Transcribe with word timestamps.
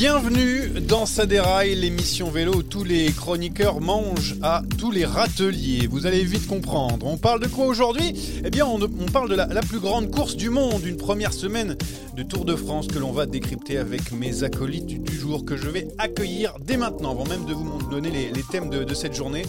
Bienvenue 0.00 0.80
dans 0.80 1.06
Ça 1.06 1.26
déraille, 1.26 1.74
l'émission 1.74 2.30
vélo 2.30 2.58
où 2.58 2.62
tous 2.62 2.84
les 2.84 3.10
chroniqueurs 3.10 3.80
mangent 3.80 4.36
à 4.42 4.62
tous 4.78 4.92
les 4.92 5.04
râteliers. 5.04 5.88
Vous 5.88 6.06
allez 6.06 6.22
vite 6.22 6.46
comprendre. 6.46 7.04
On 7.04 7.16
parle 7.16 7.40
de 7.40 7.48
quoi 7.48 7.66
aujourd'hui? 7.66 8.14
Eh 8.44 8.48
bien, 8.48 8.64
on, 8.64 8.78
parle 9.12 9.28
de 9.28 9.34
la, 9.34 9.48
plus 9.60 9.80
grande 9.80 10.12
course 10.12 10.36
du 10.36 10.50
monde, 10.50 10.86
une 10.86 10.98
première 10.98 11.32
semaine 11.32 11.76
de 12.14 12.22
Tour 12.22 12.44
de 12.44 12.54
France 12.54 12.86
que 12.86 13.00
l'on 13.00 13.10
va 13.10 13.26
décrypter 13.26 13.76
avec 13.76 14.12
mes 14.12 14.44
acolytes 14.44 15.02
du 15.02 15.18
jour 15.18 15.44
que 15.44 15.56
je 15.56 15.68
vais 15.68 15.88
accueillir 15.98 16.54
dès 16.64 16.76
maintenant, 16.76 17.10
avant 17.10 17.26
même 17.26 17.44
de 17.44 17.52
vous 17.52 17.82
donner 17.90 18.10
les, 18.32 18.42
thèmes 18.52 18.70
de, 18.70 18.94
cette 18.94 19.14
journée 19.14 19.42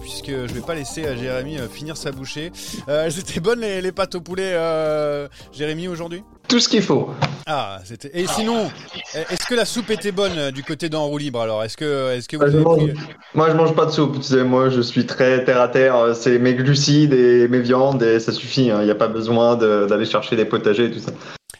puisque 0.00 0.30
je 0.30 0.52
vais 0.54 0.60
pas 0.60 0.74
laisser 0.74 1.06
à 1.06 1.14
Jérémy 1.16 1.58
euh, 1.58 1.68
finir 1.68 1.96
sa 1.96 2.12
bouchée. 2.12 2.52
Euh, 2.88 3.04
elles 3.06 3.18
étaient 3.18 3.40
bonnes 3.40 3.60
les, 3.60 3.80
les 3.80 3.92
pâtes 3.92 4.14
au 4.14 4.20
poulet, 4.20 4.52
euh, 4.54 5.28
Jérémy, 5.52 5.88
aujourd'hui? 5.88 6.22
Tout 6.48 6.60
ce 6.60 6.68
qu'il 6.68 6.82
faut. 6.82 7.10
Ah, 7.46 7.78
c'était. 7.84 8.10
Et 8.12 8.26
sinon, 8.26 8.70
est-ce 9.14 9.46
que 9.46 9.54
la 9.54 9.64
soupe 9.64 9.90
était 9.90 10.12
bonne 10.12 10.36
euh, 10.36 10.50
du 10.50 10.62
côté 10.62 10.88
d'en 10.88 11.06
roue 11.06 11.18
libre 11.18 11.40
alors? 11.40 11.64
Est-ce 11.64 11.76
que, 11.76 12.12
est-ce 12.12 12.28
que 12.28 12.36
vous 12.36 12.42
Moi 12.42 12.50
je, 12.50 12.56
avez 12.56 12.64
mange, 12.64 12.92
pris... 12.94 13.14
moi, 13.34 13.50
je 13.50 13.54
mange 13.56 13.74
pas 13.74 13.86
de 13.86 13.90
soupe. 13.90 14.16
Tu 14.16 14.22
sais, 14.24 14.44
moi, 14.44 14.68
je 14.68 14.80
suis 14.82 15.06
très 15.06 15.42
terre 15.44 15.60
à 15.60 15.68
terre. 15.68 16.14
C'est 16.14 16.38
mes 16.38 16.54
glucides 16.54 17.12
et 17.14 17.48
mes 17.48 17.60
viandes 17.60 18.02
et 18.02 18.20
ça 18.20 18.32
suffit. 18.32 18.70
hein. 18.70 18.78
Il 18.80 18.84
n'y 18.84 18.90
a 18.90 18.94
pas 18.94 19.08
besoin 19.08 19.56
de- 19.56 19.86
d'aller 19.88 20.04
chercher 20.04 20.36
des 20.36 20.44
potagers 20.44 20.86
et 20.86 20.90
tout 20.90 20.98
ça. 21.00 21.12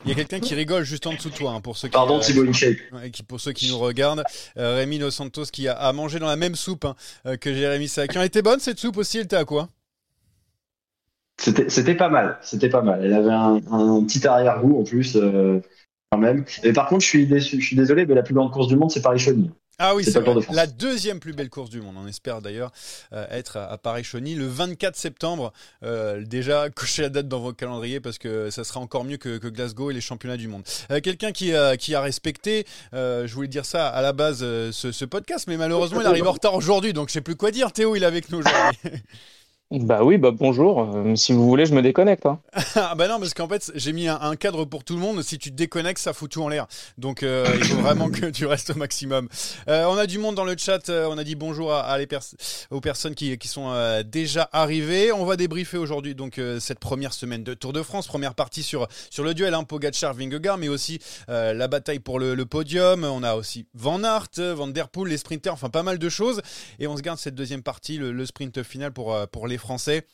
Il 0.05 0.11
y 0.11 0.13
a 0.13 0.15
quelqu'un 0.17 0.41
qui 0.41 0.55
rigole 0.55 0.85
juste 0.85 1.07
en 1.07 1.15
dessous 1.15 1.31
de 1.31 1.35
toi, 1.35 1.53
hein, 1.53 1.61
pour 1.61 1.77
ceux 1.77 1.89
qui, 1.89 1.93
Pardon, 1.93 2.19
euh, 2.19 2.21
Thibaut 2.21 2.45
InShape. 2.47 2.77
ouais, 2.93 3.11
qui- 3.11 3.23
pour 3.23 3.41
ceux 3.41 3.53
qui 3.53 3.69
nous 3.71 3.79
regardent. 3.79 4.23
Euh, 4.59 4.75
Rémi 4.77 4.99
Dos 4.99 5.11
Santos 5.11 5.47
qui 5.47 5.67
a, 5.69 5.75
a 5.75 5.93
mangé 5.93 6.19
dans 6.19 6.27
la 6.27 6.37
même 6.37 6.55
soupe 6.57 6.85
hein, 6.85 6.95
euh, 7.27 7.37
que 7.37 7.55
Jérémy 7.55 7.89
Sakian. 7.89 8.21
Elle 8.21 8.27
était 8.27 8.43
bonne 8.43 8.61
cette 8.61 8.79
soupe 8.79 8.99
aussi 8.99 9.19
Elle 9.19 9.25
était 9.25 9.37
à 9.37 9.45
quoi? 9.45 9.69
C'était 11.39 11.95
pas 11.97 12.09
mal, 12.09 12.39
c'était 12.43 12.69
pas 12.69 12.83
mal. 12.83 13.05
Elle 13.05 13.13
avait 13.13 13.31
un, 13.33 13.61
un 13.73 14.05
petit 14.05 14.27
arrière-goût 14.27 14.81
en 14.81 14.85
plus, 14.85 15.17
quand 16.11 16.19
même. 16.19 16.45
Et 16.63 16.73
par 16.73 16.89
contre, 16.89 17.03
je 17.03 17.09
suis 17.09 17.27
déçu, 17.27 17.61
je 17.61 17.67
suis 17.67 17.77
désolé, 17.77 18.07
mais 18.07 18.15
la 18.15 18.23
plus 18.23 18.35
grande 18.35 18.53
course 18.53 18.69
du 18.69 18.77
monde, 18.77 18.91
c'est 18.91 19.03
Paris-Chauny. 19.03 19.51
Ah 19.79 19.95
oui, 19.97 20.05
C'est 20.05 20.23
de 20.23 20.55
la 20.55 20.67
deuxième 20.69 21.19
plus 21.19 21.33
belle 21.33 21.51
course 21.51 21.69
du 21.69 21.81
monde. 21.81 21.97
On 21.99 22.07
espère 22.07 22.41
d'ailleurs 22.41 22.71
euh, 23.13 23.27
être 23.31 23.57
à, 23.57 23.65
à 23.73 23.77
Paris-Chauny 23.79 24.37
le 24.37 24.47
24 24.47 24.95
septembre. 24.97 25.53
Euh, 25.83 26.23
déjà, 26.25 26.71
cochez 26.75 27.03
la 27.03 27.09
date 27.09 27.27
dans 27.27 27.41
vos 27.41 27.53
calendriers 27.53 27.99
parce 28.01 28.19
que 28.19 28.51
ça 28.51 28.63
sera 28.63 28.79
encore 28.81 29.03
mieux 29.05 29.17
que, 29.17 29.39
que 29.39 29.49
Glasgow 29.49 29.91
et 29.91 29.95
les 29.95 30.01
championnats 30.01 30.37
du 30.37 30.47
monde. 30.47 30.63
Euh, 30.93 31.01
Quelqu'un 31.01 31.33
qui, 31.33 31.53
a- 31.55 31.77
qui 31.77 31.95
a 31.95 32.01
respecté, 32.01 32.67
je 32.93 33.33
voulais 33.35 33.49
dire 33.49 33.65
ça 33.67 33.89
à 33.89 34.01
la 34.01 34.13
base, 34.13 34.41
ce, 34.41 34.91
ce 34.93 35.05
podcast, 35.05 35.47
mais 35.49 35.57
malheureusement 35.57 36.01
il 36.01 36.07
arrive 36.07 36.27
en 36.29 36.33
retard 36.39 36.55
aujourd'hui, 36.55 36.93
donc 36.93 37.09
je 37.09 37.15
sais 37.15 37.21
plus 37.21 37.35
quoi 37.37 37.51
dire. 37.51 37.73
Théo, 37.73 37.97
il 37.97 38.03
est 38.03 38.07
avec 38.07 38.31
nous 38.31 38.39
aujourd'hui. 38.39 38.79
Bah 39.81 40.05
oui, 40.05 40.19
bah 40.19 40.31
bonjour. 40.31 40.95
Euh, 40.95 41.17
si 41.17 41.33
vous 41.33 41.49
voulez, 41.49 41.67
je 41.67 41.75
me 41.75 41.83
déconnecte. 41.83 42.27
Hein. 42.27 42.39
Ah 42.77 42.95
bah 42.97 43.09
non, 43.09 43.19
parce 43.19 43.35
qu'en 43.35 43.49
fait, 43.49 43.73
j'ai 43.75 43.93
mis 43.93 44.09
un, 44.09 44.37
cadre 44.37 44.65
pour 44.65 44.85
tout 44.85 44.95
le 44.95 45.01
monde. 45.01 45.23
Si 45.23 45.39
tu 45.39 45.51
te 45.51 45.57
déconnectes, 45.57 46.01
ça 46.01 46.13
fout 46.13 46.31
tout 46.31 46.43
en 46.43 46.49
l'air. 46.49 46.67
Donc, 46.99 47.23
euh, 47.23 47.47
il 47.57 47.65
faut 47.65 47.81
vraiment 47.81 48.11
que 48.11 48.27
tu 48.27 48.47
restes 48.47 48.71
au 48.71 48.75
maximum. 48.75 49.29
Euh, 49.69 49.87
on 49.87 49.97
a 49.97 50.07
du 50.07 50.19
monde 50.19 50.35
dans 50.35 50.45
le 50.45 50.55
chat. 50.57 50.91
on 50.91 51.17
a 51.17 51.25
dit 51.25 51.35
bonjour 51.35 51.73
aux 52.71 52.81
personnes 52.81 53.15
qui, 53.15 53.39
sont 53.45 53.73
déjà 54.05 54.49
arrivées. 54.53 55.13
On 55.13 55.25
va 55.25 55.37
débriefer 55.37 55.79
aujourd'hui 55.79 56.15
donc 56.15 56.41
cette 56.59 56.79
première 56.79 57.13
semaine 57.13 57.45
de 57.45 57.55
Tour 57.55 57.73
de 57.73 57.83
France. 57.83 58.07
Première 58.07 58.35
partie 58.35 58.63
sur, 58.63 58.89
sur 59.11 59.25
le 59.25 59.35
duel 59.35 59.55
hein, 59.55 59.63
Pogacar-Vingegaard, 59.63 60.59
mais 60.59 60.69
aussi 60.69 60.99
la 61.29 61.69
bataille 61.69 62.01
pour 62.01 62.19
le, 62.19 62.45
podium. 62.45 63.05
On 63.05 63.23
a 63.23 63.35
aussi 63.35 63.67
Van 63.75 64.03
Aert, 64.03 64.55
Van 64.55 64.69
Der 64.69 64.89
Poel, 64.89 65.09
les 65.09 65.19
sprinters, 65.19 65.53
enfin 65.53 65.71
pas 65.71 65.83
mal 65.83 65.99
de 65.99 66.09
choses. 66.09 66.43
Et 66.79 66.87
on 66.87 66.97
se 66.97 67.03
garde 67.03 67.19
cette 67.19 67.35
deuxième 67.35 67.63
partie, 67.63 67.99
le, 67.99 68.13
le 68.13 68.27
sprint 68.27 68.63
final 68.63 68.93
pour, 68.93 69.17
pour 69.29 69.47
les 69.47 69.59
Français. 69.65 70.07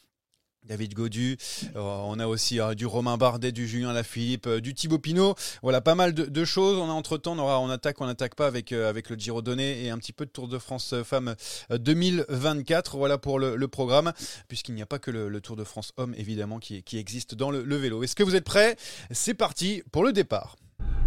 David 0.64 0.94
Godu, 0.94 1.36
euh, 1.74 1.80
on 1.80 2.20
a 2.20 2.26
aussi 2.26 2.60
euh, 2.60 2.74
du 2.74 2.86
Romain 2.86 3.16
Bardet, 3.16 3.50
du 3.50 3.66
Julien 3.66 3.92
Lafilippe, 3.92 4.46
euh, 4.46 4.60
du 4.60 4.74
Thibaut 4.74 4.98
Pinot. 4.98 5.34
Voilà, 5.62 5.80
pas 5.80 5.96
mal 5.96 6.12
de, 6.14 6.44
choses. 6.44 6.78
On 6.78 6.88
a 6.88 6.92
entre-temps, 6.92 7.32
on 7.32 7.38
aura 7.38 7.58
on 7.60 7.70
attaque, 7.70 8.00
on 8.00 8.06
n'attaque 8.06 8.36
pas 8.36 8.46
avec, 8.46 8.70
euh, 8.70 8.88
avec 8.88 9.10
le 9.10 9.16
Giro 9.16 9.42
Donné 9.42 9.84
et 9.84 9.90
un 9.90 9.98
petit 9.98 10.12
peu 10.12 10.26
de 10.26 10.30
Tour 10.30 10.46
de 10.46 10.58
France 10.58 10.94
Femmes 11.02 11.34
euh, 11.72 11.78
2024. 11.78 12.98
Voilà 12.98 13.18
pour 13.18 13.40
le, 13.40 13.68
programme, 13.68 14.12
puisqu'il 14.48 14.74
n'y 14.74 14.82
a 14.82 14.86
pas 14.86 14.98
que 14.98 15.10
le, 15.10 15.40
Tour 15.40 15.56
de 15.56 15.64
France 15.64 15.92
Homme, 15.96 16.14
évidemment, 16.16 16.58
qui, 16.58 16.82
qui 16.82 16.98
existe 16.98 17.34
dans 17.34 17.50
le, 17.50 17.64
le 17.64 17.76
vélo. 17.76 18.02
Est-ce 18.04 18.14
que 18.14 18.22
vous 18.22 18.36
êtes 18.36 18.44
prêts? 18.44 18.76
C'est 19.10 19.34
parti 19.34 19.82
pour 19.90 20.04
le 20.04 20.12
départ. 20.12 20.56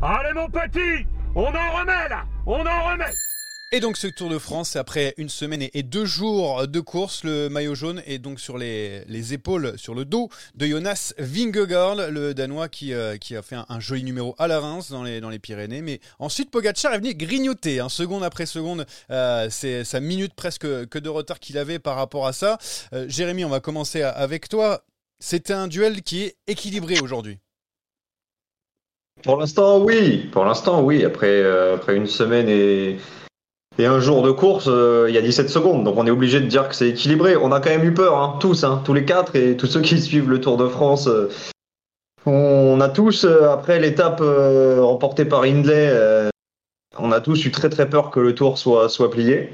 allez 0.01 0.33
mon 0.33 0.49
petit, 0.49 1.07
on 1.35 1.45
en 1.45 1.77
remet 1.77 2.09
là, 2.09 2.25
on 2.47 2.65
en 2.65 2.89
remet. 2.91 3.13
Et 3.75 3.79
donc 3.79 3.97
ce 3.97 4.05
Tour 4.05 4.29
de 4.29 4.37
France, 4.37 4.75
après 4.75 5.15
une 5.17 5.29
semaine 5.29 5.67
et 5.73 5.81
deux 5.81 6.05
jours 6.05 6.67
de 6.67 6.79
course, 6.79 7.23
le 7.23 7.49
maillot 7.49 7.73
jaune 7.73 8.03
est 8.05 8.19
donc 8.19 8.39
sur 8.39 8.59
les, 8.59 9.03
les 9.05 9.33
épaules, 9.33 9.73
sur 9.77 9.95
le 9.95 10.05
dos 10.05 10.29
de 10.53 10.67
Jonas 10.67 11.15
Vingegaard, 11.17 11.95
le 12.11 12.35
Danois 12.35 12.69
qui, 12.69 12.93
euh, 12.93 13.15
a 13.15 13.41
fait 13.41 13.55
un, 13.67 13.79
joli 13.79 14.03
numéro 14.03 14.35
à 14.37 14.47
la 14.47 14.59
Reims 14.59 14.91
dans 14.91 15.01
les, 15.01 15.39
Pyrénées. 15.39 15.81
Mais 15.81 16.01
ensuite, 16.19 16.51
Pogacar 16.51 16.93
est 16.93 16.99
venu 16.99 17.15
grignoter, 17.15 17.79
hein, 17.79 17.89
seconde 17.89 18.23
après 18.23 18.45
seconde, 18.45 18.85
euh, 19.09 19.47
c'est 19.49 19.83
sa 19.83 19.99
minute 19.99 20.35
presque 20.35 20.67
que 20.85 20.99
de 20.99 21.09
retard 21.09 21.39
qu'il 21.39 21.57
avait 21.57 21.79
par 21.79 21.95
rapport 21.95 22.27
à 22.27 22.31
ça. 22.31 22.59
Euh, 22.93 23.05
Jérémy, 23.09 23.43
on 23.43 23.49
va 23.49 23.59
commencer 23.59 24.03
avec 24.03 24.49
toi. 24.49 24.83
C'était 25.19 25.53
un 25.53 25.67
duel 25.67 26.03
qui 26.03 26.21
est 26.21 26.35
équilibré 26.45 26.99
aujourd'hui. 26.99 27.39
Pour 29.23 29.37
l'instant, 29.37 29.79
oui. 29.79 30.29
Pour 30.31 30.45
l'instant, 30.45 30.83
oui. 30.83 31.03
Après, 31.03 31.43
après 31.73 31.95
une 31.95 32.07
semaine 32.07 32.47
et, 32.49 32.99
et 33.79 33.85
un 33.85 33.99
jour 33.99 34.21
de 34.21 34.31
course, 34.31 34.65
euh, 34.67 35.07
il 35.09 35.15
y 35.15 35.17
a 35.17 35.21
17 35.21 35.49
secondes. 35.49 35.83
Donc 35.83 35.97
on 35.97 36.05
est 36.05 36.11
obligé 36.11 36.39
de 36.39 36.45
dire 36.45 36.69
que 36.69 36.75
c'est 36.75 36.89
équilibré. 36.89 37.35
On 37.35 37.51
a 37.51 37.59
quand 37.59 37.71
même 37.71 37.83
eu 37.83 37.93
peur, 37.93 38.17
hein, 38.17 38.37
tous, 38.39 38.63
hein, 38.63 38.81
tous 38.85 38.93
les 38.93 39.05
quatre 39.05 39.35
et 39.35 39.57
tous 39.57 39.67
ceux 39.67 39.81
qui 39.81 39.99
suivent 40.01 40.29
le 40.29 40.39
Tour 40.39 40.57
de 40.57 40.67
France. 40.67 41.07
euh, 41.07 41.29
on 42.25 42.79
a 42.79 42.87
tous, 42.87 43.25
euh, 43.25 43.49
après 43.51 43.79
l'étape 43.79 44.21
remportée 44.21 45.25
par 45.25 45.43
Hindley, 45.43 45.91
on 46.97 47.11
a 47.11 47.19
tous 47.19 47.45
eu 47.45 47.51
très 47.51 47.69
très 47.69 47.89
peur 47.89 48.11
que 48.11 48.19
le 48.19 48.33
Tour 48.33 48.57
soit, 48.57 48.87
soit 48.87 49.11
plié. 49.11 49.49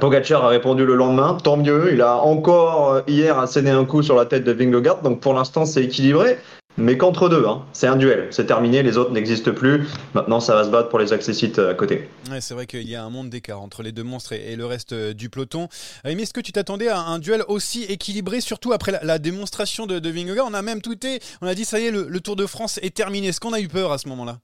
Pogacar 0.00 0.42
a 0.42 0.48
répondu 0.48 0.86
le 0.86 0.94
lendemain, 0.94 1.36
tant 1.40 1.58
mieux. 1.58 1.92
Il 1.92 2.00
a 2.00 2.16
encore 2.16 3.02
hier 3.06 3.38
asséné 3.38 3.70
un 3.70 3.84
coup 3.84 4.02
sur 4.02 4.16
la 4.16 4.24
tête 4.24 4.42
de 4.42 4.52
Vingegaard. 4.52 5.02
Donc 5.02 5.20
pour 5.20 5.34
l'instant, 5.34 5.66
c'est 5.66 5.84
équilibré. 5.84 6.38
Mais 6.78 6.98
qu'entre 6.98 7.28
deux, 7.28 7.46
hein. 7.46 7.64
c'est 7.72 7.86
un 7.86 7.96
duel, 7.96 8.28
c'est 8.30 8.46
terminé, 8.46 8.82
les 8.82 8.98
autres 8.98 9.12
n'existent 9.12 9.52
plus. 9.52 9.86
Maintenant, 10.14 10.40
ça 10.40 10.54
va 10.54 10.64
se 10.64 10.68
battre 10.68 10.90
pour 10.90 10.98
les 10.98 11.12
accessites 11.12 11.58
à 11.58 11.72
côté. 11.72 12.08
C'est 12.40 12.54
vrai 12.54 12.66
qu'il 12.66 12.88
y 12.88 12.94
a 12.94 13.02
un 13.02 13.08
monde 13.08 13.30
d'écart 13.30 13.62
entre 13.62 13.82
les 13.82 13.92
deux 13.92 14.02
monstres 14.02 14.34
et, 14.34 14.56
le 14.56 14.66
reste 14.66 14.92
euh, 14.92 15.14
du 15.14 15.30
peloton. 15.30 15.68
Rémi, 16.04 16.22
est-ce 16.22 16.34
que 16.34 16.40
tu 16.40 16.52
t'attendais 16.52 16.88
à 16.88 16.98
un 16.98 17.18
duel 17.18 17.44
aussi 17.48 17.84
équilibré, 17.84 18.40
surtout 18.40 18.72
après 18.72 18.92
la, 18.92 19.02
la 19.04 19.18
démonstration 19.18 19.86
de, 19.86 19.98
de 19.98 20.10
Vingegaard? 20.10 20.46
On 20.48 20.54
a 20.54 20.62
même 20.62 20.82
tweeté, 20.82 21.20
on 21.40 21.46
a 21.46 21.54
dit 21.54 21.64
ça 21.64 21.80
y 21.80 21.86
est, 21.86 21.90
le, 21.90 22.06
le 22.08 22.20
Tour 22.20 22.36
de 22.36 22.46
France 22.46 22.78
est 22.82 22.94
terminé. 22.94 23.28
Est-ce 23.28 23.40
qu'on 23.40 23.52
a 23.52 23.60
eu 23.60 23.68
peur 23.68 23.92
à 23.92 23.98
ce 23.98 24.08
moment-là? 24.08 24.38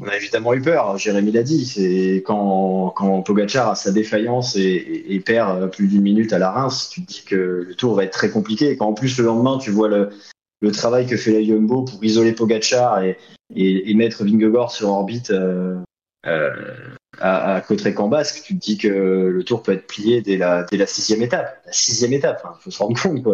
On 0.00 0.08
a 0.08 0.16
évidemment 0.16 0.54
eu 0.54 0.60
peur, 0.60 0.98
Jérémy 0.98 1.32
l'a 1.32 1.42
dit. 1.42 2.22
Quand, 2.24 2.92
quand 2.96 3.22
Pogacar 3.22 3.70
a 3.70 3.74
sa 3.74 3.90
défaillance 3.90 4.56
et, 4.56 5.22
perd 5.24 5.70
plus 5.70 5.88
d'une 5.88 6.02
minute 6.02 6.32
à 6.32 6.38
la 6.38 6.50
Reims, 6.50 6.90
tu 6.92 7.02
te 7.02 7.06
dis 7.06 7.24
que 7.24 7.64
le 7.68 7.74
tour 7.74 7.94
va 7.94 8.04
être 8.04 8.12
très 8.12 8.30
compliqué. 8.30 8.76
Quand 8.76 8.88
en 8.88 8.94
plus 8.94 9.18
le 9.18 9.24
lendemain, 9.24 9.58
tu 9.58 9.70
vois 9.70 9.88
le, 9.88 10.10
travail 10.72 11.06
que 11.06 11.16
fait 11.16 11.32
la 11.32 11.42
Jumbo 11.42 11.84
pour 11.84 12.04
isoler 12.04 12.32
Pogacar 12.32 13.02
et, 13.02 13.16
et, 13.54 13.90
et 13.90 13.94
mettre 13.94 14.24
Vingegaard 14.24 14.70
sur 14.70 14.88
orbite 14.88 15.30
euh, 15.30 15.78
euh, 16.26 16.50
à, 17.20 17.54
à 17.54 17.60
Cotteret-Cambasque, 17.60 18.42
tu 18.44 18.54
te 18.54 18.60
dis 18.60 18.78
que 18.78 18.88
le 18.88 19.44
tour 19.44 19.62
peut 19.62 19.72
être 19.72 19.86
plié 19.86 20.20
dès 20.22 20.36
la, 20.36 20.66
sixième 20.86 21.22
étape. 21.22 21.62
La 21.66 21.72
sixième 21.72 22.12
étape, 22.12 22.42
il 22.44 22.62
faut 22.62 22.70
se 22.70 22.78
rendre 22.78 23.00
compte. 23.00 23.26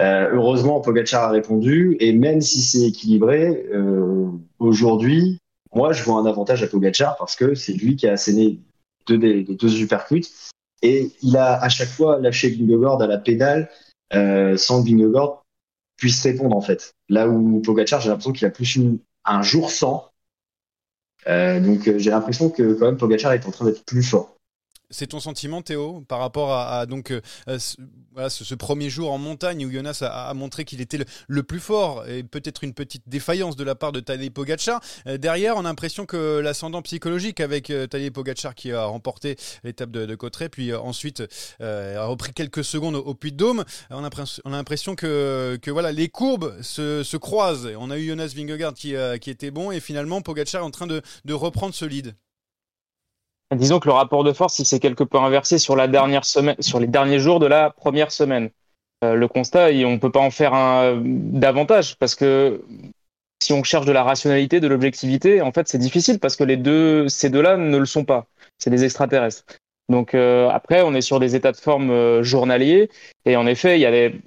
Euh, 0.00 0.30
heureusement, 0.32 0.80
Pogacar 0.80 1.24
a 1.24 1.30
répondu, 1.30 1.96
et 2.00 2.12
même 2.12 2.40
si 2.40 2.62
c'est 2.62 2.88
équilibré, 2.88 3.66
euh, 3.72 4.28
aujourd'hui, 4.58 5.38
moi, 5.74 5.92
je 5.92 6.02
vois 6.02 6.20
un 6.20 6.26
avantage 6.26 6.62
à 6.62 6.66
Pogacar 6.66 7.16
parce 7.16 7.36
que 7.36 7.54
c'est 7.54 7.72
lui 7.72 7.96
qui 7.96 8.06
a 8.06 8.12
asséné 8.12 8.58
deux 9.06 9.16
les 9.16 9.44
deux 9.44 9.68
supercuts 9.68 10.26
et 10.82 11.10
il 11.22 11.36
a 11.36 11.60
à 11.62 11.68
chaque 11.68 11.88
fois 11.88 12.20
lâché 12.20 12.50
Vingegaard 12.50 13.00
à 13.02 13.06
la 13.06 13.18
pédale 13.18 13.70
euh, 14.14 14.56
sans 14.56 14.82
que 14.82 14.88
Vingegaard 14.88 15.44
puisse 15.96 16.22
répondre 16.22 16.56
en 16.56 16.60
fait. 16.60 16.94
Là 17.08 17.28
où 17.28 17.60
Pogacar, 17.60 18.00
j'ai 18.00 18.08
l'impression 18.08 18.32
qu'il 18.32 18.46
a 18.46 18.50
plus 18.50 18.76
eu 18.76 19.00
un 19.24 19.42
jour 19.42 19.70
sans 19.70 20.10
donc 21.26 21.90
j'ai 21.98 22.10
l'impression 22.10 22.48
que 22.48 22.72
quand 22.72 22.86
même 22.86 22.96
Pogacar 22.96 23.32
est 23.34 23.46
en 23.46 23.50
train 23.50 23.66
d'être 23.66 23.84
plus 23.84 24.02
fort. 24.02 24.37
C'est 24.90 25.08
ton 25.08 25.20
sentiment, 25.20 25.60
Théo, 25.60 26.02
par 26.08 26.18
rapport 26.18 26.54
à, 26.54 26.86
donc 26.86 27.10
euh, 27.10 27.20
ce, 27.58 27.76
voilà, 28.12 28.30
ce, 28.30 28.54
premier 28.54 28.88
jour 28.88 29.12
en 29.12 29.18
montagne 29.18 29.66
où 29.66 29.70
Jonas 29.70 29.98
a, 30.00 30.32
montré 30.32 30.64
qu'il 30.64 30.80
était 30.80 30.98
le, 31.28 31.42
plus 31.42 31.60
fort 31.60 32.08
et 32.08 32.22
peut-être 32.22 32.64
une 32.64 32.72
petite 32.72 33.02
défaillance 33.06 33.54
de 33.54 33.64
la 33.64 33.74
part 33.74 33.92
de 33.92 34.00
Tadej 34.00 34.30
Pogacar. 34.30 34.80
Euh, 35.06 35.18
derrière, 35.18 35.58
on 35.58 35.60
a 35.60 35.64
l'impression 35.64 36.06
que 36.06 36.38
l'ascendant 36.38 36.80
psychologique 36.80 37.40
avec 37.40 37.68
euh, 37.68 37.86
Pogacar 38.14 38.54
qui 38.54 38.72
a 38.72 38.86
remporté 38.86 39.36
l'étape 39.62 39.90
de, 39.90 40.06
de 40.06 40.14
Cotteret, 40.14 40.48
puis 40.48 40.74
ensuite 40.74 41.22
a 41.60 42.04
repris 42.06 42.32
quelques 42.32 42.64
secondes 42.64 42.94
au, 42.94 43.14
Puy 43.14 43.32
de 43.32 43.36
Dôme. 43.36 43.64
On 43.90 44.02
a, 44.02 44.10
l'impression 44.46 44.94
que, 44.94 45.58
que 45.60 45.70
voilà, 45.70 45.92
les 45.92 46.08
courbes 46.08 46.62
se, 46.62 47.16
croisent. 47.18 47.68
On 47.78 47.90
a 47.90 47.98
eu 47.98 48.08
Jonas 48.08 48.32
Vingegaard 48.34 48.72
qui, 48.72 48.94
qui 49.20 49.30
était 49.30 49.50
bon 49.50 49.70
et 49.70 49.80
finalement 49.80 50.22
Pogacar 50.22 50.62
est 50.62 50.64
en 50.64 50.70
train 50.70 50.86
de, 50.86 51.02
de 51.26 51.34
reprendre 51.34 51.74
ce 51.74 51.84
lead. 51.84 52.14
Disons 53.54 53.80
que 53.80 53.88
le 53.88 53.94
rapport 53.94 54.24
de 54.24 54.32
force, 54.32 54.58
il 54.58 54.66
s'est 54.66 54.80
quelque 54.80 55.04
peu 55.04 55.18
inversé 55.18 55.58
sur 55.58 55.74
la 55.74 55.88
dernière 55.88 56.24
semaine, 56.24 56.56
sur 56.60 56.80
les 56.80 56.86
derniers 56.86 57.18
jours 57.18 57.40
de 57.40 57.46
la 57.46 57.70
première 57.70 58.12
semaine. 58.12 58.50
Euh, 59.04 59.14
le 59.14 59.28
constat, 59.28 59.68
on 59.70 59.92
ne 59.92 59.96
peut 59.96 60.10
pas 60.10 60.20
en 60.20 60.30
faire 60.30 60.52
davantage 61.02 61.96
parce 61.96 62.14
que 62.14 62.62
si 63.42 63.52
on 63.52 63.62
cherche 63.62 63.86
de 63.86 63.92
la 63.92 64.02
rationalité, 64.02 64.60
de 64.60 64.68
l'objectivité, 64.68 65.40
en 65.40 65.52
fait, 65.52 65.68
c'est 65.68 65.78
difficile 65.78 66.18
parce 66.18 66.36
que 66.36 66.44
les 66.44 66.56
deux, 66.56 67.08
ces 67.08 67.30
deux-là 67.30 67.56
ne 67.56 67.76
le 67.76 67.86
sont 67.86 68.04
pas. 68.04 68.26
C'est 68.58 68.70
des 68.70 68.84
extraterrestres. 68.84 69.44
Donc 69.88 70.14
euh, 70.14 70.48
après, 70.50 70.82
on 70.82 70.94
est 70.94 71.00
sur 71.00 71.20
des 71.20 71.34
états 71.34 71.52
de 71.52 71.56
forme 71.56 71.90
euh, 71.90 72.22
journaliers 72.22 72.90
et 73.24 73.36
en 73.36 73.46
effet, 73.46 73.80
il 73.80 74.20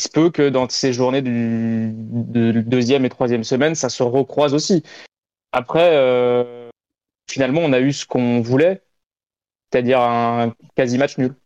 se 0.00 0.08
peut 0.08 0.30
que 0.30 0.48
dans 0.48 0.68
ces 0.68 0.92
journées 0.92 1.22
du, 1.22 1.90
de 1.92 2.60
deuxième 2.60 3.04
et 3.04 3.08
troisième 3.08 3.44
semaine, 3.44 3.74
ça 3.74 3.88
se 3.88 4.02
recroise 4.02 4.54
aussi. 4.54 4.82
Après, 5.52 5.90
finalement, 7.28 7.60
on 7.62 7.72
a 7.72 7.80
eu 7.80 7.92
ce 7.92 8.06
qu'on 8.06 8.40
voulait, 8.40 8.82
c'est-à-dire 9.72 10.00
un 10.02 10.54
quasi 10.76 10.98
match 10.98 11.18
nul. 11.18 11.36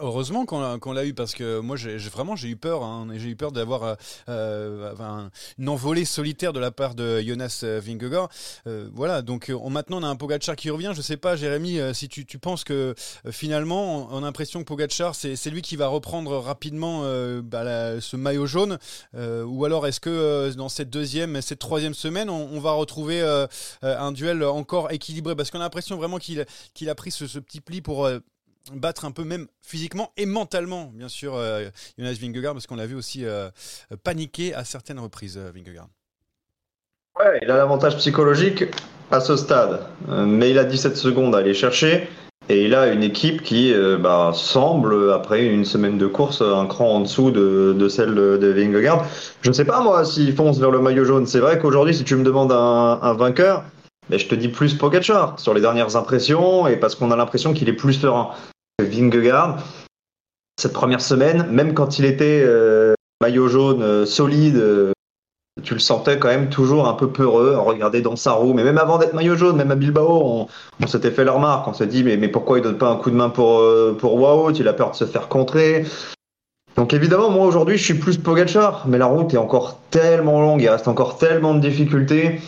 Heureusement 0.00 0.46
qu'on 0.46 0.92
l'a 0.92 1.04
eu 1.04 1.12
parce 1.12 1.34
que 1.34 1.60
moi 1.60 1.76
j'ai 1.76 1.98
vraiment 1.98 2.36
j'ai 2.36 2.48
eu 2.48 2.56
peur 2.56 2.82
hein, 2.82 3.06
j'ai 3.16 3.28
eu 3.28 3.36
peur 3.36 3.52
d'avoir 3.52 3.82
euh, 3.82 3.94
euh 4.30 4.94
un, 4.98 5.30
une 5.58 5.68
envolée 5.68 6.06
solitaire 6.06 6.54
de 6.54 6.60
la 6.60 6.70
part 6.70 6.94
de 6.94 7.20
Jonas 7.20 7.60
euh, 7.64 7.82
Vingegaard. 7.84 8.30
Euh, 8.66 8.88
voilà 8.94 9.20
donc 9.20 9.52
on, 9.54 9.68
maintenant 9.68 9.98
on 10.00 10.02
a 10.02 10.08
un 10.08 10.16
Pogacar 10.16 10.56
qui 10.56 10.70
revient. 10.70 10.92
Je 10.96 11.02
sais 11.02 11.18
pas 11.18 11.36
Jérémy 11.36 11.80
si 11.92 12.08
tu, 12.08 12.24
tu, 12.24 12.38
penses 12.38 12.64
que 12.64 12.94
finalement 13.30 14.08
on, 14.10 14.18
a 14.18 14.20
l'impression 14.22 14.60
que 14.60 14.64
Pogacar 14.64 15.14
c'est 15.14 15.50
lui 15.50 15.60
qui 15.60 15.76
va 15.76 15.88
reprendre 15.88 16.38
rapidement 16.38 17.02
bah, 17.42 18.00
ce 18.00 18.16
maillot 18.16 18.46
jaune 18.46 18.78
ou 19.14 19.64
alors 19.66 19.86
est-ce 19.86 20.00
que 20.00 20.50
dans 20.54 20.70
cette 20.70 20.88
deuxième 20.88 21.42
cette 21.42 21.58
troisième 21.58 21.94
semaine 21.94 22.30
on, 22.30 22.58
va 22.58 22.72
retrouver 22.72 23.20
un 23.82 24.12
duel 24.12 24.44
encore 24.44 24.92
équilibré? 24.92 25.36
Parce 25.36 25.50
qu'on 25.50 25.60
a 25.60 25.64
l'impression 25.64 25.98
vraiment 25.98 26.16
qu'il 26.16 26.46
qu'il 26.72 26.88
a 26.88 26.94
pris 26.94 27.10
ce, 27.10 27.26
ce, 27.26 27.38
petit 27.38 27.60
pli 27.60 27.82
pour 27.82 28.08
battre 28.72 29.04
un 29.04 29.10
peu 29.10 29.24
même 29.24 29.46
physiquement 29.62 30.12
et 30.16 30.26
mentalement, 30.26 30.90
bien 30.94 31.08
sûr, 31.08 31.34
euh, 31.34 31.68
Jonas 31.98 32.16
Vingegaard, 32.20 32.54
parce 32.54 32.66
qu'on 32.66 32.76
l'a 32.76 32.86
vu 32.86 32.94
aussi 32.94 33.24
euh, 33.24 33.50
paniquer 34.02 34.54
à 34.54 34.64
certaines 34.64 34.98
reprises, 34.98 35.36
euh, 35.36 35.50
Vingegaard. 35.54 35.88
Ouais, 37.18 37.38
il 37.42 37.50
a 37.50 37.56
l'avantage 37.56 37.96
psychologique 37.96 38.64
à 39.10 39.20
ce 39.20 39.36
stade, 39.36 39.86
mais 40.08 40.50
il 40.50 40.58
a 40.58 40.64
17 40.64 40.96
secondes 40.96 41.34
à 41.34 41.38
aller 41.38 41.54
chercher. 41.54 42.08
Et 42.48 42.64
il 42.64 42.74
a 42.74 42.88
une 42.88 43.04
équipe 43.04 43.42
qui 43.42 43.72
bah, 44.00 44.32
semble, 44.34 45.12
après 45.12 45.46
une 45.46 45.64
semaine 45.64 45.96
de 45.96 46.08
course, 46.08 46.42
un 46.42 46.66
cran 46.66 46.96
en 46.96 47.00
dessous 47.00 47.30
de, 47.30 47.88
celle 47.88 48.14
de, 48.16 48.48
Vingegaard. 48.48 49.06
Je 49.42 49.48
ne 49.48 49.54
sais 49.54 49.64
pas, 49.64 49.80
moi, 49.80 50.04
s'il 50.04 50.34
fonce 50.34 50.58
vers 50.58 50.72
le 50.72 50.80
maillot 50.80 51.04
jaune. 51.04 51.26
C'est 51.26 51.38
vrai 51.38 51.60
qu'aujourd'hui, 51.60 51.94
si 51.94 52.02
tu 52.02 52.16
me 52.16 52.24
demandes 52.24 52.50
un, 52.50 52.98
un 53.00 53.14
vainqueur, 53.14 53.62
mais 54.10 54.18
je 54.18 54.28
te 54.28 54.34
dis 54.34 54.48
plus 54.48 54.74
Pogacar 54.74 55.38
sur 55.38 55.54
les 55.54 55.60
dernières 55.60 55.96
impressions 55.96 56.66
et 56.66 56.76
parce 56.76 56.94
qu'on 56.94 57.10
a 57.10 57.16
l'impression 57.16 57.54
qu'il 57.54 57.68
est 57.68 57.74
plus 57.74 57.94
serein. 57.94 58.30
Vingegaard, 58.82 59.58
cette 60.60 60.72
première 60.72 61.00
semaine, 61.00 61.46
même 61.50 61.74
quand 61.74 61.98
il 61.98 62.04
était 62.04 62.42
euh, 62.44 62.94
maillot 63.20 63.48
jaune 63.48 63.82
euh, 63.82 64.06
solide, 64.06 64.56
euh, 64.56 64.92
tu 65.62 65.74
le 65.74 65.80
sentais 65.80 66.18
quand 66.18 66.28
même 66.28 66.48
toujours 66.48 66.88
un 66.88 66.94
peu 66.94 67.10
peureux, 67.10 67.54
en 67.54 67.64
regarder 67.64 68.02
dans 68.02 68.16
sa 68.16 68.32
roue. 68.32 68.52
Mais 68.52 68.64
même 68.64 68.78
avant 68.78 68.98
d'être 68.98 69.14
maillot 69.14 69.36
jaune, 69.36 69.56
même 69.56 69.70
à 69.70 69.76
Bilbao, 69.76 70.48
on, 70.80 70.86
s'était 70.86 71.12
fait 71.12 71.24
la 71.24 71.32
remarque. 71.32 71.68
On 71.68 71.72
s'est 71.72 71.86
dit, 71.86 72.02
mais, 72.02 72.28
pourquoi 72.28 72.58
il 72.58 72.62
donne 72.62 72.78
pas 72.78 72.90
un 72.90 72.96
coup 72.96 73.10
de 73.10 73.16
main 73.16 73.30
pour, 73.30 73.62
pour 73.98 74.14
Wout 74.16 74.52
Il 74.58 74.66
a 74.66 74.72
peur 74.72 74.90
de 74.90 74.96
se 74.96 75.04
faire 75.04 75.28
contrer. 75.28 75.84
Donc 76.76 76.92
évidemment, 76.92 77.30
moi 77.30 77.46
aujourd'hui, 77.46 77.78
je 77.78 77.84
suis 77.84 77.94
plus 77.94 78.18
Pogachar, 78.18 78.84
mais 78.88 78.98
la 78.98 79.06
route 79.06 79.32
est 79.32 79.38
encore 79.38 79.78
tellement 79.90 80.40
longue, 80.40 80.60
il 80.60 80.68
reste 80.68 80.88
encore 80.88 81.18
tellement 81.18 81.54
de 81.54 81.60
difficultés. 81.60 82.40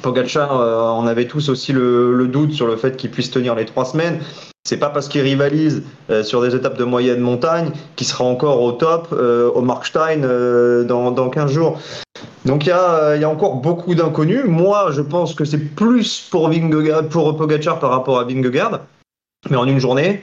Pogachar, 0.00 0.52
on 0.98 1.06
avait 1.06 1.26
tous 1.26 1.50
aussi 1.50 1.74
le 1.74 2.26
doute 2.28 2.52
sur 2.52 2.66
le 2.66 2.76
fait 2.76 2.96
qu'il 2.96 3.10
puisse 3.10 3.30
tenir 3.30 3.54
les 3.54 3.66
trois 3.66 3.84
semaines. 3.84 4.20
C'est 4.64 4.76
pas 4.76 4.90
parce 4.90 5.08
qu'il 5.08 5.22
rivalise 5.22 5.82
euh, 6.10 6.22
sur 6.22 6.40
des 6.40 6.54
étapes 6.54 6.78
de 6.78 6.84
moyenne 6.84 7.18
montagne 7.18 7.72
qu'il 7.96 8.06
sera 8.06 8.24
encore 8.24 8.62
au 8.62 8.70
top 8.70 9.08
euh, 9.12 9.50
au 9.50 9.60
Markstein 9.60 10.22
euh, 10.22 10.84
dans, 10.84 11.10
dans 11.10 11.28
15 11.30 11.50
jours. 11.50 11.80
Donc 12.44 12.66
il 12.66 12.68
y 12.68 12.72
a, 12.72 13.28
encore 13.28 13.56
beaucoup 13.56 13.96
d'inconnus. 13.96 14.44
Moi, 14.44 14.90
je 14.92 15.00
pense 15.00 15.34
que 15.34 15.44
c'est 15.44 15.58
plus 15.58 16.28
pour, 16.30 16.48
Vingegaard, 16.48 17.08
pour 17.08 17.36
Pogacar 17.36 17.80
par 17.80 17.90
rapport 17.90 18.20
à 18.20 18.24
Vingegaard. 18.24 18.80
Mais 19.50 19.56
en 19.56 19.66
une 19.66 19.80
journée, 19.80 20.22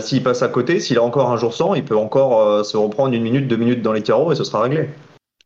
s'il 0.00 0.22
passe 0.22 0.42
à 0.42 0.48
côté, 0.48 0.80
s'il 0.80 0.96
a 0.96 1.02
encore 1.02 1.30
un 1.30 1.36
jour 1.36 1.52
sans, 1.52 1.74
il 1.74 1.84
peut 1.84 1.96
encore 1.96 2.64
se 2.64 2.76
reprendre 2.76 3.14
une 3.14 3.22
minute, 3.22 3.48
deux 3.48 3.56
minutes 3.56 3.82
dans 3.82 3.92
les 3.92 4.02
carreaux 4.02 4.32
et 4.32 4.36
ce 4.36 4.44
sera 4.44 4.62
réglé. 4.62 4.88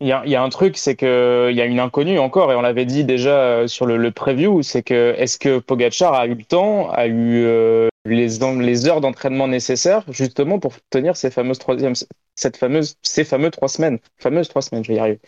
Il 0.01 0.07
y, 0.07 0.13
a, 0.13 0.43
un 0.43 0.49
truc, 0.49 0.77
c'est 0.77 0.95
que 0.95 1.49
il 1.51 1.57
y 1.57 1.61
a 1.61 1.67
une 1.67 1.81
inconnue 1.81 2.21
encore, 2.21 2.53
et 2.53 2.55
on 2.55 2.63
l'avait 2.63 2.85
dit 2.85 3.05
déjà 3.05 3.67
sur 3.67 3.87
le, 3.87 3.97
le 3.97 4.11
preview, 4.13 4.63
c'est 4.63 4.83
que 4.83 5.15
est-ce 5.19 5.39
que 5.39 5.59
Pogachar 5.59 6.15
a 6.15 6.27
eu 6.27 6.35
le 6.35 6.45
temps, 6.45 6.91
a 6.93 7.09
eu 7.09 7.88
les, 8.05 8.87
heures 8.89 9.01
d'entraînement 9.01 9.49
nécessaires 9.49 10.05
justement 10.09 10.59
pour 10.59 10.75
tenir 10.91 11.17
ces 11.17 11.31
fameuses 11.31 11.59
troisième, 11.59 11.95
cette 12.35 12.57
fameuse, 12.57 12.97
ces 13.03 13.25
trois 13.25 13.69
semaines, 13.69 13.99
fameuses 14.19 14.49
trois 14.49 14.63
semaines, 14.63 14.85
je. 14.85 15.19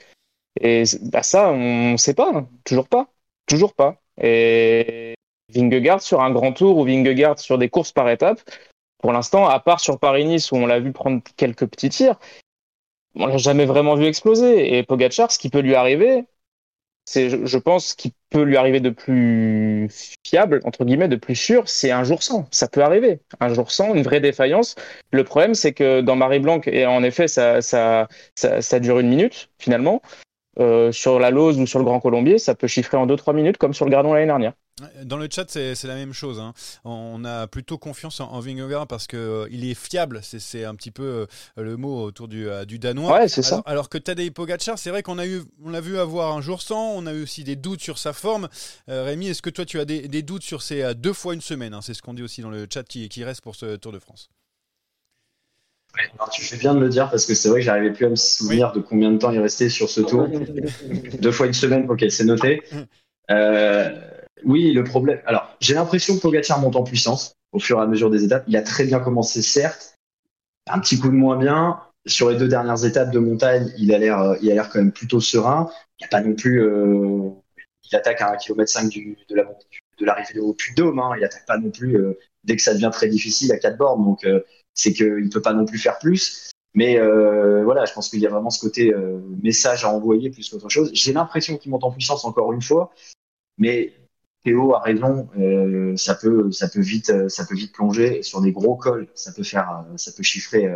Et 0.60 0.84
bah 1.02 1.22
ça, 1.22 1.50
on 1.50 1.92
ne 1.92 1.96
sait 1.96 2.14
pas, 2.14 2.32
hein. 2.34 2.48
toujours 2.64 2.88
pas, 2.88 3.08
toujours 3.46 3.74
pas. 3.74 4.00
Et 4.20 5.14
Vingegaard 5.52 6.02
sur 6.02 6.20
un 6.20 6.30
grand 6.30 6.52
tour 6.52 6.78
ou 6.78 6.84
Vingegaard 6.84 7.38
sur 7.38 7.58
des 7.58 7.68
courses 7.68 7.92
par 7.92 8.08
étapes, 8.10 8.40
pour 8.98 9.12
l'instant, 9.12 9.48
à 9.48 9.60
part 9.60 9.80
sur 9.80 9.98
Paris-Nice 9.98 10.52
où 10.52 10.56
on 10.56 10.66
l'a 10.66 10.80
vu 10.80 10.92
prendre 10.92 11.22
quelques 11.36 11.66
petits 11.66 11.88
tirs, 11.88 12.18
on 13.14 13.26
l'a 13.26 13.38
jamais 13.38 13.64
vraiment 13.64 13.94
vu 13.94 14.04
exploser. 14.06 14.76
Et 14.76 14.82
Pogachar, 14.82 15.32
ce 15.32 15.38
qui 15.38 15.50
peut 15.50 15.60
lui 15.60 15.74
arriver, 15.74 16.24
c'est, 17.10 17.44
je 17.44 17.58
pense, 17.58 17.94
qu'il 17.94 18.12
peut 18.30 18.42
lui 18.42 18.56
arriver 18.56 18.78
de 18.78 18.90
plus 18.90 19.88
fiable, 20.24 20.60
entre 20.62 20.84
guillemets, 20.84 21.08
de 21.08 21.16
plus 21.16 21.34
sûr, 21.34 21.68
c'est 21.68 21.90
un 21.90 22.04
jour 22.04 22.22
sans. 22.22 22.46
Ça 22.52 22.68
peut 22.68 22.82
arriver. 22.84 23.18
Un 23.40 23.52
jour 23.52 23.72
sans, 23.72 23.94
une 23.94 24.04
vraie 24.04 24.20
défaillance. 24.20 24.76
Le 25.10 25.24
problème, 25.24 25.54
c'est 25.54 25.72
que 25.72 26.02
dans 26.02 26.14
Marie 26.14 26.38
Blanc, 26.38 26.60
et 26.66 26.86
en 26.86 27.02
effet, 27.02 27.26
ça, 27.26 27.62
ça, 27.62 28.06
ça, 28.36 28.78
dure 28.78 29.00
une 29.00 29.08
minute, 29.08 29.50
finalement. 29.58 30.02
Euh, 30.60 30.92
sur 30.92 31.18
la 31.18 31.32
Lose 31.32 31.58
ou 31.58 31.66
sur 31.66 31.80
le 31.80 31.84
Grand 31.84 31.98
Colombier, 31.98 32.38
ça 32.38 32.54
peut 32.54 32.68
chiffrer 32.68 32.96
en 32.96 33.08
2-3 33.08 33.34
minutes, 33.34 33.56
comme 33.56 33.74
sur 33.74 33.86
le 33.86 33.90
Gardon 33.90 34.12
l'année 34.12 34.26
dernière. 34.26 34.52
Dans 35.04 35.16
le 35.16 35.28
chat, 35.30 35.44
c'est 35.48 35.84
la 35.84 35.94
même 35.94 36.12
chose. 36.12 36.40
Hein. 36.40 36.52
On 36.84 37.24
a 37.24 37.46
plutôt 37.46 37.78
confiance 37.78 38.20
en, 38.20 38.30
en 38.30 38.40
Vingegaard 38.40 38.86
parce 38.86 39.06
qu'il 39.06 39.18
euh, 39.18 39.48
il 39.50 39.64
est 39.68 39.74
fiable. 39.74 40.20
C'est 40.22 40.64
un 40.64 40.74
petit 40.74 40.90
peu 40.90 41.02
euh, 41.02 41.26
le 41.56 41.76
mot 41.76 42.02
autour 42.02 42.28
du, 42.28 42.48
du 42.66 42.78
danois. 42.78 43.12
Ouais, 43.12 43.28
c'est 43.28 43.42
ça. 43.42 43.62
Alors 43.66 43.88
que 43.88 43.98
Tadej 43.98 44.30
Pogacar, 44.30 44.78
c'est 44.78 44.90
vrai 44.90 45.02
qu'on 45.02 45.18
a 45.18 45.26
eu, 45.26 45.42
on 45.64 45.70
l'a 45.70 45.80
vu 45.80 45.98
avoir 45.98 46.36
un 46.36 46.40
jour 46.40 46.62
sans. 46.62 46.92
On 46.94 47.06
a 47.06 47.12
eu 47.12 47.22
aussi 47.22 47.44
des 47.44 47.56
doutes 47.56 47.80
sur 47.80 47.98
sa 47.98 48.12
forme. 48.12 48.48
Rémi, 48.88 49.28
est-ce 49.28 49.42
que 49.42 49.50
toi, 49.50 49.64
tu 49.64 49.78
as 49.80 49.84
des, 49.84 50.08
des, 50.08 50.22
doutes 50.22 50.42
sur 50.42 50.62
ces 50.62 50.94
deux 50.94 51.12
fois 51.12 51.34
une 51.34 51.40
semaine 51.40 51.74
hein? 51.74 51.80
C'est 51.82 51.94
ce 51.94 52.02
qu'on 52.02 52.14
dit 52.14 52.22
aussi 52.22 52.42
dans 52.42 52.50
le 52.50 52.66
chat 52.72 52.84
qui, 52.84 53.08
qui 53.08 53.24
reste 53.24 53.40
pour 53.40 53.56
ce 53.56 53.76
Tour 53.76 53.92
de 53.92 53.98
France 53.98 54.30
tu 56.32 56.42
fais 56.42 56.56
bien 56.56 56.74
de 56.74 56.80
le 56.80 56.88
dire 56.88 57.10
parce 57.10 57.26
que 57.26 57.34
c'est 57.34 57.48
vrai 57.48 57.60
que 57.60 57.66
j'arrivais 57.66 57.92
plus 57.92 58.06
à 58.06 58.08
me 58.10 58.16
souvenir 58.16 58.72
de 58.72 58.80
combien 58.80 59.10
de 59.10 59.18
temps 59.18 59.30
il 59.30 59.40
restait 59.40 59.68
sur 59.68 59.88
ce 59.88 60.00
tour. 60.00 60.28
Deux 61.20 61.32
fois 61.32 61.46
une 61.46 61.52
semaine, 61.52 61.86
ok, 61.88 62.04
c'est 62.08 62.24
noté. 62.24 62.62
Euh, 63.30 63.90
oui, 64.44 64.72
le 64.72 64.84
problème. 64.84 65.20
Alors, 65.26 65.56
j'ai 65.60 65.74
l'impression 65.74 66.16
que 66.16 66.20
Pogacar 66.20 66.60
monte 66.60 66.76
en 66.76 66.82
puissance 66.82 67.34
au 67.52 67.58
fur 67.58 67.78
et 67.78 67.82
à 67.82 67.86
mesure 67.86 68.10
des 68.10 68.24
étapes. 68.24 68.44
Il 68.46 68.56
a 68.56 68.62
très 68.62 68.84
bien 68.84 69.00
commencé, 69.00 69.42
certes. 69.42 69.94
Un 70.68 70.78
petit 70.78 70.98
coup 70.98 71.08
de 71.08 71.14
moins 71.14 71.36
bien. 71.36 71.80
Sur 72.06 72.30
les 72.30 72.36
deux 72.36 72.48
dernières 72.48 72.84
étapes 72.84 73.10
de 73.10 73.18
montagne, 73.18 73.72
il 73.76 73.92
a 73.92 73.98
l'air, 73.98 74.36
l'air 74.40 74.70
quand 74.70 74.78
même 74.78 74.92
plutôt 74.92 75.20
serein. 75.20 75.70
Il 75.98 76.02
n'y 76.02 76.06
a 76.06 76.08
pas 76.08 76.22
non 76.22 76.34
plus. 76.34 76.62
Euh, 76.62 77.30
il 77.90 77.96
attaque 77.96 78.22
à 78.22 78.32
1,5 78.36 78.38
km 78.38 78.88
du, 78.88 79.18
de 79.28 79.36
de 79.98 80.06
l'arrivée 80.06 80.40
au 80.40 80.54
Puy 80.54 80.74
de 80.74 80.82
Dôme. 80.82 80.98
Hein. 80.98 81.12
Il 81.18 81.24
attaque 81.24 81.46
pas 81.46 81.58
non 81.58 81.70
plus 81.70 81.96
euh, 81.96 82.18
dès 82.44 82.56
que 82.56 82.62
ça 82.62 82.72
devient 82.72 82.90
très 82.92 83.08
difficile 83.08 83.52
à 83.52 83.58
quatre 83.58 83.76
bornes. 83.76 84.04
Donc, 84.04 84.24
euh, 84.24 84.40
c'est 84.74 84.92
qu'il 84.92 85.24
ne 85.24 85.30
peut 85.30 85.42
pas 85.42 85.52
non 85.52 85.66
plus 85.66 85.78
faire 85.78 85.98
plus. 85.98 86.50
Mais 86.74 86.98
euh, 86.98 87.64
voilà, 87.64 87.84
je 87.84 87.92
pense 87.92 88.08
qu'il 88.08 88.20
y 88.20 88.26
a 88.26 88.30
vraiment 88.30 88.50
ce 88.50 88.60
côté 88.60 88.92
euh, 88.92 89.18
message 89.42 89.84
à 89.84 89.92
envoyer 89.92 90.30
plus 90.30 90.48
qu'autre 90.48 90.68
chose. 90.68 90.90
J'ai 90.94 91.12
l'impression 91.12 91.56
qu'il 91.56 91.70
monte 91.70 91.84
en 91.84 91.90
puissance 91.90 92.24
encore 92.24 92.52
une 92.52 92.62
fois, 92.62 92.92
mais 93.58 93.92
Théo 94.44 94.74
a 94.74 94.80
raison, 94.80 95.28
euh, 95.38 95.96
ça 95.96 96.14
peut, 96.14 96.50
ça 96.50 96.68
peut 96.68 96.80
vite, 96.80 97.28
ça 97.28 97.44
peut 97.44 97.54
vite 97.54 97.72
plonger 97.72 98.22
sur 98.22 98.40
des 98.40 98.52
gros 98.52 98.76
cols, 98.76 99.08
ça 99.14 99.32
peut 99.32 99.42
faire, 99.42 99.84
ça 99.96 100.12
peut 100.16 100.22
chiffrer 100.22 100.68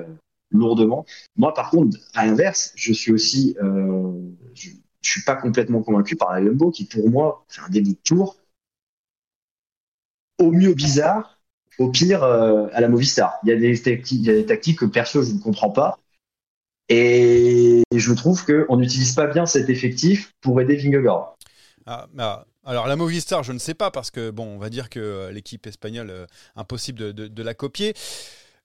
lourdement. 0.51 1.07
Moi, 1.37 1.55
par 1.55 1.71
contre, 1.71 1.97
à 2.15 2.27
l'inverse, 2.27 2.73
je 2.77 2.93
suis 2.93 3.13
aussi, 3.13 3.57
je, 4.55 4.71
je 5.05 5.11
suis 5.11 5.23
pas 5.23 5.37
complètement 5.37 5.83
convaincu 5.83 6.17
par 6.17 6.33
la 6.33 6.43
Jumbo 6.43 6.71
qui, 6.71 6.87
pour 6.87 7.09
moi, 7.11 7.45
fait 7.49 7.61
un 7.61 7.69
début 7.69 7.93
de 7.93 7.99
tour 8.03 8.37
au 10.39 10.51
mieux 10.51 10.75
bizarre, 10.75 11.39
au 11.79 11.91
pire 11.91 12.23
euh, 12.23 12.67
à 12.73 12.81
la 12.81 12.89
Movistar. 12.89 13.39
Il 13.43 13.51
y 13.51 13.53
a 13.53 13.57
des 13.57 13.81
tactiques, 13.81 14.21
il 14.21 14.27
y 14.27 14.31
a 14.31 14.35
des 14.35 14.47
tactiques 14.47 14.81
que 14.81 14.85
perso 14.87 15.23
je 15.23 15.33
ne 15.33 15.41
comprends 15.41 15.71
pas. 15.71 15.99
Et 16.89 17.83
je 17.95 18.13
trouve 18.13 18.45
qu'on 18.45 18.77
n'utilise 18.77 19.15
pas 19.15 19.27
bien 19.27 19.47
cet 19.47 19.71
effectif 19.71 20.33
pour 20.41 20.61
aider 20.61 20.77
Vingegaard. 20.77 21.37
Ah, 21.87 22.07
ah, 22.19 22.47
alors 22.65 22.87
la 22.87 22.97
Movistar, 22.97 23.43
je 23.43 23.53
ne 23.53 23.59
sais 23.59 23.75
pas 23.75 23.91
parce 23.91 24.11
que 24.11 24.31
bon, 24.31 24.47
on 24.47 24.59
va 24.59 24.71
dire 24.71 24.89
que 24.89 25.01
euh, 25.01 25.31
l'équipe 25.31 25.67
espagnole, 25.67 26.11
euh, 26.11 26.27
impossible 26.57 27.13
de, 27.13 27.43
la 27.43 27.55
copier, 27.55 27.95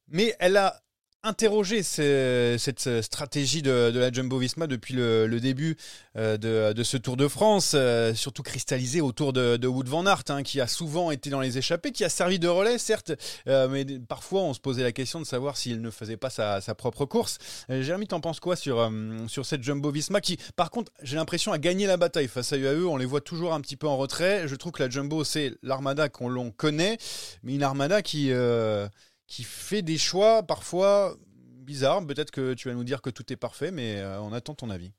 mais 0.07 0.35
elle 0.39 0.57
a 0.57 0.81
interrogé 1.23 1.83
ce- 1.83 2.55
cette 2.57 3.01
stratégie 3.01 3.61
de, 3.61 3.91
la 3.93 4.11
Jumbo-Visma 4.11 4.67
depuis 4.67 4.93
le, 4.93 5.27
début 5.39 5.75
euh, 6.15 6.37
de, 6.37 6.83
ce 6.83 6.97
Tour 6.97 7.17
de 7.17 7.27
France, 7.27 7.73
euh, 7.75 8.13
surtout 8.13 8.41
cristallisé 8.41 9.01
autour 9.01 9.33
de, 9.33 9.67
Wout 9.67 9.83
van 9.85 10.05
Aert, 10.05 10.23
hein, 10.29 10.43
qui 10.43 10.61
a 10.61 10.67
souvent 10.67 11.11
été 11.11 11.29
dans 11.29 11.41
les 11.41 11.57
échappées, 11.57 11.91
qui 11.91 12.05
a 12.05 12.09
servi 12.09 12.39
de 12.39 12.47
relais, 12.47 12.77
certes, 12.77 13.11
euh, 13.47 13.67
mais 13.67 13.85
parfois 13.99 14.41
on 14.41 14.53
se 14.53 14.59
posait 14.59 14.83
la 14.83 14.93
question 14.93 15.19
de 15.19 15.25
savoir 15.25 15.57
s'il 15.57 15.81
ne 15.81 15.91
faisait 15.91 16.17
pas 16.17 16.29
sa, 16.29 16.61
propre 16.75 17.05
course. 17.05 17.37
Jérémy, 17.67 18.07
t'en 18.07 18.21
penses 18.21 18.39
quoi 18.39 18.55
sur, 18.55 18.89
sur 19.27 19.45
cette 19.45 19.63
Jumbo-Visma 19.63 20.21
qui, 20.21 20.37
par 20.55 20.71
contre, 20.71 20.91
j'ai 21.01 21.17
l'impression 21.17 21.51
a 21.51 21.57
gagné 21.57 21.87
la 21.87 21.97
bataille 21.97 22.27
face 22.27 22.53
à 22.53 22.57
UAE. 22.57 22.85
On 22.85 22.95
les 22.95 23.05
voit 23.05 23.21
toujours 23.21 23.53
un 23.53 23.59
petit 23.59 23.75
peu 23.75 23.87
en 23.87 23.97
retrait. 23.97 24.47
Je 24.47 24.55
trouve 24.55 24.71
que 24.71 24.83
la 24.83 24.89
Jumbo, 24.89 25.23
c'est 25.23 25.53
l'armada 25.63 26.07
qu'on 26.07 26.29
l'on 26.29 26.51
connaît, 26.51 26.97
mais 27.43 27.55
une 27.55 27.63
armada 27.63 28.01
qui, 28.01 28.31
qui 29.29 29.43
fait 29.43 29.81
des 29.81 29.97
choix 29.97 30.43
parfois 30.43 31.13
bizarres. 31.61 32.05
Peut-être 32.05 32.31
que 32.31 32.53
tu 32.55 32.67
vas 32.67 32.73
nous 32.73 32.83
dire 32.83 33.01
que 33.01 33.09
tout 33.09 33.31
est 33.31 33.37
parfait, 33.37 33.71
mais 33.71 33.97
euh, 33.97 34.19
on 34.21 34.33
attend 34.33 34.55
ton 34.55 34.69
avis. 34.69 34.91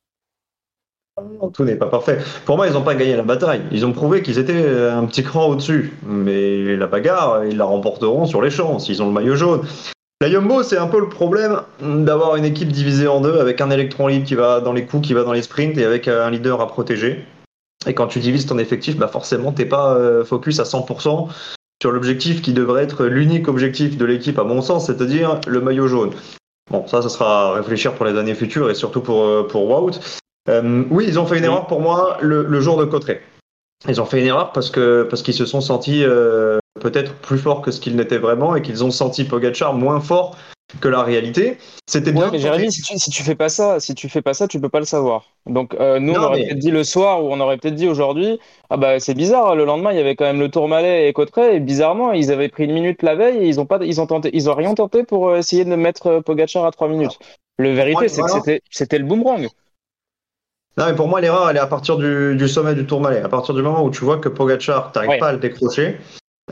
Tout 1.53 1.65
n'est 1.65 1.77
pas 1.77 1.89
parfait. 1.89 2.19
Pour 2.47 2.57
moi, 2.57 2.67
ils 2.67 2.73
n'ont 2.73 2.85
pas 2.85 2.95
gagné 2.95 3.15
la 3.17 3.25
bataille. 3.25 3.63
Ils 3.73 3.85
ont 3.85 3.93
prouvé 3.93 4.23
qu'ils 4.23 4.39
étaient 4.39 4.55
euh, 4.55 4.97
un 4.97 5.05
petit 5.05 5.23
cran 5.23 5.47
au-dessus. 5.49 5.93
Mais 6.05 6.77
la 6.77 6.87
bagarre, 6.87 7.45
ils 7.45 7.59
la 7.59 7.65
remporteront 7.65 8.25
sur 8.25 8.41
les 8.41 8.51
champs 8.51 8.79
s'ils 8.79 9.03
ont 9.03 9.07
le 9.07 9.13
maillot 9.13 9.35
jaune. 9.35 9.67
La 10.23 10.31
Jumbo, 10.31 10.63
c'est 10.63 10.79
un 10.79 10.87
peu 10.87 11.01
le 11.01 11.09
problème 11.09 11.63
d'avoir 11.81 12.37
une 12.37 12.45
équipe 12.45 12.69
divisée 12.69 13.09
en 13.09 13.21
deux 13.21 13.39
avec 13.39 13.61
un 13.61 13.71
électron 13.71 14.07
libre 14.07 14.27
qui 14.27 14.35
va 14.35 14.61
dans 14.61 14.73
les 14.73 14.85
coups, 14.87 15.07
qui 15.07 15.15
va 15.15 15.25
dans 15.25 15.33
les 15.33 15.43
sprints 15.43 15.77
et 15.77 15.85
avec 15.85 16.09
euh, 16.09 16.27
un 16.27 16.31
leader 16.31 16.61
à 16.61 16.69
protéger. 16.69 17.25
Et 17.87 17.95
quand 17.95 18.07
tu 18.07 18.21
divises 18.21 18.47
ton 18.47 18.59
effectif, 18.59 18.97
bah 18.97 19.09
forcément, 19.09 19.53
t'es 19.53 19.65
pas 19.65 19.99
focus 20.25 20.61
à 20.61 20.65
100% 20.65 21.31
sur 21.81 21.93
l'objectif 21.93 22.43
qui 22.43 22.53
devrait 22.53 22.83
être 22.83 23.07
l'unique 23.07 23.49
objectif 23.49 23.97
de 23.97 24.05
l'équipe, 24.05 24.39
à 24.39 24.45
mon 24.45 24.61
sens, 24.61 24.87
c'est-à-dire 24.87 25.41
le 25.47 25.61
maillot 25.61 25.89
jaune. 25.89 26.11
Bon, 26.71 26.87
ça, 26.87 27.03
ça 27.03 27.09
sera 27.09 27.49
à 27.49 27.53
réfléchir 27.55 27.95
pour 27.95 28.07
les 28.07 28.17
années 28.17 28.35
futures 28.35 28.71
et 28.71 28.75
surtout 28.75 29.01
pour, 29.01 29.25
euh, 29.25 29.47
pour 29.49 29.69
Wout. 29.69 29.99
Euh, 30.49 30.85
oui, 30.91 31.07
ils 31.09 31.19
ont 31.19 31.27
fait 31.27 31.39
une 31.39 31.45
erreur 31.45 31.67
pour 31.67 31.81
moi 31.81 32.19
le, 32.21 32.45
le 32.45 32.61
jour 32.61 32.77
de 32.77 32.85
Cotteret. 32.85 33.23
Ils 33.89 34.01
ont 34.01 34.05
fait 34.05 34.21
une 34.21 34.27
erreur 34.27 34.53
parce 34.53 34.71
que 34.71 35.07
parce 35.09 35.23
qu'ils 35.23 35.35
se 35.35 35.47
sont 35.47 35.63
sentis 35.63 36.05
euh, 36.05 36.59
peut-être 36.81 37.15
plus 37.15 37.39
forts 37.39 37.63
que 37.63 37.71
ce 37.71 37.81
qu'ils 37.81 37.97
n'étaient 37.97 38.19
vraiment 38.19 38.55
et 38.55 38.63
qu'ils 38.63 38.85
ont 38.85 38.91
senti 38.91 39.25
Pogacar 39.25 39.73
moins 39.73 40.01
fort 40.01 40.37
que 40.81 40.89
la 40.89 41.03
réalité. 41.03 41.59
C'était 41.89 42.12
bien. 42.12 42.27
Ouais, 42.27 42.31
mais 42.33 42.39
Jérémy, 42.39 42.71
si 42.71 42.83
tu, 42.83 42.99
si 42.99 43.11
tu 43.11 43.23
fais 43.23 43.35
pas 43.35 43.49
ça, 43.49 43.81
si 43.81 43.95
tu 43.95 44.09
fais 44.09 44.23
pas 44.23 44.35
ça, 44.35 44.47
tu 44.47 44.61
peux 44.61 44.69
pas 44.69 44.79
le 44.79 44.85
savoir. 44.85 45.25
Donc 45.47 45.75
euh, 45.75 45.99
nous, 45.99 46.12
Non, 46.12 46.21
on 46.21 46.25
aurait 46.25 46.39
mais- 46.41 46.47
peut-être 46.47 46.59
dit 46.59 46.71
le 46.71 46.85
soir 46.85 47.25
ou 47.25 47.33
on 47.33 47.41
aurait 47.41 47.57
peut-être 47.57 47.75
dit 47.75 47.89
aujourd'hui, 47.89 48.39
ah 48.71 48.77
bah 48.77 49.00
c'est 49.00 49.15
bizarre. 49.15 49.57
Le 49.57 49.65
lendemain, 49.65 49.91
il 49.93 49.97
y 49.97 50.00
avait 50.00 50.15
quand 50.17 50.25
même 50.27 50.39
le 50.41 50.49
Tourmalet 50.50 51.09
et 51.09 51.12
Cotteret 51.12 51.57
et 51.57 51.61
bizarrement, 51.61 52.12
ils 52.12 52.31
avaient 52.31 52.49
pris 52.49 52.65
une 52.65 52.73
minute 52.75 53.03
la 53.03 53.15
veille 53.17 53.39
et 53.39 53.47
ils 53.49 53.59
ont 53.61 53.67
pas, 53.67 53.79
ils 53.83 54.00
ont 54.00 54.07
tenté, 54.07 54.31
ils 54.33 54.49
ont 54.49 54.55
rien 54.55 54.75
tenté 54.75 55.03
pour 55.03 55.29
euh, 55.31 55.39
essayer 55.39 55.65
de 55.65 55.75
mettre 55.75 56.07
euh, 56.07 56.21
Pogacar 56.21 56.65
à 56.65 56.71
trois 56.71 56.89
minutes. 56.89 57.19
Le 57.59 57.73
vérité, 57.73 58.09
c'est 58.09 58.23
que 58.23 58.31
c'était, 58.31 58.62
c'était 58.71 58.99
le 58.99 59.05
boomerang. 59.05 59.49
Non, 60.77 60.87
mais 60.87 60.95
pour 60.95 61.09
moi, 61.09 61.21
l'erreur, 61.21 61.50
elle 61.50 61.57
est 61.57 61.61
à 61.61 61.67
partir 61.67 61.97
du, 61.99 62.37
du 62.37 62.49
sommet 62.49 62.75
du 62.75 62.87
Tourmalet. 62.87 63.21
À 63.23 63.29
partir 63.29 63.55
du 63.55 63.61
moment 63.62 63.85
où 63.85 63.91
tu 63.91 64.05
vois 64.05 64.19
que 64.19 64.29
Pogacar, 64.29 64.93
t'arrives 64.93 65.11
Ouais. 65.11 65.19
pas 65.19 65.29
à 65.29 65.33
le 65.33 65.39
décrocher, 65.39 65.97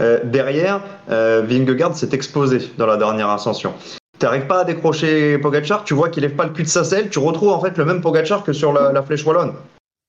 euh, 0.01 0.21
derrière, 0.25 0.83
euh, 1.11 1.43
Vingegaard 1.47 1.97
s'est 1.97 2.11
explosé 2.13 2.59
dans 2.77 2.87
la 2.87 2.97
dernière 2.97 3.31
ascension. 3.31 3.73
T'arrives 4.19 4.47
pas 4.47 4.61
à 4.61 4.65
décrocher 4.65 5.39
Pogacar, 5.39 5.85
tu 5.85 5.95
vois 5.95 6.09
qu'il 6.09 6.23
lève 6.25 6.35
pas 6.35 6.45
le 6.45 6.51
cul 6.51 6.65
de 6.65 6.69
sa 6.69 6.83
selle, 6.83 7.09
tu 7.09 7.19
retrouves 7.21 7.51
en 7.53 7.61
fait 7.61 7.77
le 7.79 7.85
même 7.85 8.01
Pogacar 8.01 8.43
que 8.43 8.53
sur 8.53 8.73
la, 8.73 9.03
flèche 9.03 9.25
wallonne. 9.25 9.53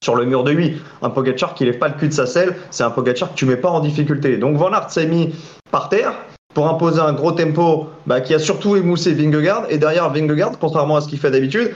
Sur 0.03 0.15
le 0.15 0.25
mur 0.25 0.43
de 0.43 0.51
8, 0.51 0.81
un 1.03 1.09
Pogacar 1.09 1.53
qui 1.53 1.65
lève 1.65 1.77
pas 1.77 1.89
le 1.89 1.93
cul 1.93 2.07
de 2.07 2.13
sa 2.13 2.25
selle, 2.25 2.55
c'est 2.71 2.83
un 2.83 2.89
Pogacar 2.89 3.29
que 3.29 3.35
tu 3.35 3.45
mets 3.45 3.57
pas 3.57 3.69
en 3.69 3.81
difficulté. 3.81 4.37
Donc 4.37 4.57
Van 4.57 4.71
Aert 4.71 4.89
s'est 4.89 5.05
mis 5.05 5.35
par 5.71 5.89
terre 5.89 6.13
pour 6.55 6.67
imposer 6.67 6.99
un 6.99 7.13
gros 7.13 7.33
tempo 7.33 7.89
bah, 8.07 8.21
qui 8.21 8.33
a 8.33 8.39
surtout 8.39 8.75
émoussé 8.75 9.13
Vingegaard. 9.13 9.65
Et 9.69 9.77
derrière 9.77 10.09
Vingegaard, 10.09 10.57
contrairement 10.59 10.95
à 10.95 11.01
ce 11.01 11.07
qu'il 11.07 11.19
fait 11.19 11.29
d'habitude, 11.29 11.75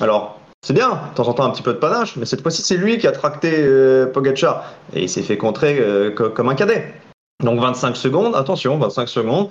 alors 0.00 0.38
c'est 0.64 0.74
bien, 0.74 0.90
de 1.10 1.14
temps 1.16 1.28
en 1.28 1.32
temps 1.34 1.44
un 1.44 1.50
petit 1.50 1.62
peu 1.62 1.72
de 1.72 1.78
panache, 1.78 2.16
mais 2.16 2.24
cette 2.24 2.40
fois-ci 2.42 2.62
c'est 2.62 2.76
lui 2.76 2.98
qui 2.98 3.06
a 3.06 3.12
tracté 3.12 3.52
euh, 3.52 4.06
Pogacar 4.06 4.72
et 4.94 5.02
il 5.02 5.08
s'est 5.08 5.22
fait 5.22 5.36
contrer 5.36 5.78
euh, 5.80 6.10
co- 6.12 6.30
comme 6.30 6.48
un 6.48 6.54
cadet. 6.54 6.94
Donc 7.42 7.58
25 7.60 7.96
secondes, 7.96 8.36
attention, 8.36 8.78
25 8.78 9.08
secondes. 9.08 9.48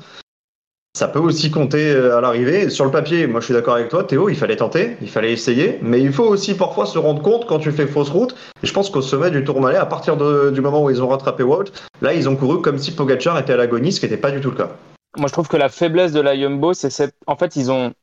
Ça 0.95 1.07
peut 1.07 1.19
aussi 1.19 1.49
compter 1.49 1.89
euh, 1.89 2.17
à 2.17 2.21
l'arrivée. 2.21 2.69
Sur 2.69 2.85
le 2.85 2.91
papier, 2.91 3.25
moi 3.25 3.39
je 3.39 3.45
suis 3.45 3.53
d'accord 3.53 3.75
avec 3.75 3.89
toi, 3.89 4.03
Théo, 4.03 4.29
il 4.29 4.35
fallait 4.35 4.57
tenter, 4.57 4.95
il 5.01 5.09
fallait 5.09 5.33
essayer, 5.33 5.79
mais 5.81 5.99
il 5.99 6.13
faut 6.13 6.25
aussi 6.25 6.53
parfois 6.53 6.85
se 6.85 6.99
rendre 6.99 7.23
compte 7.23 7.47
quand 7.47 7.57
tu 7.57 7.71
fais 7.71 7.87
fausse 7.87 8.09
route. 8.09 8.35
Et 8.61 8.67
je 8.67 8.73
pense 8.73 8.91
qu'au 8.91 9.01
sommet 9.01 9.31
du 9.31 9.43
Tourmalet, 9.43 9.77
à 9.77 9.87
partir 9.87 10.17
de- 10.17 10.51
du 10.51 10.61
moment 10.61 10.83
où 10.83 10.91
ils 10.91 11.01
ont 11.01 11.07
rattrapé 11.07 11.41
Wout, 11.41 11.71
là 12.03 12.13
ils 12.13 12.29
ont 12.29 12.35
couru 12.35 12.61
comme 12.61 12.77
si 12.77 12.91
Pogacar 12.93 13.39
était 13.39 13.53
à 13.53 13.57
l'agonie, 13.57 13.91
ce 13.91 13.99
qui 13.99 14.05
n'était 14.05 14.17
pas 14.21 14.29
du 14.29 14.39
tout 14.39 14.51
le 14.51 14.57
cas. 14.57 14.69
Moi, 15.17 15.27
je 15.27 15.33
trouve 15.33 15.47
que 15.47 15.57
la 15.57 15.69
faiblesse 15.69 16.11
de 16.11 16.21
la 16.21 16.35
Jumbo, 16.35 16.73
c'est 16.73 16.89
cette, 16.91 17.15
en 17.25 17.35
fait, 17.35 17.55
ils 17.55 17.71
ont 17.71 17.93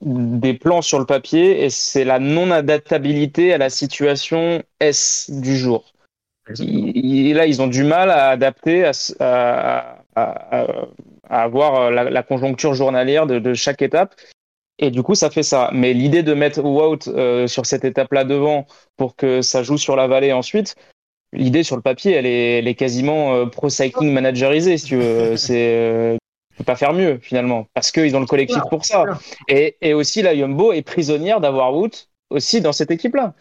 des 0.00 0.54
plans 0.54 0.82
sur 0.82 0.98
le 1.00 1.06
papier 1.06 1.64
et 1.64 1.70
c'est 1.70 2.04
la 2.04 2.18
non-adaptabilité 2.20 3.54
à 3.54 3.58
la 3.58 3.70
situation 3.70 4.62
S 4.80 5.30
du 5.30 5.56
jour. 5.56 5.84
Et 6.60 7.32
là, 7.34 7.46
ils 7.46 7.62
ont 7.62 7.68
du 7.68 7.84
mal 7.84 8.10
à 8.10 8.28
adapter, 8.28 8.84
à, 8.84 8.90
s- 8.90 9.16
à- 9.18 9.98
à- 10.14 10.60
à- 10.60 10.86
à 11.28 11.42
avoir 11.42 11.74
euh, 11.76 11.90
la, 11.90 12.04
la 12.04 12.22
conjoncture 12.22 12.74
journalière 12.74 13.26
de, 13.26 13.38
de 13.38 13.54
chaque 13.54 13.82
étape. 13.82 14.14
Et 14.78 14.90
du 14.90 15.02
coup, 15.02 15.14
ça 15.14 15.30
fait 15.30 15.42
ça. 15.42 15.70
Mais 15.72 15.92
l'idée 15.92 16.22
de 16.22 16.34
mettre 16.34 16.62
Wout 16.62 17.08
euh, 17.08 17.46
sur 17.46 17.66
cette 17.66 17.84
étape-là 17.84 18.24
devant 18.24 18.66
pour 18.96 19.14
que 19.16 19.40
ça 19.40 19.62
joue 19.62 19.78
sur 19.78 19.94
la 19.96 20.06
vallée 20.06 20.32
ensuite, 20.32 20.74
l'idée 21.32 21.62
sur 21.62 21.76
le 21.76 21.82
papier, 21.82 22.12
elle 22.12 22.26
est, 22.26 22.58
elle 22.58 22.68
est 22.68 22.74
quasiment 22.74 23.34
euh, 23.34 23.46
pro-cycling 23.46 24.12
managerisée, 24.12 24.78
si 24.78 24.86
tu 24.86 24.96
veux. 24.96 25.36
C'est, 25.36 26.18
peux 26.56 26.64
pas 26.64 26.76
faire 26.76 26.92
mieux 26.92 27.18
finalement, 27.20 27.66
parce 27.74 27.90
qu'ils 27.90 28.14
ont 28.16 28.20
le 28.20 28.26
collectif 28.26 28.62
pour 28.70 28.84
ça. 28.84 29.04
Et, 29.48 29.76
et 29.80 29.94
aussi, 29.94 30.22
la 30.22 30.36
Jumbo 30.36 30.72
est 30.72 30.82
prisonnière 30.82 31.40
d'avoir 31.40 31.74
Wout 31.74 32.08
aussi 32.30 32.60
dans 32.60 32.72
cette 32.72 32.90
équipe-là. 32.90 33.34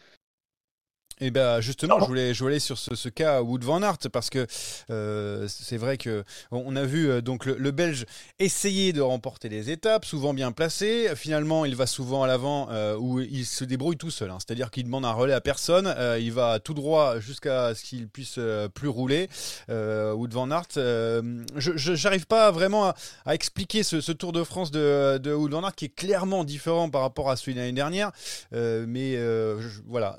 Et 1.19 1.31
ben 1.31 1.61
justement, 1.61 1.99
je 1.99 2.05
voulais, 2.05 2.33
je 2.33 2.39
voulais 2.39 2.53
aller 2.55 2.59
sur 2.59 2.77
ce, 2.77 2.95
ce 2.95 3.07
cas 3.09 3.41
Wood 3.41 3.63
van 3.63 3.81
Aert 3.83 3.97
parce 4.11 4.29
que 4.29 4.45
euh, 4.89 5.47
c'est 5.47 5.77
vrai 5.77 5.97
que 5.97 6.23
on 6.51 6.75
a 6.75 6.83
vu 6.83 7.09
euh, 7.09 7.21
donc 7.21 7.45
le, 7.45 7.55
le 7.55 7.71
Belge 7.71 8.05
essayer 8.39 8.93
de 8.93 9.01
remporter 9.01 9.47
les 9.47 9.69
étapes, 9.69 10.05
souvent 10.05 10.33
bien 10.33 10.51
placé. 10.51 11.09
Finalement, 11.15 11.65
il 11.65 11.75
va 11.75 11.85
souvent 11.87 12.23
à 12.23 12.27
l'avant 12.27 12.67
euh, 12.71 12.95
où 12.97 13.19
il 13.19 13.45
se 13.45 13.63
débrouille 13.63 13.97
tout 13.97 14.11
seul. 14.11 14.31
hein. 14.31 14.37
C'est-à-dire 14.45 14.71
qu'il 14.71 14.83
demande 14.85 15.05
un 15.05 15.11
relais 15.11 15.33
à 15.33 15.41
personne. 15.41 15.87
euh, 15.97 16.17
il 16.19 16.31
va 16.33 16.59
tout 16.59 16.73
droit 16.73 17.19
jusqu'à 17.19 17.73
ce 17.75 17.83
qu'il 17.83 18.07
puisse 18.07 18.39
plus 18.73 18.87
rouler. 18.89 19.29
Wood 19.69 20.33
van 20.33 20.49
Aert, 20.51 20.67
je 20.75 21.71
j'arrive 21.75 22.25
pas 22.25 22.51
vraiment 22.51 22.85
à, 22.87 22.95
à 23.25 23.35
expliquer 23.35 23.83
ce, 23.83 24.01
ce 24.01 24.11
Tour 24.11 24.31
de 24.31 24.43
France 24.43 24.71
de, 24.71 25.17
de 25.19 25.33
Wood 25.33 25.51
van 25.51 25.63
Aert 25.63 25.75
qui 25.75 25.85
est 25.85 25.95
clairement 25.95 26.43
différent 26.43 26.89
par 26.89 27.01
rapport 27.01 27.29
à 27.29 27.35
celui 27.35 27.53
de 27.53 27.59
l'année 27.59 27.71
dernière. 27.71 28.11
Mais 28.51 29.13
je- 29.15 29.81
voilà, 29.87 30.17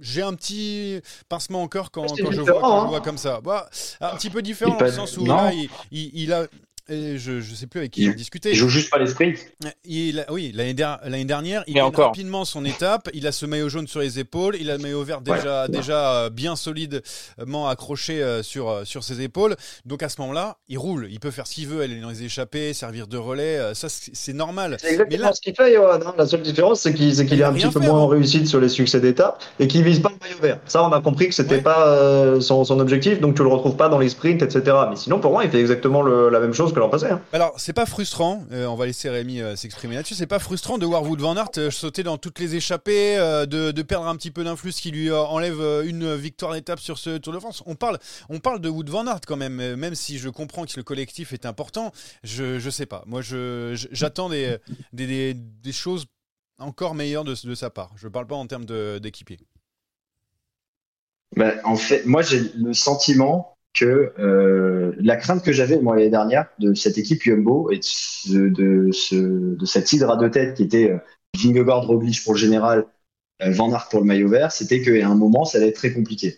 j'ai 0.00 0.22
un 0.24 0.34
petit 0.34 1.00
pincement 1.28 1.62
au 1.62 1.68
cœur 1.68 1.90
quand, 1.90 2.06
quand 2.06 2.16
je, 2.16 2.22
vois, 2.22 2.30
différent, 2.32 2.60
quand 2.60 2.80
je 2.80 2.84
hein. 2.84 2.88
vois 2.88 3.00
comme 3.00 3.18
ça. 3.18 3.40
Bah, 3.42 3.68
un 4.00 4.16
petit 4.16 4.30
peu 4.30 4.42
différent 4.42 4.76
dans 4.76 4.84
le 4.84 4.90
sens 4.92 5.16
où 5.16 5.24
là, 5.24 5.52
il, 5.52 5.68
il- 5.92 6.10
il 6.14 6.32
a. 6.32 6.46
et 6.88 7.18
je, 7.18 7.40
je 7.40 7.54
sais 7.54 7.66
plus 7.66 7.80
avec 7.80 7.92
qui 7.92 8.02
Il- 8.02 8.10
j'en 8.10 8.14
discutais. 8.16 8.50
Il 8.50 8.56
joue 8.56 8.68
juste 8.68 8.90
pas 8.90 8.98
les 8.98 9.06
sprints. 9.06 9.38
Il 9.84 10.20
a- 10.20 10.32
oui, 10.32 10.52
l'année 10.54 10.74
der- 10.74 11.00
l'année 11.04 11.24
dernière, 11.24 11.64
il 11.66 11.80
encore. 11.82 12.06
rapidement 12.08 12.44
son 12.44 12.64
étape. 12.64 13.08
Il 13.14 13.26
a 13.26 13.32
ce 13.32 13.46
maillot 13.46 13.68
jaune 13.68 13.86
sur 13.86 14.00
les 14.00 14.18
épaules. 14.18 14.56
Il 14.60 14.70
a 14.70 14.76
le 14.76 14.82
maillot 14.82 15.02
vert 15.02 15.20
déjà, 15.20 15.68
déjà 15.68 16.14
euh, 16.24 16.30
bien 16.30 16.56
solidement 16.56 17.68
accroché 17.68 18.22
euh, 18.22 18.42
sur, 18.42 18.68
euh, 18.68 18.84
sur 18.84 19.02
ses 19.04 19.20
épaules. 19.22 19.56
Donc 19.84 20.02
à 20.02 20.08
ce 20.08 20.20
moment-là, 20.20 20.58
il 20.68 20.78
roule. 20.78 21.08
Il 21.10 21.20
peut 21.20 21.30
faire 21.30 21.46
ce 21.46 21.54
qu'il 21.54 21.68
veut, 21.68 21.82
aller 21.82 22.00
dans 22.00 22.10
les 22.10 22.22
échappées, 22.24 22.72
servir 22.72 23.06
de 23.06 23.16
relais. 23.16 23.74
Ça, 23.74 23.88
c'est 23.88 24.32
normal. 24.32 24.76
C'est 24.80 24.92
exactement 24.92 25.22
Mais 25.22 25.28
là- 25.28 25.32
ce 25.34 25.40
qu'il 25.40 25.54
fait, 25.54 25.74
Johan. 25.74 25.98
hein. 26.04 26.14
La 26.18 26.26
seule 26.26 26.42
différence, 26.42 26.80
c'est 26.80 26.94
qu'il 26.94 27.08
est 27.08 27.42
un 27.42 27.52
petit 27.52 27.66
peu 27.66 27.80
faire, 27.80 27.82
moins 27.90 28.00
hein. 28.00 28.02
en 28.04 28.06
réussite 28.08 28.46
sur 28.46 28.60
les 28.60 28.68
succès 28.68 29.00
d'étape 29.00 29.42
et 29.58 29.68
qu'il 29.68 29.82
vise 29.82 30.00
pas 30.00 30.10
le 30.10 30.16
maillot 30.20 30.40
vert. 30.40 30.58
Ça, 30.66 30.82
on 30.84 30.92
a 30.92 31.00
compris 31.00 31.28
que 31.28 31.34
c'était 31.34 31.56
Ouais. 31.56 31.60
pas 31.62 31.86
euh, 31.88 32.40
son, 32.40 32.64
son 32.64 32.80
objectif, 32.80 33.20
donc 33.20 33.36
tu 33.36 33.42
le 33.42 33.48
retrouves 33.48 33.76
pas 33.76 33.88
dans 33.88 33.98
les 33.98 34.08
sprints, 34.08 34.42
etc. 34.42 34.76
Mais 34.90 34.96
sinon, 34.96 35.20
pour 35.20 35.32
moi, 35.32 35.44
il 35.44 35.50
fait 35.50 35.60
exactement 35.60 36.02
le- 36.02 36.28
la 36.30 36.40
même 36.40 36.52
chose 36.54 36.72
que 36.74 36.80
l'an 36.80 36.90
passé. 36.90 37.06
hein. 37.06 37.22
Alors, 37.32 37.54
c'est 37.58 37.72
pas 37.72 37.86
frustrant, 37.86 38.44
euh, 38.52 38.66
on 38.66 38.74
va 38.74 38.86
laisser 38.86 39.08
Rémi 39.08 39.40
euh, 39.40 39.56
s'exprimer 39.56 39.94
là-dessus, 39.94 40.14
c'est 40.14 40.26
pas 40.26 40.38
frustrant 40.38 40.76
de 40.76 40.84
voir 40.84 41.02
Wood 41.04 41.20
Van 41.20 41.36
Aert 41.36 41.50
euh, 41.58 41.70
sauter 41.70 42.02
dans 42.02 42.18
toutes 42.18 42.38
les 42.38 42.54
échappées, 42.56 43.16
euh, 43.16 43.46
de, 43.46 43.70
de 43.70 43.82
perdre 43.82 44.06
un 44.08 44.16
petit 44.16 44.30
peu 44.30 44.44
d'influx, 44.44 44.72
ce 44.72 44.82
qui 44.82 44.90
lui 44.90 45.10
euh, 45.10 45.18
enlève 45.22 45.60
une 45.86 46.14
victoire 46.14 46.52
d'étape 46.52 46.80
sur 46.80 46.98
ce 46.98 47.16
Tour 47.18 47.32
de 47.32 47.38
France. 47.38 47.62
On 47.66 47.74
parle, 47.76 47.98
on 48.28 48.40
parle 48.40 48.60
de 48.60 48.68
Wood 48.68 48.90
Van 48.90 49.06
Aert 49.06 49.20
quand 49.26 49.36
même, 49.36 49.60
euh, 49.60 49.76
même 49.76 49.94
si 49.94 50.18
je 50.18 50.28
comprends 50.28 50.64
que 50.64 50.72
le 50.76 50.82
collectif 50.82 51.32
est 51.32 51.46
important, 51.46 51.92
je, 52.22 52.58
je 52.58 52.70
sais 52.70 52.86
pas. 52.86 53.04
Moi, 53.06 53.22
j'attends 53.22 54.28
des, 54.28 54.58
des, 54.92 55.06
des- 55.06 55.34
des 55.34 55.72
choses 55.72 56.06
encore 56.58 56.94
meilleures 56.94 57.24
de, 57.24 57.34
de 57.46 57.54
sa 57.54 57.70
part. 57.70 57.92
Je 57.96 58.08
parle 58.08 58.26
pas 58.26 58.34
en 58.36 58.46
termes 58.46 58.64
de- 58.64 58.98
d'équipier. 59.02 59.38
Bah, 61.36 61.52
en 61.64 61.76
fait, 61.76 62.04
moi, 62.06 62.22
j'ai 62.22 62.40
le 62.54 62.72
sentiment 62.74 63.53
que 63.74 64.12
euh, 64.18 64.92
la 65.00 65.16
crainte 65.16 65.44
que 65.44 65.52
j'avais 65.52 65.78
moi 65.80 65.96
l'année 65.96 66.10
dernière 66.10 66.46
de 66.58 66.74
cette 66.74 66.96
équipe 66.96 67.22
Jumbo 67.22 67.70
et 67.70 67.78
de, 67.78 67.82
ce, 67.82 68.32
de, 68.32 68.92
ce, 68.92 69.56
de 69.56 69.66
cette 69.66 69.92
hydra 69.92 70.16
de 70.16 70.28
tête 70.28 70.56
qui 70.56 70.62
était 70.62 70.90
euh, 70.90 70.98
Vingegaard, 71.36 71.86
Roglic 71.86 72.22
pour 72.22 72.34
le 72.34 72.38
général, 72.38 72.86
euh, 73.42 73.50
Van 73.50 73.72
Aert 73.72 73.88
pour 73.90 74.00
le 74.00 74.06
maillot 74.06 74.28
vert, 74.28 74.52
c'était 74.52 74.80
qu'à 74.80 75.06
un 75.06 75.16
moment 75.16 75.44
ça 75.44 75.58
allait 75.58 75.68
être 75.68 75.76
très 75.76 75.92
compliqué. 75.92 76.36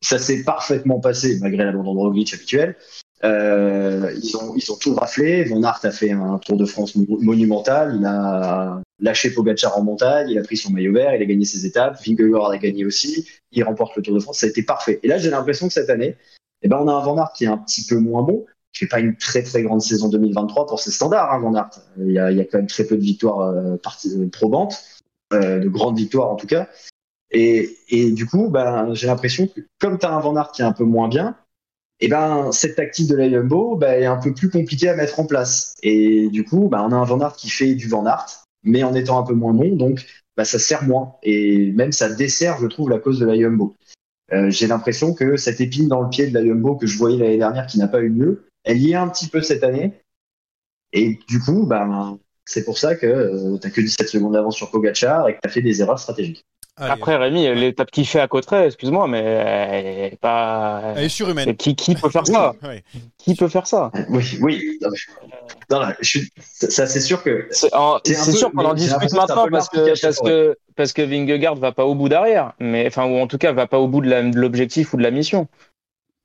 Ça 0.00 0.18
s'est 0.18 0.44
parfaitement 0.44 1.00
passé 1.00 1.38
malgré 1.40 1.64
l'abandon 1.64 1.94
de 1.94 2.00
Roglic 2.00 2.32
habituel. 2.32 2.76
Euh, 3.24 4.12
ils, 4.22 4.36
ont, 4.36 4.54
ils 4.54 4.70
ont 4.70 4.76
tout 4.76 4.94
raflé. 4.94 5.44
Van 5.44 5.62
Aert 5.62 5.80
a 5.82 5.90
fait 5.90 6.10
un 6.10 6.38
Tour 6.38 6.56
de 6.56 6.66
France 6.66 6.94
monumental. 6.96 7.96
Il 7.98 8.04
a 8.04 8.80
lâché 9.00 9.30
Pogacar 9.30 9.76
en 9.78 9.82
montagne. 9.82 10.28
Il 10.28 10.38
a 10.38 10.42
pris 10.42 10.56
son 10.56 10.70
maillot 10.70 10.92
vert. 10.92 11.14
Il 11.14 11.22
a 11.22 11.24
gagné 11.24 11.44
ses 11.44 11.64
étapes. 11.64 11.98
Vingegaard 12.06 12.50
a 12.50 12.58
gagné 12.58 12.84
aussi. 12.84 13.26
Il 13.52 13.64
remporte 13.64 13.96
le 13.96 14.02
Tour 14.02 14.14
de 14.14 14.20
France. 14.20 14.40
Ça 14.40 14.46
a 14.46 14.50
été 14.50 14.62
parfait. 14.62 15.00
Et 15.02 15.08
là, 15.08 15.18
j'ai 15.18 15.30
l'impression 15.30 15.66
que 15.66 15.72
cette 15.72 15.90
année, 15.90 16.16
eh 16.62 16.68
ben, 16.68 16.78
on 16.80 16.88
a 16.88 16.92
un 16.92 17.00
Van 17.00 17.26
qui 17.34 17.44
est 17.44 17.48
un 17.48 17.58
petit 17.58 17.84
peu 17.86 17.98
moins 17.98 18.22
bon, 18.22 18.44
qui 18.72 18.80
fait 18.80 18.88
pas 18.88 19.00
une 19.00 19.16
très 19.16 19.42
très 19.42 19.62
grande 19.62 19.82
saison 19.82 20.08
2023 20.08 20.66
pour 20.66 20.80
ses 20.80 20.90
standards, 20.90 21.32
hein. 21.32 21.70
Il 21.98 22.12
y, 22.12 22.18
a, 22.18 22.30
il 22.30 22.38
y 22.38 22.40
a 22.40 22.44
quand 22.44 22.58
même 22.58 22.66
très 22.66 22.84
peu 22.84 22.96
de 22.96 23.02
victoires 23.02 23.40
euh, 23.40 23.76
euh, 23.76 24.28
probantes, 24.30 24.84
euh, 25.32 25.58
de 25.58 25.68
grandes 25.68 25.96
victoires 25.96 26.30
en 26.30 26.36
tout 26.36 26.46
cas. 26.46 26.68
Et, 27.30 28.12
du 28.12 28.26
coup, 28.26 28.48
ben, 28.48 28.94
j'ai 28.94 29.08
l'impression 29.08 29.46
que 29.46 29.60
comme 29.80 29.98
tu 29.98 30.06
as 30.06 30.12
un 30.12 30.20
Van 30.20 30.42
qui 30.52 30.62
est 30.62 30.64
un 30.64 30.72
peu 30.72 30.84
moins 30.84 31.08
bien, 31.08 31.36
eh 32.00 32.08
ben 32.08 32.52
cette 32.52 32.76
tactique 32.76 33.08
de 33.08 33.16
la 33.16 33.28
Jumbo 33.28 33.76
ben, 33.76 34.00
est 34.00 34.06
un 34.06 34.16
peu 34.16 34.32
plus 34.32 34.50
compliquée 34.50 34.88
à 34.88 34.94
mettre 34.94 35.18
en 35.20 35.26
place. 35.26 35.74
Et 35.82 36.28
du 36.30 36.44
coup, 36.44 36.68
ben, 36.68 36.82
on 36.82 36.92
a 36.92 36.96
un 36.96 37.04
Van 37.04 37.30
qui 37.30 37.50
fait 37.50 37.74
du 37.74 37.88
Van 37.88 38.06
Aert, 38.06 38.44
mais 38.62 38.84
en 38.84 38.94
étant 38.94 39.18
un 39.18 39.22
peu 39.22 39.34
moins 39.34 39.52
bon, 39.52 39.76
donc 39.76 40.04
ben, 40.36 40.44
ça 40.44 40.58
sert 40.58 40.84
moins. 40.84 41.16
Et 41.22 41.72
même 41.72 41.92
ça 41.92 42.08
dessert, 42.08 42.58
je 42.60 42.66
trouve, 42.66 42.90
la 42.90 42.98
cause 42.98 43.18
de 43.18 43.26
la 43.26 43.36
Jumbo. 43.36 43.74
Euh, 44.32 44.50
j'ai 44.50 44.66
l'impression 44.66 45.14
que 45.14 45.36
cette 45.36 45.60
épine 45.60 45.88
dans 45.88 46.02
le 46.02 46.08
pied 46.08 46.26
de 46.26 46.34
la 46.34 46.44
Jumbo 46.44 46.76
que 46.76 46.86
je 46.86 46.98
voyais 46.98 47.18
l'année 47.18 47.38
dernière 47.38 47.66
qui 47.66 47.78
n'a 47.78 47.88
pas 47.88 48.00
eu 48.00 48.08
lieu, 48.08 48.48
elle 48.64 48.78
y 48.78 48.92
est 48.92 48.96
un 48.96 49.08
petit 49.08 49.28
peu 49.28 49.40
cette 49.40 49.62
année. 49.62 49.92
Et 50.92 51.18
du 51.28 51.40
coup, 51.40 51.66
ben, 51.66 52.18
c'est 52.44 52.64
pour 52.64 52.78
ça 52.78 52.96
que 52.96 53.06
euh, 53.06 53.58
tu 53.58 53.66
n'as 53.66 53.72
que 53.72 53.80
17 53.80 54.08
secondes 54.08 54.32
d'avance 54.32 54.56
sur 54.56 54.70
Pogacar 54.70 55.28
et 55.28 55.34
que 55.34 55.40
tu 55.44 55.50
fait 55.50 55.62
des 55.62 55.80
erreurs 55.80 55.98
stratégiques. 55.98 56.44
Après, 56.78 57.16
Rémi, 57.16 57.54
l'étape 57.54 57.90
qu'il 57.90 58.06
fait 58.06 58.20
à 58.20 58.28
Cotteret, 58.28 58.66
excuse-moi, 58.66 59.08
mais 59.08 59.20
elle 59.20 59.86
est 59.86 60.18
pas. 60.20 60.92
Elle 60.96 61.04
est 61.04 61.08
surhumaine. 61.08 61.56
Qui, 61.56 61.74
qui 61.74 61.94
peut 61.94 62.10
faire 62.10 62.26
ça 62.26 62.52
Qui 63.18 63.34
peut 63.34 63.48
faire 63.48 63.66
ça 63.66 63.90
Oui, 64.10 64.38
oui. 64.42 64.78
Non, 65.70 65.80
je 66.00 66.20
ça, 66.44 66.86
c'est 66.86 67.00
sûr 67.00 67.22
que. 67.22 67.48
C'est 67.50 68.32
sûr 68.32 68.52
qu'on 68.52 68.64
en 68.64 68.74
discute 68.74 69.12
maintenant 69.12 69.46
parce 69.50 69.68
que, 69.68 70.00
parce, 70.00 70.20
que, 70.20 70.58
parce 70.76 70.92
que 70.92 71.02
Vingegaard 71.02 71.56
va 71.56 71.72
pas 71.72 71.86
au 71.86 71.94
bout 71.94 72.08
derrière, 72.08 72.52
mais 72.60 72.86
enfin, 72.86 73.06
ou 73.06 73.16
en 73.18 73.26
tout 73.26 73.38
cas, 73.38 73.52
va 73.52 73.66
pas 73.66 73.78
au 73.78 73.88
bout 73.88 74.00
de 74.02 74.38
l'objectif 74.38 74.92
ou 74.92 74.96
de 74.96 75.02
la 75.02 75.10
mission. 75.10 75.48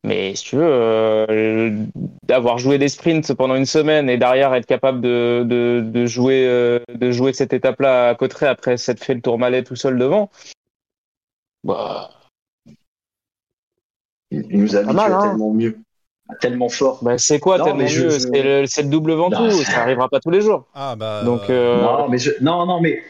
Mais 0.03 0.33
si 0.35 0.45
tu 0.45 0.55
veux, 0.55 0.63
euh, 0.65 1.85
d'avoir 2.23 2.57
joué 2.57 2.79
des 2.79 2.89
sprints 2.89 3.33
pendant 3.35 3.55
une 3.55 3.67
semaine 3.67 4.09
et 4.09 4.17
derrière 4.17 4.53
être 4.55 4.65
capable 4.65 4.99
de, 4.99 5.43
de, 5.45 5.83
de 5.85 6.05
jouer, 6.07 6.47
euh, 6.47 6.79
de 6.91 7.11
jouer 7.11 7.33
cette 7.33 7.53
étape-là 7.53 8.09
à 8.09 8.15
Cotteret 8.15 8.47
après 8.47 8.77
s'être 8.77 9.03
fait 9.03 9.13
le 9.13 9.21
tour 9.21 9.37
malais 9.37 9.63
tout 9.63 9.75
seul 9.75 9.99
devant, 9.99 10.31
bah. 11.63 12.09
Il 14.31 14.61
nous 14.61 14.75
a 14.75 14.83
mal, 14.83 15.11
hein. 15.11 15.21
tellement 15.21 15.53
mieux, 15.53 15.77
tellement 16.39 16.69
fort. 16.69 17.03
Bah, 17.03 17.17
c'est 17.17 17.39
quoi 17.39 17.57
tellement 17.57 17.83
mieux? 17.83 18.09
C'est 18.09 18.41
le, 18.41 18.61
le, 18.61 18.89
double 18.89 19.11
ventoux, 19.13 19.51
ça 19.51 19.81
arrivera 19.81 20.07
pas 20.09 20.19
tous 20.19 20.29
les 20.29 20.41
jours. 20.41 20.65
Ah 20.73 20.95
bah. 20.95 21.21
Donc, 21.23 21.49
euh... 21.49 21.81
non, 21.81 22.09
mais 22.09 22.17
je... 22.17 22.31
non, 22.41 22.65
non, 22.65 22.79
mais 22.79 23.03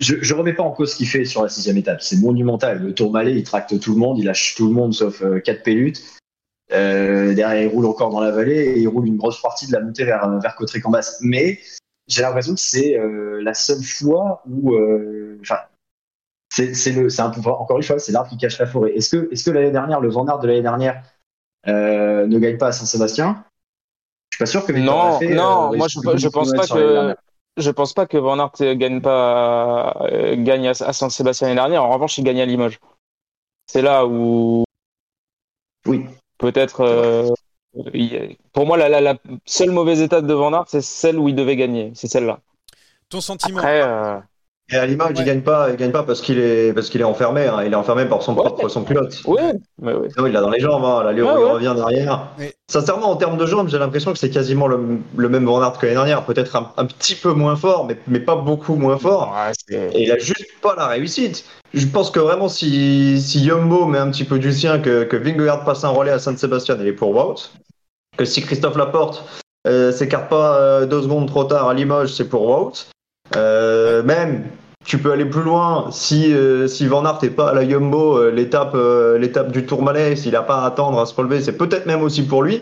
je, 0.00 0.16
je 0.20 0.34
remets 0.34 0.54
pas 0.54 0.62
en 0.62 0.70
cause 0.70 0.92
ce 0.92 0.96
qu'il 0.96 1.08
fait 1.08 1.24
sur 1.24 1.42
la 1.42 1.48
sixième 1.48 1.76
étape. 1.76 2.02
C'est 2.02 2.16
monumental. 2.16 2.82
Le 2.82 2.94
Tour 2.94 3.10
Malais, 3.10 3.34
il 3.34 3.44
tracte 3.44 3.78
tout 3.80 3.92
le 3.92 3.98
monde, 3.98 4.18
il 4.18 4.24
lâche 4.24 4.54
tout 4.54 4.66
le 4.68 4.74
monde 4.74 4.94
sauf 4.94 5.22
euh, 5.22 5.40
quatre 5.40 5.62
pélutes. 5.62 6.02
Euh, 6.72 7.34
derrière, 7.34 7.62
il 7.62 7.68
roule 7.68 7.86
encore 7.86 8.10
dans 8.10 8.20
la 8.20 8.30
vallée 8.30 8.62
et 8.62 8.78
il 8.78 8.88
roule 8.88 9.06
une 9.06 9.16
grosse 9.16 9.42
partie 9.42 9.66
de 9.66 9.72
la 9.72 9.80
montée 9.80 10.04
vers, 10.04 10.28
vers 10.40 10.56
Cotteret-Cambas. 10.56 11.18
Mais 11.20 11.60
j'ai 12.08 12.22
l'impression 12.22 12.54
que 12.54 12.60
c'est 12.60 12.98
euh, 12.98 13.40
la 13.42 13.54
seule 13.54 13.82
fois 13.82 14.42
où, 14.48 14.74
euh, 14.74 15.38
enfin, 15.40 15.58
c'est 16.54 16.92
le, 16.92 17.08
c'est 17.08 17.22
un 17.22 17.30
encore 17.30 17.76
une 17.76 17.82
fois, 17.82 17.98
c'est 17.98 18.12
l'arbre 18.12 18.30
qui 18.30 18.36
cache 18.36 18.58
la 18.58 18.66
forêt. 18.66 18.92
Est-ce 18.94 19.10
que, 19.10 19.32
est-ce 19.32 19.44
que 19.44 19.50
l'année 19.50 19.70
dernière, 19.70 20.00
le 20.00 20.08
Van 20.10 20.24
de 20.24 20.46
l'année 20.46 20.62
dernière 20.62 21.02
euh, 21.68 22.26
ne 22.26 22.38
gagne 22.38 22.58
pas 22.58 22.68
à 22.68 22.72
Saint-Sébastien? 22.72 23.44
Je 24.30 24.36
suis 24.36 24.42
pas 24.42 24.46
sûr 24.46 24.64
que. 24.64 24.72
Non, 24.72 25.20
non, 25.20 25.76
moi 25.76 25.88
je, 25.88 25.98
je 26.16 26.28
pense 26.28 26.52
pas 26.52 26.66
que 26.66 27.14
je 27.56 27.70
pense 27.70 27.92
pas 27.92 28.06
que 28.06 28.16
Van 28.16 28.38
Aert 28.38 28.76
gagne 28.76 29.00
pas 29.00 29.96
euh, 30.02 30.36
gagne 30.36 30.68
à, 30.68 30.74
Saint-Sébastien 30.74 31.48
l'année 31.48 31.60
dernière. 31.60 31.84
En 31.84 31.90
revanche, 31.90 32.18
il 32.18 32.24
gagne 32.24 32.40
à 32.40 32.46
Limoges. 32.46 32.80
C'est 33.66 33.82
là 33.82 34.06
où 34.06 34.64
oui 35.86 36.04
peut-être 36.38 36.80
euh, 36.80 37.28
pour 38.52 38.66
moi 38.66 38.76
la, 38.76 39.00
la, 39.00 39.16
seule 39.46 39.70
mauvaise 39.70 40.00
étape 40.00 40.26
de 40.26 40.34
Van 40.34 40.52
Aert 40.52 40.64
c'est 40.68 40.82
celle 40.82 41.18
où 41.18 41.28
il 41.28 41.34
devait 41.34 41.56
gagner. 41.56 41.92
C'est 41.94 42.08
celle-là. 42.08 42.40
Ton 43.08 43.20
sentiment 43.20 43.58
Après, 43.58 43.82
euh, 43.82 44.18
et 44.70 44.76
à 44.76 44.86
l'image, 44.86 45.12
il 45.18 45.24
gagne 45.24 45.42
pas, 45.42 45.68
il 45.70 45.76
gagne 45.76 45.90
pas 45.90 46.02
parce 46.02 46.20
qu'il 46.20 46.38
est 46.38 46.72
parce 46.72 46.88
qu'il 46.88 47.00
est 47.00 47.04
enfermé. 47.04 47.46
Hein. 47.46 47.62
Il 47.66 47.72
est 47.72 47.76
enfermé 47.76 48.06
par 48.06 48.22
son 48.22 48.34
propre 48.34 48.68
son 48.68 48.84
pilote. 48.84 49.20
Oui, 49.26 49.40
mais 49.80 49.92
oui. 49.92 50.08
il 50.26 50.32
l'a 50.32 50.40
dans 50.40 50.50
les 50.50 50.60
jambes. 50.60 50.84
Hein. 50.84 51.02
Là, 51.04 51.12
il 51.12 51.22
revient 51.22 51.74
derrière. 51.76 52.28
Sincèrement, 52.70 53.10
en 53.10 53.16
termes 53.16 53.36
de 53.36 53.44
jambes, 53.44 53.68
j'ai 53.68 53.78
l'impression 53.78 54.12
que 54.12 54.18
c'est 54.18 54.30
quasiment 54.30 54.66
le, 54.66 54.78
même 55.28 55.48
Aert 55.48 55.78
que 55.78 55.86
l'année 55.86 55.96
dernière. 55.96 56.24
Peut-être 56.24 56.56
un, 56.56 56.86
petit 56.86 57.14
peu 57.14 57.32
moins 57.32 57.56
fort, 57.56 57.86
mais, 57.86 57.98
mais 58.06 58.20
pas 58.20 58.36
beaucoup 58.36 58.76
moins 58.76 58.96
fort. 58.96 59.36
et 59.68 60.02
il 60.02 60.10
a 60.10 60.18
juste 60.18 60.46
pas 60.62 60.74
la 60.74 60.86
réussite. 60.86 61.44
Je 61.74 61.86
pense 61.86 62.10
que 62.10 62.20
vraiment, 62.20 62.48
si, 62.48 63.20
si 63.20 63.40
Yumbo 63.40 63.86
met 63.86 63.98
un 63.98 64.10
petit 64.10 64.24
peu 64.24 64.38
du 64.38 64.52
sien, 64.52 64.78
que, 64.78 65.04
que 65.04 65.16
Vingegaard 65.16 65.64
passe 65.64 65.84
un 65.84 65.90
relais 65.90 66.12
à 66.12 66.18
Saint-Sébastien, 66.18 66.76
il 66.80 66.86
est 66.86 66.92
pour 66.92 67.10
Wout. 67.10 67.50
Que 68.16 68.24
si 68.24 68.42
Christophe 68.42 68.76
Laporte 68.76 69.24
euh, 69.66 69.92
s'écarte 69.92 70.28
pas 70.28 70.56
euh, 70.56 70.86
deux 70.86 71.02
secondes 71.02 71.28
trop 71.28 71.44
tard 71.44 71.68
à 71.68 71.74
Limoges, 71.74 72.12
c'est 72.12 72.28
pour 72.28 72.46
Wout. 72.46 72.72
Euh, 73.36 74.02
même 74.02 74.44
tu 74.84 74.98
peux 74.98 75.12
aller 75.12 75.24
plus 75.24 75.42
loin. 75.42 75.88
Si, 75.90 76.32
euh, 76.32 76.66
Van 76.82 77.04
Aert 77.04 77.18
n'est 77.22 77.30
pas 77.30 77.50
à 77.50 77.54
la 77.54 77.68
Jumbo, 77.68 78.18
euh, 78.18 78.30
l'étape, 78.30 78.74
euh, 78.74 79.18
l'étape 79.18 79.52
du 79.52 79.64
Tour 79.64 79.82
Malais, 79.82 80.16
s'il 80.16 80.32
n'a 80.32 80.42
pas 80.42 80.62
à 80.62 80.66
attendre 80.66 81.00
à 81.00 81.06
se 81.06 81.14
relever, 81.14 81.40
c'est 81.40 81.56
peut-être 81.56 81.86
même 81.86 82.02
aussi 82.02 82.22
pour 82.22 82.42
lui. 82.42 82.60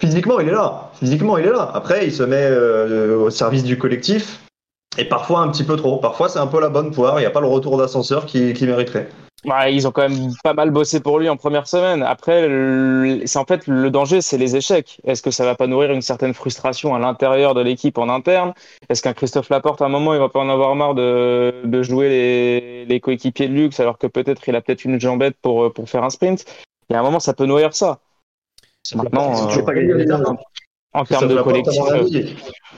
Physiquement, 0.00 0.40
il 0.40 0.48
est 0.48 0.52
là. 0.52 0.90
Physiquement, 0.94 1.38
il 1.38 1.46
est 1.46 1.52
là. 1.52 1.70
Après, 1.74 2.06
il 2.06 2.12
se 2.12 2.22
met 2.22 2.50
au 3.14 3.30
service 3.30 3.64
du 3.64 3.78
collectif. 3.78 4.40
Et 4.96 5.04
parfois 5.04 5.40
un 5.40 5.48
petit 5.48 5.64
peu 5.64 5.76
trop. 5.76 5.98
Parfois, 5.98 6.28
c'est 6.28 6.38
un 6.38 6.46
peu 6.46 6.60
la 6.60 6.68
bonne 6.68 6.92
poire. 6.92 7.18
Il 7.18 7.22
n'y 7.22 7.26
a 7.26 7.30
pas 7.30 7.40
le 7.40 7.46
retour 7.46 7.76
d'ascenseur 7.76 8.26
qui, 8.26 8.52
qui 8.52 8.66
mériterait. 8.66 9.08
Ouais, 9.44 9.72
ils 9.72 9.86
ont 9.86 9.92
quand 9.92 10.08
même 10.08 10.32
pas 10.42 10.52
mal 10.52 10.70
bossé 10.70 10.98
pour 10.98 11.20
lui 11.20 11.28
en 11.28 11.36
première 11.36 11.68
semaine. 11.68 12.02
Après, 12.02 12.42
c'est 13.24 13.38
en 13.38 13.44
fait 13.44 13.68
le 13.68 13.88
danger, 13.88 14.20
c'est 14.20 14.36
les 14.36 14.56
échecs. 14.56 15.00
Est-ce 15.04 15.22
que 15.22 15.30
ça 15.30 15.44
va 15.44 15.54
pas 15.54 15.68
nourrir 15.68 15.92
une 15.92 16.02
certaine 16.02 16.34
frustration 16.34 16.94
à 16.94 16.98
l'intérieur 16.98 17.54
de 17.54 17.60
l'équipe 17.60 17.98
en 17.98 18.08
interne? 18.08 18.52
Est-ce 18.88 19.00
qu'un 19.00 19.12
Christophe 19.12 19.48
Laporte, 19.48 19.80
à 19.80 19.84
un 19.84 19.90
moment, 19.90 20.12
il 20.12 20.18
va 20.18 20.28
pas 20.28 20.40
en 20.40 20.48
avoir 20.48 20.74
marre 20.74 20.94
de, 20.94 21.62
de 21.64 21.82
jouer 21.84 22.08
les, 22.08 22.84
les 22.86 23.00
coéquipiers 23.00 23.46
de 23.46 23.54
luxe 23.54 23.78
alors 23.78 23.96
que 23.96 24.08
peut-être 24.08 24.48
il 24.48 24.56
a 24.56 24.60
peut-être 24.60 24.84
une 24.84 25.00
jambette 25.00 25.36
pour, 25.40 25.72
pour 25.72 25.88
faire 25.88 26.02
un 26.02 26.10
sprint? 26.10 26.44
Il 26.90 26.94
y 26.94 26.96
a 26.96 27.00
un 27.00 27.04
moment, 27.04 27.20
ça 27.20 27.32
peut 27.32 27.46
nourrir 27.46 27.74
ça. 27.74 28.00
Maintenant, 28.96 29.50
euh, 29.50 29.62
pas 29.62 29.72
en 30.94 31.04
termes 31.04 31.28
de 31.28 31.42
collectif. 31.42 31.80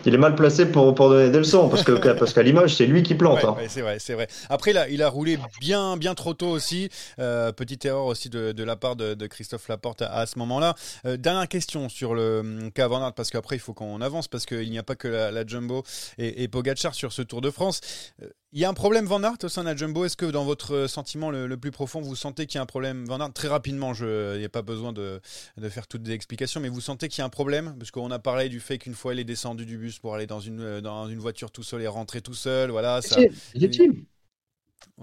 Il 0.06 0.14
est 0.14 0.18
mal 0.18 0.34
placé 0.34 0.66
pour, 0.66 0.94
pour 0.94 1.10
donner 1.10 1.30
des 1.30 1.38
leçons 1.38 1.68
parce 1.68 1.82
que 1.82 1.92
parce 2.18 2.32
qu'à 2.32 2.42
l'image 2.42 2.76
c'est 2.76 2.86
lui 2.86 3.02
qui 3.02 3.14
plante. 3.14 3.44
Hein. 3.44 3.56
c'est 3.68 3.82
vrai, 3.82 3.98
c'est 3.98 4.14
vrai. 4.14 4.28
Après 4.48 4.72
là, 4.72 4.88
il 4.88 5.02
a 5.02 5.08
roulé 5.08 5.38
bien 5.60 5.96
bien 5.96 6.14
trop 6.14 6.34
tôt 6.34 6.48
aussi. 6.48 6.88
Euh, 7.18 7.52
petite 7.52 7.84
erreur 7.84 8.06
aussi 8.06 8.30
de, 8.30 8.52
de 8.52 8.64
la 8.64 8.76
part 8.76 8.96
de, 8.96 9.14
de, 9.14 9.26
Christophe 9.26 9.68
Laporte 9.68 10.02
à, 10.02 10.26
ce 10.26 10.38
moment-là. 10.38 10.74
Euh, 11.06 11.16
dernière 11.16 11.48
question 11.48 11.88
sur 11.88 12.14
le 12.14 12.40
hum, 12.40 12.72
cas 12.72 12.88
Van 12.88 13.10
parce 13.12 13.30
qu'après 13.30 13.56
il 13.56 13.60
faut 13.60 13.74
qu'on 13.74 14.00
avance 14.00 14.28
parce 14.28 14.46
qu'il 14.46 14.70
n'y 14.70 14.78
a 14.78 14.82
pas 14.82 14.94
que 14.94 15.08
la, 15.08 15.46
Jumbo 15.46 15.82
et, 16.18 16.42
et 16.42 16.48
Pogacar 16.48 16.94
sur 16.94 17.12
ce 17.12 17.22
Tour 17.22 17.40
de 17.40 17.50
France. 17.50 17.80
Euh, 18.22 18.28
il 18.52 18.58
y 18.58 18.64
a 18.64 18.68
un 18.68 18.74
problème 18.74 19.06
Van 19.06 19.22
Aert 19.22 19.36
au 19.44 19.48
sein 19.48 19.62
de 19.62 19.68
la 19.68 19.76
Jumbo? 19.76 20.04
Est-ce 20.04 20.16
que 20.16 20.26
dans 20.26 20.44
votre 20.44 20.88
sentiment 20.88 21.30
le, 21.30 21.56
plus 21.56 21.70
profond, 21.70 22.00
vous 22.00 22.16
sentez 22.16 22.46
qu'il 22.46 22.56
y 22.56 22.58
a 22.58 22.62
un 22.62 22.66
problème? 22.66 23.04
Van 23.06 23.20
Aert 23.20 23.32
Très 23.32 23.46
rapidement, 23.46 23.92
il 23.94 24.38
n'y 24.38 24.44
a 24.44 24.48
pas 24.48 24.62
besoin 24.62 24.92
de, 24.92 25.20
de, 25.56 25.68
faire 25.68 25.86
toutes 25.86 26.04
les 26.04 26.14
explications, 26.14 26.60
mais 26.60 26.68
vous 26.68 26.80
sentez 26.80 27.06
qu'il 27.06 27.20
y 27.20 27.22
a 27.22 27.26
un 27.26 27.28
problème? 27.28 27.76
Parce 27.78 27.92
qu'on 27.92 28.10
a 28.10 28.18
parlé 28.18 28.48
du 28.48 28.58
fait 28.58 28.78
qu'une 28.78 28.94
fois 28.94 29.14
il 29.14 29.20
est 29.20 29.24
descendu 29.24 29.66
du 29.66 29.78
bus 29.80 29.98
pour 29.98 30.14
aller 30.14 30.26
dans 30.26 30.40
une, 30.40 30.80
dans 30.80 31.08
une 31.08 31.18
voiture 31.18 31.50
tout 31.50 31.62
seul 31.62 31.82
et 31.82 31.88
rentrer 31.88 32.20
tout 32.20 32.34
seul, 32.34 32.70
voilà. 32.70 33.02
Ça, 33.02 33.16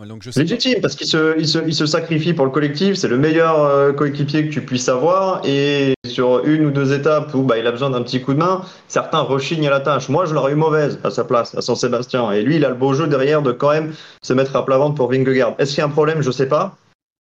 donc 0.06 0.22
je 0.22 0.30
sais 0.30 0.42
Légitime, 0.42 0.80
parce 0.80 0.96
qu'il 0.96 1.08
se, 1.08 1.40
il 1.40 1.48
se, 1.48 1.58
il 1.66 1.74
se, 1.74 1.88
sacrifie 1.88 2.34
pour 2.34 2.46
le 2.46 2.52
collectif, 2.52 2.96
c'est 2.96 3.08
le 3.08 3.18
meilleur 3.18 3.64
euh, 3.64 3.94
coéquipier 3.94 4.48
que 4.48 4.54
tu 4.54 4.64
puisses 4.64 4.90
avoir, 4.90 5.42
et 5.44 5.96
sur 6.06 6.46
une 6.46 6.66
ou 6.66 6.72
deux 6.72 6.94
étapes 6.94 7.34
où 7.34 7.42
bah, 7.42 7.58
il 7.58 7.66
a 7.66 7.72
besoin 7.72 7.90
d'un 7.90 8.04
petit 8.04 8.22
coup 8.22 8.34
de 8.34 8.40
main, 8.40 8.62
certains 8.88 9.22
rechignent 9.22 9.68
à 9.68 9.72
la 9.72 9.80
tâche. 9.80 10.08
Moi, 10.10 10.26
je 10.26 10.36
l'aurais 10.36 10.52
eu 10.52 10.56
mauvaise 10.56 11.00
à 11.04 11.10
sa 11.10 11.24
place, 11.24 11.56
à 11.56 11.62
Saint-Sébastien, 11.62 12.32
et 12.32 12.44
lui, 12.44 12.58
il 12.58 12.66
a 12.66 12.70
le 12.70 12.76
beau 12.76 12.94
jeu 12.94 13.08
derrière 13.08 13.42
de 13.42 13.52
quand 13.52 13.72
même 13.72 13.94
se 14.22 14.34
mettre 14.34 14.56
à 14.56 14.64
plat 14.64 14.78
ventre 14.78 14.96
pour 14.96 15.12
Vingegaard. 15.12 15.56
Est-ce 15.58 15.72
qu'il 15.72 15.80
y 15.80 15.82
a 15.82 15.86
un 15.86 15.90
problème? 15.90 16.22
Je 16.22 16.32
sais 16.32 16.48
pas. 16.48 16.78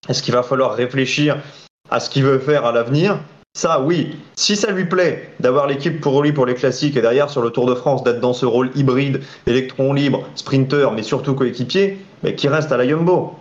Est-ce 0.09 0.23
qu'il 0.23 0.35
va 0.35 0.43
falloir 0.43 0.75
réfléchir 0.75 1.43
à 1.91 1.99
ce 1.99 2.11
qu'il 2.11 2.25
veut 2.25 2.39
faire 2.39 2.67
à 2.67 2.73
l'avenir? 2.73 3.19
Ça, 3.57 3.81
oui. 3.81 4.17
Si 4.37 4.55
ça 4.55 4.71
lui 4.71 4.85
plaît 4.85 5.31
d'avoir 5.41 5.67
l'équipe 5.67 5.99
pour 6.03 6.23
lui 6.23 6.33
pour 6.33 6.45
les 6.45 6.55
classiques 6.55 6.95
et 6.95 7.01
derrière 7.01 7.31
sur 7.31 7.41
le 7.41 7.49
Tour 7.49 7.65
de 7.65 7.75
France 7.75 8.05
d'être 8.05 8.21
dans 8.21 8.35
ce 8.35 8.45
rôle 8.45 8.71
hybride, 8.75 9.23
électron 9.47 9.95
libre, 9.95 10.29
sprinter, 10.35 10.93
mais 10.93 11.03
surtout 11.03 11.35
coéquipier, 11.35 11.99
mais 12.23 12.35
qui 12.35 12.49
reste 12.49 12.71
à 12.71 12.77
la 12.77 12.87
Jumbo. 12.87 13.35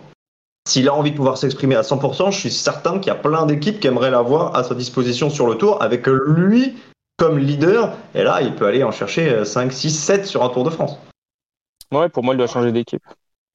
S'il 0.66 0.88
a 0.88 0.94
envie 0.94 1.10
de 1.10 1.16
pouvoir 1.16 1.36
s'exprimer 1.36 1.74
à 1.74 1.82
100%, 1.82 2.32
je 2.32 2.38
suis 2.38 2.50
certain 2.50 2.98
qu'il 2.98 3.08
y 3.08 3.10
a 3.10 3.18
plein 3.18 3.44
d'équipes 3.44 3.78
qui 3.78 3.88
aimeraient 3.88 4.10
l'avoir 4.10 4.56
à 4.56 4.64
sa 4.64 4.74
disposition 4.74 5.28
sur 5.28 5.46
le 5.46 5.56
tour, 5.56 5.82
avec 5.82 6.06
lui 6.06 6.76
comme 7.18 7.38
leader. 7.38 7.94
Et 8.14 8.22
là, 8.22 8.40
il 8.40 8.54
peut 8.54 8.66
aller 8.66 8.82
en 8.82 8.92
chercher 8.92 9.44
5, 9.44 9.70
6, 9.70 9.90
7 9.90 10.26
sur 10.26 10.42
un 10.42 10.48
Tour 10.48 10.64
de 10.64 10.70
France. 10.70 10.96
Ouais, 11.92 12.08
pour 12.08 12.24
moi, 12.24 12.34
il 12.34 12.38
doit 12.38 12.46
changer 12.46 12.72
d'équipe. 12.72 13.02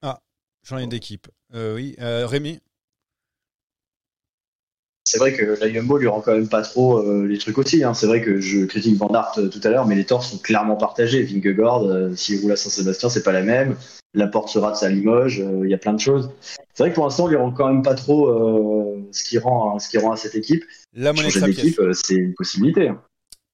Ah, 0.03 0.19
changer 0.63 0.85
d'équipe. 0.85 1.27
Euh, 1.55 1.73
oui, 1.73 1.95
euh, 1.99 2.27
Rémi? 2.27 2.59
C'est 5.11 5.17
vrai 5.17 5.33
que 5.33 5.57
la 5.59 5.69
Jumbo 5.69 5.97
lui 5.97 6.07
rend 6.07 6.21
quand 6.21 6.31
même 6.31 6.47
pas 6.47 6.61
trop 6.61 6.99
euh, 6.99 7.27
les 7.27 7.37
trucs 7.37 7.57
aussi. 7.57 7.83
Hein. 7.83 7.93
C'est 7.93 8.07
vrai 8.07 8.21
que 8.21 8.39
je 8.39 8.63
critique 8.63 8.95
Van 8.95 9.09
Aert 9.09 9.33
tout 9.33 9.59
à 9.61 9.69
l'heure, 9.69 9.85
mais 9.85 9.95
les 9.95 10.05
torts 10.05 10.23
sont 10.23 10.37
clairement 10.37 10.77
partagés. 10.77 11.21
Vingegaard, 11.23 11.83
euh, 11.83 12.15
s'il 12.15 12.39
roule 12.39 12.53
à 12.53 12.55
Saint-Sébastien, 12.55 13.09
c'est 13.09 13.23
pas 13.23 13.33
la 13.33 13.41
même. 13.41 13.75
La 14.13 14.27
porte 14.27 14.47
sera 14.47 14.71
de 14.71 14.77
sa 14.77 14.87
Limoges, 14.87 15.43
il 15.63 15.69
y 15.69 15.73
a 15.73 15.77
plein 15.77 15.91
de 15.91 15.99
choses. 15.99 16.31
C'est 16.73 16.83
vrai 16.83 16.91
que 16.91 16.95
pour 16.95 17.03
l'instant, 17.03 17.25
on 17.25 17.27
lui 17.27 17.35
rend 17.35 17.51
quand 17.51 17.67
même 17.67 17.81
pas 17.81 17.93
trop 17.93 18.27
ce 19.11 19.23
qui 19.23 19.37
rend 19.37 19.79
ce 19.79 19.89
qui 19.89 19.97
rend 19.97 20.11
à 20.11 20.17
cette 20.17 20.35
équipe. 20.35 20.63
La 20.93 21.11
monnaie 21.11 21.29
Changer 21.29 21.53
d'équipe, 21.53 21.81
c'est 21.93 22.15
une 22.15 22.33
possibilité. 22.33 22.89
Hein. 22.89 23.01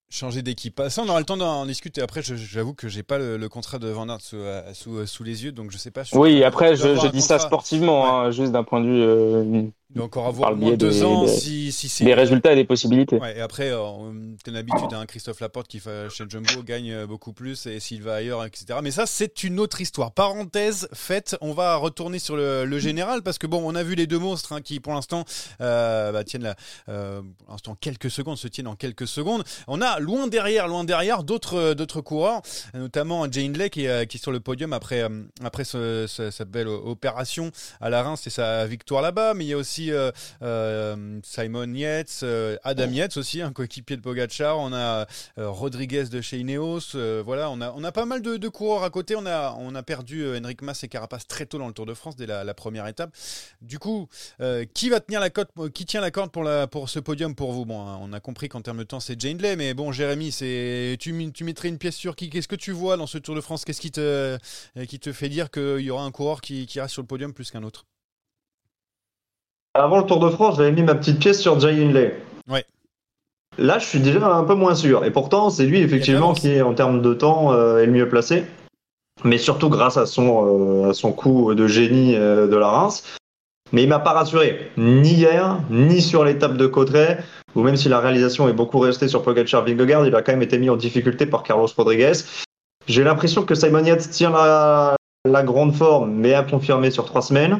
Changer 0.09 0.41
d'équipe. 0.41 0.81
Ça, 0.89 1.03
on 1.03 1.09
aura 1.09 1.19
le 1.19 1.25
temps 1.25 1.37
d'en 1.37 1.65
discuter. 1.65 2.01
Après, 2.01 2.21
j'avoue 2.23 2.73
que 2.73 2.87
j'ai 2.87 3.03
pas 3.03 3.19
le, 3.19 3.49
contrat 3.49 3.77
de 3.77 3.87
Van 3.87 4.09
Aert 4.09 4.21
sous, 4.21 4.37
sous, 4.73 5.05
sous, 5.05 5.23
les 5.23 5.43
yeux, 5.43 5.51
donc 5.51 5.69
je 5.71 5.77
sais 5.77 5.91
pas. 5.91 6.03
oui, 6.13 6.43
après, 6.43 6.75
je, 6.75 6.95
je 6.95 7.07
dis 7.07 7.21
ça 7.21 7.37
sportivement, 7.37 8.19
hein, 8.19 8.31
juste 8.31 8.51
d'un 8.51 8.63
point 8.63 8.81
de 8.81 8.87
vue. 8.87 9.71
Euh, 9.87 9.93
il 9.93 9.95
doit 9.95 10.05
encore 10.05 10.27
avoir 10.27 10.55
moins 10.55 10.75
deux 10.75 11.03
ans 11.03 11.27
si, 11.27 11.71
si 11.71 11.87
c'est. 11.89 12.03
Les 12.03 12.13
résultats 12.13 12.51
et 12.51 12.55
les 12.55 12.65
possibilités. 12.65 13.17
Ouais, 13.17 13.37
et 13.37 13.41
après, 13.41 13.69
euh, 13.71 13.79
comme 14.43 14.53
d'habitude, 14.53 14.93
hein, 14.93 15.05
Christophe 15.05 15.39
Laporte 15.39 15.67
qui 15.67 15.79
fait 15.79 16.09
chez 16.09 16.25
Jumbo 16.27 16.61
gagne 16.63 16.91
euh, 16.91 17.07
beaucoup 17.07 17.31
plus 17.33 17.65
et 17.67 17.79
s'il 17.79 18.03
va 18.03 18.15
ailleurs, 18.15 18.43
etc. 18.43 18.79
Mais 18.83 18.91
ça, 18.91 19.05
c'est 19.05 19.43
une 19.43 19.59
autre 19.59 19.79
histoire. 19.79 20.11
Parenthèse 20.11 20.89
faite, 20.93 21.37
on 21.41 21.53
va 21.53 21.75
retourner 21.77 22.19
sur 22.19 22.35
le, 22.35 22.65
le 22.65 22.79
général 22.79 23.21
parce 23.23 23.37
que 23.37 23.47
bon, 23.47 23.61
on 23.63 23.75
a 23.75 23.83
vu 23.83 23.95
les 23.95 24.07
deux 24.07 24.19
monstres 24.19 24.53
hein, 24.53 24.61
qui, 24.61 24.79
pour 24.79 24.93
l'instant, 24.93 25.23
euh, 25.61 26.11
bah, 26.11 26.23
tiennent 26.23 26.43
la, 26.43 26.55
euh, 26.89 27.21
pour 27.21 27.51
l'instant 27.51 27.75
quelques 27.79 28.11
secondes, 28.11 28.37
se 28.37 28.47
tiennent 28.47 28.67
en 28.67 28.75
quelques 28.75 29.07
secondes. 29.07 29.43
On 29.67 29.81
a 29.81 29.99
loin 29.99 30.27
derrière, 30.27 30.67
loin 30.67 30.83
derrière, 30.83 31.23
d'autres 31.23 31.57
euh, 31.57 31.73
d'autres 31.75 32.01
coureurs, 32.01 32.41
notamment 32.73 33.31
Jane 33.31 33.57
Lake 33.57 33.73
qui, 33.73 33.81
qui 34.09 34.17
est 34.17 34.21
sur 34.21 34.31
le 34.31 34.39
podium 34.39 34.73
après 34.73 35.07
après 35.43 35.63
ce, 35.63 36.05
ce, 36.07 36.31
cette 36.31 36.49
belle 36.49 36.67
opération 36.67 37.51
à 37.81 37.89
la 37.89 38.01
Reims 38.03 38.25
et 38.27 38.29
sa 38.29 38.65
victoire 38.65 39.01
là-bas. 39.01 39.33
Mais 39.33 39.45
il 39.45 39.49
y 39.49 39.53
a 39.53 39.57
aussi 39.57 39.76
Simon 41.23 41.73
Yates, 41.73 42.25
Adam 42.63 42.89
Yates 42.89 43.17
aussi, 43.17 43.41
un 43.41 43.51
coéquipier 43.51 43.97
de 43.97 44.01
Pogacar. 44.01 44.59
On 44.59 44.73
a 44.73 45.07
Rodriguez 45.37 46.05
de 46.05 46.21
chez 46.21 46.39
Ineos. 46.39 46.95
voilà, 47.23 47.49
on 47.49 47.61
a 47.61 47.71
on 47.75 47.83
a 47.83 47.91
pas 47.91 48.05
mal 48.05 48.21
de, 48.21 48.37
de, 48.37 48.47
coureurs 48.49 48.83
à 48.83 48.89
côté. 48.89 49.15
On 49.15 49.25
a 49.25 49.55
on 49.59 49.75
a 49.75 49.83
perdu 49.83 50.25
Henrik 50.37 50.61
Mas 50.61 50.83
et 50.83 50.87
Carapace 50.87 51.27
très 51.27 51.45
tôt 51.45 51.57
dans 51.57 51.67
le 51.67 51.73
Tour 51.73 51.85
de 51.85 51.93
France 51.93 52.15
dès 52.15 52.25
la, 52.25 52.43
la 52.43 52.53
première 52.53 52.87
étape. 52.87 53.11
Du 53.61 53.79
coup, 53.79 54.07
qui 54.73 54.89
va 54.89 54.99
tenir 54.99 55.19
la 55.19 55.29
cote 55.29 55.49
Qui 55.73 55.85
tient 55.85 56.01
la 56.01 56.11
corde 56.11 56.31
pour 56.31 56.43
la 56.43 56.67
pour 56.67 56.89
ce 56.89 56.99
podium 56.99 57.35
pour 57.35 57.51
vous? 57.53 57.65
Bon, 57.65 57.79
on 57.79 58.13
a 58.13 58.19
compris 58.19 58.49
qu'en 58.49 58.61
termes 58.61 58.79
de 58.79 58.83
temps 58.83 58.99
c'est 58.99 59.19
Jane 59.19 59.37
Lay, 59.37 59.55
mais 59.55 59.73
bon, 59.73 59.91
Jérémy, 59.91 60.31
c'est 60.31 60.97
tu, 60.99 61.31
tu 61.33 61.43
mettrais 61.43 61.69
une 61.69 61.77
pièce 61.77 61.95
sur 61.95 62.15
qui? 62.15 62.29
Qu'est-ce 62.29 62.47
que 62.47 62.55
tu 62.55 62.71
vois 62.71 62.97
dans 62.97 63.07
ce 63.07 63.17
Tour 63.17 63.35
de 63.35 63.41
France? 63.41 63.65
Qu'est-ce 63.65 63.81
qui 63.81 63.91
te 63.91 64.37
qui 64.87 64.99
te 64.99 65.11
fait 65.13 65.29
dire 65.29 65.51
qu'il 65.51 65.79
y 65.79 65.89
aura 65.89 66.03
un 66.03 66.11
coureur 66.11 66.41
qui, 66.41 66.65
qui 66.65 66.79
reste 66.79 66.93
sur 66.93 67.01
le 67.01 67.07
podium 67.07 67.33
plus 67.33 67.51
qu'un 67.51 67.63
autre? 67.63 67.85
Avant 69.77 69.97
le 69.97 70.05
Tour 70.05 70.19
de 70.19 70.29
France, 70.29 70.57
j'avais 70.57 70.71
mis 70.71 70.83
ma 70.83 70.95
petite 70.95 71.19
pièce 71.19 71.39
sur 71.39 71.59
Jay 71.59 71.83
Hindley. 71.83 72.19
Ouais. 72.49 72.65
Là, 73.57 73.79
je 73.79 73.85
suis 73.85 73.99
déjà 73.99 74.25
un 74.27 74.43
peu 74.43 74.55
moins 74.55 74.75
sûr. 74.75 75.05
Et 75.05 75.11
pourtant, 75.11 75.49
c'est 75.49 75.65
lui, 75.65 75.79
effectivement, 75.79 76.33
qui, 76.33 76.61
en 76.61 76.73
termes 76.73 77.01
de 77.01 77.13
temps, 77.13 77.53
euh, 77.53 77.79
est 77.79 77.85
le 77.85 77.91
mieux 77.91 78.09
placé. 78.09 78.43
Mais 79.23 79.37
surtout 79.37 79.69
grâce 79.69 79.97
à 79.97 80.05
son, 80.05 80.85
euh, 80.85 80.89
à 80.91 80.93
son 80.93 81.11
coup 81.11 81.53
de 81.55 81.67
génie 81.67 82.15
euh, 82.15 82.47
de 82.47 82.55
la 82.55 82.67
Reims. 82.67 83.03
Mais 83.73 83.83
il 83.83 83.89
m'a 83.89 83.99
pas 83.99 84.13
rassuré, 84.13 84.71
ni 84.77 85.09
hier, 85.09 85.59
ni 85.69 86.01
sur 86.01 86.23
l'étape 86.23 86.55
de 86.55 86.67
Cotteret, 86.67 87.17
ou 87.53 87.63
même 87.63 87.75
si 87.75 87.89
la 87.89 87.99
réalisation 87.99 88.47
est 88.47 88.53
beaucoup 88.53 88.79
restée 88.79 89.09
sur 89.09 89.23
Pogacar 89.23 89.65
Vingegaard, 89.65 90.07
il 90.07 90.15
a 90.15 90.21
quand 90.21 90.31
même 90.31 90.41
été 90.41 90.57
mis 90.57 90.69
en 90.69 90.77
difficulté 90.77 91.25
par 91.25 91.43
Carlos 91.43 91.67
Rodriguez. 91.75 92.13
J'ai 92.87 93.03
l'impression 93.03 93.43
que 93.43 93.55
Simon 93.55 93.83
Yates 93.83 94.09
tient 94.09 94.29
la, 94.29 94.95
la 95.25 95.43
grande 95.43 95.75
forme, 95.75 96.11
mais 96.11 96.33
a 96.33 96.43
confirmé 96.43 96.91
sur 96.91 97.03
trois 97.03 97.21
semaines. 97.21 97.59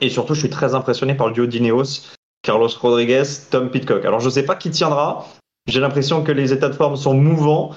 Et 0.00 0.08
surtout, 0.08 0.34
je 0.34 0.40
suis 0.40 0.50
très 0.50 0.74
impressionné 0.74 1.14
par 1.14 1.28
le 1.28 1.32
duo 1.32 1.46
d'Ineos, 1.46 2.12
Carlos 2.42 2.68
Rodriguez, 2.80 3.24
Tom 3.50 3.70
Pitcock. 3.70 4.04
Alors, 4.04 4.20
je 4.20 4.26
ne 4.26 4.30
sais 4.30 4.44
pas 4.44 4.56
qui 4.56 4.70
tiendra. 4.70 5.26
J'ai 5.66 5.80
l'impression 5.80 6.22
que 6.22 6.32
les 6.32 6.52
états 6.52 6.68
de 6.68 6.74
forme 6.74 6.96
sont 6.96 7.14
mouvants. 7.14 7.72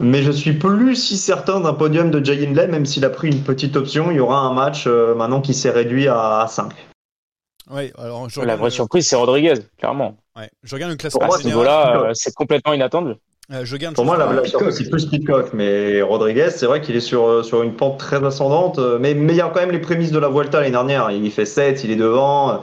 Mais 0.00 0.22
je 0.22 0.32
suis 0.32 0.54
plus 0.54 0.96
si 0.96 1.16
certain 1.16 1.60
d'un 1.60 1.72
podium 1.72 2.10
de 2.10 2.24
Jay 2.24 2.44
Hindley, 2.44 2.66
même 2.66 2.84
s'il 2.84 3.04
a 3.04 3.10
pris 3.10 3.28
une 3.28 3.42
petite 3.42 3.76
option. 3.76 4.10
Il 4.10 4.16
y 4.16 4.20
aura 4.20 4.40
un 4.40 4.52
match 4.52 4.86
euh, 4.86 5.14
maintenant 5.14 5.40
qui 5.40 5.54
s'est 5.54 5.70
réduit 5.70 6.08
à 6.08 6.46
5. 6.48 6.72
Oui, 7.70 7.92
alors 7.96 8.28
La 8.42 8.56
vraie 8.56 8.70
surprise, 8.70 9.06
c'est 9.06 9.16
Rodriguez, 9.16 9.54
clairement. 9.78 10.16
Ouais. 10.36 10.50
Je 10.62 10.74
regarde 10.74 10.90
le 10.90 10.96
classement. 10.96 11.22
À 11.22 11.38
ce 11.38 11.46
niveau-là, 11.46 12.10
c'est 12.12 12.34
complètement 12.34 12.72
inattendu. 12.72 13.14
Euh, 13.52 13.64
je 13.64 13.76
Pour 13.92 14.06
moi, 14.06 14.16
la, 14.16 14.32
la 14.32 14.42
c'est 14.70 14.88
plus 14.88 15.06
Pitcock, 15.06 15.52
mais 15.52 16.00
Rodriguez, 16.00 16.50
c'est 16.50 16.64
vrai 16.64 16.80
qu'il 16.80 16.96
est 16.96 17.00
sur, 17.00 17.26
euh, 17.26 17.42
sur 17.42 17.62
une 17.62 17.74
pente 17.74 17.98
très 17.98 18.24
ascendante, 18.24 18.78
euh, 18.78 18.98
mais, 18.98 19.12
mais 19.12 19.34
il 19.34 19.36
y 19.36 19.42
a 19.42 19.50
quand 19.50 19.60
même 19.60 19.70
les 19.70 19.80
prémices 19.80 20.12
de 20.12 20.18
la 20.18 20.28
Vuelta 20.28 20.60
l'année 20.60 20.70
dernière. 20.70 21.10
Il 21.10 21.30
fait 21.30 21.44
7, 21.44 21.84
il 21.84 21.90
est 21.90 21.96
devant. 21.96 22.62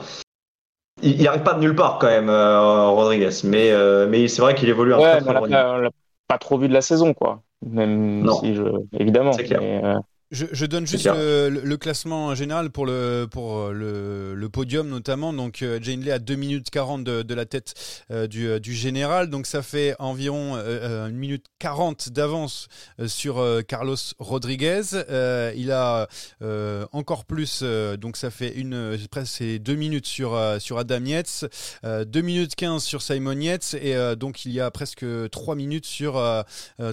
Il 1.04 1.22
n'arrive 1.24 1.44
pas 1.44 1.54
de 1.54 1.60
nulle 1.60 1.76
part 1.76 2.00
quand 2.00 2.08
même, 2.08 2.30
Rodriguez, 2.30 3.30
mais, 3.44 3.72
mais 4.08 4.28
c'est 4.28 4.41
vrai 4.41 4.56
qu'il 4.56 4.70
évolue 4.70 4.94
un 4.94 5.00
ouais, 5.00 5.22
très 5.22 5.30
on 5.30 5.78
l'a 5.78 5.89
pas 6.28 6.38
trop 6.38 6.58
vu 6.58 6.67
de 6.67 6.74
la 6.74 6.82
saison, 6.82 7.13
quoi. 7.13 7.41
Même 7.65 8.28
si 8.39 8.56
je... 8.56 8.63
évidemment. 8.98 9.34
C'est 9.34 9.44
clair. 9.44 9.62
Mais, 9.62 9.82
je, 10.32 10.46
je, 10.52 10.65
donne 10.65 10.88
juste 10.88 11.06
le, 11.06 11.50
le, 11.50 11.78
classement 11.78 12.34
général 12.36 12.70
pour 12.70 12.86
le, 12.86 13.28
pour 13.30 13.70
le, 13.70 14.34
le 14.34 14.50
podium 14.50 14.88
notamment. 14.88 15.34
Donc 15.34 15.62
euh, 15.62 15.80
Jane 15.82 16.02
Lay 16.02 16.12
à 16.12 16.20
2 16.20 16.36
minutes 16.36 16.70
40 16.70 17.04
de, 17.04 17.22
de 17.22 17.34
la 17.34 17.46
tête 17.46 17.74
euh, 18.12 18.28
du, 18.28 18.48
euh, 18.48 18.60
du, 18.60 18.74
général. 18.74 19.30
Donc 19.30 19.46
ça 19.46 19.62
fait 19.62 19.96
environ 20.00 20.54
euh, 20.56 21.08
1 21.08 21.12
minute 21.12 21.46
40 21.60 22.10
d'avance 22.10 22.67
sur 23.08 23.44
Carlos 23.67 23.96
Rodriguez. 24.20 24.82
il 25.56 25.72
a 25.72 26.08
encore 26.91 27.26
plus, 27.26 27.63
donc 28.00 28.17
ça 28.17 28.32
fait 28.32 28.54
une, 28.56 28.98
presque 29.10 29.44
2 29.44 29.76
minutes 29.76 30.08
sur, 30.08 30.39
sur 30.60 30.78
Adam 30.78 31.04
Yates, 31.04 31.46
2 31.84 32.22
minutes 32.22 32.56
15 32.56 32.84
sur 32.84 33.02
Simon 33.02 33.39
Yates 33.39 33.76
et 33.76 33.96
donc 34.15 34.46
il 34.46 34.52
y 34.52 34.60
a 34.60 34.72
presque 34.72 35.06
3 35.32 35.56
minutes 35.56 35.86
sur 35.86 36.22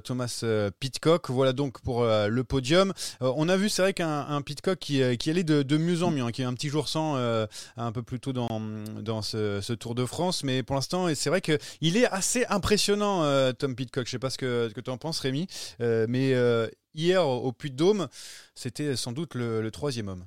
Thomas 0.05 0.45
Pitcock. 0.81 1.31
Voilà 1.31 1.53
donc 1.53 1.81
pour 1.81 2.05
le 2.05 2.45
podium. 2.45 2.93
Euh, 3.29 3.33
on 3.37 3.49
a 3.49 3.57
vu, 3.57 3.69
c'est 3.69 3.83
vrai 3.83 3.93
qu'un 3.93 4.41
Pitcock 4.43 4.79
qui, 4.79 5.03
euh, 5.03 5.15
allait 5.27 5.45
de, 5.45 5.77
mieux 5.77 6.03
en 6.03 6.11
mieux, 6.11 6.23
hein, 6.23 6.31
qui 6.31 6.43
est 6.43 6.45
un 6.45 6.55
petit 6.55 6.69
jour 6.69 6.89
sans 6.89 7.17
euh, 7.17 7.47
un 7.77 7.93
peu 7.93 8.03
plus 8.03 8.21
tôt 8.21 8.33
dans, 8.33 9.23
ce, 9.23 9.73
Tour 9.75 9.95
de 9.95 10.05
France, 10.05 10.45
mais 10.45 10.63
pour 10.63 10.77
l'instant, 10.77 11.07
c'est 11.15 11.31
vrai 11.31 11.41
qu'il 11.41 11.97
est 11.97 12.07
assez 12.07 12.45
impressionnant, 12.49 13.23
Tom 13.55 13.75
Pitcock. 13.75 14.07
Je 14.07 14.11
sais 14.11 14.19
pas 14.19 14.31
ce 14.31 14.39
que, 14.39 14.71
que 14.75 14.81
tu 14.81 14.91
en 14.91 14.99
penses, 14.99 15.21
Rémi, 15.21 15.47
mais 15.81 16.35
hier 16.95 17.27
au, 17.27 17.53
Puy 17.53 17.71
de 17.71 17.77
Dôme, 17.77 18.09
c'était 18.55 18.97
sans 18.97 19.13
doute 19.13 19.35
le, 19.35 19.69
troisième 19.71 20.09
homme. 20.09 20.25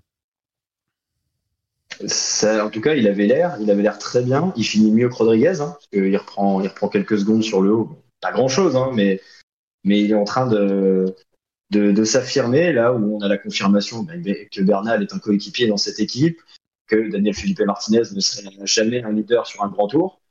en 2.02 2.70
tout 2.70 2.82
cas, 2.82 2.96
il 2.96 3.08
avait 3.08 3.28
l'air, 3.28 3.58
il 3.60 3.70
avait 3.72 3.84
l'air 3.84 3.98
très 3.98 4.22
bien. 4.22 4.54
Il 4.56 4.64
finit 4.64 4.92
mieux 4.92 5.10
que 5.10 5.16
Rodriguez, 5.16 5.60
hein, 5.62 5.72
parce 5.74 5.88
qu'il 5.88 6.16
reprend, 6.18 6.62
il 6.62 6.68
reprend 6.68 6.88
quelques 6.88 7.20
secondes 7.20 7.44
sur 7.44 7.62
le 7.62 7.74
haut. 7.74 8.04
Pas 8.22 8.32
grand 8.32 8.48
chose, 8.48 8.76
hein, 8.76 8.92
mais 8.94 9.20
il 9.84 10.12
est 10.12 10.16
en 10.16 10.26
train 10.26 10.48
de, 10.48 11.16
de, 11.72 12.04
s'affirmer 12.04 12.74
là 12.74 12.94
où 12.94 13.18
on 13.18 13.22
a 13.22 13.28
la 13.28 13.38
confirmation 13.38 14.04
bah, 14.04 14.14
que 14.16 14.62
Bernal 14.62 15.02
est 15.02 15.14
un 15.14 15.20
coéquipier 15.20 15.68
dans 15.68 15.78
cette 15.78 16.00
équipe, 16.00 16.40
que 16.88 17.10
Daniel 17.10 17.34
Felipe 17.34 17.62
Martinez 17.62 18.04
ne 18.14 18.20
serait 18.20 18.50
jamais 18.66 19.02
un 19.04 19.12
leader 19.12 19.48
sur 19.48 19.64
un 19.64 19.70
grand 19.70 19.88
tour. 19.88 20.22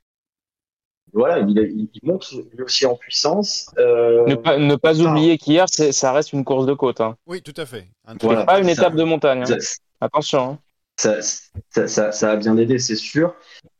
Voilà, 1.13 1.39
il, 1.39 1.89
monte 2.03 2.31
lui 2.31 2.63
aussi 2.63 2.85
en 2.85 2.95
puissance. 2.95 3.69
Euh, 3.77 4.25
ne 4.27 4.75
pas, 4.75 5.01
oublier 5.01 5.37
qu'hier, 5.37 5.65
ça 5.67 6.13
reste 6.13 6.31
une 6.31 6.45
course 6.45 6.65
de 6.65 6.73
côte. 6.73 7.01
Hein. 7.01 7.17
Oui, 7.25 7.41
tout 7.41 7.53
à 7.57 7.65
fait. 7.65 7.87
Voilà, 8.21 8.45
pas 8.45 8.59
une 8.59 8.69
étape 8.69 8.95
de 8.95 9.03
montagne. 9.03 9.43
Hein. 9.43 9.57
Attention. 9.99 10.51
Hein. 10.51 10.59
Ça, 10.97 12.31
a 12.31 12.35
bien 12.37 12.55
aidé, 12.57 12.79
c'est 12.79 12.95
sûr. 12.95 13.35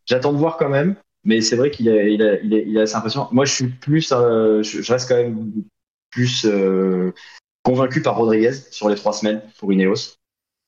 J'attends 0.06 0.34
de 0.34 0.38
voir 0.38 0.58
quand 0.58 0.68
même, 0.68 0.96
mais 1.24 1.40
c'est 1.40 1.56
vrai 1.56 1.72
qu'il 1.72 1.88
a, 1.90 2.04
il 2.04 2.22
a, 2.22 2.40
il 2.42 2.78
a, 2.78 2.82
assez 2.82 2.98
Moi, 3.32 3.46
je 3.46 3.54
suis 3.54 3.68
plus, 3.68 4.12
euh, 4.12 4.62
je, 4.64 4.92
reste 4.92 5.08
quand 5.08 5.16
même 5.16 5.64
plus 6.10 6.46
euh, 6.46 7.14
convaincu 7.64 8.02
par 8.02 8.16
Rodriguez 8.16 8.54
sur 8.72 8.90
les 8.90 8.96
trois 8.96 9.14
semaines 9.14 9.42
pour 9.58 9.72
Ineos. 9.72 10.18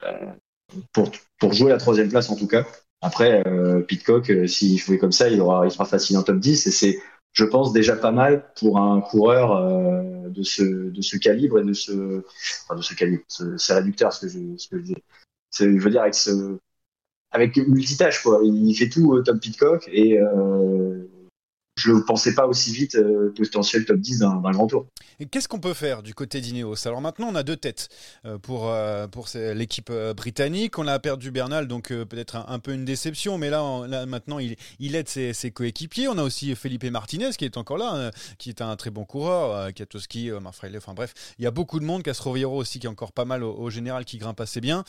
Euh, 0.03 0.31
pour, 0.91 1.11
pour 1.39 1.53
jouer 1.53 1.69
la 1.69 1.77
troisième 1.77 2.09
place 2.09 2.29
en 2.29 2.35
tout 2.35 2.47
cas. 2.47 2.65
Après, 3.01 3.43
euh, 3.47 3.81
Pitcock, 3.81 4.29
euh, 4.29 4.47
s'il 4.47 4.77
jouait 4.77 4.97
comme 4.97 5.11
ça, 5.11 5.29
il, 5.29 5.41
aura, 5.41 5.65
il 5.65 5.71
sera 5.71 5.85
facile 5.85 6.17
en 6.17 6.23
top 6.23 6.39
10 6.39 6.67
et 6.67 6.71
c'est, 6.71 6.99
je 7.33 7.43
pense, 7.43 7.73
déjà 7.73 7.95
pas 7.95 8.11
mal 8.11 8.45
pour 8.57 8.79
un 8.79 9.01
coureur 9.01 9.51
euh, 9.51 10.29
de, 10.29 10.43
ce, 10.43 10.63
de 10.63 11.01
ce 11.01 11.17
calibre 11.17 11.59
et 11.59 11.63
de 11.63 11.73
ce, 11.73 12.23
enfin, 12.63 12.75
de 12.75 12.81
ce 12.81 12.93
calibre. 12.93 13.23
C'est 13.27 13.73
réducteur 13.73 14.13
ce 14.13 14.25
que 14.25 14.31
je, 14.31 14.39
ce 14.57 14.67
que 14.69 14.77
je 14.77 14.83
dis. 14.83 14.95
Je 15.59 15.65
veux 15.65 15.89
dire, 15.89 16.01
avec 16.01 16.15
ce, 16.15 16.57
avec 17.31 17.57
multitâche, 17.57 18.23
quoi. 18.23 18.39
Il 18.43 18.73
fait 18.75 18.89
tout, 18.89 19.21
Tom 19.23 19.39
Pitcock, 19.39 19.89
et 19.91 20.17
euh, 20.19 21.05
je 21.83 21.91
ne 21.91 21.99
pensais 21.99 22.33
pas 22.33 22.47
aussi 22.47 22.71
vite 22.71 22.95
euh, 22.95 23.33
potentiel 23.35 23.85
top 23.85 23.97
10 23.97 24.19
d'un 24.19 24.51
grand 24.51 24.67
tour. 24.67 24.87
Qu'est-ce 25.31 25.47
qu'on 25.47 25.59
peut 25.59 25.73
faire 25.73 26.01
du 26.01 26.13
côté 26.13 26.39
d'Ineos? 26.39 26.87
Alors 26.87 27.01
maintenant, 27.01 27.27
on 27.29 27.35
a 27.35 27.43
deux 27.43 27.57
têtes 27.57 27.89
euh, 28.25 28.37
pour, 28.37 28.69
euh, 28.69 29.07
pour 29.07 29.27
l'équipe 29.35 29.91
britannique. 30.15 30.79
On 30.79 30.87
a 30.87 30.97
perdu 30.99 31.31
Bernal, 31.31 31.67
donc 31.67 31.89
peut-être 31.89 32.37
un, 32.47 32.59
peu 32.59 32.73
une 32.73 32.85
déception, 32.85 33.37
mais 33.37 33.49
là, 33.49 33.85
là 33.87 34.05
maintenant, 34.05 34.39
il, 34.39 34.95
aide 34.95 35.09
ses, 35.09 35.51
coéquipiers. 35.51 36.07
On 36.07 36.17
a 36.17 36.23
aussi 36.23 36.55
Felipe 36.55 36.85
Martinez 36.85 37.31
qui 37.37 37.45
est 37.45 37.57
encore 37.57 37.77
là, 37.77 38.11
qui 38.37 38.49
est 38.49 38.61
un 38.61 38.75
très 38.75 38.89
bon 38.89 39.05
coureur. 39.05 39.73
Katowski, 39.73 40.31
Marfraile, 40.41 40.75
enfin 40.77 40.93
bref, 40.93 41.13
il 41.37 41.43
y 41.43 41.47
a 41.47 41.51
beaucoup 41.51 41.79
de 41.79 41.85
monde. 41.85 42.03
Castroviro 42.03 42.57
aussi 42.57 42.79
qui 42.79 42.87
est 42.87 42.89
encore 42.89 43.11
pas 43.11 43.25
mal 43.25 43.43
au 43.43 43.69
général, 43.69 44.05
qui 44.05 44.17
grimpe 44.17 44.39
assez 44.41 44.61
bien. 44.61 44.83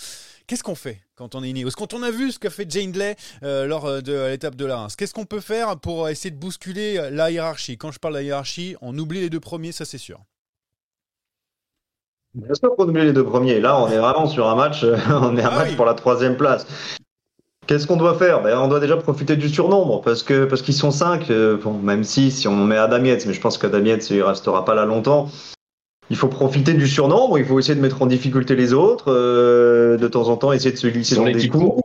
Qu'est-ce 0.46 0.62
qu'on 0.62 0.74
fait? 0.74 1.00
Quand 1.16 1.34
on 1.34 1.42
est 1.42 1.50
Ineos 1.50 1.70
Quand 1.76 1.94
on 1.94 2.02
a 2.02 2.10
vu 2.10 2.32
ce 2.32 2.38
qu'a 2.38 2.50
fait 2.50 2.70
Jane 2.70 2.92
Lay 2.92 3.16
lors 3.42 4.02
de 4.02 4.28
l'étape 4.28 4.56
de 4.56 4.64
la 4.64 4.76
Reims, 4.76 4.96
qu'est-ce 4.96 5.14
qu'on 5.14 5.26
peut 5.26 5.40
faire 5.40 5.78
pour 5.78 6.08
essayer 6.08 6.30
de 6.30 6.38
bousculer 6.38 7.10
la 7.10 7.30
hiérarchie? 7.30 7.78
Quand 7.78 7.92
je 7.92 7.98
parle 7.98 8.14
de 8.14 8.18
la 8.18 8.24
hiérarchie, 8.24 8.76
on 8.80 8.96
oublie 8.98 9.20
les 9.20 9.30
deux 9.30 9.40
premiers, 9.40 9.72
ça 9.72 9.84
c'est 9.84 9.98
sûr. 9.98 10.20
Bien 12.34 12.54
sûr 12.54 12.74
qu'on 12.74 12.88
oublie 12.88 13.04
les 13.04 13.12
deux 13.12 13.24
premiers. 13.24 13.60
Là, 13.60 13.80
on 13.80 13.88
est 13.88 13.98
vraiment 13.98 14.26
sur 14.26 14.48
un 14.48 14.56
match, 14.56 14.84
on 15.08 15.36
est 15.36 15.42
un 15.42 15.50
ah 15.52 15.58
match 15.58 15.76
pour 15.76 15.84
la 15.84 15.94
troisième 15.94 16.36
place. 16.36 16.66
Qu'est-ce 17.66 17.86
qu'on 17.86 17.96
doit 17.96 18.18
faire? 18.18 18.42
Ben, 18.42 18.58
On 18.58 18.68
doit 18.68 18.80
déjà 18.80 18.96
profiter 18.96 19.36
du 19.36 19.48
surnombre 19.48 20.02
parce 20.02 20.22
que 20.22 20.44
parce 20.44 20.60
qu'ils 20.60 20.74
sont 20.74 20.90
cinq. 20.90 21.30
Euh, 21.30 21.56
bon, 21.56 21.72
même 21.74 22.04
si 22.04 22.30
si 22.30 22.46
on 22.46 22.56
met 22.56 22.76
Adam 22.76 23.02
Yates, 23.04 23.24
mais 23.26 23.32
je 23.32 23.40
pense 23.40 23.56
qu'Adam 23.56 23.84
Yates 23.84 24.10
il 24.10 24.22
restera 24.22 24.64
pas 24.64 24.74
là 24.74 24.84
longtemps. 24.84 25.28
Il 26.10 26.16
faut 26.16 26.28
profiter 26.28 26.74
du 26.74 26.86
surnombre. 26.86 27.38
Il 27.38 27.44
faut 27.44 27.58
essayer 27.58 27.74
de 27.74 27.80
mettre 27.80 28.02
en 28.02 28.06
difficulté 28.06 28.56
les 28.56 28.72
autres. 28.72 29.06
Euh, 29.08 29.96
de 29.96 30.08
temps 30.08 30.28
en 30.28 30.36
temps, 30.36 30.52
essayer 30.52 30.72
de 30.72 30.76
se 30.76 30.86
glisser 30.86 31.16
dans 31.16 31.24
les 31.24 31.48
coups. 31.48 31.82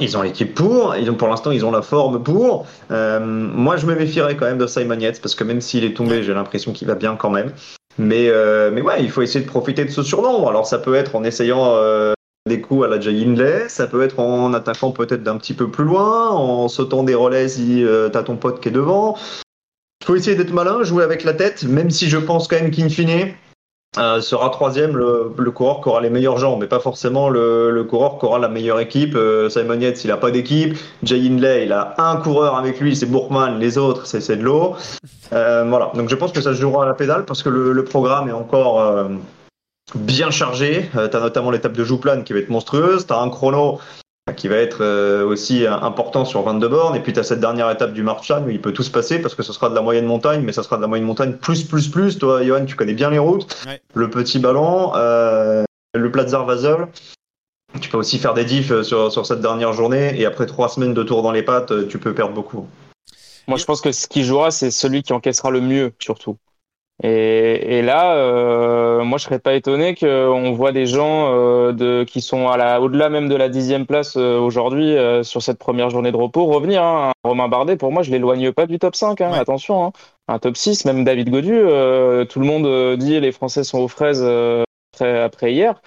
Ils 0.00 0.16
ont 0.16 0.22
l'équipe 0.22 0.54
pour, 0.54 0.96
ils 0.96 1.10
ont, 1.10 1.14
pour 1.14 1.28
l'instant 1.28 1.50
ils 1.50 1.64
ont 1.64 1.70
la 1.70 1.82
forme 1.82 2.22
pour. 2.22 2.66
Euh, 2.90 3.20
moi 3.20 3.76
je 3.76 3.86
me 3.86 3.94
méfierais 3.94 4.36
quand 4.36 4.46
même 4.46 4.58
de 4.58 4.66
Simon 4.66 4.98
Yates 4.98 5.20
parce 5.20 5.34
que 5.34 5.44
même 5.44 5.60
s'il 5.60 5.84
est 5.84 5.96
tombé, 5.96 6.22
j'ai 6.22 6.34
l'impression 6.34 6.72
qu'il 6.72 6.88
va 6.88 6.94
bien 6.94 7.16
quand 7.16 7.30
même. 7.30 7.52
Mais, 7.98 8.28
euh, 8.28 8.70
mais 8.72 8.82
ouais, 8.82 9.02
il 9.02 9.10
faut 9.10 9.22
essayer 9.22 9.44
de 9.44 9.48
profiter 9.48 9.84
de 9.84 9.90
ce 9.90 10.02
surnom. 10.02 10.48
Alors 10.48 10.66
ça 10.66 10.78
peut 10.78 10.94
être 10.94 11.14
en 11.16 11.24
essayant 11.24 11.76
euh, 11.76 12.12
des 12.46 12.60
coups 12.60 12.84
à 12.84 12.88
la 12.88 13.00
Jay 13.00 13.22
Hindley, 13.22 13.68
ça 13.68 13.86
peut 13.86 14.02
être 14.02 14.18
en 14.18 14.52
attaquant 14.54 14.90
peut-être 14.90 15.22
d'un 15.22 15.36
petit 15.38 15.54
peu 15.54 15.70
plus 15.70 15.84
loin, 15.84 16.30
en 16.30 16.68
sautant 16.68 17.02
des 17.02 17.14
relais 17.14 17.48
si 17.48 17.84
t'as 18.12 18.22
ton 18.22 18.36
pote 18.36 18.60
qui 18.60 18.68
est 18.68 18.72
devant. 18.72 19.16
Il 20.02 20.06
faut 20.06 20.16
essayer 20.16 20.36
d'être 20.36 20.52
malin, 20.52 20.82
jouer 20.82 21.04
avec 21.04 21.24
la 21.24 21.32
tête, 21.32 21.64
même 21.64 21.90
si 21.90 22.08
je 22.08 22.18
pense 22.18 22.48
quand 22.48 22.56
même 22.56 22.70
qu'in 22.70 22.88
fine, 22.88 23.34
euh, 23.98 24.20
sera 24.20 24.50
troisième 24.50 24.94
le, 24.94 25.32
le, 25.38 25.50
coureur 25.50 25.80
qui 25.80 25.88
aura 25.88 26.02
les 26.02 26.10
meilleurs 26.10 26.36
gens, 26.36 26.58
mais 26.58 26.66
pas 26.66 26.80
forcément 26.80 27.30
le, 27.30 27.70
le 27.70 27.84
coureur 27.84 28.18
qui 28.18 28.26
aura 28.26 28.38
la 28.38 28.48
meilleure 28.48 28.78
équipe. 28.78 29.14
Euh, 29.14 29.48
Simon 29.48 29.80
Yates, 29.80 30.04
il 30.04 30.10
a 30.10 30.18
pas 30.18 30.30
d'équipe. 30.30 30.76
Jay 31.02 31.18
Hindley, 31.18 31.64
il 31.64 31.72
a 31.72 31.94
un 31.96 32.16
coureur 32.16 32.56
avec 32.56 32.78
lui, 32.78 32.94
c'est 32.94 33.06
Bourkman. 33.06 33.58
Les 33.58 33.78
autres, 33.78 34.06
c'est 34.06 34.36
de. 34.36 34.46
Euh, 35.32 35.64
voilà. 35.66 35.92
Donc 35.94 36.10
je 36.10 36.14
pense 36.14 36.32
que 36.32 36.42
ça 36.42 36.54
se 36.54 36.60
jouera 36.60 36.84
à 36.84 36.86
la 36.86 36.94
pédale 36.94 37.24
parce 37.24 37.42
que 37.42 37.48
le, 37.48 37.72
le 37.72 37.84
programme 37.84 38.28
est 38.28 38.32
encore 38.32 38.82
euh, 38.82 39.08
bien 39.94 40.30
chargé. 40.30 40.90
tu 40.92 40.98
as 40.98 41.20
notamment 41.20 41.50
l'étape 41.50 41.72
de 41.72 41.84
Jouplane 41.84 42.22
qui 42.22 42.34
va 42.34 42.40
être 42.40 42.50
monstrueuse. 42.50 43.06
Tu 43.06 43.14
as 43.14 43.18
un 43.18 43.30
chrono 43.30 43.78
qui 44.34 44.48
va 44.48 44.56
être 44.56 44.78
euh, 44.80 45.24
aussi 45.24 45.66
important 45.66 46.24
sur 46.24 46.42
22 46.42 46.68
bornes. 46.68 46.96
Et 46.96 47.00
puis 47.00 47.12
tu 47.12 47.20
as 47.20 47.22
cette 47.22 47.40
dernière 47.40 47.70
étape 47.70 47.92
du 47.92 48.02
Marchan 48.02 48.42
où 48.44 48.50
il 48.50 48.60
peut 48.60 48.72
tout 48.72 48.82
se 48.82 48.90
passer 48.90 49.20
parce 49.20 49.34
que 49.34 49.42
ce 49.42 49.52
sera 49.52 49.70
de 49.70 49.74
la 49.74 49.82
moyenne 49.82 50.06
montagne, 50.06 50.42
mais 50.42 50.52
ça 50.52 50.62
sera 50.62 50.76
de 50.76 50.82
la 50.82 50.88
moyenne 50.88 51.06
montagne 51.06 51.34
plus, 51.34 51.62
plus, 51.64 51.88
plus. 51.88 52.18
Toi, 52.18 52.42
Johan, 52.42 52.64
tu 52.64 52.74
connais 52.74 52.94
bien 52.94 53.10
les 53.10 53.18
routes. 53.18 53.56
Le 53.94 54.10
petit 54.10 54.38
ballon, 54.38 54.92
euh, 54.96 55.64
le 55.94 56.10
Platzar 56.10 56.44
Vasel. 56.44 56.88
Tu 57.80 57.88
peux 57.88 57.98
aussi 57.98 58.18
faire 58.18 58.34
des 58.34 58.44
diffs 58.44 58.72
euh, 58.72 58.82
sur, 58.82 59.12
sur 59.12 59.26
cette 59.26 59.40
dernière 59.40 59.72
journée. 59.72 60.18
Et 60.20 60.26
après 60.26 60.46
trois 60.46 60.68
semaines 60.68 60.94
de 60.94 61.02
tour 61.04 61.22
dans 61.22 61.32
les 61.32 61.42
pattes, 61.42 61.88
tu 61.88 61.98
peux 61.98 62.14
perdre 62.14 62.34
beaucoup. 62.34 62.66
Moi, 63.46 63.58
je 63.58 63.64
pense 63.64 63.80
que 63.80 63.92
ce 63.92 64.08
qui 64.08 64.24
jouera, 64.24 64.50
c'est 64.50 64.72
celui 64.72 65.04
qui 65.04 65.12
encaissera 65.12 65.50
le 65.52 65.60
mieux, 65.60 65.92
surtout. 66.00 66.36
Et, 67.02 67.78
et, 67.78 67.82
là, 67.82 68.16
euh, 68.16 69.04
moi, 69.04 69.18
je 69.18 69.24
serais 69.24 69.38
pas 69.38 69.52
étonné 69.54 69.94
qu'on 69.94 70.52
voit 70.52 70.72
des 70.72 70.86
gens 70.86 71.26
euh, 71.30 71.72
de, 71.72 72.04
qui 72.04 72.22
sont 72.22 72.48
à 72.48 72.56
la, 72.56 72.80
au-delà 72.80 73.10
même 73.10 73.28
de 73.28 73.34
la 73.34 73.50
dixième 73.50 73.84
place 73.84 74.16
euh, 74.16 74.38
aujourd'hui 74.38 74.96
euh, 74.96 75.22
sur 75.22 75.42
cette 75.42 75.58
première 75.58 75.90
journée 75.90 76.10
de 76.10 76.16
repos 76.16 76.46
revenir. 76.46 76.82
Hein. 76.82 77.12
Romain 77.22 77.48
Bardet, 77.48 77.76
pour 77.76 77.92
moi, 77.92 78.02
je 78.02 78.10
l'éloigne 78.10 78.50
pas 78.52 78.66
du 78.66 78.78
top 78.78 78.96
5. 78.96 79.20
Hein, 79.20 79.32
Attention, 79.32 79.84
hein. 79.84 79.92
un 80.28 80.38
top 80.38 80.56
6, 80.56 80.86
même 80.86 81.04
David 81.04 81.28
Godu. 81.28 81.50
tout 82.28 82.40
le 82.40 82.46
monde 82.46 82.96
dit 82.98 83.20
les 83.20 83.32
Français 83.32 83.62
sont 83.62 83.78
aux 83.78 83.88
fraises 83.88 84.24
après, 84.94 85.20
après, 85.20 85.52
hier. 85.52 85.82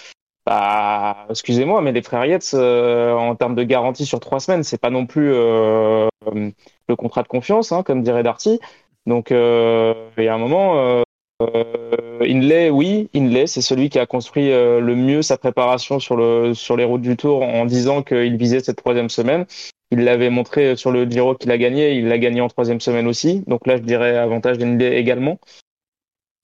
Bah, 0.45 1.25
excusez-moi, 1.29 1.81
mais 1.81 1.91
les 1.91 2.01
frères 2.03 2.25
Yates, 2.25 2.53
en 2.53 3.35
termes 3.35 3.55
de 3.55 3.63
garantie 3.63 4.05
sur 4.05 4.19
trois 4.19 4.39
semaines, 4.39 4.63
c'est 4.63 4.79
pas 4.79 4.89
non 4.91 5.07
plus 5.07 5.31
le 5.31 6.95
contrat 6.95 7.23
de 7.23 7.27
confiance, 7.27 7.71
hein, 7.71 7.81
comme 7.81 8.03
dirait 8.03 8.23
Darty. 8.23 8.59
Donc, 9.09 9.31
euh, 9.31 9.95
il 10.19 10.23
y 10.23 10.27
a 10.27 10.35
un 10.35 10.37
moment, 10.37 10.77
euh, 10.77 11.01
euh, 11.41 12.19
Inlay, 12.21 12.69
oui, 12.69 13.09
Inlay, 13.15 13.47
c'est 13.47 13.61
celui 13.61 13.89
qui 13.89 13.97
a 13.97 14.05
construit 14.05 14.49
le 14.49 14.95
mieux 14.95 15.23
sa 15.23 15.35
préparation 15.37 15.99
sur, 15.99 16.15
le, 16.15 16.53
sur 16.53 16.77
les 16.77 16.83
routes 16.83 17.01
du 17.01 17.17
Tour 17.17 17.41
en 17.41 17.65
disant 17.65 18.03
qu'il 18.03 18.37
visait 18.37 18.59
cette 18.59 18.77
troisième 18.77 19.09
semaine. 19.09 19.47
Il 19.89 20.03
l'avait 20.03 20.29
montré 20.29 20.75
sur 20.75 20.91
le 20.91 21.09
Giro 21.09 21.33
qu'il 21.33 21.49
a 21.49 21.57
gagné, 21.57 21.93
il 21.93 22.07
l'a 22.07 22.19
gagné 22.19 22.41
en 22.41 22.49
troisième 22.49 22.79
semaine 22.79 23.07
aussi. 23.07 23.41
Donc 23.47 23.65
là, 23.65 23.77
je 23.77 23.81
dirais 23.81 24.15
avantage 24.15 24.59
d'Inlay 24.59 24.97
également. 24.97 25.39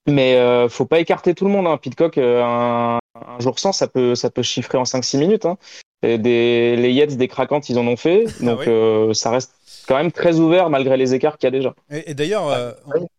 Mais 0.08 0.36
euh, 0.36 0.68
faut 0.68 0.86
pas 0.86 1.00
écarter 1.00 1.36
tout 1.36 1.46
le 1.46 1.52
monde. 1.52 1.68
Hein. 1.68 1.78
Pitcock, 1.78 2.18
un, 2.18 2.98
un, 2.98 3.40
jour 3.40 3.60
sans, 3.60 3.74
ça 3.74 3.88
peut, 3.88 4.16
ça 4.16 4.32
peut 4.32 4.42
chiffrer 4.42 4.80
en 4.80 4.84
5-6 4.84 5.20
minutes. 5.20 5.46
Hein. 5.46 5.58
Et 6.06 6.18
des, 6.18 6.76
les 6.76 6.92
Yates, 6.92 7.18
des 7.18 7.28
craquantes, 7.28 7.70
ils 7.70 7.80
en 7.80 7.88
ont 7.88 7.98
fait. 7.98 8.26
Ah 8.42 8.46
Donc 8.46 8.68
euh, 8.68 9.14
ça 9.14 9.32
reste 9.32 9.52
quand 9.88 9.96
même 9.96 10.12
très 10.12 10.40
ouvert 10.40 10.70
malgré 10.70 10.98
les 10.98 11.14
écarts 11.14 11.38
qu'il 11.38 11.48
y 11.48 11.50
a 11.50 11.52
déjà. 11.52 11.74
Et, 11.92 12.14
d'ailleurs, 12.14 12.50
euh, 12.50 12.72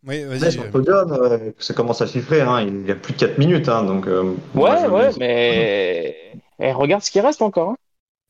oui, 0.07 0.25
vas-y. 0.25 0.59
Euh, 0.59 1.51
ça 1.59 1.75
commence 1.75 2.03
à 2.03 2.07
chiffrer, 2.07 2.41
hein, 2.41 2.63
il 2.63 2.87
y 2.87 2.91
a 2.91 2.95
plus 2.95 3.13
de 3.13 3.19
4 3.19 3.39
minutes, 3.39 3.69
hein, 3.69 3.83
donc. 3.85 4.07
Euh, 4.07 4.35
ouais, 4.55 4.87
ouais, 4.87 5.11
mais 5.19 6.17
et 6.59 6.73
regarde 6.73 7.03
ce 7.03 7.11
qui 7.11 7.21
reste 7.21 7.43
encore. 7.43 7.71
Hein. 7.71 7.77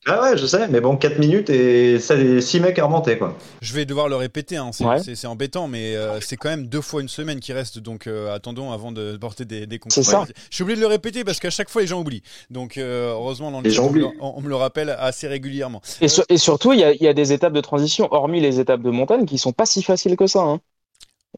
Ah 0.05 0.21
ouais, 0.21 0.37
je 0.37 0.45
sais, 0.45 0.67
mais 0.69 0.79
bon, 0.79 0.95
4 0.95 1.19
minutes 1.19 1.49
et 1.49 1.99
6 1.99 2.59
mecs 2.61 2.79
à 2.79 2.85
remonter, 2.85 3.17
quoi. 3.17 3.35
Je 3.61 3.73
vais 3.73 3.85
devoir 3.85 4.07
le 4.07 4.15
répéter, 4.15 4.55
hein, 4.55 4.71
c'est 4.71 5.27
embêtant, 5.27 5.67
mais 5.67 5.95
euh, 5.95 6.21
c'est 6.21 6.37
quand 6.37 6.49
même 6.49 6.67
deux 6.67 6.81
fois 6.81 7.01
une 7.01 7.09
semaine 7.09 7.39
qui 7.39 7.51
reste, 7.51 7.79
donc 7.79 8.07
euh, 8.07 8.33
attendons 8.33 8.71
avant 8.71 8.91
de 8.91 9.17
porter 9.17 9.43
des, 9.43 9.67
des 9.67 9.79
C'est 9.89 10.03
ça. 10.03 10.25
Je 10.49 10.55
suis 10.55 10.63
obligé 10.63 10.77
de 10.77 10.81
le 10.81 10.87
répéter 10.87 11.23
parce 11.23 11.39
qu'à 11.39 11.49
chaque 11.49 11.69
fois 11.69 11.81
les 11.81 11.87
gens 11.87 11.99
oublient. 11.99 12.23
Donc 12.49 12.77
euh, 12.77 13.11
heureusement, 13.11 13.51
dans 13.51 13.59
le 13.61 13.69
les 13.69 13.79
on, 13.79 13.91
me 13.91 13.99
le, 13.99 14.07
on, 14.21 14.41
me 14.41 14.47
le 14.47 14.55
rappelle 14.55 14.89
assez 14.91 15.27
régulièrement. 15.27 15.81
Et, 15.99 16.07
et 16.29 16.37
surtout, 16.37 16.71
il 16.71 16.79
y, 16.79 17.03
y 17.03 17.07
a, 17.07 17.13
des 17.13 17.33
étapes 17.33 17.53
de 17.53 17.61
transition, 17.61 18.07
hormis 18.11 18.39
les 18.39 18.59
étapes 18.59 18.81
de 18.81 18.91
montagne, 18.91 19.25
qui 19.25 19.37
sont 19.37 19.51
pas 19.51 19.65
si 19.65 19.83
faciles 19.83 20.15
que 20.15 20.27
ça. 20.27 20.41
Hein. 20.41 20.61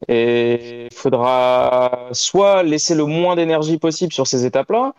Et 0.08 0.86
il 0.90 0.96
faudra 0.96 2.08
soit 2.12 2.62
laisser 2.62 2.94
le 2.94 3.04
moins 3.04 3.36
d'énergie 3.36 3.78
possible 3.78 4.12
sur 4.12 4.26
ces 4.26 4.46
étapes-là, 4.46 4.94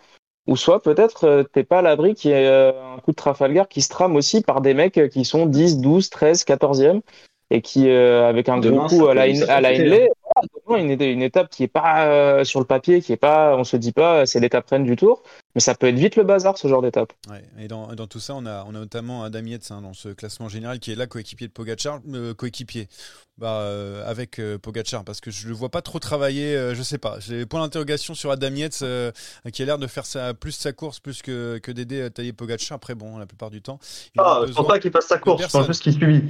ou 0.48 0.56
soit 0.56 0.82
peut-être 0.82 1.26
euh, 1.26 1.44
t'es 1.44 1.64
pas 1.64 1.80
à 1.80 1.82
l'abri 1.82 2.16
qu'il 2.16 2.32
y 2.32 2.34
ait 2.34 2.48
euh, 2.48 2.72
un 2.96 3.00
coup 3.00 3.12
de 3.12 3.16
Trafalgar 3.16 3.68
qui 3.68 3.82
se 3.82 3.90
trame 3.90 4.16
aussi 4.16 4.42
par 4.42 4.62
des 4.62 4.74
mecs 4.74 5.10
qui 5.10 5.26
sont 5.26 5.46
10, 5.46 5.80
12, 5.80 6.10
13, 6.10 6.44
14e 6.44 7.02
et 7.52 7.62
qui, 7.62 7.90
euh, 7.90 8.28
avec 8.28 8.50
un 8.50 8.60
gros 8.60 8.88
coup 8.88 9.08
à 9.08 9.14
la, 9.14 9.24
à 9.24 9.62
la 9.62 9.74
Une, 10.78 11.02
une, 11.02 11.22
étape 11.22 11.50
qui 11.50 11.64
est 11.64 11.68
pas 11.68 12.44
sur 12.44 12.60
le 12.60 12.66
papier, 12.66 13.02
qui 13.02 13.14
est 13.14 13.18
pas, 13.18 13.56
on 13.58 13.64
se 13.64 13.78
dit 13.78 13.92
pas, 13.92 14.26
c'est 14.26 14.40
l'étape 14.40 14.70
reine 14.70 14.84
du 14.84 14.96
tour, 14.96 15.24
mais 15.56 15.62
ça 15.62 15.76
peut 15.76 15.88
être 15.88 15.96
vite 15.96 16.16
le 16.16 16.24
bazar 16.24 16.58
ce 16.58 16.68
genre 16.68 16.82
d'étape. 16.82 17.14
Ouais, 17.30 17.44
et 17.60 17.68
dans, 17.68 17.94
dans, 17.94 18.08
tout 18.08 18.20
ça, 18.20 18.36
on 18.36 18.46
a, 18.46 18.64
on 18.66 18.70
a 18.70 18.80
notamment 18.80 19.24
Adam 19.24 19.44
Yates 19.46 19.72
hein, 19.72 19.82
dans 19.82 19.94
ce 19.94 20.10
classement 20.10 20.50
général 20.50 20.80
qui 20.80 20.92
est 20.92 20.96
là 20.96 21.08
coéquipier 21.08 21.48
de 21.48 21.52
Pogacar, 21.52 22.00
euh, 22.14 22.34
coéquipier 22.34 22.88
bah, 23.38 23.60
euh, 23.62 24.10
avec 24.10 24.40
euh, 24.40 24.58
Pogacar 24.58 25.04
parce 25.04 25.20
que 25.20 25.32
je 25.32 25.48
le 25.48 25.54
vois 25.54 25.70
pas 25.70 25.82
trop 25.82 26.00
travailler, 26.00 26.74
je 26.74 26.84
sais 26.84 26.98
pas. 26.98 27.20
J'ai 27.20 27.46
point 27.46 27.62
d'interrogation 27.62 28.14
sur 28.14 28.32
Adam 28.32 28.54
Yates 28.54 28.84
qui 29.52 29.62
a 29.62 29.66
l'air 29.66 29.78
de 29.78 29.88
faire 29.88 30.06
sa, 30.06 30.34
plus 30.34 30.52
sa 30.52 30.72
course 30.72 31.00
plus 31.00 31.22
que, 31.22 31.60
que 31.60 31.72
d'aider 31.72 32.02
à 32.02 32.10
tailler 32.10 32.34
Pogacar. 32.34 32.76
Après, 32.76 32.96
bon, 32.96 33.18
la 33.18 33.26
plupart 33.26 33.50
du 33.50 33.62
temps. 33.62 33.80
Ah, 34.18 34.44
je 34.48 34.54
pense 34.54 34.68
pas 34.68 34.80
qu'il 34.80 34.92
fasse 34.92 35.08
sa 35.08 35.18
course, 35.18 35.44
je 35.44 35.48
pense 35.48 35.68
juste 35.68 35.84
qu'il 35.84 35.94
suit. 35.94 36.24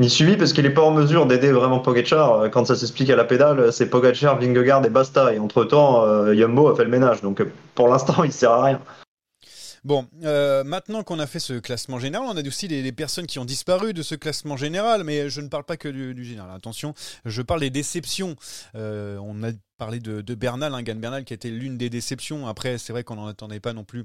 Il 0.00 0.10
suit 0.10 0.36
parce 0.36 0.52
qu'il 0.52 0.64
n'est 0.64 0.70
pas 0.70 0.82
en 0.82 0.90
mesure 0.90 1.26
d'aider 1.26 1.52
vraiment 1.52 1.78
Pogacar. 1.78 2.50
Quand 2.50 2.64
ça 2.64 2.74
s'explique 2.74 3.10
à 3.10 3.16
la 3.16 3.24
pédale, 3.24 3.72
c'est 3.72 3.88
Pogacar, 3.88 4.38
Vingegaard 4.40 4.84
et 4.84 4.90
basta. 4.90 5.32
Et 5.32 5.38
entre-temps, 5.38 6.04
euh, 6.04 6.34
Yumbo 6.34 6.68
a 6.68 6.74
fait 6.74 6.84
le 6.84 6.90
ménage. 6.90 7.22
Donc 7.22 7.42
pour 7.74 7.88
l'instant, 7.88 8.24
il 8.24 8.32
sert 8.32 8.50
à 8.50 8.64
rien. 8.64 8.80
Bon, 9.84 10.08
euh, 10.24 10.64
maintenant 10.64 11.02
qu'on 11.02 11.18
a 11.18 11.26
fait 11.26 11.38
ce 11.38 11.52
classement 11.58 11.98
général, 11.98 12.26
on 12.26 12.36
a 12.36 12.40
aussi 12.46 12.68
les, 12.68 12.90
personnes 12.92 13.26
qui 13.26 13.38
ont 13.38 13.44
disparu 13.44 13.92
de 13.92 14.02
ce 14.02 14.14
classement 14.14 14.56
général, 14.56 15.04
mais 15.04 15.28
je 15.28 15.42
ne 15.42 15.48
parle 15.48 15.64
pas 15.64 15.76
que 15.76 15.88
du, 15.88 16.24
général. 16.24 16.50
Attention, 16.56 16.94
je 17.26 17.42
parle 17.42 17.60
des 17.60 17.68
déceptions. 17.68 18.34
Euh, 18.76 19.18
on 19.22 19.42
a 19.44 19.50
parlé 19.76 19.98
de, 20.00 20.34
Bernal, 20.34 20.74
hein, 20.74 20.82
Gann 20.82 20.98
Bernal 20.98 21.24
qui 21.24 21.34
a 21.34 21.36
été 21.36 21.50
l'une 21.50 21.76
des 21.76 21.90
déceptions. 21.90 22.46
Après, 22.46 22.78
c'est 22.78 22.94
vrai 22.94 23.04
qu'on 23.04 23.16
n'en 23.16 23.26
attendait 23.26 23.60
pas 23.60 23.74
non 23.74 23.84
plus 23.84 24.04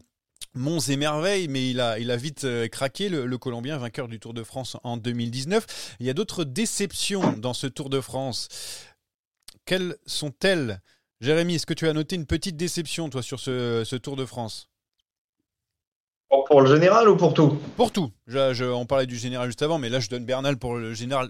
Monts 0.55 0.89
et 0.89 0.97
merveilles, 0.97 1.47
mais 1.47 1.69
il 1.69 1.79
a, 1.79 1.99
il 1.99 2.09
a 2.09 2.15
vite 2.15 2.43
euh, 2.43 2.67
craqué, 2.67 3.07
le, 3.09 3.37
Colombien, 3.37 3.77
vainqueur 3.77 4.07
du 4.07 4.19
Tour 4.19 4.33
de 4.33 4.43
France 4.43 4.77
en 4.83 4.97
2019. 4.97 5.95
Il 5.99 6.05
y 6.05 6.09
a 6.09 6.13
d'autres 6.13 6.43
déceptions 6.43 7.33
dans 7.33 7.53
ce 7.53 7.67
Tour 7.67 7.89
de 7.89 8.01
France. 8.01 8.47
Quelles 9.65 9.95
sont-elles? 10.07 10.81
Jérémy, 11.21 11.55
est-ce 11.55 11.65
que 11.65 11.73
tu 11.73 11.87
as 11.87 11.93
noté 11.93 12.15
une 12.15 12.25
petite 12.25 12.57
déception, 12.57 13.09
toi, 13.09 13.21
sur 13.21 13.39
ce, 13.39 13.95
Tour 13.97 14.15
de 14.15 14.25
France? 14.25 14.69
Pour, 16.47 16.61
le 16.61 16.73
général 16.73 17.09
ou 17.09 17.15
pour 17.15 17.33
tout? 17.33 17.59
Pour 17.75 17.91
tout. 17.91 18.11
on 18.27 18.85
parlait 18.85 19.05
du 19.05 19.17
général 19.17 19.47
juste 19.47 19.61
avant, 19.61 19.77
mais 19.77 19.89
là, 19.89 19.99
je 19.99 20.09
donne 20.09 20.25
Bernal 20.25 20.57
pour 20.57 20.75
le 20.75 20.93
général 20.93 21.29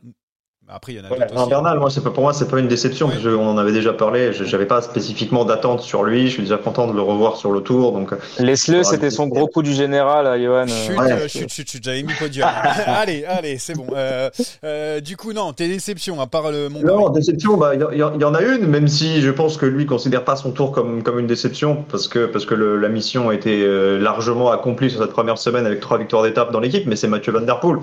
Après, 0.72 0.94
il 0.94 0.98
y 0.98 1.02
en 1.02 1.06
a 1.06 1.10
Ouais, 1.10 1.18
aussi. 1.36 1.50
Bernal, 1.50 1.80
moi, 1.80 1.90
pas, 2.04 2.10
pour 2.12 2.22
moi, 2.24 2.32
c'est 2.32 2.48
pas 2.48 2.60
une 2.60 2.68
déception, 2.68 3.08
Ouais. 3.08 3.14
parce 3.14 3.24
qu'on 3.26 3.48
en 3.48 3.58
avait 3.58 3.72
déjà 3.72 3.92
parlé. 3.92 4.34
je- 4.34 4.44
J'avais 4.44 4.68
pas 4.68 4.82
spécifiquement 4.84 5.44
d'attente 5.44 5.82
sur 5.82 6.04
lui. 6.04 6.28
Je 6.28 6.34
suis 6.34 6.44
déjà 6.44 6.58
content 6.58 6.86
de 6.88 6.94
le 6.94 7.02
revoir 7.02 7.38
sur 7.38 7.52
le 7.52 7.62
tour. 7.62 7.92
Donc, 7.92 8.12
Laisse-le, 8.38 8.78
Ouais, 8.78 8.84
c'était 8.84 9.10
son 9.10 9.28
gros 9.28 9.48
coup 9.48 9.64
du 9.64 9.74
général, 9.74 10.28
à 10.28 10.40
Johan. 10.40 10.68
Chut, 10.68 10.96
Ouais. 10.98 11.12
euh, 11.12 11.28
chut, 11.28 11.50
chut, 11.50 11.68
chut, 11.70 11.84
j'avais 11.84 12.04
mis 12.04 12.14
podium. 12.14 12.48
allez, 12.86 13.26
allez, 13.26 13.58
c'est 13.58 13.74
bon. 13.76 13.88
Euh, 13.96 14.30
euh, 14.64 15.00
du 15.00 15.18
coup, 15.18 15.34
non, 15.34 15.54
tes 15.54 15.68
déceptions, 15.68 16.22
à 16.22 16.28
part 16.28 16.52
le 16.52 16.70
Mont 16.70 16.82
non, 16.84 17.10
déception, 17.10 17.58
bah, 17.58 17.74
il 17.74 17.82
y, 17.82 17.96
y- 17.96 18.20
y 18.20 18.24
en 18.24 18.34
a 18.36 18.42
une, 18.44 18.68
même 18.68 18.88
si 18.88 19.22
je 19.22 19.32
pense 19.32 19.58
que 19.58 19.66
lui 19.66 19.88
considère 19.88 20.24
pas 20.24 20.36
son 20.36 20.52
tour 20.52 20.72
comme, 20.72 21.02
comme 21.02 21.18
une 21.18 21.28
déception, 21.28 21.84
parce 21.90 22.08
que, 22.08 22.28
parce 22.28 22.46
que 22.46 22.54
le- 22.54 22.78
la 22.78 22.90
mission 22.90 23.30
a 23.30 23.34
été 23.34 23.64
euh, 23.64 23.98
largement 24.00 24.52
accomplie 24.52 24.92
sur 24.92 25.02
cette 25.02 25.14
première 25.14 25.40
semaine 25.40 25.66
avec 25.66 25.80
trois 25.80 25.98
victoires 25.98 26.22
d'étape 26.24 26.52
dans 26.52 26.60
l'équipe, 26.60 26.86
mais 26.86 26.96
c'est 26.96 27.08
Mathieu 27.08 27.32
Van 27.32 27.42
Der 27.42 27.60
Poel. 27.60 27.80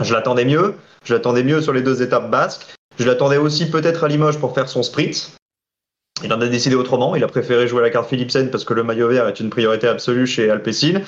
Je 0.00 0.12
l'attendais 0.12 0.44
mieux, 0.44 0.74
je 1.08 1.14
l'attendais 1.14 1.42
mieux 1.42 1.62
sur 1.62 1.72
les 1.72 1.80
deux 1.80 2.02
étapes 2.02 2.30
basques. 2.30 2.66
Je 2.98 3.06
l'attendais 3.06 3.38
aussi 3.38 3.70
peut-être 3.70 4.04
à 4.04 4.08
Limoges 4.08 4.38
pour 4.38 4.54
faire 4.54 4.68
son 4.68 4.82
sprint. 4.82 5.32
Il 6.22 6.30
en 6.34 6.40
a 6.42 6.46
décidé 6.48 6.76
autrement. 6.76 7.16
Il 7.16 7.24
a 7.24 7.28
préféré 7.28 7.66
jouer 7.66 7.80
la 7.80 7.88
carte 7.88 8.10
Philipsen 8.10 8.50
parce 8.50 8.64
que 8.64 8.74
le 8.74 8.82
maillot 8.82 9.08
vert 9.08 9.26
est 9.26 9.40
une 9.40 9.48
priorité 9.48 9.88
absolue 9.88 10.26
chez 10.26 10.50
Alpecin. 10.50 11.00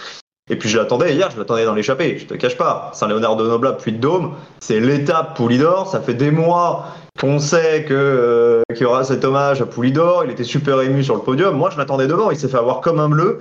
Et 0.48 0.56
puis 0.56 0.70
je 0.70 0.78
l'attendais 0.78 1.14
hier, 1.14 1.30
je 1.30 1.38
l'attendais 1.38 1.66
dans 1.66 1.74
l'échappée. 1.74 2.16
Je 2.18 2.24
te 2.24 2.32
cache 2.32 2.56
pas. 2.56 2.90
Saint-Léonard 2.94 3.36
de 3.36 3.46
Noblat, 3.46 3.74
puis 3.74 3.92
de 3.92 3.98
Dôme, 3.98 4.36
c'est 4.60 4.80
l'étape 4.80 5.36
Poulidor. 5.36 5.86
Ça 5.90 6.00
fait 6.00 6.14
des 6.14 6.30
mois 6.30 6.86
qu'on 7.20 7.38
sait 7.38 7.86
euh, 7.90 8.62
qu'il 8.72 8.82
y 8.82 8.86
aura 8.86 9.04
cet 9.04 9.22
hommage 9.22 9.60
à 9.60 9.66
Poulidor. 9.66 10.24
Il 10.24 10.30
était 10.30 10.44
super 10.44 10.80
ému 10.80 11.04
sur 11.04 11.14
le 11.14 11.20
podium. 11.20 11.54
Moi, 11.54 11.68
je 11.68 11.76
l'attendais 11.76 12.06
devant. 12.06 12.30
Il 12.30 12.38
s'est 12.38 12.48
fait 12.48 12.56
avoir 12.56 12.80
comme 12.80 13.00
un 13.00 13.10
bleu. 13.10 13.40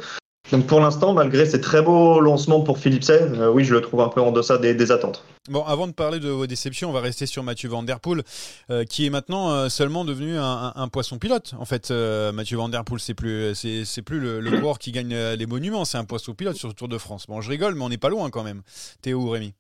Donc 0.52 0.66
pour 0.66 0.80
l'instant, 0.80 1.14
malgré 1.14 1.46
ces 1.46 1.62
très 1.62 1.82
beaux 1.82 2.20
lancements 2.20 2.62
pour 2.62 2.80
Philipsen, 2.80 3.36
euh, 3.36 3.52
oui, 3.52 3.64
je 3.64 3.74
le 3.74 3.82
trouve 3.82 4.02
un 4.02 4.10
peu 4.10 4.20
en 4.20 4.32
deçà 4.32 4.58
des, 4.58 4.92
attentes. 4.92 5.24
Bon, 5.50 5.64
avant 5.64 5.88
de 5.88 5.92
parler 5.92 6.20
de 6.20 6.30
vos 6.30 6.48
déceptions, 6.48 6.90
on 6.90 6.94
va 6.94 7.02
rester 7.02 7.28
sur 7.28 7.44
Mathieu 7.44 7.70
Van 7.70 7.84
Der 7.84 8.00
Poel, 8.00 8.24
euh, 8.72 8.84
qui 8.84 9.06
est 9.06 9.10
maintenant 9.12 9.52
euh, 9.52 9.70
seulement 9.70 10.06
devenu 10.06 10.38
un, 10.38 10.88
poisson 10.92 11.20
pilote. 11.20 11.54
En 11.60 11.66
fait, 11.66 11.92
euh, 11.92 12.32
Mathieu 12.32 12.58
Van 12.58 12.70
Der 12.70 12.84
Poel, 12.84 13.00
c'est 13.00 13.14
plus, 13.14 13.54
c'est, 13.54 14.02
plus 14.02 14.20
le, 14.20 14.40
le 14.40 14.60
coureur 14.60 14.80
qui 14.80 14.92
gagne 14.92 15.16
les 15.16 15.46
monuments, 15.46 15.86
c'est 15.86 15.98
un 15.98 16.06
poisson 16.06 16.34
pilote 16.34 16.56
sur 16.56 16.68
le 16.68 16.74
Tour 16.74 16.88
de 16.88 16.98
France. 16.98 17.26
Bon, 17.28 17.42
je 17.42 17.50
rigole, 17.50 17.76
mais 17.76 17.84
on 17.84 17.90
n'est 17.90 17.98
pas 17.98 18.10
loin 18.10 18.30
quand 18.30 18.44
même. 18.44 18.62
Théo 19.02 19.20
ou 19.20 19.30
Rémi? 19.30 19.54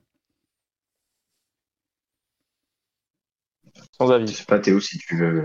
Sans 3.98 4.08
Je 4.08 4.14
avis. 4.14 4.34
sais 4.34 4.46
pas, 4.46 4.60
Théo, 4.60 4.80
si 4.80 4.98
tu 4.98 5.18
veux. 5.18 5.44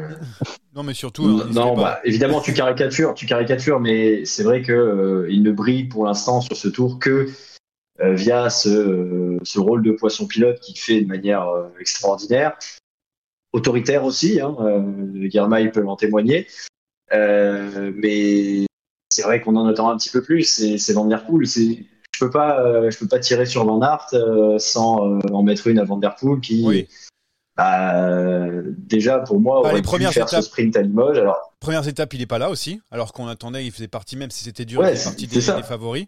Non, 0.74 0.82
mais 0.84 0.94
surtout, 0.94 1.24
hein, 1.42 1.48
non, 1.52 1.76
bah, 1.76 2.00
évidemment, 2.04 2.40
tu 2.40 2.52
caricatures, 2.54 3.14
tu 3.14 3.26
caricatures, 3.26 3.80
mais 3.80 4.24
c'est 4.24 4.42
vrai 4.44 4.62
que 4.62 4.72
euh, 4.72 5.26
il 5.30 5.42
ne 5.42 5.50
brille 5.50 5.84
pour 5.84 6.04
l'instant 6.06 6.40
sur 6.40 6.56
ce 6.56 6.68
tour 6.68 6.98
que 7.00 7.28
euh, 8.00 8.14
via 8.14 8.50
ce, 8.50 8.68
euh, 8.68 9.38
ce 9.42 9.58
rôle 9.58 9.82
de 9.82 9.92
poisson 9.92 10.26
pilote 10.26 10.60
qu'il 10.60 10.78
fait 10.78 11.00
de 11.00 11.06
manière 11.08 11.48
euh, 11.48 11.68
extraordinaire, 11.80 12.56
autoritaire 13.52 14.04
aussi. 14.04 14.40
Hein, 14.40 14.54
euh, 14.60 15.28
Guermail 15.28 15.70
peut 15.72 15.86
en 15.86 15.96
témoigner, 15.96 16.46
Euh, 17.12 17.92
mais 17.96 18.66
c'est 19.10 19.22
vrai 19.22 19.40
qu'on 19.40 19.54
en 19.56 19.66
attend 19.66 19.90
un 19.90 19.96
petit 19.96 20.10
peu 20.10 20.22
plus. 20.22 20.42
C'est 20.44 20.78
c'est 20.78 20.92
Van 20.92 21.04
Der 21.06 21.24
Poel. 21.26 21.46
Je 21.46 22.18
peux 22.18 22.30
pas, 22.30 22.60
euh, 22.64 22.90
je 22.90 22.98
peux 22.98 23.06
pas 23.08 23.18
tirer 23.18 23.46
sur 23.46 23.64
Van 23.64 23.80
Aert 23.82 24.06
euh, 24.14 24.58
sans 24.58 25.06
euh, 25.06 25.18
en 25.32 25.42
mettre 25.42 25.66
une 25.66 25.78
à 25.78 25.84
Van 25.84 25.98
Der 25.98 26.14
Poel 26.16 26.40
qui. 26.40 26.64
Oui. 26.66 26.88
Bah, 27.56 28.50
déjà 28.78 29.20
pour 29.20 29.40
moi 29.40 29.60
Bah, 29.62 29.68
les 29.68 29.72
aurait 29.74 29.82
pu 29.82 29.86
premières 29.86 30.12
faire 30.12 30.28
ce 30.28 30.36
étapes. 30.36 30.44
sprint 30.44 30.76
à 30.76 30.82
Limoges. 30.82 31.18
Alors 31.18 31.52
Premières 31.60 31.86
étapes, 31.88 32.12
il 32.14 32.20
n'est 32.20 32.26
pas 32.26 32.38
là 32.38 32.50
aussi, 32.50 32.80
alors 32.90 33.12
qu'on 33.12 33.26
attendait, 33.28 33.64
il 33.64 33.72
faisait 33.72 33.88
partie, 33.88 34.16
même 34.16 34.30
si 34.30 34.44
c'était 34.44 34.64
dur, 34.64 34.80
Ouais, 34.80 34.92
il 34.92 34.96
faisait 34.96 35.04
partie 35.04 35.26
des, 35.28 35.40
favoris. 35.62 36.06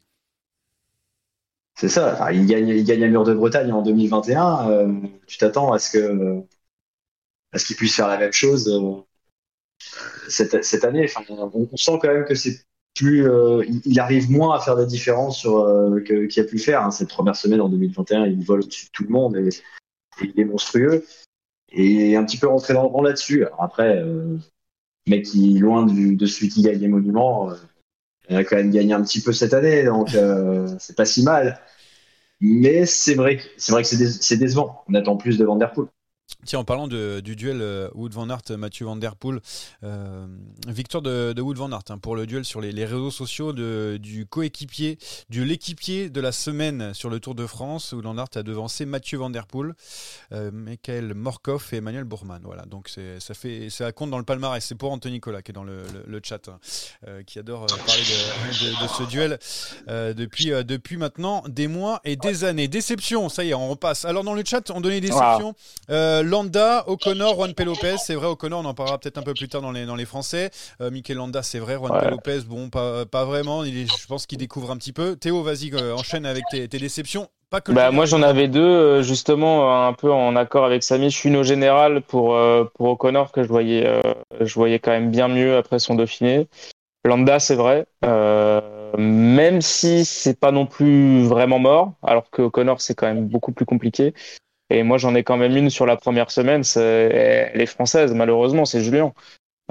C'est 1.78 1.88
ça. 1.88 2.14
Enfin, 2.14 2.32
il 2.32 2.46
gagne, 2.46 2.68
il 2.68 2.84
gagne 2.84 3.04
à 3.04 3.08
Mur 3.08 3.24
de 3.24 3.34
Bretagne 3.34 3.70
en 3.72 3.82
2021. 3.82 4.70
euh, 4.70 4.92
tu 5.26 5.38
t'attends 5.38 5.72
à 5.72 5.78
ce 5.78 5.90
que, 5.92 6.40
à 7.52 7.58
ce 7.58 7.66
qu'il 7.66 7.76
puisse 7.76 7.94
faire 7.96 8.08
la 8.08 8.18
même 8.18 8.32
chose 8.32 8.68
euh, 8.68 9.02
cette, 10.28 10.64
cette 10.64 10.84
année. 10.84 11.04
Enfin, 11.04 11.22
on, 11.30 11.68
on 11.70 11.76
sent 11.76 11.98
quand 12.02 12.08
même 12.12 12.24
que 12.24 12.34
c'est 12.34 12.60
plus, 12.94 13.28
euh, 13.28 13.62
il, 13.68 13.82
il 13.84 14.00
arrive 14.00 14.30
moins 14.30 14.56
à 14.56 14.60
faire 14.60 14.76
des 14.76 14.86
différences 14.86 15.38
sur 15.38 15.66
qu'il 16.06 16.42
a 16.42 16.46
pu 16.46 16.58
faire. 16.58 16.82
hein. 16.82 16.90
Cette 16.90 17.10
première 17.10 17.36
semaine 17.36 17.60
en 17.60 17.68
2021, 17.68 18.26
il 18.26 18.42
vole 18.42 18.60
au-dessus 18.60 18.86
de 18.86 18.90
tout 18.92 19.04
le 19.04 19.10
monde 19.10 19.36
et, 19.36 19.48
et 19.48 20.32
il 20.34 20.40
est 20.40 20.44
monstrueux. 20.44 21.04
Et 21.76 22.16
un 22.16 22.24
petit 22.24 22.38
peu 22.38 22.48
rentré 22.48 22.74
dans 22.74 22.82
le 22.82 22.88
rang 22.88 23.02
là-dessus. 23.02 23.46
Après, 23.60 23.98
euh, 23.98 24.38
mec 25.08 25.24
qui 25.26 25.58
loin 25.58 25.86
de 25.86 26.26
celui 26.26 26.48
qui 26.50 26.62
gagne 26.62 26.78
les 26.80 26.88
monuments. 26.88 27.50
euh, 27.50 27.56
il 28.30 28.36
a 28.36 28.44
quand 28.44 28.56
même 28.56 28.70
gagné 28.72 28.94
un 28.94 29.02
petit 29.02 29.22
peu 29.22 29.32
cette 29.32 29.54
année, 29.54 29.84
donc 29.84 30.14
euh, 30.14 30.68
c'est 30.80 30.96
pas 30.96 31.06
si 31.06 31.22
mal. 31.24 31.60
Mais 32.40 32.86
c'est 32.86 33.14
vrai 33.16 33.38
que 33.38 33.44
c'est 33.58 33.72
vrai 33.72 33.82
que 33.82 33.88
c'est 33.88 33.98
dé- 33.98 34.10
c'est 34.10 34.36
décevant. 34.38 34.82
On 34.88 34.94
attend 34.94 35.16
plus 35.16 35.38
de 35.38 35.44
Van 35.46 35.56
Der 35.56 35.72
Poel. 35.72 35.88
Tiens, 36.44 36.58
en 36.60 36.64
parlant 36.64 36.86
de- 36.88 37.20
du 37.20 37.34
duel 37.36 37.60
euh, 37.60 37.88
Wood 37.94 38.12
Van 38.12 38.28
Aert, 38.30 38.50
Mathieu 38.50 38.84
Van 38.86 38.96
Der 38.96 39.14
Poel, 39.16 39.40
euh, 39.84 40.26
victoire 40.68 41.02
de, 41.02 41.32
de 41.32 41.42
Wood 41.42 41.56
Van 41.56 41.70
Aert 41.72 41.82
hein, 41.90 41.98
pour 41.98 42.14
le 42.16 42.26
duel 42.26 42.44
sur 42.44 42.60
les, 42.60 42.72
les 42.72 42.84
réseaux 42.84 43.10
sociaux 43.12 43.52
de- 43.52 43.96
du 44.00 44.26
coéquipier, 44.26 44.98
de 45.30 45.42
l'équipier 45.42 46.10
de 46.10 46.20
la 46.20 46.32
semaine 46.32 46.94
sur 46.94 47.10
le 47.10 47.20
Tour 47.20 47.34
de 47.36 47.46
France. 47.46 47.92
Wood 47.92 48.04
Van 48.04 48.18
Aert 48.18 48.28
a 48.36 48.42
devancé 48.42 48.86
Mathieu 48.86 49.18
Van 49.18 49.30
Der 49.30 49.46
Poel, 49.46 49.74
euh, 50.32 50.50
Michael 50.52 51.14
Morkov 51.14 51.68
et 51.72 51.76
Emmanuel 51.76 52.04
Bourman. 52.04 52.40
Voilà, 52.44 52.62
donc 52.64 52.92
ça 53.18 53.34
fait 53.34 53.70
ça 53.70 53.90
compte 53.92 54.10
dans 54.10 54.18
le 54.18 54.24
palmarès. 54.24 54.64
C'est 54.64 54.74
pour 54.74 54.90
Anthony 54.92 55.14
Nicolas 55.14 55.42
qui 55.42 55.52
est 55.52 55.54
dans 55.54 55.64
le, 55.64 55.78
le- 55.78 56.04
le 56.06 56.20
chat, 56.24 56.48
hein, 56.48 56.58
euh, 57.06 57.22
qui 57.22 57.38
adore 57.38 57.66
parler 57.66 58.02
de, 58.02 58.88
ce 58.88 59.02
duel 59.08 59.38
depuis, 60.14 60.46
depuis 60.64 60.96
maintenant 60.96 61.42
des 61.48 61.68
mois 61.68 62.00
et 62.04 62.16
des 62.16 62.44
années. 62.44 62.68
Déception, 62.68 63.28
ça 63.28 63.44
y 63.44 63.50
est, 63.50 63.54
on 63.54 63.68
repasse. 63.70 64.04
Alors 64.04 64.24
dans 64.24 64.34
le 64.34 64.42
chat, 64.44 64.70
on 64.70 64.80
donnait 64.80 65.00
des 65.00 65.08
déceptions. 65.08 65.54
Euh, 66.16 66.22
Landa, 66.22 66.84
O'Connor, 66.86 67.34
Juan 67.34 67.52
P. 67.52 67.64
Lopez, 67.64 67.96
c'est 67.98 68.14
vrai, 68.14 68.26
O'Connor, 68.26 68.60
on 68.60 68.64
en 68.64 68.74
parlera 68.74 68.98
peut-être 68.98 69.18
un 69.18 69.22
peu 69.22 69.34
plus 69.34 69.48
tard 69.48 69.60
dans 69.60 69.72
les, 69.72 69.84
dans 69.86 69.96
les 69.96 70.06
Français. 70.06 70.50
Euh, 70.80 70.90
Mikel 70.90 71.16
Landa, 71.16 71.42
c'est 71.42 71.58
vrai, 71.58 71.74
Juan 71.74 71.92
P. 71.92 72.04
Ouais. 72.06 72.10
Lopez, 72.10 72.40
bon, 72.48 72.70
pas, 72.70 73.04
pas 73.04 73.24
vraiment, 73.24 73.64
il 73.64 73.76
est- 73.76 74.00
je 74.00 74.06
pense 74.06 74.26
qu'il 74.26 74.38
découvre 74.38 74.70
un 74.70 74.76
petit 74.76 74.92
peu. 74.92 75.16
Théo, 75.16 75.42
vas-y, 75.42 75.72
euh, 75.74 75.94
enchaîne 75.94 76.24
avec 76.24 76.44
tes, 76.50 76.68
tes 76.68 76.78
déceptions. 76.78 77.28
Pas 77.50 77.60
que 77.60 77.72
Bah, 77.72 77.90
moi, 77.90 78.06
j'en 78.06 78.22
avais 78.22 78.48
deux, 78.48 78.60
euh, 78.60 79.02
justement, 79.02 79.86
un 79.86 79.92
peu 79.92 80.10
en 80.10 80.34
accord 80.36 80.64
avec 80.64 80.82
Samy. 80.82 81.10
Je 81.10 81.16
suis 81.16 81.28
une 81.28 81.36
au 81.36 81.42
général 81.42 82.02
pour, 82.02 82.34
euh, 82.34 82.64
pour 82.74 82.88
O'Connor, 82.88 83.30
que 83.30 83.42
je 83.42 83.48
voyais, 83.48 83.86
euh, 83.86 84.00
je 84.40 84.54
voyais 84.54 84.78
quand 84.78 84.90
même 84.92 85.10
bien 85.10 85.28
mieux 85.28 85.56
après 85.56 85.78
son 85.78 85.94
Dauphiné. 85.94 86.48
Lambda, 87.04 87.38
c'est 87.38 87.54
vrai. 87.54 87.86
Euh, 88.04 88.60
même 88.96 89.60
si 89.60 90.04
c'est 90.04 90.38
pas 90.38 90.50
non 90.50 90.66
plus 90.66 91.22
vraiment 91.24 91.58
mort, 91.58 91.92
alors 92.02 92.30
que 92.30 92.42
O'Connor, 92.42 92.80
c'est 92.80 92.94
quand 92.94 93.06
même 93.06 93.26
beaucoup 93.26 93.52
plus 93.52 93.66
compliqué. 93.66 94.12
Et 94.70 94.82
moi, 94.82 94.98
j'en 94.98 95.14
ai 95.14 95.22
quand 95.22 95.36
même 95.36 95.56
une 95.56 95.70
sur 95.70 95.86
la 95.86 95.96
première 95.96 96.30
semaine. 96.30 96.64
C'est, 96.64 97.50
elle 97.54 97.60
est 97.60 98.14
malheureusement, 98.14 98.64
c'est 98.64 98.80
Julien. 98.80 99.12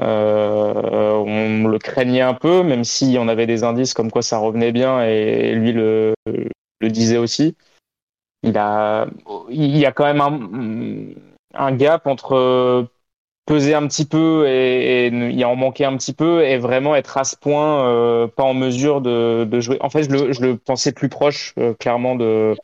Euh, 0.01 1.13
on 1.13 1.67
le 1.67 1.79
craignait 1.79 2.21
un 2.21 2.33
peu, 2.33 2.63
même 2.63 2.83
si 2.83 3.15
on 3.19 3.27
avait 3.27 3.47
des 3.47 3.63
indices 3.63 3.93
comme 3.93 4.11
quoi 4.11 4.21
ça 4.21 4.37
revenait 4.37 4.73
bien 4.73 5.01
et 5.03 5.53
lui 5.53 5.71
le, 5.71 6.13
disait 6.81 7.17
aussi. 7.17 7.55
Il 8.43 8.57
a, 8.57 9.07
il 9.49 9.77
y 9.77 9.85
a 9.85 9.91
quand 9.91 10.05
même 10.05 11.15
un, 11.53 11.71
gap 11.71 12.05
entre 12.07 12.87
peser 13.45 13.73
un 13.73 13.87
petit 13.87 14.05
peu 14.05 14.45
et, 14.47 15.07
il 15.07 15.45
en 15.45 15.55
manquer 15.55 15.85
un 15.85 15.95
petit 15.97 16.13
peu 16.13 16.43
et 16.43 16.57
vraiment 16.57 16.95
être 16.95 17.17
à 17.17 17.23
ce 17.23 17.35
point 17.35 17.87
euh, 17.87 18.27
pas 18.27 18.43
en 18.43 18.53
mesure 18.53 19.01
de, 19.01 19.47
jouer. 19.59 19.77
En 19.81 19.89
fait, 19.89 20.03
je 20.03 20.41
le, 20.41 20.57
pensais 20.57 20.91
plus 20.91 21.09
proche, 21.09 21.53
euh, 21.57 21.73
clairement, 21.73 22.15
de- 22.15 22.55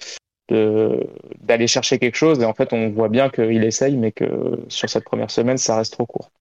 d'aller 1.39 1.67
chercher 1.67 1.99
quelque 1.99 2.15
chose 2.15 2.39
et 2.39 2.45
en 2.45 2.53
fait 2.53 2.73
on 2.73 2.89
voit 2.91 3.09
bien 3.09 3.29
qu'il 3.29 3.63
essaye 3.63 3.97
mais 3.97 4.11
que 4.11 4.59
sur 4.69 4.89
cette 4.89 5.05
première 5.05 5.31
semaine 5.31 5.57
ça 5.57 5.77
reste 5.77 5.93
trop 5.93 6.05
court. 6.05 6.31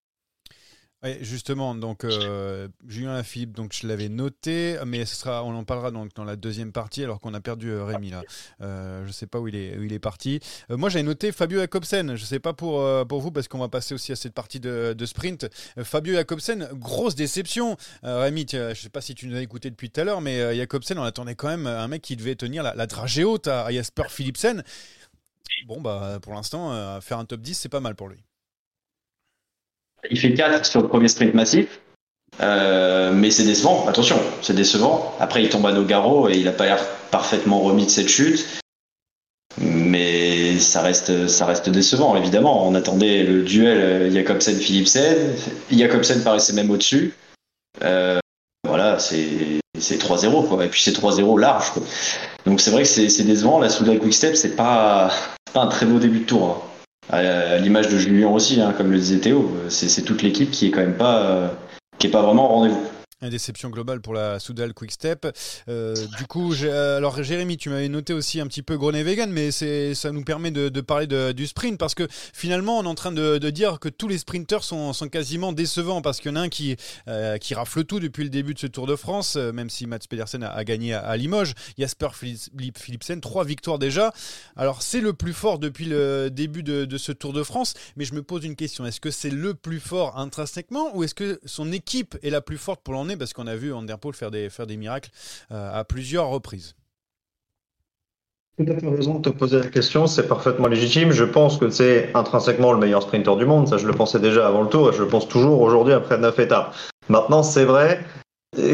Ouais, 1.03 1.17
justement, 1.21 1.73
donc 1.73 2.03
euh, 2.03 2.67
Julien 2.87 3.13
Lafilippe, 3.13 3.53
donc 3.53 3.73
je 3.73 3.87
l'avais 3.87 4.07
noté, 4.07 4.77
mais 4.85 5.03
on 5.25 5.55
en 5.55 5.63
parlera 5.63 5.89
donc 5.89 6.13
dans 6.13 6.23
la 6.23 6.35
deuxième 6.35 6.71
partie, 6.71 7.03
alors 7.03 7.19
qu'on 7.19 7.33
a 7.33 7.41
perdu 7.41 7.71
euh, 7.71 7.83
Rémi 7.83 8.11
là. 8.11 8.21
Euh, 8.61 9.03
je 9.07 9.11
sais 9.11 9.25
pas 9.25 9.39
où 9.39 9.47
il 9.47 9.55
est, 9.55 9.99
parti. 9.99 10.39
Moi, 10.69 10.89
j'avais 10.89 11.03
noté 11.03 11.31
Fabio 11.31 11.59
Jacobsen. 11.59 12.15
Je 12.15 12.23
sais 12.23 12.39
pas 12.39 12.53
pour 12.53 12.79
vous 13.19 13.31
parce 13.31 13.47
qu'on 13.47 13.57
va 13.57 13.67
passer 13.67 13.95
aussi 13.95 14.11
à 14.11 14.15
cette 14.15 14.33
partie 14.33 14.59
de, 14.59 14.95
sprint. 15.05 15.47
Fabio 15.83 16.13
Jacobsen, 16.13 16.69
grosse 16.73 17.15
déception. 17.15 17.77
Rémi, 18.03 18.45
je 18.51 18.73
sais 18.75 18.89
pas 18.89 19.01
si 19.01 19.15
tu 19.15 19.27
nous 19.27 19.35
as 19.35 19.41
écouté 19.41 19.71
depuis 19.71 19.89
tout 19.89 20.01
à 20.01 20.03
l'heure, 20.03 20.21
mais 20.21 20.55
Jacobsen, 20.55 20.99
on 20.99 21.03
attendait 21.03 21.35
quand 21.35 21.47
même 21.47 21.65
un 21.65 21.87
mec 21.87 22.03
qui 22.03 22.15
devait 22.15 22.35
tenir 22.35 22.61
la, 22.61 22.87
dragée 22.87 23.23
haute 23.23 23.47
à, 23.47 23.71
Jasper 23.71 24.03
Philipsen. 24.09 24.63
Bon 25.65 25.81
bah 25.81 26.19
pour 26.21 26.33
l'instant, 26.33 27.01
faire 27.01 27.17
un 27.17 27.25
top 27.25 27.41
10, 27.41 27.55
c'est 27.55 27.69
pas 27.69 27.79
mal 27.79 27.95
pour 27.95 28.07
lui. 28.07 28.23
Il 30.09 30.19
fait 30.19 30.33
4 30.33 30.65
sur 30.65 30.81
le 30.81 30.87
premier 30.87 31.07
sprint 31.07 31.33
massif. 31.33 31.79
Euh, 32.39 33.11
mais 33.13 33.29
c'est 33.29 33.43
décevant, 33.43 33.87
attention, 33.87 34.17
c'est 34.41 34.55
décevant. 34.55 35.13
Après, 35.19 35.43
il 35.43 35.49
tombe 35.49 35.65
à 35.65 35.73
Nogaro 35.73 36.29
et 36.29 36.37
il 36.37 36.45
n'a 36.45 36.51
pas 36.53 36.65
l'air 36.65 36.83
parfaitement 37.11 37.59
remis 37.59 37.85
de 37.85 37.91
cette 37.91 38.07
chute. 38.07 38.45
Mais 39.57 40.57
ça 40.59 40.81
reste, 40.81 41.27
ça 41.27 41.45
reste 41.45 41.69
décevant, 41.69 42.15
évidemment. 42.15 42.67
On 42.67 42.73
attendait 42.73 43.23
le 43.23 43.43
duel 43.43 43.77
euh, 43.77 44.11
Jacobsen-Philipsen. 44.11 45.35
Jacobsen 45.71 46.23
paraissait 46.23 46.53
même 46.53 46.71
au-dessus. 46.71 47.13
Euh, 47.83 48.19
voilà, 48.65 48.97
c'est 48.97 49.59
c'est 49.79 49.97
3-0, 50.01 50.47
quoi. 50.47 50.65
Et 50.65 50.69
puis 50.69 50.81
c'est 50.81 50.97
3-0 50.97 51.39
large. 51.39 51.73
Donc 52.45 52.61
c'est 52.61 52.71
vrai 52.71 52.83
que 52.83 52.87
c'est 52.87 53.23
décevant. 53.23 53.59
La 53.59 53.69
Soudal 53.69 53.99
Quick 53.99 54.13
Step, 54.13 54.35
c'est 54.35 54.55
pas, 54.55 55.11
pas 55.53 55.61
un 55.61 55.67
très 55.67 55.85
beau 55.85 55.99
début 55.99 56.19
de 56.19 56.25
tour. 56.25 56.49
hein. 56.49 56.70
À 57.11 57.57
l'image 57.57 57.89
de 57.89 57.97
Julien 57.97 58.29
aussi, 58.29 58.61
hein, 58.61 58.73
comme 58.75 58.91
le 58.91 58.97
disait 58.97 59.17
Théo. 59.17 59.51
C'est 59.69 60.03
toute 60.03 60.21
l'équipe 60.21 60.51
qui 60.51 60.67
est 60.67 60.71
quand 60.71 60.81
même 60.81 60.97
pas, 60.97 61.51
qui 61.97 62.07
est 62.07 62.11
pas 62.11 62.21
vraiment 62.21 62.45
au 62.45 62.55
rendez-vous. 62.55 62.81
Une 63.21 63.29
déception 63.29 63.69
globale 63.69 64.01
pour 64.01 64.15
la 64.15 64.39
Soudal 64.39 64.73
Quick 64.73 64.91
Step. 64.91 65.27
Euh, 65.69 65.95
du 66.17 66.25
coup, 66.25 66.53
alors 66.63 67.21
Jérémy, 67.21 67.55
tu 67.57 67.69
m'avais 67.69 67.87
noté 67.87 68.13
aussi 68.13 68.39
un 68.39 68.47
petit 68.47 68.63
peu 68.63 68.77
Groenewegen, 68.77 69.31
mais 69.31 69.51
c'est, 69.51 69.93
ça 69.93 70.11
nous 70.11 70.23
permet 70.23 70.49
de, 70.49 70.81
parler 70.81 71.05
du 71.33 71.45
sprint 71.45 71.77
parce 71.77 71.93
que 71.93 72.07
finalement, 72.33 72.79
on 72.79 72.83
est 72.83 72.87
en 72.87 72.95
train 72.95 73.11
de, 73.11 73.37
dire 73.51 73.79
que 73.79 73.89
tous 73.89 74.07
les 74.07 74.17
sprinters 74.17 74.63
sont, 74.63 74.93
quasiment 75.11 75.53
décevants 75.53 76.01
parce 76.01 76.19
qu'il 76.19 76.31
y 76.31 76.33
en 76.33 76.37
a 76.37 76.41
un 76.41 76.49
qui, 76.49 76.75
euh, 77.07 77.37
qui 77.37 77.53
rafle 77.53 77.83
tout 77.83 77.99
depuis 77.99 78.23
le 78.23 78.29
début 78.29 78.53
de 78.55 78.59
ce 78.59 78.67
Tour 78.67 78.87
de 78.87 78.95
France, 78.95 79.35
euh, 79.35 79.51
même 79.51 79.69
si 79.69 79.85
Mats 79.85 79.99
Pedersen 80.09 80.43
a, 80.43 80.63
gagné 80.63 80.93
à, 80.93 81.15
Limoges. 81.15 81.53
Jasper 81.77 82.09
Philipsen, 82.13 83.21
trois 83.21 83.43
victoires 83.43 83.77
déjà. 83.77 84.13
Alors, 84.55 84.81
c'est 84.81 85.01
le 85.01 85.13
plus 85.13 85.33
fort 85.33 85.59
depuis 85.59 85.85
le 85.85 86.29
début 86.31 86.63
de, 86.63 86.85
de 86.85 86.97
ce 86.97 87.11
Tour 87.11 87.33
de 87.33 87.43
France, 87.43 87.75
mais 87.97 88.05
je 88.05 88.15
me 88.15 88.23
pose 88.23 88.45
une 88.45 88.55
question 88.55 88.85
est-ce 88.85 88.99
que 88.99 89.11
c'est 89.11 89.29
le 89.29 89.53
plus 89.53 89.79
fort 89.79 90.17
intrinsèquement 90.17 90.95
ou 90.95 91.03
est-ce 91.03 91.13
que 91.13 91.39
son 91.45 91.71
équipe 91.71 92.17
est 92.23 92.29
la 92.29 92.41
plus 92.41 92.57
forte 92.57 92.81
pour 92.81 92.93
l'en 92.93 93.10
parce 93.17 93.33
qu'on 93.33 93.47
a 93.47 93.55
vu 93.55 93.73
Anderpool 93.73 94.13
faire 94.13 94.31
des, 94.31 94.49
faire 94.49 94.67
des 94.67 94.77
miracles 94.77 95.11
euh, 95.51 95.79
à 95.79 95.83
plusieurs 95.83 96.27
reprises. 96.27 96.75
Tout 98.57 98.65
à 98.71 98.79
fait 98.79 98.89
raison 98.89 99.19
de 99.19 99.29
te 99.29 99.29
poser 99.29 99.59
la 99.59 99.67
question, 99.67 100.07
c'est 100.07 100.27
parfaitement 100.27 100.67
légitime. 100.67 101.11
Je 101.11 101.23
pense 101.23 101.57
que 101.57 101.69
c'est 101.69 102.11
intrinsèquement 102.13 102.73
le 102.73 102.79
meilleur 102.79 103.01
sprinter 103.01 103.35
du 103.37 103.45
monde, 103.45 103.67
ça 103.67 103.77
je 103.77 103.87
le 103.87 103.93
pensais 103.93 104.19
déjà 104.19 104.47
avant 104.47 104.61
le 104.61 104.69
tour 104.69 104.89
et 104.89 104.93
je 104.93 105.01
le 105.01 105.07
pense 105.07 105.27
toujours 105.27 105.61
aujourd'hui 105.61 105.93
après 105.93 106.17
9 106.17 106.37
étapes. 106.39 106.75
Maintenant, 107.09 107.43
c'est 107.43 107.65
vrai 107.65 108.03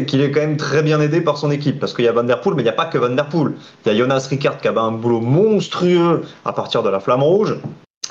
qu'il 0.06 0.20
est 0.20 0.32
quand 0.32 0.40
même 0.40 0.56
très 0.56 0.82
bien 0.82 1.00
aidé 1.00 1.20
par 1.20 1.38
son 1.38 1.50
équipe 1.50 1.78
parce 1.78 1.94
qu'il 1.94 2.04
y 2.04 2.08
a 2.08 2.12
Van 2.12 2.24
Der 2.24 2.40
Poel, 2.40 2.56
mais 2.56 2.62
il 2.62 2.64
n'y 2.64 2.70
a 2.70 2.74
pas 2.74 2.86
que 2.86 2.98
Van 2.98 3.10
Der 3.10 3.28
Poel. 3.28 3.52
Il 3.86 3.92
y 3.92 3.94
a 3.94 3.98
Jonas 3.98 4.26
Ricard 4.28 4.60
qui 4.60 4.68
a 4.68 4.72
un 4.78 4.92
boulot 4.92 5.20
monstrueux 5.20 6.22
à 6.44 6.52
partir 6.52 6.82
de 6.82 6.90
la 6.90 6.98
flamme 7.00 7.22
rouge. 7.22 7.56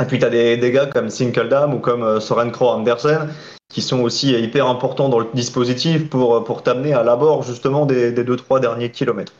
Et 0.01 0.05
puis 0.05 0.19
tu 0.19 0.25
as 0.25 0.29
des, 0.29 0.71
gars 0.71 0.85
comme 0.85 1.09
Sinkeldam 1.09 1.73
ou 1.73 1.79
comme 1.79 2.03
euh, 2.03 2.19
Soren 2.19 2.51
Kroh 2.51 2.69
Andersen 2.69 3.29
qui 3.69 3.81
sont 3.81 4.01
aussi 4.01 4.31
hyper 4.31 4.67
importants 4.67 5.09
dans 5.09 5.19
le 5.19 5.27
dispositif 5.33 6.09
pour, 6.09 6.43
pour 6.45 6.63
t'amener 6.63 6.93
à 6.93 7.03
l'abord 7.03 7.43
justement 7.43 7.85
des, 7.85 8.11
des 8.11 8.23
deux, 8.23 8.37
trois 8.37 8.59
derniers 8.59 8.91
kilomètres. 8.91 9.33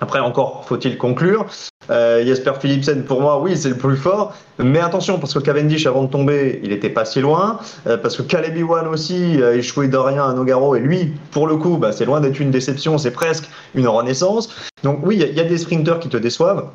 Après, 0.00 0.18
encore 0.18 0.64
faut-il 0.64 0.98
conclure. 0.98 1.46
Euh, 1.90 2.24
Jesper 2.24 2.52
Philipsen, 2.60 3.04
pour 3.04 3.20
moi, 3.20 3.40
oui, 3.40 3.56
c'est 3.56 3.68
le 3.68 3.76
plus 3.76 3.96
fort. 3.96 4.34
Mais 4.58 4.80
attention, 4.80 5.18
parce 5.18 5.34
que 5.34 5.38
Cavendish, 5.38 5.86
avant 5.86 6.04
de 6.04 6.10
tomber, 6.10 6.60
il 6.64 6.72
était 6.72 6.88
pas 6.88 7.04
si 7.04 7.20
loin. 7.20 7.58
Euh, 7.86 7.96
parce 7.96 8.16
que 8.16 8.22
Caleb 8.22 8.56
Iwan 8.56 8.86
aussi 8.88 9.40
a 9.42 9.54
échoué 9.54 9.88
de 9.88 9.96
rien 9.96 10.24
à 10.24 10.32
Nogaro. 10.32 10.74
Et 10.74 10.80
lui, 10.80 11.12
pour 11.30 11.46
le 11.46 11.56
coup, 11.56 11.76
bah, 11.76 11.92
c'est 11.92 12.04
loin 12.04 12.20
d'être 12.20 12.40
une 12.40 12.50
déception, 12.50 12.98
c'est 12.98 13.12
presque 13.12 13.48
une 13.74 13.86
renaissance. 13.86 14.50
Donc 14.82 15.00
oui, 15.04 15.16
il 15.20 15.28
y, 15.28 15.34
y, 15.34 15.40
a 15.40 15.44
des 15.44 15.58
sprinters 15.58 16.00
qui 16.00 16.08
te 16.08 16.16
déçoivent. 16.16 16.68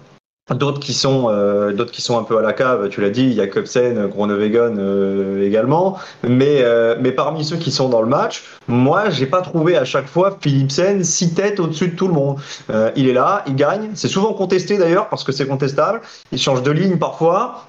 D'autres 0.56 0.80
qui 0.80 0.94
sont 0.94 1.28
euh, 1.30 1.74
d'autres 1.74 1.92
qui 1.92 2.02
sont 2.02 2.18
un 2.18 2.24
peu 2.24 2.38
à 2.38 2.42
la 2.42 2.54
cave, 2.54 2.90
tu 2.90 3.02
l'as 3.02 3.12
dit, 3.12 3.36
Jacobsen, 3.36 4.08
Groenewegen 4.08 4.78
euh, 4.80 5.46
également. 5.46 5.98
Mais 6.28 6.62
euh, 6.62 6.96
mais 7.00 7.12
parmi 7.12 7.46
ceux 7.46 7.58
qui 7.58 7.72
sont 7.72 7.88
dans 7.88 8.02
le 8.02 8.08
match, 8.08 8.44
moi 8.68 9.10
j'ai 9.10 9.28
pas 9.28 9.42
trouvé 9.42 9.78
à 9.78 9.86
chaque 9.86 10.08
fois 10.08 10.38
Philipsen 10.42 11.04
six 11.04 11.34
têtes 11.36 11.60
au-dessus 11.60 11.90
de 11.90 11.96
tout 11.96 12.08
le 12.08 12.14
monde. 12.14 12.38
Euh, 12.72 12.92
il 12.96 13.08
est 13.08 13.14
là, 13.14 13.44
il 13.48 13.56
gagne. 13.56 13.92
C'est 13.94 14.08
souvent 14.08 14.34
contesté 14.34 14.78
d'ailleurs 14.78 15.10
parce 15.10 15.24
que 15.24 15.32
c'est 15.32 15.48
contestable. 15.48 16.02
Il 16.32 16.40
change 16.40 16.64
de 16.64 16.72
ligne 16.72 16.98
parfois. 16.98 17.69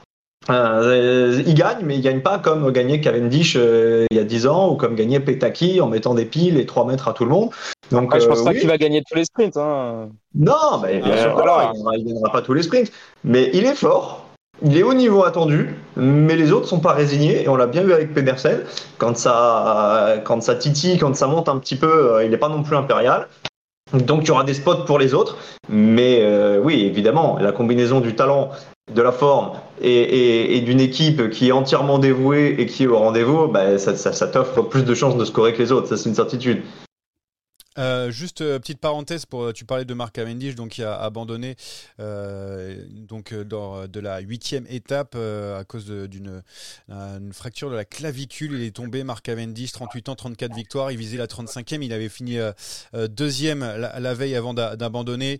Euh, 0.50 1.42
il 1.46 1.54
gagne, 1.54 1.78
mais 1.84 1.96
il 1.96 2.02
gagne 2.02 2.20
pas 2.20 2.38
comme 2.38 2.70
gagnait 2.72 3.00
Cavendish 3.00 3.54
il 3.54 4.16
y 4.16 4.18
a 4.18 4.24
10 4.24 4.46
ans 4.46 4.70
ou 4.70 4.76
comme 4.76 4.94
gagnait 4.94 5.20
Petaki 5.20 5.80
en 5.80 5.86
mettant 5.86 6.14
des 6.14 6.24
piles 6.24 6.58
et 6.58 6.66
3 6.66 6.86
mètres 6.86 7.08
à 7.08 7.12
tout 7.12 7.24
le 7.24 7.30
monde. 7.30 7.50
Donc, 7.90 8.16
je 8.18 8.26
pense 8.26 8.42
pas 8.42 8.54
qu'il 8.54 8.68
va 8.68 8.78
gagner 8.78 9.02
tous 9.08 9.16
les 9.16 9.24
sprints. 9.24 9.56
Hein. 9.56 10.08
Non, 10.34 10.80
mais 10.82 11.00
bien 11.00 11.16
sûr, 11.16 11.42
il 11.74 11.82
ne 11.82 12.04
gagnera 12.04 12.32
pas 12.32 12.42
tous 12.42 12.54
les 12.54 12.62
sprints. 12.62 12.92
Mais 13.24 13.50
il 13.52 13.64
est 13.64 13.74
fort. 13.74 14.26
Il 14.62 14.76
est 14.76 14.82
au 14.82 14.92
niveau 14.92 15.24
attendu, 15.24 15.74
mais 15.96 16.36
les 16.36 16.52
autres 16.52 16.68
sont 16.68 16.80
pas 16.80 16.92
résignés 16.92 17.44
et 17.44 17.48
on 17.48 17.56
l'a 17.56 17.66
bien 17.66 17.82
vu 17.82 17.94
avec 17.94 18.12
Pedersen. 18.12 18.60
Quand 18.98 19.16
ça, 19.16 20.16
quand 20.24 20.42
ça 20.42 20.54
titille, 20.54 20.98
quand 20.98 21.16
ça 21.16 21.26
monte 21.26 21.48
un 21.48 21.58
petit 21.58 21.76
peu, 21.76 22.12
euh, 22.14 22.24
il 22.24 22.30
n'est 22.30 22.36
pas 22.36 22.50
non 22.50 22.62
plus 22.62 22.76
impérial. 22.76 23.26
Donc 23.94 24.22
il 24.22 24.28
y 24.28 24.30
aura 24.30 24.44
des 24.44 24.54
spots 24.54 24.84
pour 24.84 24.98
les 24.98 25.14
autres, 25.14 25.38
mais 25.68 26.20
euh, 26.20 26.60
oui, 26.62 26.84
évidemment, 26.84 27.38
la 27.40 27.52
combinaison 27.52 28.00
du 28.00 28.14
talent, 28.14 28.50
de 28.94 29.02
la 29.02 29.12
forme 29.12 29.52
et, 29.80 30.60
d'une 30.60 30.80
équipe 30.80 31.30
qui 31.30 31.48
est 31.48 31.52
entièrement 31.52 31.98
dévouée 31.98 32.56
et 32.58 32.66
qui 32.66 32.84
est 32.84 32.86
au 32.86 32.98
rendez-vous, 32.98 33.48
bah, 33.48 33.78
ça, 33.78 33.96
ça 33.96 34.26
t'offre 34.26 34.62
plus 34.62 34.84
de 34.84 34.94
chances 34.94 35.16
de 35.16 35.24
scorer 35.24 35.54
que 35.54 35.62
les 35.62 35.72
autres, 35.72 35.88
ça 35.88 35.96
c'est 35.96 36.08
une 36.08 36.14
certitude. 36.14 36.62
Euh, 37.78 38.10
juste 38.10 38.40
euh, 38.40 38.58
petite 38.58 38.80
parenthèse 38.80 39.26
pour 39.26 39.44
euh, 39.44 39.52
tu 39.52 39.64
parlais 39.64 39.84
de 39.84 39.94
Mark 39.94 40.12
Cavendish 40.12 40.56
donc 40.56 40.70
qui 40.70 40.82
a 40.82 41.00
abandonné 41.00 41.54
donc 41.98 43.32
dans 43.34 43.86
de 43.86 44.00
la 44.00 44.18
huitième 44.18 44.66
étape 44.68 45.14
à 45.16 45.62
cause 45.64 45.86
d'une 45.86 46.42
fracture 47.32 47.70
de 47.70 47.76
la 47.76 47.84
clavicule. 47.84 48.54
Il 48.54 48.62
est 48.62 48.74
tombé 48.74 49.04
Mark 49.04 49.24
Cavendish 49.24 49.72
38 49.72 50.08
ans 50.08 50.14
34 50.16 50.54
victoires. 50.54 50.90
Il 50.90 50.98
visait 50.98 51.16
la 51.16 51.26
35e 51.26 51.82
il 51.82 51.92
avait 51.92 52.08
fini 52.08 52.38
deuxième 53.08 53.60
la, 53.60 54.14
veille 54.14 54.34
avant 54.34 54.54
d'abandonner. 54.54 55.38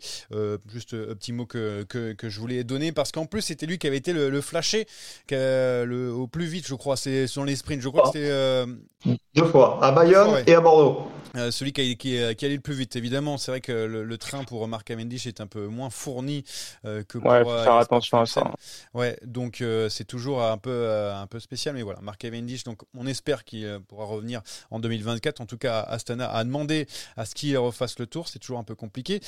Juste 0.73 0.95
un 0.95 1.15
petit 1.15 1.33
mot 1.33 1.47
que, 1.47 1.85
que, 1.85 2.29
je 2.29 2.41
voulais 2.41 2.63
donner 2.65 2.93
parce 2.93 3.13
qu'en 3.13 3.27
plus 3.27 3.43
c'était 3.43 3.67
lui 3.67 3.79
qui 3.79 3.87
avait 3.87 3.97
été 3.97 4.13
le, 4.13 4.31
le 4.31 4.41
flashé 4.41 4.87
le, 5.31 6.11
au 6.11 6.27
plus 6.27 6.47
vite 6.47 6.67
je 6.67 6.75
crois. 6.75 6.97
C'est 6.97 7.27
sur 7.27 7.45
les 7.45 7.57
sprints. 7.57 7.83
Je 7.83 7.89
crois 7.89 8.03
que 8.03 8.19
c'était 8.19 9.11
deux 9.35 9.47
fois. 9.47 9.79
À 9.83 9.93
Bayonne 9.93 10.43
et 10.47 10.55
à 10.55 10.61
Bordeaux. 10.61 11.09
Celui 11.51 11.73
qui, 11.73 11.97
qui 11.97 12.20
euh, 12.21 12.35
qui 12.35 12.45
allait 12.45 12.55
le 12.55 12.61
plus 12.61 12.75
vite. 12.75 12.97
Évidemment, 12.97 13.39
c'est 13.39 13.51
vrai 13.51 13.61
que 13.61 13.73
le, 13.73 14.19
train 14.19 14.45
pour 14.45 14.67
Mark 14.69 14.87
Cavendish 14.87 15.27
est 15.27 15.41
un 15.41 15.47
peu 15.47 15.67
moins 15.67 15.91
fourni 15.91 16.45
euh, 16.85 17.03
que 17.03 17.19
pour. 17.19 17.31
Ouais, 17.31 17.43
faut 17.43 17.51
euh, 17.51 17.65
faire 17.65 17.75
attention 17.75 18.21
à 18.21 18.27
ça. 18.27 18.51
Ouais, 18.95 19.19
donc 19.25 19.63
c'est 19.89 20.05
toujours 20.05 20.43
un 20.43 20.59
peu 20.59 20.89
un 20.91 21.27
peu 21.27 21.41
spécial, 21.41 21.75
mais 21.75 21.83
voilà, 21.83 22.01
Mark 22.01 22.19
Cavendish. 22.19 22.65
Donc 22.65 22.83
on 22.97 23.07
espère 23.07 23.45
qu'il 23.45 23.81
pourra 23.89 24.05
revenir 24.05 24.43
en 24.71 24.81
2024. 24.81 25.41
En 25.41 25.47
tout 25.47 25.59
cas, 25.59 25.81
Astana 25.81 26.31
a 26.31 26.45
demandé 26.45 26.87
à 27.17 27.25
ce 27.25 27.35
qu'il 27.35 27.57
refasse 27.57 27.99
le 27.99 28.07
tour. 28.07 28.29
C'est 28.29 28.39
toujours 28.39 28.59
un 28.59 28.65
peu 28.65 28.75
compliqué. 28.75 29.21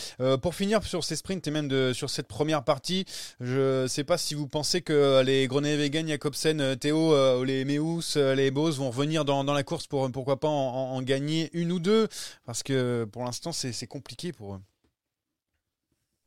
pour 0.43 0.55
finir 0.55 0.83
sur 0.83 1.05
ces 1.05 1.17
sprints 1.17 1.47
et 1.47 1.51
même 1.51 1.69
de, 1.69 1.93
sur 1.93 2.11
cette 2.11 2.29
première 2.29 2.65
partie, 2.65 3.05
je 3.41 3.87
sais 3.89 4.05
pas 4.05 4.19
si 4.19 4.35
vous 4.35 4.49
pensez 4.49 4.83
que 4.83 5.23
les 5.23 5.47
Groenewegen, 5.47 6.09
Jacobsen, 6.09 6.77
Théo, 6.77 7.45
les 7.45 7.65
Meus, 7.65 8.17
les 8.17 8.51
Bose 8.51 8.79
vont 8.79 8.91
revenir 8.91 9.25
dans, 9.25 9.45
dans, 9.45 9.55
la 9.55 9.63
course 9.63 9.87
pour 9.87 10.11
pourquoi 10.11 10.39
pas 10.39 10.49
en, 10.49 10.95
en 10.95 11.03
gagner 11.03 11.51
une 11.53 11.73
ou 11.73 11.79
deux, 11.79 12.09
parce 12.45 12.63
que 12.63 12.82
pour 13.13 13.25
l'instant, 13.25 13.53
c'est 13.53 13.87
compliqué 13.87 14.33
pour 14.33 14.55
eux. 14.55 14.61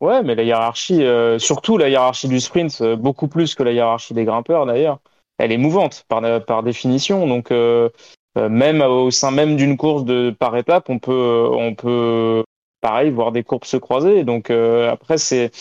Ouais, 0.01 0.23
mais 0.23 0.35
la 0.35 0.43
hiérarchie, 0.43 1.03
euh, 1.03 1.39
surtout 1.39 1.77
la 1.77 1.87
hiérarchie 1.89 2.27
du 2.27 2.39
sprint, 2.41 2.81
euh, 2.81 2.95
beaucoup 2.97 3.27
plus 3.29 3.55
que 3.55 3.63
la 3.63 3.71
hiérarchie 3.71 4.13
des 4.13 4.25
grimpeurs 4.25 4.65
d'ailleurs, 4.65 4.99
elle 5.37 5.51
est 5.53 5.57
mouvante 5.57 6.05
par, 6.09 6.63
définition. 6.63 7.27
Donc, 7.27 7.51
euh, 7.51 7.89
même 8.35 8.81
au 8.81 9.11
sein 9.11 9.31
même 9.31 9.55
d'une 9.55 9.77
course 9.77 10.03
de 10.03 10.35
par 10.37 10.55
étape, 10.57 10.89
on 10.89 10.99
peut, 10.99 11.49
on 11.51 11.75
peut, 11.75 12.43
pareil, 12.81 13.09
voir 13.09 13.31
des 13.31 13.43
courbes 13.43 13.63
se 13.65 13.77
croiser. 13.77 14.23
Donc, 14.25 14.49
après, 14.49 15.17
c'est, 15.17 15.51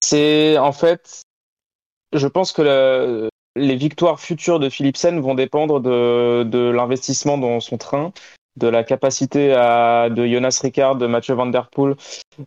c'est 0.00 0.58
en 0.58 0.72
fait, 0.72 1.22
je 2.12 2.26
pense 2.26 2.52
que 2.52 3.28
les 3.56 3.76
victoires 3.76 4.20
futures 4.20 4.60
de 4.60 4.68
Philipsen 4.68 5.20
vont 5.20 5.34
dépendre 5.34 5.80
de 5.80 6.70
l'investissement 6.70 7.38
dans 7.38 7.60
son 7.60 7.78
train 7.78 8.12
de 8.56 8.68
la 8.68 8.84
capacité 8.84 9.54
à, 9.54 10.08
de 10.10 10.26
Jonas 10.26 10.58
Ricard, 10.62 10.96
de 10.96 11.06
Mathieu 11.06 11.34
Van 11.34 11.46
Der 11.46 11.68
Poel, 11.68 11.94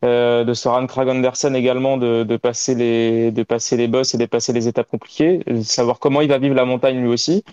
euh, 0.03 0.43
de 0.43 0.53
Soran 0.53 0.86
Krag 0.88 1.10
Andersen 1.10 1.56
également 1.56 1.97
de, 1.97 2.24
de, 2.24 2.38
passer 2.38 2.76
les, 2.76 3.32
de 3.32 3.43
passer 3.43 3.78
les 3.78 3.88
bosses 3.88 4.14
et 4.14 4.18
de 4.18 4.26
passer 4.26 4.53
les 4.53 4.68
étapes 4.68 4.89
compliquées, 4.89 5.39
de 5.47 5.62
savoir 5.62 5.99
comment 5.99 6.22
il 6.22 6.30
va 6.30 6.38
vivre 6.38 6.56
la 6.56 6.66
montagne 6.66 6.99
lui 7.01 7.10
aussi. 7.10 7.43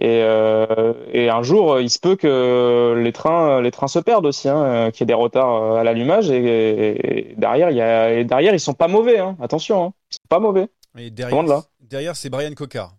Et, 0.00 0.22
euh, 0.22 0.94
et 1.12 1.28
un 1.28 1.42
jour, 1.42 1.78
il 1.80 1.90
se 1.90 1.98
peut 1.98 2.16
que 2.16 2.94
les 2.96 3.12
trains, 3.12 3.60
les 3.60 3.70
trains 3.70 3.88
se 3.88 3.98
perdent 3.98 4.24
aussi, 4.24 4.48
hein, 4.48 4.90
qu'il 4.90 5.00
y 5.00 5.04
ait 5.04 5.06
des 5.06 5.14
retards 5.14 5.76
à 5.76 5.84
l'allumage. 5.84 6.30
Et, 6.30 7.34
derrière, 7.36 7.70
il 7.70 7.76
y 7.76 7.82
a, 7.82 8.10
et 8.10 8.24
derrière, 8.24 8.54
ils 8.54 8.60
sont 8.60 8.72
pas 8.72 8.88
mauvais. 8.88 9.18
Hein, 9.18 9.36
attention, 9.42 9.84
hein, 9.84 9.92
ils 10.10 10.14
sont 10.14 10.28
pas 10.30 10.38
mauvais. 10.38 10.68
Et 10.96 11.10
derrière, 11.10 11.62
derrière 11.80 12.16
c'est 12.16 12.30
Brian 12.30 12.52
Cocard 12.54 12.94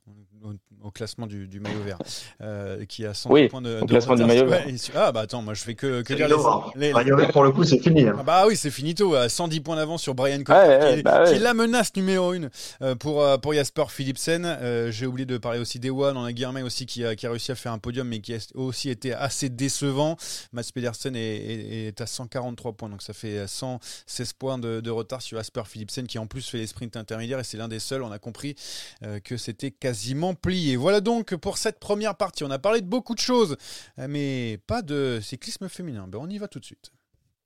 au 0.83 0.91
classement 0.91 1.27
du, 1.27 1.47
du 1.47 1.59
maillot 1.59 1.81
vert, 1.83 1.97
euh, 2.41 2.85
qui 2.85 3.05
a 3.05 3.13
100 3.13 3.29
points 3.49 3.61
de, 3.61 3.79
au 3.81 3.85
classement 3.85 4.15
du 4.15 4.23
maillot 4.25 4.47
vert. 4.47 4.65
ah 4.95 5.11
bah 5.11 5.21
attends, 5.21 5.41
moi 5.41 5.53
je 5.53 5.63
fais 5.63 5.75
que, 5.75 6.01
que 6.01 6.13
dire 6.13 6.27
les, 6.75 6.93
les, 6.93 7.03
les, 7.03 7.27
pour 7.27 7.43
le 7.43 7.51
coup 7.51 7.63
c'est 7.63 7.79
fini. 7.79 8.07
Hein. 8.07 8.15
Ah 8.19 8.23
bah 8.23 8.43
oui 8.47 8.55
c'est 8.55 8.71
finito, 8.71 9.15
à 9.15 9.29
100 9.29 9.49
points 9.63 9.75
d'avance 9.75 10.01
sur 10.01 10.15
Brian 10.15 10.43
Cotter, 10.43 10.95
qui, 10.97 11.03
bah 11.03 11.23
qui, 11.25 11.35
est 11.35 11.39
la 11.39 11.53
menace 11.53 11.95
numéro 11.95 12.33
une 12.33 12.49
euh, 12.81 12.95
pour 12.95 13.21
euh, 13.21 13.37
pour 13.37 13.53
Jasper 13.53 13.85
Philipsen. 13.89 14.45
Euh, 14.45 14.91
J'ai 14.91 15.05
oublié 15.05 15.25
de 15.25 15.37
parler 15.37 15.59
aussi 15.59 15.79
d'Ewan, 15.79 16.17
on 16.17 16.23
a 16.23 16.31
Guillermin 16.31 16.63
aussi 16.63 16.85
qui 16.85 17.05
a, 17.05 17.15
qui 17.15 17.25
a 17.27 17.29
réussi 17.29 17.51
à 17.51 17.55
faire 17.55 17.71
un 17.71 17.79
podium, 17.79 18.07
mais 18.07 18.19
qui 18.19 18.33
a 18.33 18.37
aussi 18.55 18.89
été 18.89 19.13
assez 19.13 19.49
décevant. 19.49 20.17
Mats 20.51 20.63
Pedersen 20.73 21.15
est, 21.15 21.19
est, 21.19 21.87
est, 21.87 22.01
à 22.01 22.05
143 22.05 22.73
points, 22.73 22.89
donc 22.89 23.01
ça 23.01 23.13
fait 23.13 23.47
116 23.47 24.33
points 24.33 24.57
de, 24.57 24.81
de 24.81 24.91
retard 24.91 25.21
sur 25.21 25.37
Jasper 25.37 25.63
Philipsen, 25.65 26.07
qui 26.07 26.19
en 26.19 26.27
plus 26.27 26.47
fait 26.49 26.57
les 26.57 26.67
sprints 26.67 26.97
intermédiaires 26.97 27.39
et 27.39 27.43
c'est 27.43 27.57
l'un 27.57 27.67
des 27.67 27.79
seuls. 27.79 28.03
On 28.03 28.11
a 28.11 28.19
compris 28.19 28.55
euh, 29.03 29.19
que 29.19 29.37
c'était 29.37 29.71
quasiment 29.71 30.33
plié. 30.33 30.72
Voilà 30.75 31.01
donc 31.01 31.35
pour 31.35 31.57
cette 31.57 31.79
première 31.79 32.15
partie. 32.15 32.43
On 32.43 32.51
a 32.51 32.59
parlé 32.59 32.81
de 32.81 32.87
beaucoup 32.87 33.15
de 33.15 33.19
choses, 33.19 33.57
mais 33.97 34.59
pas 34.67 34.81
de 34.81 35.19
cyclisme 35.21 35.69
féminin. 35.69 36.07
Ben, 36.07 36.19
on 36.21 36.29
y 36.29 36.37
va 36.37 36.47
tout 36.47 36.59
de 36.59 36.65
suite. 36.65 36.91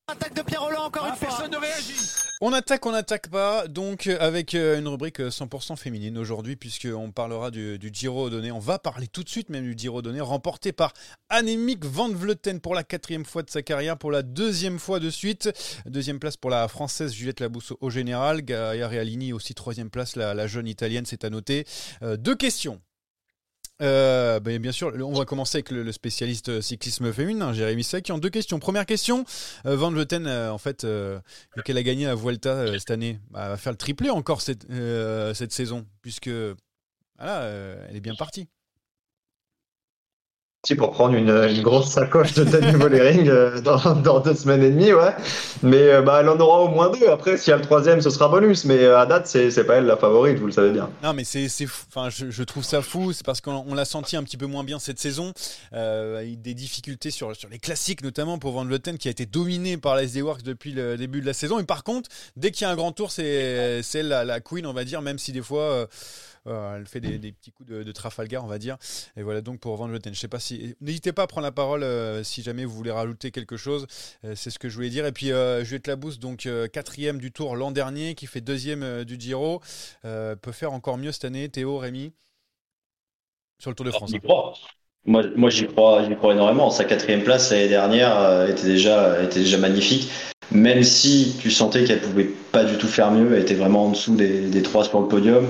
Attaque 0.10 0.36
de 0.36 0.42
Pierre 0.42 0.62
Roland 0.62 0.86
encore 0.86 1.06
une 1.06 1.16
fois. 1.16 1.28
Personne 1.28 1.52
ne 1.52 1.58
réagit. 1.58 1.94
On 2.40 2.54
attaque, 2.54 2.86
on 2.86 2.94
n'attaque 2.94 3.30
pas, 3.30 3.68
donc 3.68 4.08
euh, 4.08 4.18
avec 4.22 4.56
euh, 4.56 4.80
une 4.80 4.88
rubrique 4.88 5.20
euh, 5.20 5.30
100% 5.30 5.76
féminine 5.76 6.18
aujourd'hui, 6.18 6.56
puisqu'on 6.56 7.12
parlera 7.12 7.52
du, 7.52 7.78
du 7.78 7.90
Giro 7.92 8.30
donné. 8.30 8.50
On 8.50 8.60
va 8.60 8.80
parler 8.80 9.08
tout 9.08 9.26
de 9.26 9.28
suite 9.28 9.50
même 9.50 9.66
du 9.66 9.78
Giro 9.78 10.02
donné, 10.02 10.22
remporté 10.22 10.72
par 10.72 10.94
Annemiek 11.28 11.84
van 11.84 12.08
Vleuten 12.08 12.62
pour 12.62 12.74
la 12.74 12.86
quatrième 12.86 13.26
fois 13.26 13.44
de 13.44 13.50
sa 13.50 13.64
carrière, 13.64 13.98
pour 13.98 14.12
la 14.12 14.22
deuxième 14.22 14.80
fois 14.80 15.02
de 15.02 15.10
suite. 15.10 15.50
Deuxième 15.86 16.20
place 16.20 16.38
pour 16.38 16.52
la 16.52 16.70
française 16.70 17.12
Juliette 17.12 17.42
Labousse 17.42 17.74
au 17.82 17.90
général. 17.90 18.44
Gaia 18.44 18.88
Realini 18.88 19.34
aussi 19.34 19.56
troisième 19.56 19.90
place, 19.90 20.16
la, 20.16 20.34
la 20.34 20.48
jeune 20.48 20.68
italienne, 20.68 21.06
c'est 21.06 21.26
à 21.26 21.30
noter. 21.30 21.66
Euh, 22.02 22.16
deux 22.16 22.36
questions. 22.36 22.80
Euh, 23.82 24.40
ben, 24.40 24.60
bien 24.60 24.72
sûr, 24.72 24.92
on 25.02 25.14
va 25.14 25.26
commencer 25.26 25.58
avec 25.58 25.72
le, 25.72 25.92
spécialiste 25.92 26.62
cyclisme 26.62 27.14
féminin, 27.14 27.54
Jérémy 27.54 27.84
qui 28.04 28.12
en 28.12 28.18
deux 28.18 28.30
questions. 28.30 28.60
Première 28.60 28.86
question, 28.86 29.24
euh, 29.66 29.76
Van 29.76 29.92
Vleuten, 29.92 30.26
euh, 30.26 30.52
en 30.52 30.58
fait, 30.58 30.84
euh, 30.84 31.20
vu 31.56 31.64
qu'elle 31.64 31.78
a 31.78 31.84
gagné 31.84 32.06
la 32.06 32.16
Vuelta 32.16 32.50
euh, 32.50 32.80
cette 32.80 32.92
année, 32.92 33.20
bah, 33.30 33.50
va 33.50 33.58
faire 33.58 33.72
le 33.72 33.78
triplé 33.78 34.10
encore 34.10 34.42
cette, 34.42 34.70
euh, 34.72 35.34
saison, 35.34 35.86
puisque 36.02 36.28
euh, 36.28 36.56
elle 37.20 37.96
est 37.96 38.02
bien 38.02 38.16
partie. 38.16 38.48
Pour 40.76 40.92
prendre 40.92 41.16
une, 41.16 41.30
une 41.30 41.62
grosse 41.62 41.90
sacoche 41.90 42.34
de 42.34 42.44
Dani 42.44 42.74
Vollering 42.74 43.28
euh, 43.30 43.62
dans, 43.62 43.96
dans 43.96 44.20
deux 44.20 44.36
semaines 44.36 44.64
et 44.64 44.70
demie, 44.70 44.94
ouais. 44.94 45.14
Mais 45.64 45.90
euh, 45.90 46.02
bah, 46.02 46.20
elle 46.22 46.30
en 46.30 46.40
aura 46.40 46.62
au 46.62 46.68
moins 46.68 46.90
deux. 46.92 47.08
Après, 47.08 47.38
s'il 47.38 47.52
y 47.52 47.54
a 47.54 47.58
le 47.58 47.64
troisième, 47.64 48.02
ce 48.02 48.10
sera 48.10 48.28
bonus. 48.28 48.66
Mais 48.66 48.80
euh, 48.84 49.00
à 49.00 49.06
date, 49.06 49.28
c'est 49.28 49.64
pas 49.66 49.76
elle 49.76 49.86
la 49.86 49.98
favorite, 49.98 50.38
vous 50.40 50.48
le 50.48 50.52
savez 50.52 50.72
bien. 50.72 50.90
Non, 51.04 51.14
mais 51.14 51.24
c'est, 51.24 51.48
enfin, 51.88 52.10
je, 52.10 52.30
je 52.30 52.44
trouve 52.44 52.64
ça 52.64 52.82
fou. 52.82 53.14
C'est 53.14 53.26
parce 53.26 53.42
qu'on 53.42 53.66
on 53.68 53.74
l'a 53.74 53.86
senti 53.86 54.16
un 54.16 54.24
petit 54.24 54.38
peu 54.38 54.46
moins 54.46 54.64
bien 54.64 54.80
cette 54.80 55.00
saison. 55.00 55.34
Euh, 55.74 56.18
avec 56.18 56.42
des 56.42 56.54
difficultés 56.54 57.12
sur, 57.12 57.36
sur 57.36 57.50
les 57.50 57.60
classiques, 57.60 58.04
notamment 58.04 58.38
pour 58.38 58.52
Van 58.52 58.66
Vleuten, 58.66 58.98
qui 58.98 59.08
a 59.08 59.12
été 59.12 59.26
dominé 59.26 59.78
par 59.78 59.96
la 59.96 60.04
SD 60.04 60.22
Works 60.22 60.44
depuis 60.44 60.72
le 60.72 60.98
début 60.98 61.22
de 61.22 61.26
la 61.26 61.34
saison. 61.34 61.60
Et 61.60 61.64
par 61.64 61.84
contre, 61.84 62.10
dès 62.36 62.52
qu'il 62.52 62.64
y 62.64 62.70
a 62.70 62.72
un 62.72 62.76
grand 62.76 62.92
tour, 62.92 63.12
c'est, 63.12 63.82
c'est 63.84 64.00
elle 64.00 64.10
la, 64.10 64.26
la 64.26 64.40
queen, 64.40 64.66
on 64.66 64.74
va 64.74 64.84
dire, 64.84 65.02
même 65.02 65.20
si 65.20 65.32
des 65.32 65.42
fois. 65.42 65.88
Euh, 66.48 66.78
elle 66.78 66.86
fait 66.86 67.00
des, 67.00 67.18
des 67.20 67.32
petits 67.32 67.52
coups 67.52 67.70
de, 67.70 67.84
de 67.84 67.92
Trafalgar, 67.92 68.44
on 68.44 68.48
va 68.48 68.58
dire. 68.58 68.78
Et 69.16 69.24
voilà 69.24 69.42
donc 69.42 69.60
pour 69.60 69.76
Van 69.76 69.88
Vleuten. 69.88 70.14
Je 70.14 70.20
sais 70.20 70.28
pas 70.28 70.40
si. 70.40 70.76
N'hésitez 70.82 71.12
pas 71.12 71.24
à 71.24 71.28
prendre 71.28 71.46
la 71.46 71.52
parole 71.52 71.84
euh, 71.84 72.24
si 72.24 72.44
jamais 72.44 72.66
vous 72.66 72.76
voulez 72.76 72.92
rajouter 72.92 73.32
quelque 73.32 73.58
chose. 73.58 73.88
Euh, 74.26 74.34
c'est 74.36 74.50
ce 74.50 74.60
que 74.60 74.70
je 74.70 74.76
voulais 74.76 74.90
dire. 74.90 75.06
Et 75.06 75.12
puis 75.12 75.32
Juliette 75.64 75.88
Labousse, 75.88 76.20
donc 76.20 76.48
quatrième 76.72 77.20
du 77.20 77.32
tour 77.32 77.56
l'an 77.56 77.72
dernier, 77.72 78.16
qui 78.16 78.28
fait 78.28 78.42
deuxième 78.42 79.04
du 79.04 79.20
Giro, 79.20 79.62
peut 80.04 80.52
faire 80.52 80.74
encore 80.74 80.98
mieux 80.98 81.12
cette 81.12 81.26
année. 81.26 81.50
Théo, 81.50 81.78
Rémi, 81.78 82.14
sur 83.60 83.72
le 83.72 83.76
Tour 83.76 83.86
de 83.86 83.92
France. 83.92 84.12
Crois. 84.24 84.54
Moi, 85.06 85.24
moi 85.36 85.50
j'y 85.50 85.68
crois, 85.68 86.04
j'y 86.04 86.16
crois 86.16 86.34
énormément. 86.34 86.70
Sa 86.70 86.84
quatrième 86.84 87.24
place 87.24 87.50
l'année 87.52 87.70
dernière 87.70 88.18
euh, 88.20 88.48
était 88.48 88.66
déjà, 88.66 89.24
était 89.24 89.40
déjà 89.40 89.58
magnifique. 89.58 90.10
Même 90.52 90.84
si 90.84 91.36
tu 91.40 91.50
sentais 91.50 91.86
qu'elle 91.86 92.02
pouvait 92.02 92.30
pas 92.52 92.66
du 92.66 92.78
tout 92.78 92.88
faire 92.88 93.12
mieux, 93.12 93.34
elle 93.34 93.42
était 93.42 93.56
vraiment 93.56 93.86
en 93.86 93.92
dessous 93.92 94.16
des, 94.16 94.50
des 94.50 94.62
trois 94.62 94.84
sur 94.84 95.00
le 95.00 95.08
podium. 95.08 95.48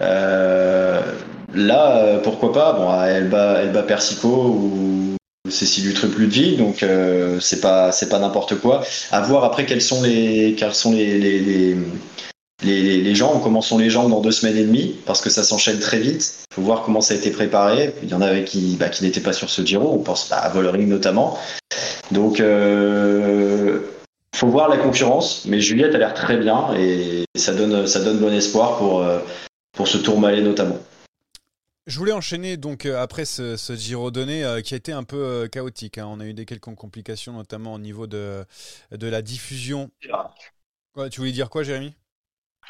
Euh, 0.00 1.00
là, 1.54 1.96
euh, 1.98 2.18
pourquoi 2.18 2.52
pas? 2.52 2.72
Bon, 2.74 3.02
elle 3.04 3.28
bat, 3.28 3.58
elle 3.62 3.72
bat 3.72 3.82
Persico 3.82 4.28
ou 4.28 5.16
Cécile 5.50 5.86
Lutrep 5.86 6.14
Ludwig, 6.16 6.58
donc 6.58 6.82
euh, 6.82 7.38
c'est 7.40 7.60
pas, 7.60 7.90
c'est 7.90 8.08
pas 8.08 8.18
n'importe 8.18 8.56
quoi. 8.56 8.82
À 9.10 9.20
voir 9.20 9.44
après 9.44 9.64
quels 9.66 9.80
sont 9.80 10.02
les, 10.02 10.54
quels 10.58 10.74
sont 10.74 10.92
les, 10.92 11.18
les, 11.18 11.38
les, 11.40 11.76
les, 12.64 12.82
les- 12.82 13.00
les 13.00 13.14
gens, 13.14 13.38
comment 13.40 13.62
sont 13.62 13.78
les 13.78 13.88
gens 13.88 14.08
dans 14.08 14.20
deux 14.20 14.32
semaines 14.32 14.56
et 14.58 14.64
demie, 14.64 14.96
parce 15.06 15.20
que 15.20 15.30
ça 15.30 15.42
s'enchaîne 15.42 15.78
très 15.78 15.98
vite. 15.98 16.34
Il 16.50 16.54
faut 16.56 16.62
voir 16.62 16.82
comment 16.82 17.00
ça 17.00 17.14
a 17.14 17.16
été 17.16 17.30
préparé. 17.30 17.94
Il 18.02 18.08
y 18.10 18.14
en 18.14 18.20
avait 18.20 18.44
qui, 18.44 18.76
bah, 18.78 18.88
qui 18.88 19.04
n'étaient 19.04 19.20
pas 19.20 19.32
sur 19.32 19.48
ce 19.48 19.62
Giro, 19.62 19.90
on 19.92 19.98
pense 20.02 20.28
bah, 20.28 20.36
à 20.36 20.48
Vollering 20.50 20.88
notamment. 20.88 21.38
Donc, 22.10 22.40
euh, 22.40 23.80
faut 24.36 24.48
voir 24.48 24.68
la 24.68 24.76
concurrence, 24.76 25.44
mais 25.46 25.60
Juliette 25.60 25.94
a 25.94 25.98
l'air 25.98 26.14
très 26.14 26.36
bien 26.36 26.68
et 26.78 27.24
ça 27.36 27.54
donne, 27.54 27.86
ça 27.86 28.00
donne 28.00 28.18
bon 28.18 28.32
espoir 28.32 28.76
pour, 28.76 29.02
pour 29.72 29.88
ce 29.88 29.98
Tour 29.98 30.20
Malais 30.20 30.42
notamment. 30.42 30.78
Je 31.86 31.98
voulais 31.98 32.12
enchaîner 32.12 32.58
donc 32.58 32.84
euh, 32.84 33.00
après 33.00 33.24
ce, 33.24 33.56
ce 33.56 33.74
Giro 33.74 34.10
donné 34.10 34.44
euh, 34.44 34.60
qui 34.60 34.74
a 34.74 34.76
été 34.76 34.92
un 34.92 35.04
peu 35.04 35.16
euh, 35.16 35.48
chaotique. 35.48 35.96
hein. 35.96 36.06
On 36.06 36.20
a 36.20 36.26
eu 36.26 36.34
des 36.34 36.44
quelques 36.44 36.74
complications, 36.74 37.32
notamment 37.32 37.72
au 37.72 37.78
niveau 37.78 38.06
de, 38.06 38.44
de 38.90 39.06
la 39.06 39.22
diffusion. 39.22 39.90
Ouais, 40.96 41.08
tu 41.08 41.20
voulais 41.20 41.32
dire 41.32 41.48
quoi, 41.48 41.62
Jérémy? 41.62 41.94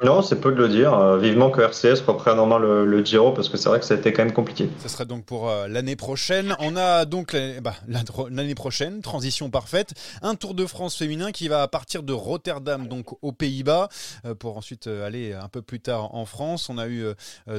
Non, 0.04 0.22
c'est 0.22 0.40
peu 0.40 0.52
de 0.52 0.56
le 0.56 0.68
dire. 0.68 0.94
Euh, 0.94 1.18
vivement 1.18 1.50
que 1.50 1.60
RCS 1.60 2.02
reprenne 2.06 2.38
en 2.38 2.46
main 2.46 2.58
le, 2.60 2.86
le 2.86 3.04
Giro 3.04 3.32
parce 3.32 3.48
que 3.48 3.56
c'est 3.56 3.68
vrai 3.68 3.80
que 3.80 3.84
ça 3.84 3.94
a 3.94 3.96
été 3.96 4.12
quand 4.12 4.24
même 4.24 4.32
compliqué. 4.32 4.70
Ce 4.80 4.88
sera 4.88 5.04
donc 5.04 5.24
pour 5.24 5.50
euh, 5.50 5.66
l'année 5.66 5.96
prochaine. 5.96 6.54
On 6.60 6.76
a 6.76 7.04
donc 7.04 7.32
l'année 7.32 7.60
bah, 7.60 7.74
la- 7.88 8.02
l'année 8.30 8.54
prochaine, 8.54 9.02
transition 9.02 9.50
parfaite, 9.50 9.94
un 10.22 10.36
Tour 10.36 10.54
de 10.54 10.66
France 10.66 10.96
féminin 10.96 11.32
qui 11.32 11.48
va 11.48 11.66
partir 11.66 12.04
de 12.04 12.12
Rotterdam, 12.12 12.86
donc 12.86 13.06
aux 13.22 13.32
Pays-Bas, 13.32 13.88
euh, 14.24 14.34
pour 14.36 14.56
ensuite 14.56 14.86
aller 14.86 15.32
un 15.32 15.48
peu 15.48 15.62
plus 15.62 15.80
tard 15.80 16.14
en 16.14 16.26
France. 16.26 16.68
On 16.68 16.78
a 16.78 16.86
eu 16.86 17.04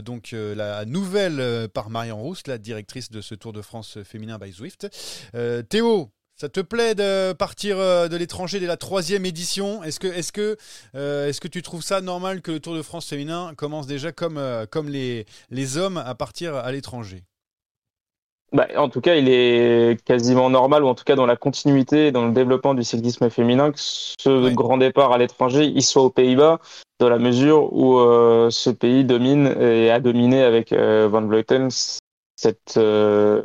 donc 0.04 0.34
la 0.34 0.86
nouvelle 0.86 1.68
par 1.74 1.90
Marion 1.90 2.18
Rousse, 2.22 2.48
la 2.48 2.58
directrice 2.58 3.12
de 3.12 3.20
ce 3.22 3.36
Tour 3.36 3.52
de 3.54 3.62
France 3.62 3.98
féminin 4.04 4.38
by 4.38 4.52
Zwift. 4.52 4.88
Théo, 5.70 6.10
ça 6.40 6.48
te 6.48 6.62
plaît 6.62 6.96
de 6.96 7.34
partir 7.34 7.78
euh, 7.80 8.08
de 8.08 8.16
l'étranger 8.16 8.62
dès 8.62 8.66
la 8.66 8.78
troisième 8.78 9.26
édition? 9.26 9.84
Est-ce 9.84 10.00
que, 10.00 10.08
est 10.08 10.32
que, 10.32 10.56
euh, 10.96 11.28
est 11.28 11.38
que 11.38 11.50
tu 11.50 11.62
trouves 11.62 11.82
ça 11.82 12.00
normal 12.00 12.42
que 12.42 12.52
le 12.52 12.62
Tour 12.62 12.76
de 12.76 12.82
France 12.82 13.10
féminin 13.10 13.52
commence 13.58 13.88
déjà 13.88 14.14
comme, 14.14 14.38
euh, 14.38 14.66
comme 14.66 14.88
les, 14.88 15.26
les 15.50 15.78
hommes 15.78 15.98
à 15.98 16.16
partir 16.16 16.56
à 16.56 16.72
l'étranger? 16.72 17.24
Bah, 18.54 18.68
en 18.78 18.88
tout 18.88 19.02
cas, 19.02 19.16
il 19.16 19.28
est 19.28 20.02
quasiment 20.06 20.50
normal, 20.50 20.84
ou 20.84 20.88
en 20.88 20.96
tout 20.96 21.04
cas 21.04 21.16
dans 21.16 21.26
la 21.26 21.36
continuité, 21.36 22.12
dans 22.12 22.26
le 22.26 22.32
développement 22.32 22.74
du 22.74 22.84
cyclisme 22.84 23.30
féminin, 23.30 23.72
que 23.72 23.78
ce 23.78 24.50
grand 24.54 24.78
départ 24.78 25.12
à 25.12 25.18
l'étranger, 25.18 25.66
il 25.66 25.84
soit 25.84 26.04
aux 26.04 26.10
Pays-Bas, 26.10 26.60
dans 27.00 27.10
la 27.10 27.20
mesure 27.20 27.72
où 27.74 28.00
euh, 28.00 28.50
ce 28.50 28.70
pays 28.70 29.04
domine 29.04 29.48
et 29.60 29.92
a 29.92 30.00
dominé 30.00 30.42
avec 30.42 30.74
Van 30.74 31.22
Vleuten 31.22 31.70
cette, 32.40 32.78
euh, 32.78 33.42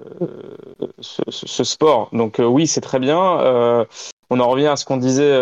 ce, 1.00 1.64
sport. 1.64 2.10
Donc 2.12 2.38
euh, 2.38 2.44
oui, 2.44 2.68
c'est 2.68 2.80
très 2.80 3.00
bien. 3.00 3.40
Euh, 3.40 3.84
on 4.30 4.38
en 4.38 4.48
revient 4.48 4.68
à 4.68 4.76
ce 4.76 4.84
qu'on 4.84 4.98
disait 4.98 5.36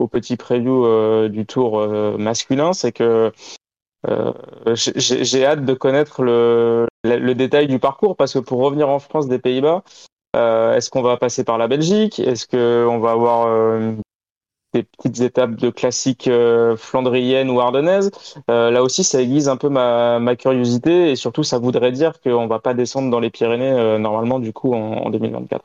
au 0.00 0.08
petit 0.08 0.36
preview 0.36 1.28
du 1.28 1.46
tour 1.46 1.86
masculin, 2.18 2.72
c'est 2.72 2.92
que 2.92 3.32
j'ai 4.74 5.46
hâte 5.46 5.64
de 5.64 5.74
connaître 5.74 6.22
le, 6.22 6.86
le, 7.04 7.34
détail 7.34 7.68
du 7.68 7.78
parcours 7.78 8.16
parce 8.16 8.34
que 8.34 8.40
pour 8.40 8.58
revenir 8.60 8.88
en 8.88 8.98
France 8.98 9.28
des 9.28 9.38
Pays-Bas, 9.38 9.82
est-ce 10.34 10.90
qu'on 10.90 11.02
va 11.02 11.16
passer 11.16 11.44
par 11.44 11.58
la 11.58 11.68
Belgique? 11.68 12.18
Est-ce 12.20 12.46
qu'on 12.46 12.98
va 12.98 13.12
avoir 13.12 13.78
des 14.74 14.82
petites 14.82 15.20
étapes 15.20 15.54
de 15.54 15.70
classiques 15.70 16.28
euh, 16.28 16.76
ou 16.94 17.60
ardennaises 17.60 18.10
Euh, 18.50 18.70
Là 18.70 18.82
aussi, 18.82 19.04
ça 19.04 19.22
aiguise 19.22 19.48
un 19.48 19.56
peu 19.56 19.68
ma, 19.68 20.36
curiosité 20.36 21.10
et 21.10 21.16
surtout, 21.16 21.44
ça 21.44 21.58
voudrait 21.58 21.92
dire 21.92 22.20
qu'on 22.20 22.46
va 22.46 22.58
pas 22.58 22.74
descendre 22.74 23.10
dans 23.10 23.20
les 23.20 23.30
Pyrénées 23.30 23.70
euh, 23.70 23.98
normalement 23.98 24.40
du 24.40 24.52
coup 24.52 24.74
en, 24.74 25.04
en 25.04 25.10
2024. 25.10 25.64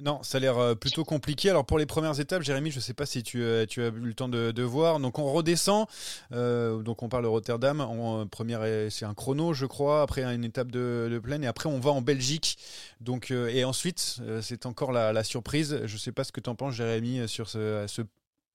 Non, 0.00 0.20
ça 0.22 0.38
a 0.38 0.40
l'air 0.40 0.58
euh, 0.58 0.74
plutôt 0.74 1.04
compliqué. 1.04 1.50
Alors 1.50 1.64
pour 1.64 1.78
les 1.78 1.86
premières 1.86 2.18
étapes, 2.18 2.42
Jérémy, 2.42 2.70
je 2.70 2.76
ne 2.76 2.80
sais 2.80 2.94
pas 2.94 3.06
si 3.06 3.22
tu, 3.22 3.44
as 3.44 3.62
eu 3.62 3.90
le 3.90 4.14
temps 4.14 4.28
de, 4.28 4.62
voir. 4.62 4.98
Donc 4.98 5.18
on 5.18 5.32
redescend, 5.32 5.86
donc 6.30 7.02
on 7.02 7.08
parle 7.08 7.24
de 7.24 7.28
Rotterdam. 7.28 7.80
En 7.80 8.26
première, 8.26 8.62
c'est 8.90 9.04
un 9.04 9.14
chrono, 9.14 9.52
je 9.52 9.66
crois. 9.66 10.02
Après 10.02 10.22
une 10.22 10.44
étape 10.44 10.70
de, 10.72 11.20
plaine 11.22 11.44
et 11.44 11.46
après 11.46 11.68
on 11.68 11.78
va 11.78 11.90
en 11.90 12.02
Belgique. 12.02 12.58
Donc 13.00 13.30
et 13.30 13.64
ensuite, 13.64 14.20
c'est 14.42 14.66
encore 14.66 14.92
la, 14.92 15.24
surprise. 15.24 15.80
Je 15.84 15.94
ne 15.94 15.98
sais 15.98 16.12
pas 16.12 16.24
ce 16.24 16.32
que 16.32 16.40
tu 16.40 16.50
en 16.50 16.54
penses, 16.54 16.74
Jérémy, 16.74 17.28
sur 17.28 17.48
ce 17.48 18.02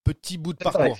petit 0.03 0.37
bout 0.37 0.53
de 0.53 0.57
parcours. 0.57 0.97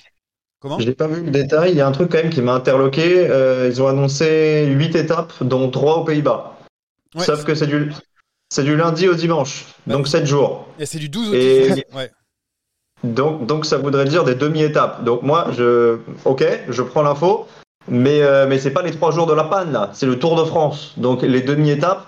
Comment 0.62 0.80
J'ai 0.80 0.94
pas 0.94 1.08
vu 1.08 1.24
le 1.24 1.32
détail. 1.32 1.72
Il 1.72 1.78
y 1.78 1.82
a 1.82 1.88
un 1.88 1.92
truc 1.92 2.12
quand 2.12 2.18
même 2.18 2.30
qui 2.32 2.42
m'a 2.42 2.54
interloqué. 2.54 3.28
Euh, 3.30 3.70
ils 3.72 3.82
ont 3.82 3.88
annoncé 3.88 4.66
8 4.68 4.96
étapes, 4.96 5.32
dont 5.42 5.70
3 5.70 5.98
aux 6.00 6.04
Pays-Bas. 6.04 6.58
Ouais, 7.16 7.24
Sauf 7.24 7.46
que 7.46 7.56
c'est 7.56 7.68
du, 7.68 7.92
c'est 8.50 8.64
du 8.64 8.76
lundi 8.76 9.08
au 9.08 9.14
dimanche, 9.16 9.66
Bah, 9.88 9.94
donc 9.96 10.08
7 10.08 10.26
jours. 10.26 10.68
Et 10.78 10.86
c'est 10.86 11.00
du 11.00 11.08
12 11.10 11.30
au 11.30 11.34
Et- 11.34 11.72
10. 11.72 11.84
Ouais. 11.96 12.12
Donc, 13.04 13.46
donc 13.46 13.66
ça 13.66 13.78
voudrait 13.78 14.04
dire 14.06 14.26
des 14.26 14.36
demi-étapes. 14.36 15.06
Donc 15.06 15.22
moi, 15.24 15.48
je, 15.58 16.00
ok, 16.26 16.44
je 16.68 16.82
prends 16.84 17.02
l'info, 17.02 17.48
mais 17.88 18.22
euh, 18.22 18.46
mais 18.46 18.60
c'est 18.60 18.72
pas 18.72 18.82
les 18.82 18.92
3 18.92 19.12
jours 19.12 19.26
de 19.26 19.34
la 19.34 19.46
panne 19.46 19.72
là, 19.72 19.90
c'est 19.94 20.06
le 20.06 20.20
Tour 20.20 20.36
de 20.36 20.44
France. 20.44 20.94
Donc 20.98 21.22
les 21.22 21.42
demi-étapes, 21.42 22.06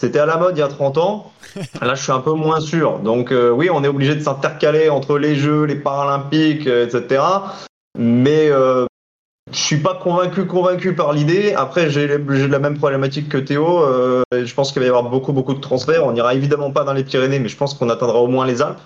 c'était 0.00 0.18
à 0.18 0.26
la 0.26 0.36
mode 0.36 0.56
il 0.56 0.60
y 0.60 0.62
a 0.62 0.68
30 0.68 0.98
ans. 0.98 1.32
Là, 1.82 1.94
je 1.94 2.02
suis 2.02 2.12
un 2.12 2.20
peu 2.20 2.32
moins 2.32 2.60
sûr. 2.60 2.98
Donc 2.98 3.30
euh, 3.32 3.50
oui, 3.50 3.70
on 3.70 3.84
est 3.84 3.88
obligé 3.88 4.14
de 4.14 4.20
s'intercaler 4.20 4.88
entre 4.88 5.18
les 5.18 5.36
Jeux, 5.36 5.64
les 5.64 5.76
Paralympiques, 5.76 6.66
euh, 6.66 6.86
etc. 6.86 7.22
Mais 7.96 8.48
euh, 8.50 8.86
je 9.52 9.58
suis 9.58 9.76
pas 9.78 9.94
convaincu 9.94 10.46
convaincu 10.46 10.94
par 10.94 11.12
l'idée. 11.12 11.54
Après, 11.54 11.90
j'ai 11.90 12.08
la 12.08 12.58
même 12.58 12.76
problématique 12.78 13.28
que 13.28 13.38
Théo. 13.38 13.82
Euh, 13.84 14.22
je 14.32 14.52
pense 14.54 14.72
qu'il 14.72 14.80
va 14.80 14.86
y 14.86 14.88
avoir 14.88 15.04
beaucoup 15.04 15.32
beaucoup 15.32 15.54
de 15.54 15.60
transferts. 15.60 16.04
On 16.04 16.12
n'ira 16.12 16.34
évidemment 16.34 16.70
pas 16.72 16.82
dans 16.84 16.92
les 16.92 17.04
Pyrénées, 17.04 17.38
mais 17.38 17.48
je 17.48 17.56
pense 17.56 17.74
qu'on 17.74 17.88
atteindra 17.90 18.18
au 18.20 18.26
moins 18.26 18.46
les 18.46 18.62
Alpes. 18.62 18.80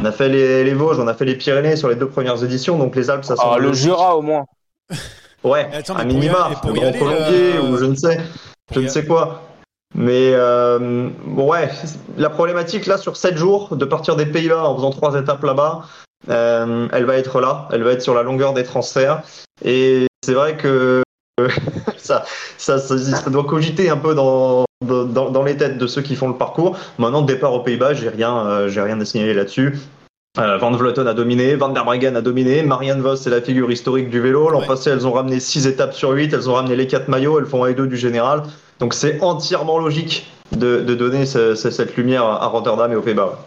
On 0.00 0.04
a 0.06 0.12
fait 0.12 0.30
les, 0.30 0.64
les 0.64 0.72
Vosges, 0.72 0.98
on 0.98 1.06
a 1.08 1.14
fait 1.14 1.26
les 1.26 1.36
Pyrénées 1.36 1.76
sur 1.76 1.88
les 1.88 1.94
deux 1.94 2.08
premières 2.08 2.42
éditions, 2.42 2.78
donc 2.78 2.96
les 2.96 3.10
Alpes, 3.10 3.24
ça 3.24 3.34
Ah, 3.38 3.42
semble 3.42 3.62
le 3.64 3.72
Jura 3.74 4.16
au 4.16 4.22
moins. 4.22 4.46
Ouais, 5.44 5.68
attends, 5.74 5.96
un 5.96 6.04
minima, 6.04 6.44
aller- 6.46 6.56
pour 6.62 6.70
le 6.70 6.80
Grand 6.80 6.92
Colombier 6.92 7.56
euh, 7.56 7.70
ou 7.70 7.76
je 7.76 7.84
ne 7.84 7.94
sais, 7.94 8.18
je 8.74 8.80
ne 8.80 8.88
sais 8.88 9.04
quoi. 9.04 9.42
Mais 9.94 10.32
euh, 10.34 11.08
bon, 11.26 11.50
ouais, 11.50 11.68
la 12.16 12.30
problématique 12.30 12.86
là 12.86 12.96
sur 12.96 13.16
7 13.16 13.36
jours, 13.36 13.76
de 13.76 13.84
partir 13.84 14.16
des 14.16 14.26
Pays-Bas 14.26 14.64
en 14.64 14.76
faisant 14.76 14.90
trois 14.90 15.18
étapes 15.18 15.42
là-bas, 15.42 15.82
euh, 16.28 16.86
elle 16.92 17.04
va 17.04 17.16
être 17.16 17.40
là, 17.40 17.68
elle 17.72 17.82
va 17.82 17.92
être 17.92 18.02
sur 18.02 18.14
la 18.14 18.22
longueur 18.22 18.52
des 18.52 18.62
transferts. 18.62 19.22
Et 19.64 20.06
c'est 20.24 20.34
vrai 20.34 20.56
que 20.56 21.02
ça, 21.96 22.24
ça, 22.58 22.78
ça, 22.78 22.98
ça 22.98 23.30
doit 23.30 23.44
cogiter 23.44 23.90
un 23.90 23.96
peu 23.96 24.14
dans, 24.14 24.64
dans, 24.84 25.04
dans 25.04 25.42
les 25.42 25.56
têtes 25.56 25.78
de 25.78 25.86
ceux 25.86 26.02
qui 26.02 26.14
font 26.14 26.28
le 26.28 26.36
parcours. 26.36 26.76
Maintenant, 26.98 27.22
départ 27.22 27.52
aux 27.52 27.60
Pays-Bas, 27.60 27.94
j'ai 27.94 28.08
rien, 28.10 28.46
euh, 28.46 28.68
j'ai 28.68 28.80
rien 28.82 29.00
à 29.00 29.04
signaler 29.04 29.34
là-dessus. 29.34 29.78
Euh, 30.38 30.58
Van 30.58 30.70
Vleuten 30.70 31.08
a 31.08 31.14
dominé, 31.14 31.56
Van 31.56 31.70
der 31.70 31.84
Breggen 31.84 32.14
a 32.14 32.20
dominé, 32.20 32.62
Marianne 32.62 33.00
Vos 33.00 33.16
c'est 33.16 33.30
la 33.30 33.40
figure 33.40 33.70
historique 33.72 34.10
du 34.10 34.20
vélo. 34.20 34.48
L'an 34.50 34.60
Ouais. 34.60 34.66
passé, 34.68 34.90
elles 34.90 35.04
ont 35.04 35.12
ramené 35.12 35.40
6 35.40 35.66
étapes 35.66 35.92
sur 35.94 36.10
8, 36.10 36.32
elles 36.32 36.48
ont 36.48 36.54
ramené 36.54 36.76
les 36.76 36.86
4 36.86 37.08
maillots, 37.08 37.40
elles 37.40 37.46
font 37.46 37.64
1 37.64 37.70
et 37.70 37.74
2 37.74 37.88
du 37.88 37.96
général. 37.96 38.44
Donc 38.80 38.94
c'est 38.94 39.20
entièrement 39.20 39.78
logique 39.78 40.26
de, 40.52 40.80
de 40.80 40.94
donner 40.94 41.26
ce- 41.26 41.54
ce- 41.54 41.70
cette 41.70 41.96
lumière 41.96 42.24
à 42.24 42.46
Rotterdam 42.46 42.90
et 42.92 42.96
aux 42.96 43.02
Pays-Bas. 43.02 43.38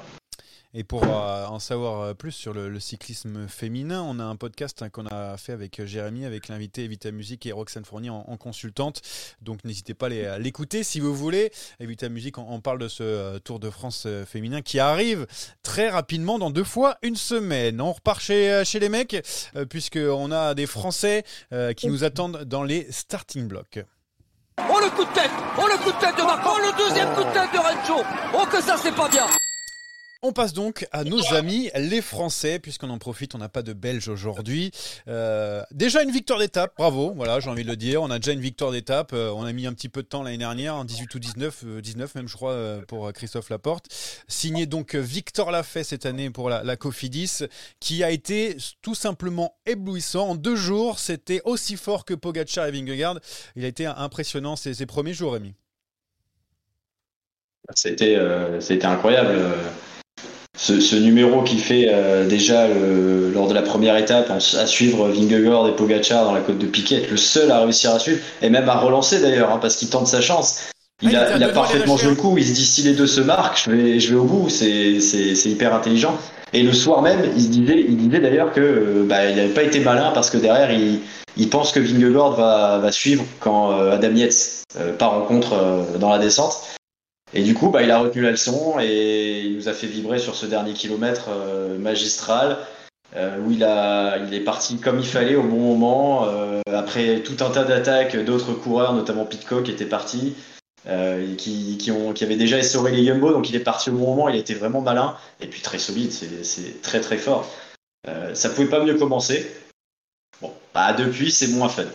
Et 0.76 0.84
pour 0.84 1.04
euh, 1.04 1.46
en 1.46 1.60
savoir 1.60 2.02
euh, 2.02 2.14
plus 2.16 2.32
sur 2.32 2.52
le, 2.52 2.68
le 2.68 2.80
cyclisme 2.80 3.48
féminin, 3.48 4.04
on 4.08 4.20
a 4.20 4.24
un 4.24 4.36
podcast 4.36 4.82
hein, 4.82 4.90
qu'on 4.90 5.06
a 5.06 5.38
fait 5.38 5.52
avec 5.52 5.80
euh, 5.80 5.86
Jérémy, 5.86 6.26
avec 6.26 6.48
l'invité 6.48 6.84
Evita 6.86 7.12
Musique 7.12 7.46
et 7.46 7.52
Roxane 7.52 7.86
Fournier 7.86 8.10
en, 8.10 8.26
en 8.28 8.38
consultante. 8.38 9.02
Donc 9.44 9.64
n'hésitez 9.66 9.94
pas 9.94 10.08
à 10.08 10.10
les- 10.10 10.26
à 10.26 10.40
l'écouter 10.40 10.84
si 10.84 11.00
vous 11.00 11.14
voulez. 11.14 11.52
Evita 11.80 12.10
Musique, 12.10 12.40
on, 12.40 12.48
on 12.50 12.60
parle 12.60 12.80
de 12.80 12.88
ce 12.88 13.04
euh, 13.04 13.38
Tour 13.40 13.60
de 13.60 13.70
France 13.70 14.06
euh, 14.08 14.26
féminin 14.26 14.62
qui 14.62 14.80
arrive 14.80 15.28
très 15.62 15.90
rapidement 15.90 16.40
dans 16.40 16.50
deux 16.50 16.64
fois 16.64 16.98
une 17.04 17.16
semaine. 17.16 17.80
On 17.80 17.92
repart 17.94 18.20
chez, 18.20 18.64
chez 18.66 18.80
les 18.80 18.90
mecs, 18.90 19.16
puisqu'on 19.70 20.32
a 20.32 20.56
des 20.56 20.66
Français 20.66 21.24
qui 21.78 21.88
nous 21.88 22.04
attendent 22.04 22.46
dans 22.46 22.64
les 22.64 22.88
starting 22.92 23.48
blocks. 23.48 23.80
Oh 24.60 24.80
le 24.80 24.90
coup 24.92 25.04
de 25.04 25.14
tête. 25.14 25.32
Oh 25.58 25.68
le 25.68 25.78
coup 25.84 25.92
de 25.92 26.00
tête 26.00 26.16
de 26.18 26.24
Marco 26.24 26.50
Oh 26.54 26.60
le 26.60 26.78
deuxième 26.78 27.10
coup 27.14 27.24
de 27.24 27.32
tête 27.32 27.52
de 27.54 27.58
Rencho 27.58 28.04
Oh 28.34 28.46
que 28.52 28.62
ça 28.62 28.76
c'est 28.78 28.94
pas 28.94 29.08
bien 29.10 29.26
On 30.26 30.32
passe 30.32 30.54
donc 30.54 30.88
à 30.94 31.04
nos 31.04 31.34
amis 31.34 31.70
les 31.76 32.00
Français, 32.00 32.58
puisqu'on 32.58 32.90
en 32.90 32.98
profite, 32.98 33.36
on 33.36 33.40
n'a 33.40 33.50
pas 33.50 33.62
de 33.62 33.74
Belges 33.74 34.08
aujourd'hui. 34.08 34.72
Euh, 35.10 35.62
déjà 35.72 36.02
une 36.02 36.12
victoire 36.12 36.40
d'étape, 36.40 36.72
bravo, 36.78 37.12
voilà, 37.14 37.42
j'ai 37.42 37.50
envie 37.50 37.66
de 37.66 37.68
le 37.68 37.76
dire. 37.76 38.02
On 38.02 38.10
a 38.10 38.20
déjà 38.20 38.32
une 38.32 38.40
victoire 38.40 38.72
d'étape, 38.72 39.12
euh, 39.12 39.34
on 39.36 39.44
a 39.44 39.52
mis 39.52 39.68
un 39.68 39.74
petit 39.74 39.90
peu 39.90 40.02
de 40.02 40.08
temps 40.08 40.24
l'année 40.24 40.38
dernière, 40.38 40.78
en 40.78 40.86
18 40.86 41.14
ou 41.14 41.20
19, 41.20 41.64
euh, 41.66 41.82
19 41.82 42.16
même 42.16 42.30
je 42.30 42.36
crois, 42.36 42.58
pour 42.88 43.12
Christophe 43.12 43.50
Laporte. 43.50 43.88
Signé 44.30 44.66
donc 44.66 44.96
Victor 44.96 45.52
Lafay 45.52 45.84
cette 45.84 46.06
année 46.06 46.30
pour 46.30 46.50
la, 46.50 46.64
la 46.64 46.78
Cofidis, 46.78 47.40
qui 47.82 48.02
a 48.02 48.10
été 48.10 48.56
tout 48.82 48.96
simplement 48.96 49.58
éblouissant. 49.66 50.30
En 50.30 50.36
deux 50.36 50.56
jours, 50.56 51.00
c'était 51.00 51.42
aussi 51.44 51.76
fort 51.76 52.06
que 52.06 52.14
Pogacar 52.14 52.68
et 52.68 52.72
Vingegaard. 52.72 53.20
Il 53.58 53.66
a 53.66 53.68
été 53.68 53.86
impressionnant 53.86 54.56
ces, 54.56 54.74
ces 54.74 54.86
premiers 54.86 55.14
jours, 55.14 55.34
Rémi. 55.34 55.54
C'était 57.76 58.86
incroyable. 58.86 59.36
Ce, 60.66 60.80
ce 60.80 60.96
numéro 60.96 61.42
qui 61.44 61.58
fait 61.58 61.90
euh, 61.92 62.26
déjà 62.26 62.68
lors 63.34 63.50
de 63.50 63.54
la 63.54 63.62
première 63.64 63.98
étape 63.98 64.32
à 64.32 64.40
suivre 64.66 65.10
Vingegaard 65.10 65.68
et 65.68 65.76
Pogacar 65.76 66.24
dans 66.24 66.32
la 66.32 66.40
côte 66.40 66.58
de 66.58 66.68
Piquet, 66.68 67.06
le 67.12 67.18
seul 67.18 67.52
à 67.52 67.60
réussir 67.60 67.92
à 67.94 68.00
suivre 68.00 68.20
et 68.42 68.50
même 68.50 68.70
à 68.70 68.76
relancer 68.78 69.20
d'ailleurs 69.20 69.52
hein, 69.52 69.60
parce 69.62 69.76
qu'il 69.76 69.90
tente 69.90 70.08
sa 70.08 70.22
chance. 70.22 70.62
Il 71.02 71.14
Ah, 71.18 71.24
a, 71.34 71.36
il 71.36 71.44
a 71.44 71.50
parfaitement 71.50 71.98
joué 71.98 72.12
le 72.12 72.16
coup. 72.16 72.38
Il 72.38 72.46
se 72.48 72.54
dit 72.54 72.64
si 72.66 72.82
les 72.84 72.94
deux 72.94 73.08
se 73.08 73.20
marquent, 73.20 73.62
je 73.66 73.72
vais, 73.72 74.00
je 74.00 74.10
vais 74.12 74.16
au 74.16 74.24
bout. 74.24 74.48
C'est 74.48 75.02
c'est- 75.02 75.36
c'est 75.36 75.50
hyper 75.50 75.74
intelligent. 75.76 76.18
Et 76.54 76.64
le 76.64 76.72
soir 76.72 77.02
même, 77.02 77.20
il 77.36 77.50
disait, 77.50 77.84
il 77.86 77.98
disait 77.98 78.22
d'ailleurs 78.22 78.54
que 78.54 78.62
euh, 78.62 79.06
bah, 79.06 79.30
il 79.30 79.36
n'avait 79.36 79.50
pas 79.54 79.64
été 79.64 79.82
malin 79.82 80.12
parce 80.14 80.30
que 80.30 80.38
derrière, 80.38 80.72
il, 80.72 81.00
il 81.36 81.50
pense 81.50 81.74
que 81.74 81.82
Vingegaard 81.82 82.32
va, 82.38 82.78
va 82.78 82.92
suivre 82.94 83.26
quand 83.42 83.74
euh, 83.74 83.92
Adam 83.96 84.14
Yates 84.16 84.64
euh, 84.80 84.94
part 84.94 85.14
en 85.16 85.22
contre 85.22 85.54
euh, 85.56 85.98
dans 86.00 86.10
la 86.10 86.20
descente. 86.20 86.54
Et 87.34 87.42
du 87.44 87.54
coup, 87.56 87.70
bah, 87.70 87.82
il 87.82 87.92
a 87.92 88.00
retenu 88.00 88.22
la 88.22 88.32
leçon 88.32 88.76
et 88.80 89.42
il 89.42 89.56
nous 89.56 89.68
a 89.68 89.74
fait 89.74 89.88
vibrer 89.88 90.20
sur 90.20 90.36
ce 90.36 90.46
dernier 90.46 90.74
kilomètre 90.74 91.30
euh, 91.30 91.78
magistral 91.80 92.60
euh, 93.16 93.40
où 93.40 93.52
il, 93.52 93.64
a, 93.64 94.18
il 94.18 94.34
est 94.34 94.40
parti 94.42 94.78
comme 94.78 95.00
il 95.00 95.08
fallait 95.08 95.36
au 95.36 95.44
bon 95.44 95.60
moment. 95.60 96.28
euh, 96.28 96.62
après 96.68 97.22
tout 97.22 97.44
un 97.44 97.50
tas 97.50 97.64
d'attaques 97.64 98.18
d'autres 98.24 98.54
coureurs, 98.54 98.94
notamment 98.94 99.26
Pitcock, 99.26 99.70
étaient 99.70 99.86
partis, 99.86 100.36
euh, 100.88 101.32
et 101.32 101.36
qui, 101.36 101.78
qui, 101.78 101.92
ont, 101.92 102.14
qui 102.14 102.24
avaient 102.24 102.36
déjà 102.36 102.58
essoré 102.58 102.92
les 102.92 103.06
Jumbo. 103.06 103.32
Donc 103.32 103.50
il 103.50 103.56
est 103.56 103.60
parti 103.60 103.90
au 103.90 103.94
bon 103.94 104.16
moment, 104.16 104.30
il 104.30 104.36
a 104.36 104.40
été 104.40 104.54
vraiment 104.54 104.82
malin 104.82 105.16
et 105.42 105.48
puis 105.48 105.62
très 105.62 105.80
solide, 105.80 106.12
c'est 106.12 106.44
c'est 106.44 106.82
très 106.82 107.02
très 107.02 107.18
fort. 107.18 107.50
Euh, 108.08 108.34
ça 108.36 108.50
pouvait 108.50 108.68
pas 108.68 108.84
mieux 108.84 108.96
commencer. 108.96 109.50
Bon, 110.42 110.52
bah, 110.74 110.94
depuis, 110.94 111.32
c'est 111.32 111.48
moins 111.48 111.70
fun. 111.70 111.86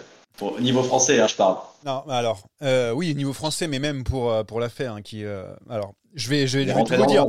Niveau 0.60 0.82
français, 0.82 1.20
hein, 1.20 1.26
je 1.26 1.34
parle. 1.36 1.56
Non, 1.84 2.02
alors, 2.08 2.42
euh, 2.62 2.92
oui, 2.92 3.14
niveau 3.14 3.32
français, 3.32 3.66
mais 3.68 3.78
même 3.78 4.04
pour, 4.04 4.30
euh, 4.30 4.44
pour 4.44 4.60
l'affaire, 4.60 4.94
hein, 4.94 5.02
qui, 5.02 5.24
euh, 5.24 5.44
alors, 5.68 5.94
je 6.18 6.28
vais, 6.28 6.46
je 6.48 6.58
vais, 6.58 6.66
je 6.66 6.72
tout 6.72 6.96
vous 6.96 7.06
dire. 7.06 7.26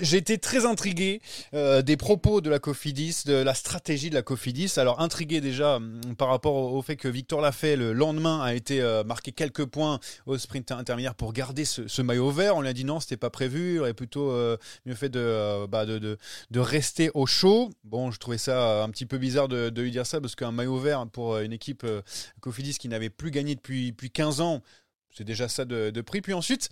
J'ai 0.00 0.16
été 0.16 0.38
très 0.38 0.66
intrigué 0.66 1.20
euh, 1.54 1.80
des 1.80 1.96
propos 1.96 2.40
de 2.40 2.50
la 2.50 2.58
Cofidis, 2.58 3.22
de 3.24 3.34
la 3.34 3.54
stratégie 3.54 4.10
de 4.10 4.14
la 4.14 4.22
Cofidis. 4.22 4.72
Alors 4.78 5.00
intrigué 5.00 5.40
déjà 5.40 5.76
hum, 5.76 6.00
par 6.18 6.28
rapport 6.28 6.54
au, 6.54 6.76
au 6.76 6.82
fait 6.82 6.96
que 6.96 7.06
Victor 7.06 7.40
Lafay 7.40 7.76
le 7.76 7.92
lendemain 7.92 8.40
a 8.42 8.54
été 8.54 8.82
euh, 8.82 9.04
marqué 9.04 9.30
quelques 9.30 9.64
points 9.64 10.00
au 10.26 10.36
sprint 10.38 10.72
intermédiaire 10.72 11.14
pour 11.14 11.32
garder 11.32 11.64
ce, 11.64 11.86
ce 11.86 12.02
maillot 12.02 12.30
vert. 12.30 12.56
On 12.56 12.62
lui 12.62 12.68
a 12.68 12.72
dit 12.72 12.84
non, 12.84 12.98
c'était 12.98 13.16
pas 13.16 13.30
prévu. 13.30 13.74
Il 13.74 13.80
aurait 13.80 13.94
plutôt 13.94 14.32
euh, 14.32 14.56
mieux 14.86 14.94
fait 14.94 15.08
de, 15.08 15.66
bah, 15.66 15.86
de, 15.86 15.98
de, 15.98 16.18
de 16.50 16.60
rester 16.60 17.10
au 17.14 17.26
chaud. 17.26 17.70
Bon, 17.84 18.10
je 18.10 18.18
trouvais 18.18 18.38
ça 18.38 18.82
un 18.82 18.90
petit 18.90 19.06
peu 19.06 19.18
bizarre 19.18 19.46
de, 19.46 19.70
de 19.70 19.82
lui 19.82 19.92
dire 19.92 20.06
ça 20.06 20.20
parce 20.20 20.34
qu'un 20.34 20.52
maillot 20.52 20.78
vert 20.78 21.06
pour 21.12 21.38
une 21.38 21.52
équipe 21.52 21.86
Cofidis 22.40 22.78
qui 22.78 22.88
n'avait 22.88 23.10
plus 23.10 23.30
gagné 23.30 23.54
depuis, 23.54 23.92
depuis 23.92 24.10
15 24.10 24.40
ans, 24.40 24.62
c'est 25.16 25.24
déjà 25.24 25.48
ça 25.48 25.64
de, 25.64 25.90
de 25.90 26.00
prix. 26.00 26.20
Puis 26.20 26.32
ensuite, 26.32 26.70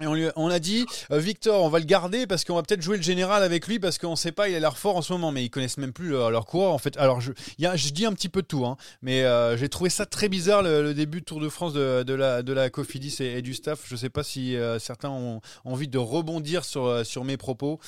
et 0.00 0.06
on, 0.06 0.14
lui, 0.14 0.28
on 0.36 0.48
a 0.48 0.58
dit, 0.58 0.86
euh, 1.10 1.18
Victor, 1.18 1.62
on 1.62 1.68
va 1.68 1.78
le 1.78 1.84
garder 1.84 2.26
parce 2.26 2.44
qu'on 2.44 2.54
va 2.54 2.62
peut-être 2.62 2.82
jouer 2.82 2.96
le 2.96 3.02
général 3.02 3.42
avec 3.42 3.66
lui 3.66 3.78
parce 3.78 3.98
qu'on 3.98 4.16
sait 4.16 4.32
pas, 4.32 4.48
il 4.48 4.54
a 4.54 4.60
l'air 4.60 4.78
fort 4.78 4.96
en 4.96 5.02
ce 5.02 5.12
moment, 5.12 5.30
mais 5.30 5.44
ils 5.44 5.50
connaissent 5.50 5.76
même 5.76 5.92
plus 5.92 6.10
leur, 6.10 6.30
leur 6.30 6.46
coureur 6.46 6.72
en 6.72 6.78
fait. 6.78 6.96
Alors 6.96 7.20
je, 7.20 7.32
y 7.58 7.66
je 7.74 7.90
dis 7.90 8.06
un 8.06 8.12
petit 8.12 8.28
peu 8.28 8.42
de 8.42 8.46
tout, 8.46 8.64
hein, 8.64 8.76
mais 9.02 9.24
euh, 9.24 9.56
j'ai 9.56 9.68
trouvé 9.68 9.90
ça 9.90 10.06
très 10.06 10.28
bizarre 10.28 10.62
le, 10.62 10.94
début 10.94 11.20
de 11.20 11.24
Tour 11.24 11.40
de 11.40 11.48
France 11.48 11.74
de, 11.74 12.14
la, 12.14 12.42
de 12.42 12.52
la 12.52 12.70
Cofidis 12.70 13.16
et, 13.20 13.42
du 13.42 13.54
staff. 13.54 13.80
Je 13.86 13.96
sais 13.96 14.10
pas 14.10 14.22
si 14.22 14.56
euh, 14.56 14.78
certains 14.78 15.10
ont 15.10 15.40
envie 15.64 15.88
de 15.88 15.98
rebondir 15.98 16.64
sur, 16.64 17.24
mes 17.24 17.36
propos 17.36 17.78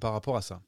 par 0.00 0.12
rapport 0.12 0.36
à 0.36 0.42
ça. 0.42 0.60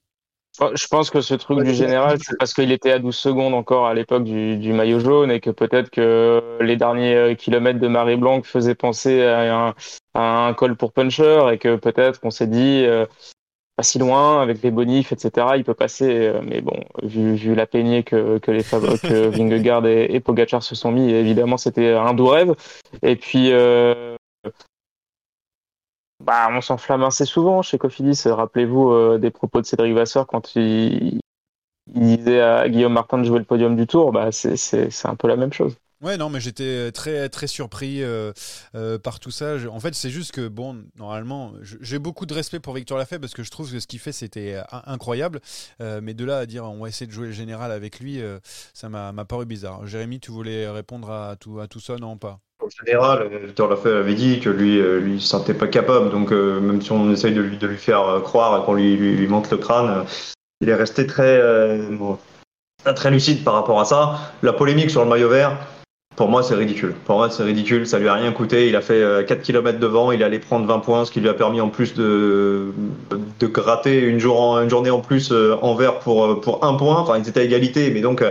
Je 0.61 0.87
pense 0.87 1.11
que 1.11 1.21
ce 1.21 1.35
truc 1.35 1.65
du 1.65 1.75
général, 1.75 2.19
c'est 2.23 2.37
parce 2.39 2.55
qu'il 2.55 2.71
était 2.71 2.93
à 2.93 3.01
12 3.01 3.15
secondes 3.15 3.55
encore 3.55 3.87
à 3.87 3.95
l'époque 3.95 4.23
du, 4.23 4.57
du 4.57 4.73
maillot 4.73 5.01
jaune 5.01 5.31
et 5.31 5.41
que 5.41 5.51
peut-être 5.51 5.91
que 5.91 6.59
les 6.61 6.77
derniers 6.77 7.17
euh, 7.17 7.35
kilomètres 7.35 7.81
de 7.81 7.89
Marie 7.89 8.17
Blanc 8.17 8.41
faisaient 8.43 8.77
penser 8.77 9.25
à 9.25 9.67
un, 9.67 9.75
à 10.15 10.47
un 10.47 10.55
col 10.55 10.77
pour 10.77 10.93
puncher 10.93 11.49
et 11.53 11.59
que 11.59 11.75
peut-être 11.75 12.21
qu'on 12.21 12.31
s'est 12.31 12.47
dit 12.47 12.85
euh, 12.87 13.05
pas 13.77 13.83
si 13.83 13.99
loin 13.99 14.41
avec 14.41 14.63
les 14.63 14.71
bonifs, 14.71 15.13
etc. 15.13 15.49
Il 15.57 15.65
peut 15.65 15.75
passer, 15.75 16.29
euh, 16.29 16.41
mais 16.43 16.61
bon, 16.61 16.79
vu, 17.03 17.35
vu 17.35 17.55
la 17.55 17.67
peignée 17.67 18.05
que, 18.05 18.39
que 18.39 18.51
les 18.51 18.63
que 19.03 19.29
Vingegaard 19.29 19.87
et, 19.87 20.15
et 20.15 20.21
Pogacar 20.21 20.63
se 20.63 20.75
sont 20.75 20.93
mis, 20.93 21.11
évidemment, 21.11 21.57
c'était 21.57 21.93
un 21.93 22.15
doux 22.15 22.29
rêve. 22.29 22.55
Et 23.03 23.17
puis, 23.17 23.51
euh, 23.53 24.17
bah, 26.25 26.49
on 26.51 26.61
s'enflamme 26.61 27.03
assez 27.03 27.27
souvent 27.27 27.63
chez 27.63 27.79
Cofidis. 27.79 28.23
Rappelez-vous 28.27 28.91
euh, 28.91 29.19
des 29.19 29.31
propos 29.31 29.61
de 29.61 29.67
Cédric 29.67 29.95
Vasseur 29.95 30.27
quand 30.27 30.57
il, 30.57 31.21
disait 31.87 32.41
à 32.41 32.69
Guillaume 32.69 32.95
Martin 32.95 33.19
de 33.19 33.25
jouer 33.25 33.39
le 33.39 33.45
podium 33.45 33.77
du 33.77 33.87
Tour. 33.87 34.11
Bah, 34.11 34.33
c'est 34.33 35.07
un 35.07 35.17
peu 35.17 35.29
la 35.29 35.37
même 35.37 35.53
chose. 35.53 35.77
Ouais, 36.01 36.17
non, 36.17 36.29
mais 36.29 36.41
j'étais 36.41 36.93
très 36.93 37.29
très 37.31 37.47
surpris 37.47 38.03
euh, 38.03 38.33
euh, 38.75 38.99
par 38.99 39.21
tout 39.21 39.31
ça. 39.31 39.57
En 39.71 39.81
fait, 39.81 39.95
c'est 39.95 40.11
juste 40.11 40.33
que 40.33 40.49
bon, 40.49 40.85
normalement, 40.97 41.53
j'ai 41.63 41.99
beaucoup 41.99 42.27
de 42.27 42.35
respect 42.35 42.61
pour 42.61 42.75
Victor 42.75 42.99
Lafay 42.99 43.19
parce 43.19 43.33
que 43.33 43.43
je 43.43 43.51
trouve 43.51 43.71
que 43.71 43.79
ce 43.81 43.87
qu'il 43.87 43.99
fait 44.01 44.13
c'était 44.13 44.61
incroyable. 44.71 45.41
Mais 45.81 46.15
de 46.15 46.25
là 46.25 46.39
à 46.39 46.47
dire 46.47 46.65
on 46.65 46.83
va 46.83 46.89
essayer 46.89 47.07
de 47.07 47.13
jouer 47.13 47.27
le 47.27 47.33
général 47.33 47.71
avec 47.71 48.01
lui, 48.01 48.21
ça 48.75 48.89
m'a 48.89 49.13
m'a 49.13 49.25
paru 49.25 49.47
bizarre. 49.47 49.87
Jérémy, 49.87 50.21
tu 50.21 50.31
voulais 50.31 50.69
répondre 50.69 51.11
à 51.11 51.37
tout 51.37 51.61
à 51.61 51.69
tout 51.69 51.81
ça, 51.81 51.97
non 51.97 52.19
pas? 52.19 52.41
En 52.65 52.87
général, 52.87 53.29
euh, 53.31 53.39
Victor 53.45 53.69
Lafay 53.69 53.93
avait 53.93 54.15
dit 54.15 54.41
que 54.41 54.49
lui, 54.49 54.81
euh, 54.81 54.99
lui, 54.99 55.15
il 55.15 55.21
se 55.21 55.29
sentait 55.29 55.53
pas 55.53 55.67
capable. 55.67 56.11
Donc, 56.11 56.33
euh, 56.33 56.61
même 56.61 56.81
si 56.81 56.93
on 56.93 57.13
essaye 57.13 57.35
de 57.35 57.43
lui, 57.43 57.59
de 57.59 57.67
lui 57.67 57.77
faire 57.77 58.23
croire 58.23 58.59
et 58.59 58.65
qu'on 58.65 58.73
lui, 58.73 58.97
lui, 58.97 59.15
lui 59.15 59.27
monte 59.29 59.51
le 59.51 59.59
crâne, 59.59 60.05
il 60.63 60.71
est 60.71 60.75
resté 60.75 61.07
très, 61.07 61.79
bon, 61.91 62.17
très 62.97 63.11
lucide 63.11 63.45
par 63.45 63.55
rapport 63.55 63.81
à 63.81 63.85
ça. 63.85 64.33
La 64.43 64.55
polémique 64.55 64.91
sur 64.91 65.05
le 65.05 65.11
maillot 65.11 65.29
vert, 65.29 65.59
pour 66.17 66.29
moi, 66.29 66.43
c'est 66.43 66.55
ridicule. 66.55 66.95
Pour 67.05 67.17
moi, 67.17 67.29
c'est 67.29 67.43
ridicule. 67.43 67.87
Ça 67.87 67.99
lui 67.99 68.09
a 68.09 68.15
rien 68.15 68.33
coûté. 68.33 68.69
Il 68.69 68.77
a 68.77 68.81
fait 68.81 69.03
euh, 69.03 69.25
4 69.25 69.43
km 69.43 69.79
devant. 69.79 70.11
Il 70.11 70.23
allé 70.23 70.39
prendre 70.39 70.67
20 70.67 70.79
points, 70.79 71.05
ce 71.05 71.11
qui 71.11 71.21
lui 71.21 71.29
a 71.29 71.35
permis 71.35 71.61
en 71.61 71.69
plus 71.69 71.93
de, 71.93 72.73
de 73.41 73.47
gratter 73.47 74.01
une, 74.01 74.21
jour 74.21 74.59
une 74.59 74.71
journée 74.71 74.91
en 74.91 75.01
plus 75.01 75.33
en 75.33 75.75
vert 75.75 75.99
pour, 75.99 76.41
pour 76.41 76.65
un 76.65 76.75
point. 76.75 76.97
Enfin, 77.01 77.19
ils 77.19 77.29
étaient 77.29 77.41
à 77.41 77.45
égalité. 77.45 77.91
Mais 77.91 78.01
donc, 78.01 78.25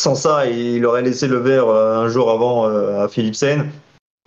sans 0.00 0.14
ça, 0.14 0.46
il 0.46 0.86
aurait 0.86 1.02
laissé 1.02 1.28
le 1.28 1.36
vert 1.36 1.68
euh, 1.68 1.98
un 1.98 2.08
jour 2.08 2.30
avant 2.30 2.66
euh, 2.66 3.04
à 3.04 3.08
Philipsen. 3.08 3.70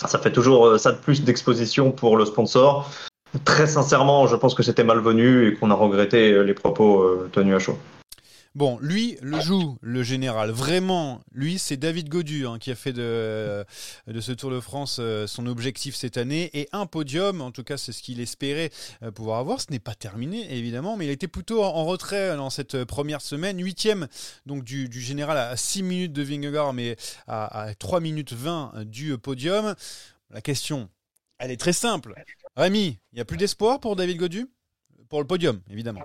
Ça 0.06 0.20
fait 0.20 0.32
toujours 0.32 0.68
euh, 0.68 0.78
ça 0.78 0.92
de 0.92 0.98
plus 0.98 1.24
d'exposition 1.24 1.92
pour 1.92 2.16
le 2.16 2.26
sponsor. 2.26 2.92
Très 3.44 3.66
sincèrement, 3.66 4.28
je 4.28 4.36
pense 4.36 4.54
que 4.54 4.62
c'était 4.62 4.84
malvenu 4.84 5.48
et 5.48 5.56
qu'on 5.56 5.72
a 5.72 5.74
regretté 5.74 6.44
les 6.44 6.54
propos 6.54 7.04
tenus 7.32 7.56
à 7.56 7.60
chaud. 7.60 7.78
Bon, 8.56 8.78
lui 8.80 9.18
le 9.24 9.40
joue, 9.40 9.80
le 9.82 10.04
général. 10.04 10.52
Vraiment, 10.52 11.22
lui, 11.32 11.58
c'est 11.58 11.76
David 11.76 12.08
Godu 12.08 12.46
hein, 12.46 12.60
qui 12.60 12.70
a 12.70 12.76
fait 12.76 12.94
de, 12.94 13.66
de 14.06 14.22
ce 14.22 14.32
Tour 14.32 14.52
de 14.52 14.60
France 14.60 14.98
euh, 15.00 15.26
son 15.26 15.48
objectif 15.48 15.96
cette 15.96 16.18
année 16.18 16.52
et 16.54 16.70
un 16.72 16.86
podium. 16.86 17.42
En 17.42 17.52
tout 17.52 17.64
cas, 17.64 17.78
c'est 17.78 17.92
ce 17.92 18.04
qu'il 18.04 18.20
espérait 18.20 18.70
euh, 19.02 19.10
pouvoir 19.10 19.40
avoir. 19.40 19.60
Ce 19.60 19.72
n'est 19.72 19.80
pas 19.80 19.96
terminé, 19.96 20.56
évidemment, 20.56 20.98
mais 20.98 21.08
il 21.08 21.10
était 21.10 21.28
plutôt 21.28 21.64
en, 21.64 21.84
retrait 21.86 22.36
dans 22.36 22.52
cette 22.52 22.84
première 22.84 23.22
semaine. 23.22 23.60
Huitième 23.60 24.08
donc 24.46 24.64
du, 24.64 24.88
du 24.88 25.02
général 25.02 25.40
à 25.40 25.58
6 25.58 25.82
minutes 25.82 26.14
de 26.14 26.22
Vingegaard, 26.22 26.74
mais 26.74 26.96
à, 27.26 27.64
à 27.64 27.74
3 27.74 28.02
minutes 28.02 28.34
20 28.34 28.84
du 28.86 29.18
podium. 29.18 29.74
La 30.30 30.42
question, 30.42 30.90
elle 31.40 31.50
est 31.50 31.58
très 31.58 31.74
simple. 31.74 32.14
Rémi, 32.56 33.00
il 33.12 33.16
n'y 33.16 33.22
a 33.22 33.26
plus 33.26 33.38
d'espoir 33.38 33.80
pour 33.80 33.96
David 33.96 34.18
Godu? 34.18 34.48
Pour 35.10 35.22
le 35.22 35.26
podium, 35.26 35.60
évidemment. 35.72 36.04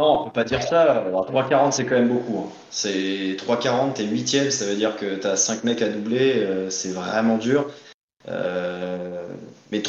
Non, 0.00 0.22
on 0.22 0.24
peut 0.24 0.32
pas 0.32 0.44
dire 0.44 0.62
ça. 0.62 1.04
3,40 1.12 1.72
c'est 1.72 1.84
quand 1.84 1.96
même 1.96 2.08
beaucoup. 2.08 2.38
Hein. 2.38 2.50
C'est 2.70 3.36
3,40, 3.36 3.92
t'es 3.92 4.04
huitième, 4.04 4.50
ça 4.50 4.64
veut 4.64 4.74
dire 4.74 4.96
que 4.96 5.16
tu 5.16 5.26
as 5.26 5.36
5 5.36 5.62
mecs 5.64 5.82
à 5.82 5.90
doubler, 5.90 6.36
euh, 6.36 6.70
c'est 6.70 6.88
vraiment 6.88 7.36
dur. 7.36 7.70
Euh, 8.30 9.26
mais 9.70 9.82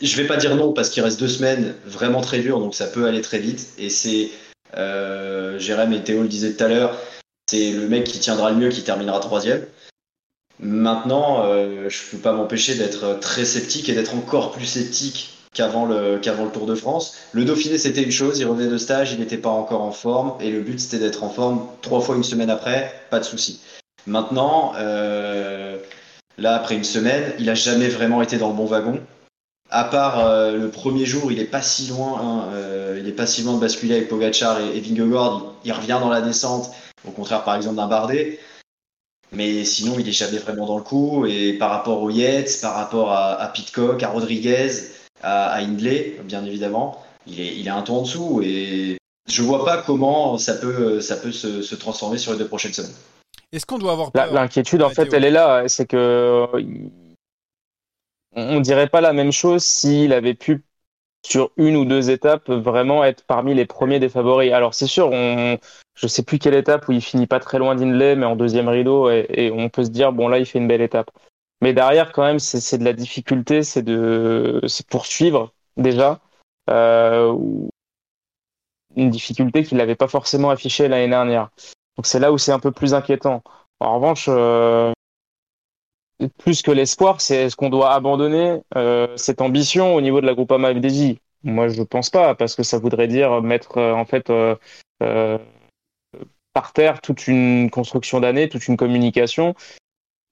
je 0.00 0.16
vais 0.20 0.26
pas 0.26 0.36
dire 0.36 0.56
non 0.56 0.72
parce 0.72 0.90
qu'il 0.90 1.04
reste 1.04 1.20
deux 1.20 1.28
semaines 1.28 1.76
vraiment 1.84 2.20
très 2.20 2.40
dur, 2.40 2.58
donc 2.58 2.74
ça 2.74 2.88
peut 2.88 3.06
aller 3.06 3.20
très 3.20 3.38
vite. 3.38 3.68
Et 3.78 3.90
c'est, 3.90 4.30
euh, 4.76 5.56
Jérém 5.60 5.92
et 5.92 6.02
Théo 6.02 6.22
le 6.22 6.28
disaient 6.28 6.54
tout 6.54 6.64
à 6.64 6.68
l'heure, 6.68 6.98
c'est 7.48 7.70
le 7.70 7.86
mec 7.86 8.02
qui 8.02 8.18
tiendra 8.18 8.50
le 8.50 8.56
mieux 8.56 8.70
qui 8.70 8.82
terminera 8.82 9.20
troisième. 9.20 9.64
Maintenant, 10.58 11.44
euh, 11.44 11.88
je 11.88 12.10
peux 12.10 12.18
pas 12.18 12.32
m'empêcher 12.32 12.74
d'être 12.74 13.20
très 13.20 13.44
sceptique 13.44 13.88
et 13.88 13.94
d'être 13.94 14.16
encore 14.16 14.50
plus 14.50 14.66
sceptique 14.66 15.39
qu'avant 15.54 15.84
le, 15.84 16.18
qu'avant 16.18 16.44
le 16.44 16.50
Tour 16.50 16.66
de 16.66 16.74
France. 16.74 17.16
Le 17.32 17.44
Dauphiné, 17.44 17.78
c'était 17.78 18.02
une 18.02 18.12
chose, 18.12 18.38
il 18.38 18.46
revenait 18.46 18.70
de 18.70 18.78
stage, 18.78 19.12
il 19.12 19.20
n'était 19.20 19.38
pas 19.38 19.50
encore 19.50 19.82
en 19.82 19.90
forme, 19.90 20.34
et 20.40 20.50
le 20.50 20.60
but, 20.60 20.78
c'était 20.78 20.98
d'être 20.98 21.24
en 21.24 21.30
forme 21.30 21.66
trois 21.82 22.00
fois 22.00 22.16
une 22.16 22.24
semaine 22.24 22.50
après, 22.50 22.92
pas 23.10 23.18
de 23.18 23.24
souci. 23.24 23.60
Maintenant, 24.06 24.72
euh, 24.76 25.78
là, 26.38 26.54
après 26.54 26.76
une 26.76 26.84
semaine, 26.84 27.34
il 27.38 27.50
a 27.50 27.54
jamais 27.54 27.88
vraiment 27.88 28.22
été 28.22 28.38
dans 28.38 28.48
le 28.48 28.54
bon 28.54 28.66
wagon. 28.66 29.00
À 29.72 29.84
part 29.84 30.26
euh, 30.26 30.56
le 30.56 30.68
premier 30.68 31.04
jour, 31.04 31.30
il 31.30 31.38
est 31.38 31.44
pas 31.44 31.62
si 31.62 31.88
loin, 31.88 32.20
hein, 32.20 32.48
euh, 32.54 32.98
il 33.00 33.08
est 33.08 33.12
pas 33.12 33.26
si 33.26 33.42
loin 33.42 33.54
de 33.54 33.60
basculer 33.60 33.96
avec 33.96 34.08
Pogachar 34.08 34.60
et, 34.60 34.76
et 34.76 34.80
Vingegaard. 34.80 35.54
Il, 35.64 35.72
revient 35.72 35.98
dans 36.00 36.08
la 36.08 36.20
descente, 36.20 36.70
au 37.06 37.12
contraire, 37.12 37.44
par 37.44 37.56
exemple, 37.56 37.76
d'un 37.76 37.86
Bardet. 37.86 38.40
Mais 39.32 39.64
sinon, 39.64 39.96
il 39.98 40.08
est 40.08 40.12
jamais 40.12 40.38
vraiment 40.38 40.66
dans 40.66 40.76
le 40.76 40.82
coup. 40.82 41.24
Et 41.26 41.52
par 41.52 41.70
rapport 41.70 42.02
aux 42.02 42.10
Yates, 42.10 42.58
par 42.62 42.74
rapport 42.74 43.12
à 43.12 43.46
Pitcock, 43.52 44.02
à 44.02 44.08
Rodriguez, 44.08 44.70
à, 45.22 45.50
à 45.52 45.58
Hindley, 45.60 46.16
bien 46.24 46.44
évidemment, 46.44 47.02
il 47.26 47.40
est, 47.40 47.56
il 47.56 47.66
est 47.66 47.70
un 47.70 47.82
ton 47.82 47.98
en 47.98 48.02
dessous. 48.02 48.40
Et 48.44 48.98
je 49.28 49.42
vois 49.42 49.64
pas 49.64 49.82
comment 49.82 50.38
ça 50.38 50.54
peut, 50.54 51.00
ça 51.00 51.16
peut 51.16 51.32
se, 51.32 51.62
se 51.62 51.74
transformer 51.74 52.18
sur 52.18 52.32
les 52.32 52.38
deux 52.38 52.48
prochaines 52.48 52.72
semaines. 52.72 52.94
Est-ce 53.52 53.66
qu'on 53.66 53.78
doit 53.78 53.92
avoir 53.92 54.12
peur 54.12 54.32
L'inquiétude, 54.32 54.82
en 54.82 54.90
fait, 54.90 55.12
elle 55.12 55.24
est 55.24 55.30
là. 55.30 55.64
C'est 55.66 55.86
que 55.86 56.46
on 58.32 58.60
dirait 58.60 58.88
pas 58.88 59.00
la 59.00 59.12
même 59.12 59.32
chose 59.32 59.64
s'il 59.64 60.12
avait 60.12 60.34
pu 60.34 60.62
sur 61.26 61.50
une 61.56 61.76
ou 61.76 61.84
deux 61.84 62.10
étapes 62.10 62.48
vraiment 62.48 63.04
être 63.04 63.24
parmi 63.26 63.54
les 63.54 63.66
premiers 63.66 63.98
des 63.98 64.08
favoris. 64.08 64.52
Alors 64.52 64.74
c'est 64.74 64.86
sûr, 64.86 65.10
on, 65.12 65.58
je 65.94 66.06
sais 66.06 66.22
plus 66.22 66.38
quelle 66.38 66.54
étape 66.54 66.88
où 66.88 66.92
il 66.92 67.02
finit 67.02 67.26
pas 67.26 67.40
très 67.40 67.58
loin 67.58 67.74
d'Inlay, 67.74 68.16
mais 68.16 68.26
en 68.26 68.36
deuxième 68.36 68.68
rideau, 68.68 69.10
et, 69.10 69.26
et, 69.28 69.50
on 69.50 69.68
peut 69.68 69.84
se 69.84 69.90
dire 69.90 70.12
bon 70.12 70.28
là 70.28 70.38
il 70.38 70.46
fait 70.46 70.58
une 70.58 70.68
belle 70.68 70.80
étape. 70.80 71.10
Mais 71.62 71.72
derrière 71.74 72.12
quand 72.12 72.24
même 72.24 72.38
c'est 72.38 72.78
de 72.78 72.84
la 72.84 72.92
difficulté, 72.92 73.62
c'est 73.62 73.82
de 73.82 74.60
poursuivre 74.88 75.52
déjà 75.76 76.20
euh, 76.70 77.36
une 78.96 79.10
difficulté 79.10 79.62
qu'il 79.62 79.78
n'avait 79.78 79.94
pas 79.94 80.08
forcément 80.08 80.50
affichée 80.50 80.88
l'année 80.88 81.08
dernière. 81.08 81.50
Donc 81.96 82.06
c'est 82.06 82.18
là 82.18 82.32
où 82.32 82.38
c'est 82.38 82.52
un 82.52 82.58
peu 82.58 82.72
plus 82.72 82.94
inquiétant. 82.94 83.42
En 83.78 83.96
revanche, 83.96 84.26
euh, 84.28 84.92
plus 86.38 86.62
que 86.62 86.70
l'espoir, 86.70 87.20
c'est 87.20 87.36
est-ce 87.36 87.56
qu'on 87.56 87.70
doit 87.70 87.92
abandonner 87.92 88.60
euh, 88.76 89.16
cette 89.16 89.40
ambition 89.40 89.94
au 89.94 90.00
niveau 90.00 90.20
de 90.20 90.26
la 90.26 90.34
Groupama 90.34 90.74
FDJ 90.74 91.16
Moi, 91.44 91.68
je 91.68 91.82
pense 91.82 92.10
pas, 92.10 92.34
parce 92.34 92.54
que 92.54 92.62
ça 92.62 92.78
voudrait 92.78 93.08
dire 93.08 93.42
mettre 93.42 93.80
en 93.80 94.04
fait 94.04 94.30
par 96.52 96.72
terre 96.72 97.00
toute 97.00 97.28
une 97.28 97.70
construction 97.70 98.20
d'année, 98.20 98.48
toute 98.48 98.66
une 98.66 98.76
communication. 98.76 99.54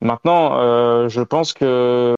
Maintenant, 0.01 0.59
euh, 0.59 1.09
je 1.09 1.21
pense 1.23 1.53
que 1.53 2.15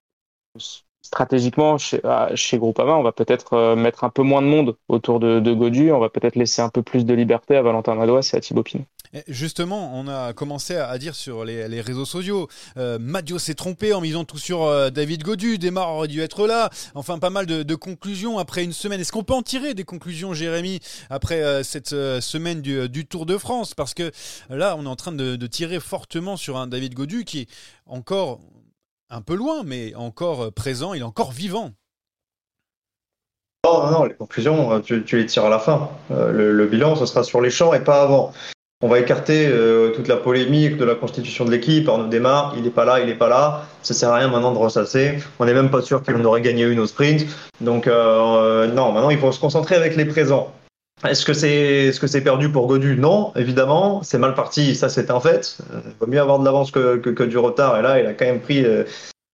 stratégiquement, 1.03 1.79
chez, 1.79 2.01
chez 2.35 2.59
Groupama, 2.59 2.95
on 2.95 3.03
va 3.03 3.13
peut-être 3.13 3.75
mettre 3.75 4.05
un 4.05 4.11
peu 4.11 4.23
moins 4.23 4.43
de 4.43 4.47
monde 4.47 4.77
autour 4.89 5.19
de, 5.19 5.41
de 5.41 5.53
Godu, 5.53 5.91
on 5.93 5.99
va 5.99 6.09
peut-être 6.11 6.37
laisser 6.37 6.63
un 6.63 6.69
peu 6.69 6.83
plus 6.83 7.05
de 7.05 7.15
liberté 7.15 7.57
à 7.57 7.63
Valentin 7.63 7.95
Madois 7.95 8.21
et 8.33 8.37
à 8.37 8.41
Thibaut 8.41 8.63
Pinot. 8.63 8.85
Justement, 9.27 9.93
on 9.99 10.07
a 10.07 10.33
commencé 10.33 10.77
à 10.77 10.97
dire 10.97 11.17
sur 11.17 11.45
les, 11.45 11.81
réseaux 11.81 12.05
sociaux, 12.05 12.47
euh, 12.77 12.97
Madio 13.01 13.41
s'est 13.41 13.55
trompé 13.55 13.93
en 13.93 14.01
misant 14.01 14.25
tout 14.25 14.39
sur 14.39 14.63
euh, 14.63 14.91
David 14.91 15.25
Godu, 15.25 15.59
Desmar 15.59 15.93
aurait 15.93 16.07
dû 16.07 16.21
être 16.21 16.47
là, 16.47 16.71
enfin 16.95 17.19
pas 17.19 17.31
mal 17.31 17.45
de, 17.47 17.75
conclusions 17.75 18.39
après 18.39 18.63
une 18.63 18.73
semaine. 18.73 19.01
Est-ce 19.01 19.11
qu'on 19.11 19.25
peut 19.25 19.35
en 19.35 19.43
tirer 19.43 19.75
des 19.75 19.83
conclusions, 19.83 20.33
Jérémy, 20.33 20.79
après 21.09 21.43
euh, 21.43 21.65
cette 21.65 21.93
euh, 21.93 22.21
semaine 22.21 22.63
du, 22.63 23.05
Tour 23.05 23.27
de 23.27 23.37
France? 23.37 23.75
Parce 23.75 23.95
que 23.95 24.13
là, 24.49 24.77
on 24.79 24.85
est 24.85 24.89
en 24.89 24.97
train 24.97 25.11
de, 25.13 25.47
tirer 25.49 25.81
fortement 25.81 26.37
sur 26.37 26.57
un 26.57 26.69
David 26.69 26.95
Godu 26.95 27.25
qui 27.25 27.41
est 27.41 27.49
encore 27.87 28.39
un 29.09 29.23
peu 29.23 29.35
loin, 29.35 29.65
mais 29.65 29.93
encore 29.97 30.53
présent, 30.53 30.95
il 30.95 31.01
est 31.01 31.05
encore 31.05 31.33
vivant. 31.33 31.73
Non, 33.65 33.87
non, 33.87 33.91
non, 33.91 34.05
les 34.05 34.15
conclusions, 34.15 34.81
tu, 34.81 35.03
les 35.13 35.27
tires 35.27 35.47
à 35.47 35.51
la 35.51 35.59
fin. 35.59 35.91
le 36.11 36.67
bilan, 36.67 36.95
ce 36.95 37.07
sera 37.07 37.25
sur 37.25 37.41
les 37.41 37.51
champs 37.51 37.75
et 37.75 37.83
pas 37.83 38.03
avant. 38.03 38.33
On 38.83 38.89
va 38.89 38.99
écarter 38.99 39.47
euh, 39.47 39.91
toute 39.91 40.09
la 40.09 40.17
polémique 40.17 40.79
de 40.79 40.85
la 40.85 40.95
constitution 40.95 41.45
de 41.45 41.51
l'équipe. 41.51 41.89
Arnaud 41.89 42.09
démarre, 42.09 42.55
il 42.57 42.63
n'est 42.63 42.71
pas 42.71 42.87
là, 42.87 43.01
il 43.01 43.07
n'est 43.07 43.15
pas 43.15 43.29
là. 43.29 43.67
Ça 43.83 43.93
sert 43.93 44.09
à 44.09 44.17
rien 44.17 44.29
maintenant 44.29 44.53
de 44.53 44.59
ressasser. 44.59 45.19
On 45.39 45.45
n'est 45.45 45.53
même 45.53 45.71
pas 45.71 45.83
sûr 45.83 46.03
qu'on 46.03 46.25
aurait 46.25 46.41
gagné 46.41 46.65
une 46.65 46.81
au 46.81 46.87
sprint. 46.87 47.27
Donc 47.61 47.87
euh, 47.87 48.67
non, 48.69 48.93
maintenant 48.93 49.11
il 49.11 49.19
faut 49.19 49.33
se 49.33 49.41
concentrer 49.41 49.77
avec 49.77 49.97
les 49.97 50.07
présents. 50.07 50.53
Est-ce 51.09 51.25
que 51.25 51.33
c'est 51.33 51.51
est 51.51 51.91
-ce 51.91 52.07
c'est 52.07 52.21
perdu 52.21 52.51
pour 52.51 52.67
Godu? 52.67 52.97
Non, 52.97 53.33
évidemment. 53.35 54.03
C'est 54.03 54.19
mal 54.19 54.35
parti, 54.35 54.75
ça 54.75 54.89
c'est 54.91 55.11
un 55.11 55.21
fait. 55.21 55.57
Il 55.59 55.77
euh, 55.77 55.81
vaut 55.99 56.07
mieux 56.07 56.21
avoir 56.21 56.39
de 56.39 56.45
l'avance 56.45 56.71
que, 56.71 57.25
du 57.25 57.39
retard. 57.39 57.79
Et 57.79 57.83
là, 57.83 58.01
il 58.01 58.07
a 58.07 58.13
quand 58.13 58.27
même 58.27 58.41
pris 58.41 58.65
euh, 58.65 58.85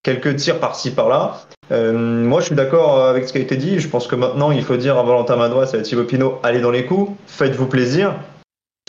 quelques 0.04 0.36
tirs 0.36 0.60
par-ci 0.60 0.92
par-là. 0.92 1.40
Euh, 1.72 1.92
moi, 1.92 2.40
je 2.40 2.46
suis 2.46 2.54
d'accord 2.54 3.04
avec 3.04 3.26
ce 3.26 3.32
qui 3.32 3.38
a 3.38 3.42
été 3.42 3.56
dit. 3.56 3.80
Je 3.80 3.88
pense 3.88 4.06
que 4.06 4.14
maintenant, 4.14 4.52
il 4.52 4.62
faut 4.62 4.76
dire 4.76 4.96
à 4.96 5.02
Valentin 5.02 5.36
Madois 5.36 5.66
et 5.74 5.76
à 5.76 5.82
Thibaut 5.82 6.04
Pinot, 6.04 6.38
allez 6.44 6.60
dans 6.60 6.70
les 6.70 6.84
coups, 6.86 7.10
faites-vous 7.26 7.66
plaisir. 7.66 8.14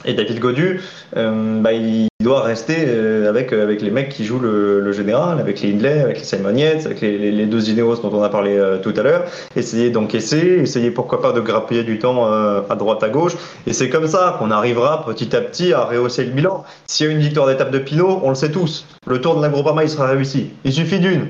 Et 0.05 0.13
David 0.13 0.39
Godu, 0.39 0.79
euh, 1.15 1.59
bah, 1.59 1.73
il 1.73 2.07
doit 2.23 2.43
rester 2.43 2.85
euh, 2.87 3.29
avec, 3.29 3.51
euh, 3.51 3.63
avec 3.63 3.81
les 3.81 3.89
mecs 3.89 4.09
qui 4.09 4.25
jouent 4.25 4.39
le, 4.39 4.79
le 4.79 4.91
général, 4.91 5.39
avec 5.39 5.61
les 5.61 5.71
Hindley, 5.71 6.01
avec 6.01 6.19
les 6.19 6.23
Simon 6.23 6.49
avec 6.49 7.01
les, 7.01 7.17
les, 7.17 7.31
les, 7.31 7.45
deux 7.47 7.69
Ineos 7.69 7.97
dont 7.97 8.11
on 8.13 8.21
a 8.21 8.29
parlé 8.29 8.57
euh, 8.57 8.77
tout 8.77 8.93
à 8.95 9.01
l'heure. 9.01 9.25
Essayer 9.55 9.89
d'encaisser, 9.89 10.59
essayer 10.61 10.91
pourquoi 10.91 11.19
pas 11.19 11.31
de 11.31 11.41
grappiller 11.41 11.83
du 11.83 11.97
temps 11.97 12.31
euh, 12.31 12.61
à 12.69 12.75
droite, 12.75 13.01
à 13.01 13.09
gauche. 13.09 13.33
Et 13.65 13.73
c'est 13.73 13.89
comme 13.89 14.07
ça 14.07 14.35
qu'on 14.37 14.51
arrivera 14.51 15.03
petit 15.03 15.35
à 15.35 15.41
petit 15.41 15.73
à 15.73 15.85
rehausser 15.85 16.25
le 16.25 16.31
bilan. 16.31 16.63
S'il 16.85 17.07
y 17.07 17.09
a 17.09 17.11
une 17.11 17.19
victoire 17.19 17.47
d'étape 17.47 17.71
de 17.71 17.79
Pinot, 17.79 18.21
on 18.23 18.29
le 18.29 18.35
sait 18.35 18.51
tous. 18.51 18.85
Le 19.07 19.19
tour 19.19 19.35
de 19.35 19.41
la 19.41 19.49
Groupama, 19.49 19.83
il 19.83 19.89
sera 19.89 20.07
réussi. 20.07 20.51
Il 20.63 20.73
suffit 20.73 20.99
d'une. 20.99 21.27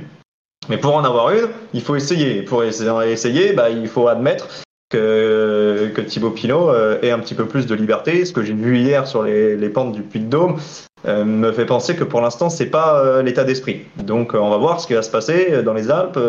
Mais 0.67 0.77
pour 0.77 0.95
en 0.95 1.05
avoir 1.05 1.31
une, 1.31 1.47
il 1.73 1.81
faut 1.81 1.95
essayer. 1.95 2.41
Pour 2.41 2.63
essayer, 2.63 3.53
bah, 3.53 3.69
il 3.69 3.87
faut 3.87 4.09
admettre 4.09 4.47
que, 4.89 5.91
que 5.93 6.01
Thibaut 6.01 6.31
Pinot 6.31 6.69
euh, 6.69 6.99
ait 7.01 7.11
un 7.11 7.19
petit 7.19 7.35
peu 7.35 7.45
plus 7.45 7.65
de 7.67 7.75
liberté. 7.75 8.25
Ce 8.25 8.33
que 8.33 8.43
j'ai 8.43 8.53
vu 8.53 8.77
hier 8.77 9.07
sur 9.07 9.23
les, 9.23 9.55
les 9.55 9.69
pentes 9.69 9.91
du 9.91 10.01
Puy 10.01 10.21
de 10.21 10.25
Dôme 10.25 10.57
euh, 11.05 11.25
me 11.25 11.51
fait 11.51 11.65
penser 11.65 11.95
que 11.95 12.03
pour 12.03 12.21
l'instant, 12.21 12.49
c'est 12.49 12.69
pas 12.69 12.99
euh, 12.99 13.21
l'état 13.21 13.43
d'esprit. 13.43 13.81
Donc, 13.97 14.33
on 14.33 14.49
va 14.49 14.57
voir 14.57 14.79
ce 14.79 14.87
qui 14.87 14.93
va 14.93 15.01
se 15.01 15.11
passer 15.11 15.63
dans 15.63 15.73
les 15.73 15.91
Alpes, 15.91 16.19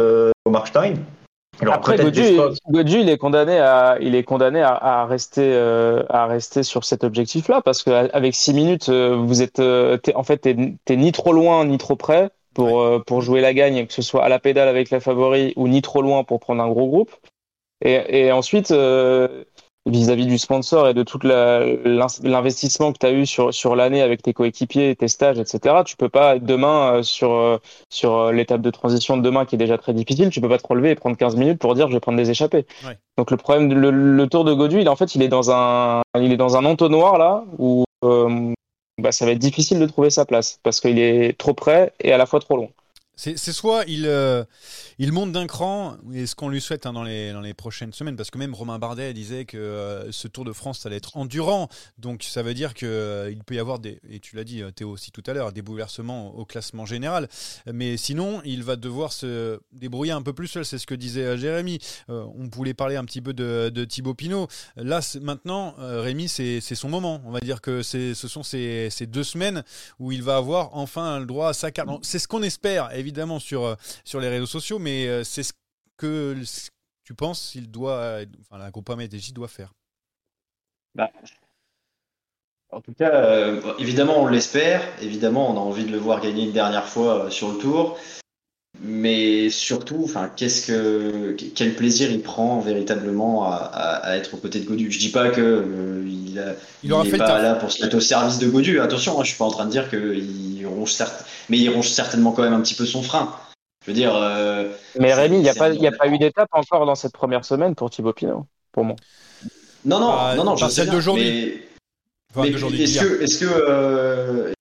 au 0.44 0.50
Markstein. 0.50 0.94
Alors, 1.60 1.74
Après, 1.74 1.96
Godu, 1.96 2.22
Godu, 2.70 3.00
il 3.00 3.08
est 3.08 3.16
condamné 3.16 3.58
à, 3.58 3.98
il 4.00 4.14
est 4.14 4.22
condamné 4.22 4.62
à, 4.62 4.74
à 4.74 5.06
rester, 5.06 5.56
à 6.08 6.26
rester 6.26 6.62
sur 6.62 6.84
cet 6.84 7.02
objectif-là, 7.02 7.62
parce 7.64 7.82
qu'avec 7.82 8.34
six 8.36 8.54
minutes, 8.54 8.88
vous 8.90 9.42
êtes, 9.42 9.58
es, 9.58 10.14
en 10.14 10.22
fait, 10.22 10.38
t'es 10.38 10.96
ni 10.96 11.10
trop 11.10 11.32
loin 11.32 11.64
ni 11.64 11.76
trop 11.76 11.96
près 11.96 12.30
pour, 12.54 12.74
ouais. 12.74 13.00
pour 13.04 13.22
jouer 13.22 13.40
la 13.40 13.54
gagne, 13.54 13.86
que 13.86 13.92
ce 13.92 14.02
soit 14.02 14.22
à 14.24 14.28
la 14.28 14.38
pédale 14.38 14.68
avec 14.68 14.90
la 14.90 15.00
favori 15.00 15.52
ou 15.56 15.66
ni 15.66 15.82
trop 15.82 16.00
loin 16.00 16.22
pour 16.22 16.38
prendre 16.38 16.62
un 16.62 16.68
gros 16.68 16.86
groupe. 16.86 17.10
Et, 17.84 18.26
et 18.26 18.32
ensuite, 18.32 18.70
euh, 18.70 19.44
vis-à-vis 19.86 20.26
du 20.26 20.38
sponsor 20.38 20.88
et 20.88 20.94
de 20.94 21.02
tout 21.02 21.18
l'investissement 21.22 22.92
que 22.92 22.98
tu 22.98 23.06
as 23.06 23.12
eu 23.12 23.26
sur, 23.26 23.52
sur 23.52 23.76
l'année 23.76 24.02
avec 24.02 24.22
tes 24.22 24.32
coéquipiers, 24.32 24.96
tes 24.96 25.08
stages, 25.08 25.38
etc., 25.38 25.76
tu 25.84 25.96
peux 25.96 26.08
pas 26.08 26.38
demain 26.38 26.94
euh, 26.94 27.02
sur, 27.02 27.32
euh, 27.32 27.58
sur 27.90 28.32
l'étape 28.32 28.60
de 28.60 28.70
transition 28.70 29.16
de 29.16 29.22
demain 29.22 29.44
qui 29.44 29.54
est 29.54 29.58
déjà 29.58 29.78
très 29.78 29.94
difficile, 29.94 30.30
tu 30.30 30.40
peux 30.40 30.48
pas 30.48 30.58
te 30.58 30.66
relever 30.66 30.90
et 30.90 30.94
prendre 30.94 31.16
15 31.16 31.36
minutes 31.36 31.58
pour 31.58 31.74
dire 31.74 31.88
je 31.88 31.94
vais 31.94 32.00
prendre 32.00 32.18
des 32.18 32.30
échappées. 32.30 32.66
Ouais. 32.86 32.98
Donc 33.16 33.30
le 33.30 33.36
problème, 33.36 33.72
le, 33.72 33.90
le, 33.90 34.26
tour 34.26 34.44
de 34.44 34.52
Godu, 34.52 34.80
il 34.80 34.88
en 34.88 34.96
fait, 34.96 35.14
il 35.14 35.22
est 35.22 35.28
dans 35.28 35.50
un, 35.50 36.02
il 36.16 36.32
est 36.32 36.36
dans 36.36 36.56
un 36.56 36.64
entonnoir 36.64 37.18
là 37.18 37.44
où 37.58 37.84
euh, 38.04 38.52
bah, 38.98 39.12
ça 39.12 39.24
va 39.24 39.32
être 39.32 39.38
difficile 39.38 39.78
de 39.78 39.86
trouver 39.86 40.10
sa 40.10 40.24
place 40.24 40.60
parce 40.62 40.80
qu'il 40.80 40.98
est 40.98 41.38
trop 41.38 41.54
près 41.54 41.92
et 42.00 42.12
à 42.12 42.18
la 42.18 42.26
fois 42.26 42.40
trop 42.40 42.56
long. 42.56 42.70
C'est 43.20 43.36
soit 43.36 43.84
il, 43.88 44.06
euh, 44.06 44.44
il 44.98 45.10
monte 45.12 45.32
d'un 45.32 45.46
cran, 45.48 45.96
et 46.14 46.26
ce 46.26 46.36
qu'on 46.36 46.48
lui 46.48 46.60
souhaite 46.60 46.86
hein, 46.86 46.92
dans, 46.92 47.02
les, 47.02 47.32
dans 47.32 47.40
les 47.40 47.52
prochaines 47.52 47.92
semaines, 47.92 48.16
parce 48.16 48.30
que 48.30 48.38
même 48.38 48.54
Romain 48.54 48.78
Bardet 48.78 49.12
disait 49.12 49.44
que 49.44 49.56
euh, 49.56 50.12
ce 50.12 50.28
Tour 50.28 50.44
de 50.44 50.52
France 50.52 50.86
allait 50.86 50.96
être 50.96 51.16
endurant, 51.16 51.68
donc 51.98 52.22
ça 52.22 52.42
veut 52.42 52.54
dire 52.54 52.74
qu'il 52.74 52.88
il 53.32 53.42
peut 53.44 53.56
y 53.56 53.58
avoir 53.58 53.80
des, 53.80 54.00
et 54.08 54.20
tu 54.20 54.36
l'as 54.36 54.44
dit 54.44 54.62
euh, 54.62 54.70
Théo 54.70 54.90
aussi 54.90 55.10
tout 55.10 55.24
à 55.26 55.32
l'heure, 55.32 55.52
des 55.52 55.62
bouleversements 55.62 56.34
au 56.36 56.44
classement 56.44 56.86
général, 56.86 57.28
mais 57.66 57.96
sinon 57.96 58.40
il 58.44 58.62
va 58.62 58.76
devoir 58.76 59.12
se 59.12 59.58
débrouiller 59.72 60.12
un 60.12 60.22
peu 60.22 60.32
plus 60.32 60.46
seul, 60.46 60.64
c'est 60.64 60.78
ce 60.78 60.86
que 60.86 60.94
disait 60.94 61.24
euh, 61.24 61.36
Jérémy. 61.36 61.78
Euh, 62.10 62.24
on 62.36 62.48
voulait 62.54 62.74
parler 62.74 62.96
un 62.96 63.04
petit 63.04 63.20
peu 63.20 63.32
de, 63.32 63.70
de 63.74 63.84
Thibaut 63.84 64.14
Pinot. 64.14 64.46
Là 64.76 65.00
maintenant, 65.20 65.74
euh, 65.80 66.02
Rémi, 66.02 66.28
c'est 66.28 66.60
son 66.60 66.88
moment. 66.88 67.20
On 67.24 67.30
va 67.30 67.40
dire 67.40 67.60
que 67.60 67.82
ce 67.82 68.14
sont 68.14 68.42
ces, 68.42 68.88
ces 68.90 69.06
deux 69.06 69.24
semaines 69.24 69.64
où 69.98 70.12
il 70.12 70.22
va 70.22 70.36
avoir 70.36 70.76
enfin 70.76 71.18
le 71.18 71.26
droit 71.26 71.48
à 71.48 71.52
sa 71.52 71.70
carte. 71.70 71.88
C'est 72.02 72.18
ce 72.18 72.28
qu'on 72.28 72.42
espère, 72.42 72.94
évidemment, 72.94 73.07
sur, 73.38 73.64
euh, 73.64 73.74
sur 74.04 74.20
les 74.20 74.28
réseaux 74.28 74.46
sociaux, 74.46 74.78
mais 74.78 75.06
euh, 75.06 75.24
c'est 75.24 75.42
ce 75.42 75.52
que 75.96 76.36
tu 77.04 77.14
penses 77.14 77.54
il 77.54 77.70
doit, 77.70 77.96
euh, 77.96 78.26
enfin, 78.40 78.58
la 78.58 78.70
Groupama 78.70 79.04
ETJ 79.04 79.32
doit 79.32 79.48
faire. 79.48 79.72
Bah, 80.94 81.10
en 82.70 82.80
tout 82.80 82.92
cas, 82.92 83.54
évidemment, 83.78 84.20
on 84.20 84.26
l'espère. 84.26 84.82
Évidemment, 85.00 85.50
on 85.50 85.56
a 85.56 85.60
envie 85.60 85.86
de 85.86 85.90
le 85.90 85.98
voir 85.98 86.20
gagner 86.20 86.44
une 86.44 86.52
dernière 86.52 86.86
fois 86.86 87.30
sur 87.30 87.52
le 87.52 87.58
tour. 87.58 87.98
Mais 88.80 89.50
surtout, 89.50 90.02
enfin, 90.04 90.30
qu'est-ce 90.34 90.66
que, 90.66 91.36
quel 91.54 91.74
plaisir 91.74 92.10
il 92.12 92.22
prend 92.22 92.60
véritablement 92.60 93.44
à, 93.50 93.56
à- 93.56 93.96
à 94.10 94.16
être 94.16 94.34
aux 94.34 94.36
côtés 94.36 94.60
de 94.60 94.66
Godu. 94.66 94.90
Je 94.92 94.98
dis 94.98 95.08
pas 95.10 95.30
que 95.30 95.40
euh, 95.40 96.04
il, 96.06 96.38
a- 96.38 96.54
Il 96.84 96.92
aura 96.92 97.02
n'est 97.02 97.10
fait 97.10 97.16
le 97.18 97.24
pas 97.24 97.42
là 97.42 97.54
pour 97.54 97.72
se 97.72 97.82
mettre 97.82 97.96
au 97.96 98.00
service 98.00 98.38
de 98.38 98.48
Godu. 98.48 98.78
Attention, 98.80 99.18
hein, 99.18 99.24
je 99.24 99.30
suis 99.30 99.38
pas 99.38 99.46
en 99.46 99.50
train 99.50 99.66
de 99.66 99.70
dire 99.70 99.90
qu'il 99.90 100.64
ronge 100.66 100.92
certes, 100.92 101.24
mais 101.48 101.58
il 101.58 101.68
ronge 101.70 101.88
certainement 101.88 102.30
quand 102.30 102.42
même 102.42 102.52
un 102.52 102.60
petit 102.60 102.74
peu 102.74 102.86
son 102.86 103.02
frein. 103.02 103.34
Je 103.84 103.90
veux 103.90 103.96
dire, 103.96 104.14
euh, 104.14 104.70
Mais 104.98 105.12
Rémi, 105.12 105.38
il 105.38 105.42
n'y 105.42 105.48
a, 105.48 105.54
pas- 105.54 105.70
y 105.70 105.86
a 105.86 106.06
eu 106.06 106.18
d'étape 106.18 106.48
encore 106.52 106.86
dans 106.86 106.94
cette 106.94 107.12
première 107.12 107.44
semaine 107.44 107.74
pour 107.74 107.90
Thibaut 107.90 108.12
Pinot, 108.12 108.46
pour 108.70 108.84
moi. 108.84 108.96
non, 109.84 109.98
non, 109.98 110.10
Ah, 110.12 110.34
non, 110.36 110.44
non, 110.44 110.56
je 110.56 110.68
celle 110.68 110.90
d'aujourd'hui. 110.90 111.24
mais- 111.24 111.62
Enfin, 112.30 112.42
Mais 112.42 112.50
d'aujourd'hui, 112.50 112.82
est-ce 112.82 112.92
d'hier. 112.92 113.02
que, 113.04 113.22
est-ce 113.22 113.38
que, 113.38 113.46
euh, 113.48 114.52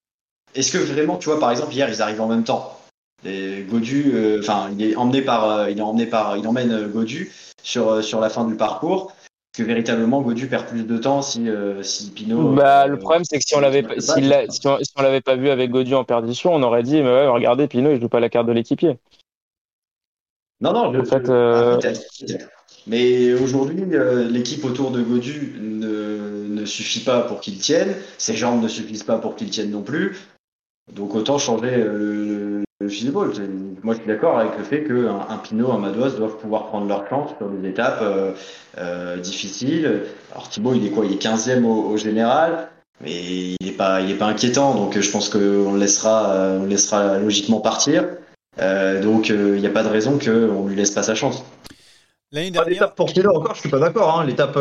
est-ce 0.55 0.71
que 0.71 0.77
vraiment, 0.77 1.17
tu 1.17 1.25
vois, 1.29 1.37
par 1.39 1.51
exemple, 1.51 1.73
hier, 1.73 1.89
ils 1.89 2.01
arrivent 2.01 2.21
en 2.21 2.27
même 2.27 2.45
temps. 2.45 2.76
Et 3.25 3.63
Godu, 3.67 4.11
euh, 4.13 4.39
enfin, 4.39 4.69
il 4.77 4.83
est 4.83 4.95
emmené 4.95 5.21
par, 5.21 5.49
euh, 5.49 5.71
il 5.71 5.79
est 5.79 5.81
emmené 5.81 6.05
par, 6.05 6.37
il 6.37 6.47
emmène 6.47 6.71
euh, 6.71 6.87
Godu 6.87 7.31
sur 7.63 8.03
sur 8.03 8.19
la 8.19 8.29
fin 8.29 8.45
du 8.45 8.55
parcours. 8.55 9.11
Que 9.53 9.63
véritablement 9.63 10.21
Godu 10.21 10.47
perd 10.47 10.67
plus 10.67 10.83
de 10.83 10.97
temps 10.99 11.23
si 11.23 11.49
euh, 11.49 11.81
si 11.81 12.11
Pinot. 12.11 12.53
Bah, 12.53 12.83
euh, 12.83 12.87
le 12.87 12.99
problème, 12.99 13.23
c'est 13.23 13.39
que 13.39 13.43
si 13.43 13.55
on 13.55 13.59
l'avait 13.59 13.81
pas, 13.81 13.95
je 13.95 14.01
sais 14.01 14.13
s'il 14.13 14.29
pas. 14.29 14.43
l'a- 14.45 14.49
si 14.51 14.67
on, 14.67 14.77
si 14.77 14.91
on 14.95 15.01
l'avait 15.01 15.21
pas 15.21 15.35
vu 15.35 15.49
avec 15.49 15.71
Godu 15.71 15.95
en 15.95 16.03
perdition, 16.03 16.53
on 16.53 16.61
aurait 16.61 16.83
dit, 16.83 17.01
mais 17.01 17.09
ouais, 17.09 17.27
regardez, 17.27 17.67
Pinot, 17.67 17.91
il 17.91 17.99
joue 17.99 18.07
pas 18.09 18.19
la 18.19 18.29
carte 18.29 18.45
de 18.45 18.51
l'équipier. 18.51 18.97
Non, 20.61 20.73
non, 20.73 20.93
je- 20.93 20.99
En 20.99 21.05
fait, 21.05 21.27
euh, 21.29 21.79
ah. 21.83 22.43
Mais 22.85 23.33
aujourd'hui, 23.33 23.83
l'équipe 24.29 24.63
autour 24.63 24.91
de 24.91 25.01
Godu 25.01 25.55
ne, 25.59 26.47
ne 26.47 26.65
suffit 26.65 27.01
pas 27.03 27.21
pour 27.21 27.41
qu'il 27.41 27.57
tienne. 27.57 27.95
Ses 28.17 28.35
jambes 28.35 28.61
ne 28.61 28.67
suffisent 28.67 29.03
pas 29.03 29.17
pour 29.17 29.35
qu'il 29.35 29.49
tienne 29.49 29.71
non 29.71 29.81
plus. 29.81 30.17
Donc 30.93 31.15
autant 31.15 31.37
changer 31.37 31.77
le, 31.77 32.46
C'est- 32.89 33.41
Moi, 33.83 33.93
je 33.93 33.99
suis 33.99 34.07
d'accord 34.07 34.39
avec 34.39 34.57
le 34.57 34.63
fait 34.63 34.83
qu'un 34.83 35.19
un 35.29 35.37
Pinot, 35.37 35.71
un 35.71 35.77
Madoise 35.77 36.15
doivent 36.17 36.37
pouvoir 36.37 36.67
prendre 36.67 36.87
leur 36.87 37.07
chance 37.09 37.31
sur 37.37 37.47
des 37.49 37.69
étapes 37.69 37.99
euh, 38.01 38.31
euh, 38.77 39.17
difficiles. 39.17 40.03
Alors 40.31 40.49
Thibaut, 40.49 40.73
il 40.73 40.85
est 40.85 40.89
quoi? 40.89 41.05
Il 41.05 41.13
est 41.13 41.21
15e 41.21 41.63
au, 41.65 41.89
au 41.91 41.97
général. 41.97 42.69
Mais 42.99 43.11
il 43.11 43.55
n'est 43.61 43.71
pas, 43.73 44.01
il 44.01 44.09
est 44.09 44.15
pas 44.15 44.25
inquiétant, 44.25 44.73
donc 44.73 44.97
je 44.99 45.11
pense 45.11 45.29
qu'on 45.29 45.37
le 45.73 45.77
laissera, 45.77 46.31
euh, 46.31 46.57
on 46.59 46.63
le 46.63 46.69
laissera 46.69 47.19
logiquement 47.19 47.59
partir. 47.61 48.05
Euh, 48.59 49.03
donc 49.03 49.29
il 49.29 49.35
n'y 49.61 49.67
a 49.67 49.69
pas 49.69 49.83
de 49.83 49.87
raison 49.87 50.17
qu'on 50.17 50.65
lui 50.67 50.75
laisse 50.75 50.89
pas 50.89 51.03
sa 51.03 51.13
chance. 51.13 51.43
L'année 52.31 52.49
dernière, 52.49 52.71
l'étape 52.73 52.95
pour 52.95 53.05
Pinot 53.13 53.35
encore, 53.35 53.53
je 53.53 53.59
suis 53.59 53.69
pas 53.69 53.77
d'accord. 53.77 54.19
Hein. 54.19 54.25
L'étape, 54.25 54.57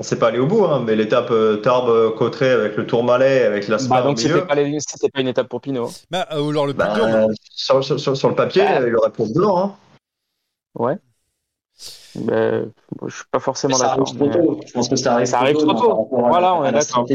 on 0.00 0.02
s'est 0.02 0.18
pas 0.18 0.28
allé 0.28 0.38
au 0.38 0.46
bout, 0.46 0.64
hein, 0.64 0.82
mais 0.84 0.96
l'étape 0.96 1.30
euh, 1.30 1.58
Tarbes-Cotteret 1.58 2.50
avec 2.52 2.74
le 2.78 2.86
Tourmalet, 2.86 3.44
avec 3.44 3.68
la 3.68 3.76
Bah, 3.86 4.00
donc 4.00 4.18
c'était 4.18 4.40
pas, 4.40 4.54
les- 4.54 4.78
c'était 4.80 5.10
pas 5.10 5.20
une 5.20 5.28
étape 5.28 5.48
pour 5.48 5.60
Pinot. 5.60 5.90
bah, 6.10 6.26
euh, 6.32 6.40
ou 6.40 6.48
alors 6.50 6.66
le 6.66 6.72
Bah, 6.72 6.94
euh, 6.98 7.28
sur, 7.54 7.84
sur- 7.84 8.00
sur- 8.00 8.16
sur 8.16 8.28
le 8.30 8.34
papier, 8.34 8.62
Bah. 8.64 8.80
il 8.86 8.96
aurait 8.96 9.10
pour 9.10 9.28
dedans. 9.28 9.58
Hein. 9.58 9.74
Ouais. 10.74 10.96
Mais, 12.14 12.62
bon, 12.98 13.08
je 13.08 13.14
suis 13.16 13.24
pas 13.30 13.40
forcément 13.40 13.78
d'accord. 13.78 14.14
mais-. 14.18 14.32
Je 14.66 14.72
pense 14.72 14.88
que 14.88 14.96
ça 14.96 15.12
arrive 15.14 15.26
Ça 15.26 15.40
arrive 15.40 15.56
trop 15.58 15.74
tôt. 15.74 16.08
Voilà, 16.10 16.54
on 16.54 16.64
est 16.64 16.72
d'accord. 16.72 17.06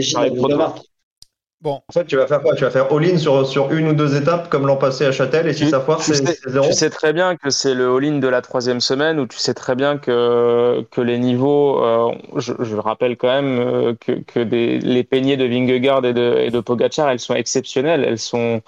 Groupama. 1.61 1.83
En 1.89 1.93
fait, 1.93 2.05
tu 2.05 2.15
vas 2.15 2.27
faire 2.27 2.41
quoi? 2.41 2.55
Tu 2.55 2.63
vas 2.63 2.71
faire 2.71 2.91
all-in 2.93 3.17
sur, 3.17 3.45
sur 3.47 3.71
une 3.73 3.87
ou 3.89 3.93
deux 3.93 4.15
étapes 4.15 4.49
comme 4.49 4.65
l'an 4.67 4.77
passé 4.77 5.05
à 5.05 5.11
Châtel, 5.11 5.47
et 5.47 5.53
si 5.53 5.65
Tu- 5.65 5.67
ça 5.67 5.79
foire, 5.81 6.03
c'est 6.03 6.29
zéro. 6.47 6.67
Tu 6.67 6.73
sais 6.73 6.89
très 6.89 7.13
bien 7.13 7.35
que 7.37 7.49
c'est 7.51 7.75
le 7.75 7.95
all-in 7.95 8.17
de 8.19 8.27
la 8.27 8.41
troisième 8.41 8.81
semaine 8.81 9.19
où 9.19 9.27
tu 9.27 9.37
sais 9.37 9.53
très 9.53 9.75
bien 9.75 9.97
que, 9.99 10.81
que 10.91 10.99
les 11.01 11.19
niveaux, 11.19 11.83
euh, 11.83 12.11
je, 12.37 12.53
je 12.59 12.75
rappelle 12.75 13.17
quand 13.17 13.27
même 13.27 13.59
euh, 13.59 13.93
que, 13.95 14.13
que 14.13 14.39
des, 14.39 14.79
les 14.79 15.03
peignées 15.03 15.37
de 15.37 15.45
Vingegaard 15.45 16.03
et 16.05 16.13
de, 16.13 16.37
et 16.39 16.49
de 16.51 16.59
Pogacar, 16.59 17.09
elles 17.09 17.19
sont 17.19 17.35
exceptionnelles, 17.35 18.03
elles 18.03 18.17
sont 18.19 18.61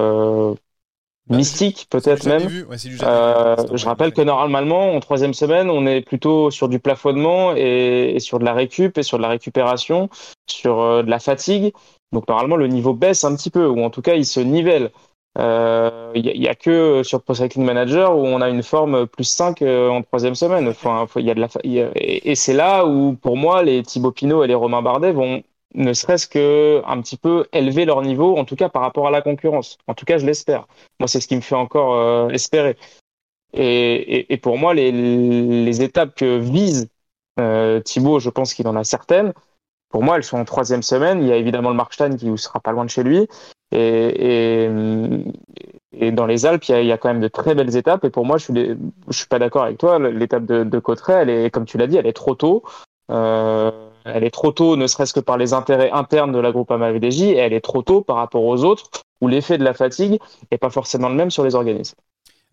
euh, 0.00 0.54
Bah, 1.26 1.36
mystiques 1.36 1.86
peut-être 1.90 2.24
même. 2.26 2.50
Ouais, 2.68 2.76
Euh, 3.02 3.56
vu. 3.56 3.76
Je 3.76 3.84
rappelle 3.86 4.12
que 4.12 4.22
normalement, 4.22 4.94
en 4.94 5.00
troisième 5.00 5.34
semaine, 5.34 5.68
on 5.70 5.86
est 5.86 6.00
plutôt 6.00 6.50
sur 6.50 6.68
du 6.68 6.78
plafonnement 6.78 7.54
et, 7.56 8.12
et 8.16 8.20
sur 8.20 8.38
de 8.38 8.44
la 8.44 8.54
récup 8.54 8.96
et 8.98 9.02
sur 9.02 9.18
de 9.18 9.22
la 9.22 9.28
récupération, 9.28 10.08
sur 10.48 10.80
euh, 10.80 11.02
de 11.02 11.10
la 11.10 11.18
fatigue. 11.18 11.72
Donc 12.14 12.28
normalement, 12.28 12.56
le 12.56 12.68
niveau 12.68 12.94
baisse 12.94 13.24
un 13.24 13.34
petit 13.36 13.50
peu, 13.50 13.66
ou 13.66 13.82
en 13.84 13.90
tout 13.90 14.02
cas, 14.02 14.14
il 14.14 14.24
se 14.26 14.40
nivelle. 14.40 14.90
Euh, 15.36 16.12
Il 16.14 16.24
y, 16.24 16.28
a- 16.30 16.32
il 16.32 16.42
y 16.42 16.48
a 16.48 16.54
que 16.54 17.02
sur 17.02 17.20
Pro 17.22 17.34
Cycling 17.34 17.64
Manager 17.64 18.16
où 18.16 18.20
on 18.24 18.40
a 18.40 18.48
une 18.48 18.62
forme 18.62 19.06
plus 19.08 19.24
5 19.24 19.62
euh, 19.62 19.88
en 19.90 20.00
troisième 20.02 20.36
semaine. 20.36 20.68
Enfin, 20.68 21.06
y 21.16 21.30
a 21.30 21.34
de 21.34 21.40
la, 21.40 21.48
et, 21.64 22.34
c'est 22.36 22.52
là 22.54 22.86
où, 22.86 23.14
pour 23.20 23.36
moi, 23.36 23.64
les 23.64 23.82
Thibaut 23.82 24.12
Pinot 24.12 24.44
et 24.44 24.46
les 24.46 24.54
Romain 24.54 24.80
Bardet 24.82 25.12
vont 25.12 25.42
ne 25.74 25.92
serait-ce 25.92 26.28
que 26.28 26.82
un 26.86 27.00
petit 27.02 27.16
peu 27.16 27.46
élever 27.52 27.84
leur 27.84 28.00
niveau, 28.02 28.36
en 28.38 28.44
tout 28.44 28.54
cas 28.54 28.68
par 28.68 28.82
rapport 28.82 29.08
à 29.08 29.10
la 29.10 29.22
concurrence. 29.22 29.76
En 29.88 29.94
tout 29.94 30.04
cas, 30.04 30.18
je 30.18 30.26
l'espère. 30.26 30.68
Moi, 31.00 31.08
c'est 31.08 31.20
ce 31.20 31.26
qui 31.26 31.34
me 31.34 31.40
fait 31.40 31.56
encore 31.56 31.94
euh, 31.94 32.28
espérer. 32.28 32.76
Et 33.54 34.36
pour 34.42 34.58
moi, 34.58 34.74
les, 34.74 34.92
les 34.92 35.82
étapes 35.82 36.14
que 36.14 36.38
vise 36.38 36.88
euh, 37.40 37.80
Thibaut, 37.80 38.18
je 38.20 38.30
pense 38.30 38.54
qu'il 38.54 38.66
en 38.68 38.76
a 38.76 38.84
certaines. 38.84 39.32
Pour 39.94 40.02
moi, 40.02 40.16
elles 40.16 40.24
sont 40.24 40.38
en 40.38 40.44
troisième 40.44 40.82
semaine. 40.82 41.22
Il 41.22 41.28
y 41.28 41.32
a 41.32 41.36
évidemment 41.36 41.70
le 41.70 41.76
Markstein 41.76 42.16
qui 42.16 42.36
sera 42.36 42.58
pas 42.58 42.72
loin 42.72 42.84
de 42.84 42.90
chez 42.90 43.04
lui. 43.04 43.28
Et, 43.70 44.64
et, 44.64 44.70
et 45.92 46.10
dans 46.10 46.26
les 46.26 46.46
Alpes, 46.46 46.64
il 46.64 46.84
y, 46.84 46.90
a, 46.90 46.98
quand 46.98 47.10
même 47.10 47.20
de 47.20 47.28
très 47.28 47.54
belles 47.54 47.76
étapes. 47.76 48.04
Et 48.04 48.10
pour 48.10 48.26
moi, 48.26 48.36
je 48.36 48.74
je 49.08 49.16
suis 49.16 49.28
pas 49.28 49.38
d'accord 49.38 49.62
avec 49.62 49.78
toi. 49.78 50.00
L'étape 50.00 50.46
de, 50.46 50.64
de 50.64 50.78
Cotteret, 50.80 51.22
elle 51.22 51.30
est, 51.30 51.50
comme 51.50 51.64
tu 51.64 51.78
l'as 51.78 51.86
dit, 51.86 51.96
elle 51.96 52.08
est 52.08 52.12
trop 52.12 52.34
tôt. 52.34 52.64
Euh, 53.12 53.70
elle 54.04 54.24
est 54.24 54.32
trop 54.32 54.50
tôt, 54.50 54.74
ne 54.74 54.88
serait-ce 54.88 55.14
que 55.14 55.20
par 55.20 55.38
les 55.38 55.52
intérêts 55.52 55.92
internes 55.92 56.32
de 56.32 56.40
la 56.40 56.50
Groupama 56.50 56.90
VDJ, 56.90 57.22
et 57.22 57.36
elle 57.36 57.52
est 57.52 57.60
trop 57.60 57.82
tôt 57.82 58.00
par 58.00 58.16
rapport 58.16 58.42
aux 58.42 58.64
autres, 58.64 58.90
où 59.20 59.28
l'effet 59.28 59.58
de 59.58 59.64
la 59.64 59.74
fatigue 59.74 60.18
est 60.50 60.58
pas 60.58 60.70
forcément 60.70 61.08
le 61.08 61.14
même 61.14 61.30
sur 61.30 61.44
les 61.44 61.54
organismes. 61.54 61.94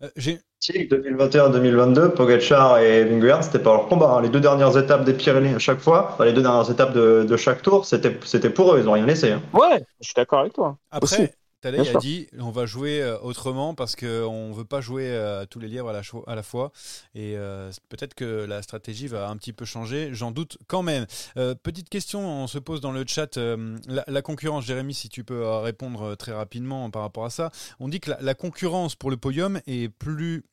Euh, 0.02 0.08
j'ai- 0.16 0.40
Si, 0.60 0.86
2021-2022, 0.86 2.10
Pogacar 2.14 2.78
et 2.78 3.04
Vingegaard, 3.04 3.42
c'était 3.42 3.58
pas 3.58 3.72
leur 3.72 3.88
combat. 3.88 4.10
hein. 4.16 4.22
Les 4.22 4.28
deux 4.28 4.38
dernières 4.40 4.76
étapes 4.78 5.04
des 5.04 5.12
Pyrénées 5.12 5.54
à 5.54 5.58
chaque 5.58 5.80
fois, 5.80 6.10
enfin, 6.12 6.24
les 6.24 6.32
deux 6.32 6.42
dernières 6.42 6.70
étapes 6.70 6.92
de, 6.92 7.24
de 7.28 7.36
chaque 7.36 7.62
tour, 7.62 7.84
c'était 7.84 8.16
c'était 8.24 8.50
pour 8.50 8.72
eux, 8.72 8.78
ils 8.80 8.88
ont 8.88 8.92
rien 8.92 9.04
laissé. 9.06 9.32
hein. 9.32 9.42
Ouais, 9.52 9.82
je 10.00 10.06
suis 10.06 10.14
d'accord 10.14 10.40
avec 10.40 10.52
toi. 10.52 10.76
Après, 10.92 11.34
Bien 11.82 11.84
a 11.96 12.00
dit 12.00 12.26
on 12.38 12.50
va 12.50 12.66
jouer 12.66 13.00
euh, 13.02 13.18
autrement 13.20 13.74
parce 13.74 13.94
qu'on 13.96 14.48
ne 14.48 14.52
veut 14.54 14.64
pas 14.64 14.80
jouer 14.80 15.06
euh, 15.08 15.46
tous 15.46 15.60
les 15.60 15.68
lièvres 15.68 15.88
à 15.90 15.92
la, 15.92 16.02
cho- 16.02 16.24
à 16.26 16.34
la 16.34 16.42
fois. 16.42 16.72
Et 17.14 17.36
euh, 17.36 17.70
peut-être 17.88 18.14
que 18.14 18.44
la 18.44 18.62
stratégie 18.62 19.06
va 19.06 19.28
un 19.28 19.36
petit 19.36 19.52
peu 19.52 19.64
changer, 19.64 20.10
j'en 20.12 20.32
doute 20.32 20.58
quand 20.66 20.82
même. 20.82 21.06
Euh, 21.36 21.54
petite 21.54 21.88
question, 21.88 22.20
on 22.42 22.46
se 22.46 22.58
pose 22.58 22.80
dans 22.80 22.92
le 22.92 23.04
chat. 23.06 23.36
euh, 23.36 23.78
la, 23.86 24.04
la 24.06 24.22
concurrence, 24.22 24.64
Jérémy, 24.64 24.94
si 24.94 25.08
tu 25.08 25.24
peux 25.24 25.46
répondre 25.58 26.14
très 26.16 26.32
rapidement 26.32 26.90
par 26.90 27.02
rapport 27.02 27.24
à 27.24 27.30
ça. 27.30 27.50
On 27.80 27.88
dit 27.88 28.00
que 28.00 28.10
la, 28.10 28.18
la 28.20 28.34
concurrence 28.34 28.96
pour 28.96 29.10
le 29.10 29.16
podium 29.16 29.60
est 29.66 29.88
plus 29.88 30.44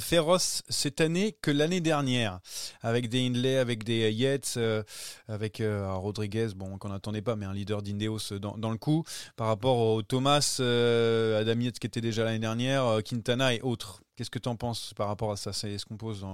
féroce 0.00 0.62
cette 0.68 1.00
année 1.00 1.36
que 1.42 1.50
l'année 1.50 1.80
dernière, 1.80 2.40
avec 2.82 3.08
des 3.08 3.26
Hindley, 3.26 3.58
avec 3.58 3.84
des 3.84 4.10
Yates, 4.12 4.54
euh, 4.56 4.82
avec 5.28 5.60
euh, 5.60 5.92
Rodriguez, 5.92 6.48
bon 6.56 6.78
qu'on 6.78 6.88
n'attendait 6.88 7.22
pas, 7.22 7.36
mais 7.36 7.46
un 7.46 7.52
leader 7.52 7.82
d'Indeos 7.82 8.38
dans, 8.40 8.56
dans 8.56 8.70
le 8.70 8.78
coup, 8.78 9.04
par 9.36 9.46
rapport 9.48 9.78
au 9.78 10.02
Thomas, 10.02 10.56
euh, 10.60 11.40
Adam 11.40 11.60
Yates 11.60 11.78
qui 11.78 11.86
était 11.86 12.00
déjà 12.00 12.24
l'année 12.24 12.38
dernière, 12.38 12.84
euh, 12.86 13.00
Quintana 13.00 13.54
et 13.54 13.60
autres. 13.62 14.00
Qu'est-ce 14.16 14.30
que 14.30 14.38
tu 14.38 14.48
en 14.48 14.56
penses 14.56 14.92
par 14.96 15.08
rapport 15.08 15.32
à 15.32 15.36
ça? 15.36 15.52
C'est 15.52 15.76
ce 15.76 15.84
qu'on 15.84 15.96
pose 15.96 16.24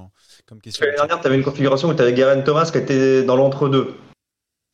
comme 0.46 0.61
question? 0.61 0.80
que 0.82 0.86
l'année 0.86 0.96
dernière, 0.98 1.20
tu 1.20 1.26
avais 1.26 1.36
une 1.36 1.44
configuration 1.44 1.88
où 1.88 1.94
tu 1.94 2.03
avais 2.03 2.12
Garen 2.12 2.44
Thomas 2.44 2.68
qui 2.70 2.78
était 2.78 3.22
dans 3.24 3.36
l'entre-deux. 3.36 3.94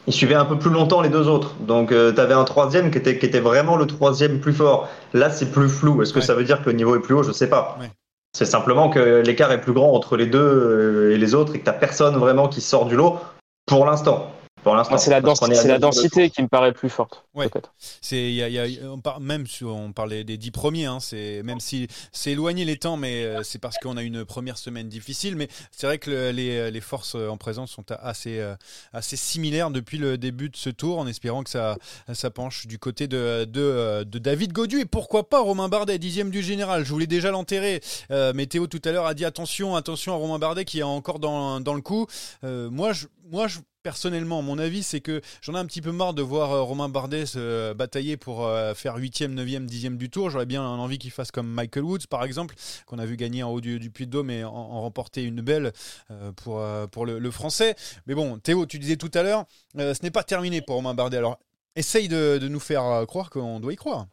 Il 0.08 0.12
suivait 0.12 0.34
un 0.34 0.44
peu 0.44 0.58
plus 0.58 0.70
longtemps 0.70 1.00
les 1.02 1.08
deux 1.08 1.28
autres. 1.28 1.54
Donc 1.60 1.90
tu 1.90 1.94
avais 2.20 2.34
un 2.34 2.44
troisième 2.44 2.90
qui 2.90 2.98
était, 2.98 3.18
qui 3.18 3.26
était 3.26 3.40
vraiment 3.40 3.76
le 3.76 3.86
troisième 3.86 4.40
plus 4.40 4.52
fort. 4.52 4.88
Là, 5.14 5.30
c'est 5.30 5.50
plus 5.52 5.68
flou. 5.68 6.02
Est-ce 6.02 6.12
que 6.12 6.18
Ouais. 6.18 6.24
ça 6.24 6.34
veut 6.34 6.44
dire 6.44 6.62
que 6.62 6.70
le 6.70 6.76
niveau 6.76 6.96
est 6.96 7.00
plus 7.00 7.14
haut? 7.14 7.22
Je 7.22 7.30
sais 7.32 7.48
pas. 7.48 7.76
Ouais. 7.80 7.90
C'est 8.36 8.44
simplement 8.44 8.90
que 8.90 9.22
l'écart 9.24 9.50
est 9.50 9.62
plus 9.62 9.72
grand 9.72 9.94
entre 9.94 10.14
les 10.14 10.26
deux 10.26 10.38
euh, 10.38 11.14
et 11.14 11.16
les 11.16 11.34
autres 11.34 11.54
et 11.54 11.58
que 11.58 11.70
tu 11.70 11.78
personne 11.78 12.16
vraiment 12.16 12.48
qui 12.48 12.60
sort 12.60 12.84
du 12.84 12.94
lot 12.94 13.18
pour 13.64 13.86
l'instant. 13.86 14.30
Pour 14.66 14.74
l'instant. 14.74 14.98
C'est 14.98 15.10
la, 15.10 15.78
densité 15.78 16.28
qui 16.28 16.42
me 16.42 16.48
paraît 16.48 16.72
plus 16.72 16.88
forte. 16.88 17.24
Ouais. 17.34 17.48
peut-être. 17.48 17.72
C'est, 18.00 18.32
y 18.32 18.42
a, 18.42 18.48
il 18.48 18.54
y 18.54 18.58
a- 18.58 18.90
on 18.90 18.98
par- 18.98 19.20
même 19.20 19.46
si 19.46 19.62
on 19.62 19.92
parlait 19.92 20.24
des 20.24 20.36
dix 20.36 20.50
premiers, 20.50 20.86
hein, 20.86 20.98
c'est 20.98 21.44
même 21.44 21.60
si 21.60 21.86
c'est 22.10 22.32
éloigné 22.32 22.64
les 22.64 22.76
temps, 22.76 22.96
mais 22.96 23.22
euh, 23.24 23.44
c'est 23.44 23.60
parce 23.60 23.76
qu'on 23.78 23.96
a 23.96 24.02
une 24.02 24.24
première 24.24 24.58
semaine 24.58 24.88
difficile. 24.88 25.36
Mais 25.36 25.46
c'est 25.70 25.86
vrai 25.86 25.98
que 25.98 26.10
le- 26.10 26.30
les, 26.32 26.72
les 26.72 26.80
forces 26.80 27.14
en 27.14 27.36
présence 27.36 27.70
sont 27.70 27.84
assez, 27.92 28.40
euh, 28.40 28.56
assez 28.92 29.14
similaires 29.16 29.70
depuis 29.70 29.98
le 29.98 30.18
début 30.18 30.48
de 30.48 30.56
ce 30.56 30.70
tour, 30.70 30.98
en 30.98 31.06
espérant 31.06 31.44
que 31.44 31.50
ça, 31.50 31.76
ça 32.12 32.30
penche 32.30 32.66
du 32.66 32.80
côté 32.80 33.06
de, 33.06 33.44
de, 33.44 33.60
euh, 33.60 34.02
de 34.04 34.18
David 34.18 34.52
Godu 34.52 34.80
et 34.80 34.84
pourquoi 34.84 35.28
pas 35.28 35.40
Romain 35.42 35.68
Bardet, 35.68 35.98
dixième 36.00 36.30
du 36.30 36.42
général. 36.42 36.84
Je 36.84 36.90
voulais 36.90 37.06
déjà 37.06 37.30
l'enterrer. 37.30 37.80
Euh, 38.10 38.32
mais 38.34 38.46
Théo 38.46 38.66
tout 38.66 38.82
à 38.84 38.90
l'heure 38.90 39.06
a 39.06 39.14
dit 39.14 39.24
attention, 39.24 39.76
attention 39.76 40.12
à 40.12 40.16
Romain 40.16 40.40
Bardet 40.40 40.64
qui 40.64 40.80
est 40.80 40.82
encore 40.82 41.20
dans, 41.20 41.60
dans 41.60 41.74
le 41.74 41.82
coup. 41.82 42.08
Euh, 42.42 42.68
moi, 42.68 42.92
je, 42.92 43.06
moi, 43.30 43.46
je, 43.46 43.58
personnellement, 43.86 44.42
mon 44.42 44.58
avis, 44.58 44.82
c'est 44.82 45.00
que 45.00 45.20
j'en 45.42 45.54
ai 45.54 45.58
un 45.58 45.64
petit 45.64 45.80
peu 45.80 45.92
marre 45.92 46.12
de 46.12 46.20
voir 46.20 46.50
euh, 46.50 46.62
Romain 46.62 46.88
Bardet 46.88 47.24
se 47.24 47.72
batailler 47.72 48.16
pour 48.16 48.44
euh, 48.44 48.74
faire 48.74 48.98
8e, 48.98 49.32
9e, 49.32 49.68
10e 49.68 49.96
du 49.96 50.10
tour. 50.10 50.28
J'aurais 50.28 50.44
bien 50.44 50.60
envie 50.60 50.98
qu'il 50.98 51.12
fasse 51.12 51.30
comme 51.30 51.46
Michael 51.46 51.84
Woods, 51.84 52.08
par 52.10 52.24
exemple, 52.24 52.56
qu'on 52.86 52.98
a 52.98 53.06
vu 53.06 53.16
gagner 53.16 53.44
en 53.44 53.52
haut 53.52 53.60
du, 53.60 53.78
Puy 53.92 54.06
de 54.06 54.10
Dôme 54.10 54.30
et 54.30 54.42
en, 54.42 54.80
remporter 54.80 55.22
une 55.22 55.40
belle 55.40 55.70
euh, 56.10 56.32
pour, 56.32 56.58
euh, 56.58 56.88
le, 57.04 57.30
français. 57.30 57.76
Mais 58.08 58.16
bon, 58.16 58.40
Théo, 58.40 58.66
tu 58.66 58.80
disais 58.80 58.96
tout 58.96 59.10
à 59.14 59.22
l'heure, 59.22 59.44
euh, 59.78 59.94
ce 59.94 60.02
n'est 60.02 60.10
pas 60.10 60.24
terminé 60.24 60.62
pour 60.62 60.74
Romain 60.74 60.94
Bardet. 60.94 61.18
Alors, 61.18 61.38
essaye 61.76 62.08
de, 62.08 62.40
nous 62.48 62.60
faire 62.60 62.84
euh, 62.84 63.04
croire 63.04 63.30
qu'on 63.30 63.60
doit 63.60 63.72
y 63.72 63.76
croire. 63.76 64.06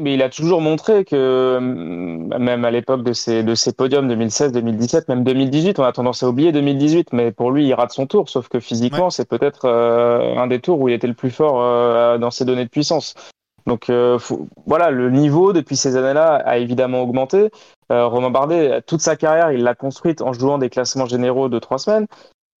Mais 0.00 0.14
il 0.14 0.22
a 0.22 0.28
toujours 0.28 0.60
montré 0.60 1.04
que, 1.04 1.56
hum, 1.58 2.28
même 2.38 2.64
à 2.64 2.70
l'époque 2.70 3.02
de 3.04 3.12
ses, 3.12 3.42
de 3.42 3.54
ses 3.54 3.72
podiums 3.72 4.08
2016, 4.08 4.50
2017, 4.52 5.08
même 5.08 5.22
2018, 5.24 5.78
on 5.78 5.84
a 5.84 5.92
tendance 5.92 6.22
à 6.22 6.28
oublier 6.28 6.50
2018, 6.52 7.12
mais 7.12 7.30
pour 7.30 7.50
lui, 7.52 7.66
il 7.66 7.74
rate 7.74 7.92
son 7.92 8.06
tour, 8.06 8.28
sauf 8.28 8.48
que 8.48 8.58
physiquement, 8.60 9.04
Ouais. 9.04 9.10
c'est 9.10 9.28
peut-être 9.28 9.66
euh, 9.66 10.36
un 10.36 10.46
des 10.48 10.60
tours 10.60 10.80
où 10.80 10.88
il 10.88 10.94
était 10.94 11.06
le 11.06 11.14
plus 11.14 11.30
fort 11.30 11.60
euh, 11.62 12.18
dans 12.18 12.30
ses 12.32 12.44
données 12.44 12.64
de 12.64 12.70
puissance. 12.70 13.14
Donc 13.66 13.88
euh, 13.88 14.18
faut- 14.18 14.48
voilà, 14.66 14.90
le 14.90 15.10
niveau 15.10 15.52
depuis 15.52 15.76
ces 15.76 15.96
années-là 15.96 16.34
a 16.44 16.58
évidemment 16.58 17.00
augmenté. 17.02 17.50
Euh, 17.92 18.06
Romain 18.06 18.30
Bardet, 18.30 18.82
toute 18.86 19.00
sa 19.00 19.14
carrière, 19.16 19.52
il 19.52 19.62
l'a 19.62 19.74
construite 19.74 20.22
en 20.22 20.32
jouant 20.32 20.58
des 20.58 20.70
classements 20.70 21.06
généraux 21.06 21.48
de 21.48 21.58
trois 21.58 21.78
semaines. 21.78 22.06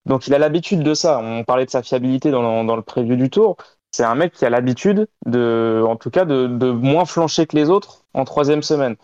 Donc 0.06 0.26
il 0.28 0.34
a 0.34 0.38
l'habitude 0.38 0.82
de 0.82 0.94
ça. 0.94 1.20
On 1.22 1.44
parlait 1.44 1.64
de 1.66 1.70
sa 1.70 1.82
fiabilité 1.82 2.30
dans 2.30 2.42
le, 2.60 2.66
dans 2.66 2.76
le 2.76 2.82
preview 2.82 3.16
du 3.16 3.28
tour. 3.28 3.56
C'est 3.94 4.02
un 4.02 4.16
mec 4.16 4.32
qui 4.32 4.44
a 4.44 4.50
l'habitude 4.50 5.06
de, 5.24 5.84
en 5.86 5.94
tout 5.94 6.10
cas, 6.10 6.24
de, 6.24 6.70
moins 6.72 7.04
flancher 7.04 7.46
que 7.46 7.54
les 7.54 7.70
autres 7.70 8.02
en 8.12 8.24
troisième 8.24 8.64
semaine. 8.64 8.96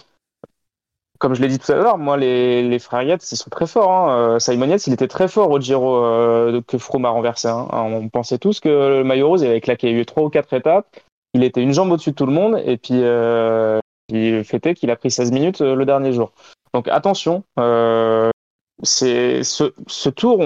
Comme 1.20 1.34
je 1.34 1.40
l'ai 1.40 1.46
dit 1.46 1.60
tout 1.60 1.70
à 1.70 1.76
l'heure, 1.76 1.96
moi, 1.96 2.16
les, 2.16 2.76
frères 2.80 3.04
Yates, 3.04 3.30
ils 3.30 3.36
sont 3.36 3.50
très 3.50 3.68
forts. 3.68 3.92
Hein. 3.92 4.18
Euh, 4.18 4.40
Simon 4.40 4.66
Yates, 4.66 4.88
il 4.88 4.92
était 4.92 5.06
très 5.06 5.28
fort 5.28 5.48
au 5.48 5.60
Giro 5.60 6.04
euh, 6.04 6.60
que 6.66 6.76
Froome 6.76 7.04
a 7.04 7.10
renversé. 7.10 7.46
Hein. 7.46 7.68
On 7.70 8.08
pensait 8.08 8.38
tous 8.38 8.58
que 8.58 8.68
le 8.68 9.04
maillot 9.04 9.28
rose, 9.28 9.42
il 9.42 9.46
avait 9.46 9.60
claqué. 9.60 9.92
Il 9.92 9.96
eu 9.96 10.06
trois 10.06 10.24
ou 10.24 10.28
quatre 10.28 10.52
étapes. 10.54 10.88
Il 11.34 11.44
était 11.44 11.62
une 11.62 11.72
jambe 11.72 11.92
au-dessus 11.92 12.10
de 12.10 12.16
tout 12.16 12.26
le 12.26 12.32
monde. 12.32 12.60
Et 12.66 12.76
puis, 12.76 13.00
euh, 13.04 13.78
il 14.08 14.42
fêtait 14.42 14.74
qu'il 14.74 14.90
a 14.90 14.96
pris 14.96 15.12
16 15.12 15.30
minutes 15.30 15.60
euh, 15.60 15.76
le 15.76 15.84
dernier 15.84 16.12
jour. 16.12 16.32
Donc, 16.74 16.88
attention. 16.88 17.44
Ce, 18.82 20.08
tour, 20.08 20.44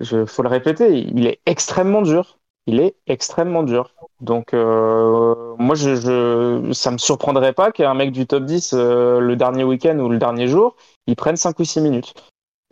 je, 0.00 0.24
faut 0.24 0.42
le 0.42 0.48
répéter, 0.48 1.00
il 1.00 1.26
est 1.26 1.40
extrêmement 1.44 2.00
dur. 2.00 2.38
Il 2.66 2.80
est 2.80 2.96
extrêmement 3.06 3.62
dur. 3.62 3.94
Donc, 4.20 4.52
euh, 4.52 5.54
moi, 5.58 5.76
je, 5.76 5.94
je, 5.94 6.72
ça 6.72 6.90
me 6.90 6.98
surprendrait 6.98 7.52
pas 7.52 7.70
qu'un 7.70 7.94
mec 7.94 8.10
du 8.10 8.26
top 8.26 8.44
10, 8.44 8.72
euh, 8.72 9.20
le 9.20 9.36
dernier 9.36 9.62
week-end 9.62 9.96
ou 9.98 10.08
le 10.08 10.18
dernier 10.18 10.48
jour, 10.48 10.74
il 11.06 11.14
prenne 11.14 11.36
5 11.36 11.58
ou 11.60 11.64
6 11.64 11.80
minutes. 11.80 12.14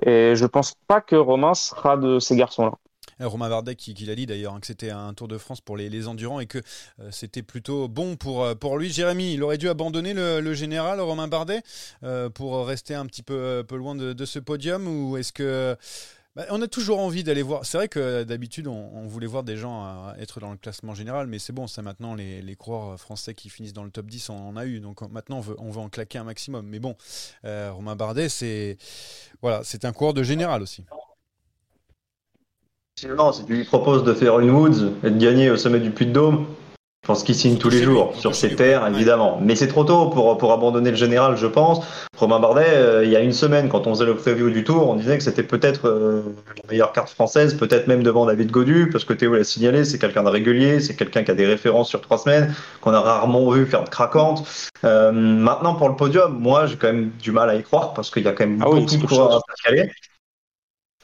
Et 0.05 0.35
je 0.35 0.47
pense 0.47 0.75
pas 0.89 1.01
que 1.01 1.15
Romain 1.15 1.55
sera 1.55 1.97
de 1.97 2.19
ces 2.19 2.35
garçons-là. 2.35 2.73
Euh, 3.21 3.29
Romain 3.29 3.49
Bardet 3.49 3.77
qui, 3.77 3.95
l'a 4.05 4.17
dit 4.17 4.27
d'ailleurs, 4.27 4.55
hein, 4.55 4.61
que 4.61 4.67
c'était 4.67 4.91
un 4.91 5.15
Tour 5.15 5.29
de 5.29 5.39
France 5.39 5.61
pour 5.61 5.77
les, 5.77 6.09
endurants 6.09 6.41
et 6.41 6.47
que 6.47 6.59
c'était 7.13 7.43
plutôt 7.43 7.87
bon 7.87 8.17
pour, 8.17 8.45
pour 8.57 8.79
lui. 8.79 8.91
Jérémy, 8.91 9.35
il 9.35 9.43
aurait 9.45 9.59
dû 9.59 9.69
abandonner 9.69 10.13
le, 10.13 10.55
général, 10.55 11.01
Romain 11.01 11.29
Bardet, 11.29 11.63
pour 12.35 12.67
rester 12.67 12.97
un 12.97 13.07
petit 13.07 13.23
peu, 13.23 13.63
peu 13.69 13.77
loin 13.77 13.95
de, 13.95 14.13
de 14.13 14.25
ce 14.25 14.41
podium 14.41 14.89
ou 14.89 15.17
est-ce 15.19 15.33
que. 15.33 15.77
Bah, 16.37 16.47
on 16.51 16.61
a 16.63 16.67
toujours 16.67 16.99
envie 16.99 17.23
d'aller 17.23 17.43
voir. 17.43 17.65
C'est 17.65 17.79
vrai 17.79 17.89
que 17.89 18.25
d'habitude, 18.25 18.67
on, 18.67 19.07
voulait 19.07 19.27
voir 19.29 19.45
des 19.45 19.57
gens 19.57 19.85
euh, 19.85 20.15
être 20.19 20.41
dans 20.41 20.51
le 20.51 20.57
classement 20.57 20.93
général, 20.93 21.29
mais 21.29 21.39
c'est 21.39 21.53
bon, 21.53 21.69
ça 21.69 21.81
maintenant, 21.81 22.15
les, 22.15 22.57
coureurs 22.57 22.99
français 22.99 23.35
qui 23.35 23.51
finissent 23.51 23.73
dans 23.73 23.85
le 23.85 23.91
top 23.91 24.07
10, 24.07 24.31
on 24.31 24.49
en 24.49 24.57
a 24.57 24.67
eu. 24.67 24.81
Donc 24.81 25.01
maintenant, 25.13 25.39
on 25.59 25.71
veut, 25.71 25.81
en 25.81 25.89
claquer 25.89 26.19
un 26.19 26.25
maximum. 26.25 26.67
Mais 26.67 26.81
bon, 26.81 26.97
euh, 27.45 27.71
Romain 27.73 27.95
Bardet, 27.95 28.29
c'est 28.29 28.79
voilà, 29.43 29.63
un 29.83 29.93
coureur 29.93 30.15
de 30.15 30.25
général 30.25 30.63
aussi. 30.63 30.85
Si 32.97 33.07
tu 33.47 33.53
lui 33.53 33.65
proposes 33.65 34.05
de 34.05 34.15
faire 34.15 34.39
une 34.41 34.51
Woods 34.51 34.93
et 35.05 35.11
de 35.11 35.19
gagner 35.19 35.51
au 35.51 35.57
sommet 35.57 35.81
du 35.81 35.91
Puy 35.91 36.07
de 36.07 36.13
Dôme, 36.13 36.47
je 37.05 37.09
pense 37.09 37.23
qu'il 37.23 37.35
signe 37.35 37.59
tous 37.59 37.69
les 37.69 37.83
jours 37.83 38.13
lui, 38.15 38.21
sur 38.21 38.35
ses 38.35 38.55
Ouais. 38.55 38.91
évidemment. 38.95 39.39
Mais 39.43 39.57
c'est 39.57 39.69
trop 39.69 39.85
tôt 39.85 40.07
pour, 40.07 40.39
pour 40.39 40.53
abandonner 40.55 40.89
le 40.89 40.97
général, 40.97 41.37
je 41.37 41.47
pense. 41.47 41.85
Romain 42.17 42.41
Bardet, 42.41 42.65
euh, 42.67 43.05
il 43.05 43.11
y 43.11 43.17
a 43.17 43.21
une 43.21 43.35
semaine, 43.35 43.69
quand 43.69 43.87
on 43.87 43.95
faisait 43.95 44.07
le 44.07 44.17
preview 44.17 44.49
du 44.49 44.65
tour, 44.65 44.89
on 44.89 44.95
disait 44.95 45.19
que 45.19 45.23
c'était 45.23 45.43
peut-être 45.43 45.87
euh, 45.87 46.23
la 46.57 46.71
meilleure 46.71 46.93
carte 46.93 47.11
française, 47.11 47.59
peut-être 47.59 47.89
même 47.89 48.03
devant 48.03 48.25
David 48.25 48.51
Godu, 48.51 48.89
parce 48.91 49.05
que 49.05 49.13
Théo 49.13 49.35
l'a 49.35 49.45
signalé, 49.45 49.85
c'est 49.85 49.99
quelqu'un 49.99 50.23
de 50.23 50.31
régulier, 50.31 50.81
c'est 50.81 50.97
quelqu'un 50.97 51.25
qui 51.25 51.31
a 51.31 51.35
des 51.35 51.45
références 51.45 51.91
sur 51.91 52.01
trois 52.01 52.17
semaines, 52.17 52.55
qu'on 52.81 52.95
a 52.95 53.01
rarement 53.01 53.51
vu 53.51 53.67
faire 53.67 53.85
de 53.85 53.91
craquante. 53.91 54.47
Euh, 54.85 55.13
maintenant, 55.13 55.75
pour 55.75 55.91
le 55.91 55.97
podium, 55.97 56.39
moi, 56.41 56.65
j'ai 56.65 56.77
quand 56.77 56.87
même 56.87 57.11
du 57.21 57.33
mal 57.33 57.51
à 57.51 57.55
y 57.55 57.63
croire, 57.63 57.93
parce 57.93 58.11
qu'il 58.11 58.23
y 58.23 58.29
a 58.29 58.33
quand 58.33 58.47
même 58.47 58.63
Ah 58.63 58.71
oui, 58.71 58.81
beaucoup 58.81 58.91
c'est 58.93 58.97
de 58.97 59.07
coureurs 59.07 59.37
à 59.37 59.41
caler. 59.63 59.91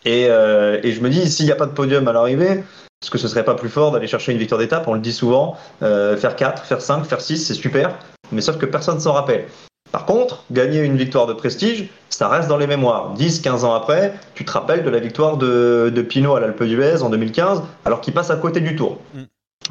Et, 0.06 0.22
et 0.22 0.92
je 0.92 1.00
me 1.02 1.10
dis, 1.10 1.30
s'il 1.30 1.44
n'y 1.44 1.52
a 1.52 1.56
pas 1.56 1.66
de 1.66 1.72
podium 1.72 2.08
à 2.08 2.14
l'arrivée, 2.14 2.64
est-ce 3.02 3.10
que 3.10 3.18
ce 3.18 3.28
serait 3.28 3.44
pas 3.44 3.54
plus 3.54 3.70
fort 3.70 3.92
d'aller 3.92 4.06
chercher 4.06 4.32
une 4.32 4.38
victoire 4.38 4.60
d'étape 4.60 4.86
On 4.86 4.92
le 4.92 5.00
dit 5.00 5.12
souvent, 5.12 5.56
euh, 5.82 6.18
faire 6.18 6.36
4, 6.36 6.64
faire 6.64 6.82
5, 6.82 7.04
faire 7.04 7.20
6, 7.20 7.38
c'est 7.38 7.54
super, 7.54 7.96
mais 8.30 8.42
sauf 8.42 8.58
que 8.58 8.66
personne 8.66 9.00
s'en 9.00 9.12
rappelle. 9.12 9.46
Par 9.90 10.04
contre, 10.04 10.44
gagner 10.50 10.80
une 10.80 10.96
victoire 10.96 11.26
de 11.26 11.32
prestige, 11.32 11.88
ça 12.10 12.28
reste 12.28 12.48
dans 12.48 12.58
les 12.58 12.66
mémoires. 12.66 13.14
10, 13.14 13.40
15 13.40 13.64
ans 13.64 13.74
après, 13.74 14.14
tu 14.34 14.44
te 14.44 14.52
rappelles 14.52 14.84
de 14.84 14.90
la 14.90 15.00
victoire 15.00 15.38
de, 15.38 15.90
de 15.94 16.02
Pinot 16.02 16.36
à 16.36 16.40
l'Alpe 16.40 16.62
d'Huez 16.62 17.02
en 17.02 17.08
2015, 17.08 17.62
alors 17.86 18.02
qu'il 18.02 18.12
passe 18.12 18.30
à 18.30 18.36
côté 18.36 18.60
du 18.60 18.76
tour. 18.76 18.98
Mm. 19.14 19.22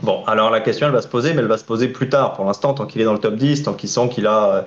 Bon, 0.01 0.23
alors 0.25 0.49
la 0.49 0.61
question, 0.61 0.87
elle 0.87 0.93
va 0.93 1.01
se 1.01 1.07
poser, 1.07 1.33
mais 1.33 1.41
elle 1.41 1.47
va 1.47 1.57
se 1.57 1.63
poser 1.63 1.87
plus 1.87 2.09
tard. 2.09 2.33
Pour 2.33 2.45
l'instant, 2.45 2.73
tant 2.73 2.85
qu'il 2.85 2.99
est 3.01 3.05
dans 3.05 3.13
le 3.13 3.19
top 3.19 3.35
10, 3.35 3.63
tant 3.63 3.73
qu'il 3.73 3.89
sent 3.89 4.09
qu'il 4.09 4.27
a 4.27 4.49
euh, 4.49 4.61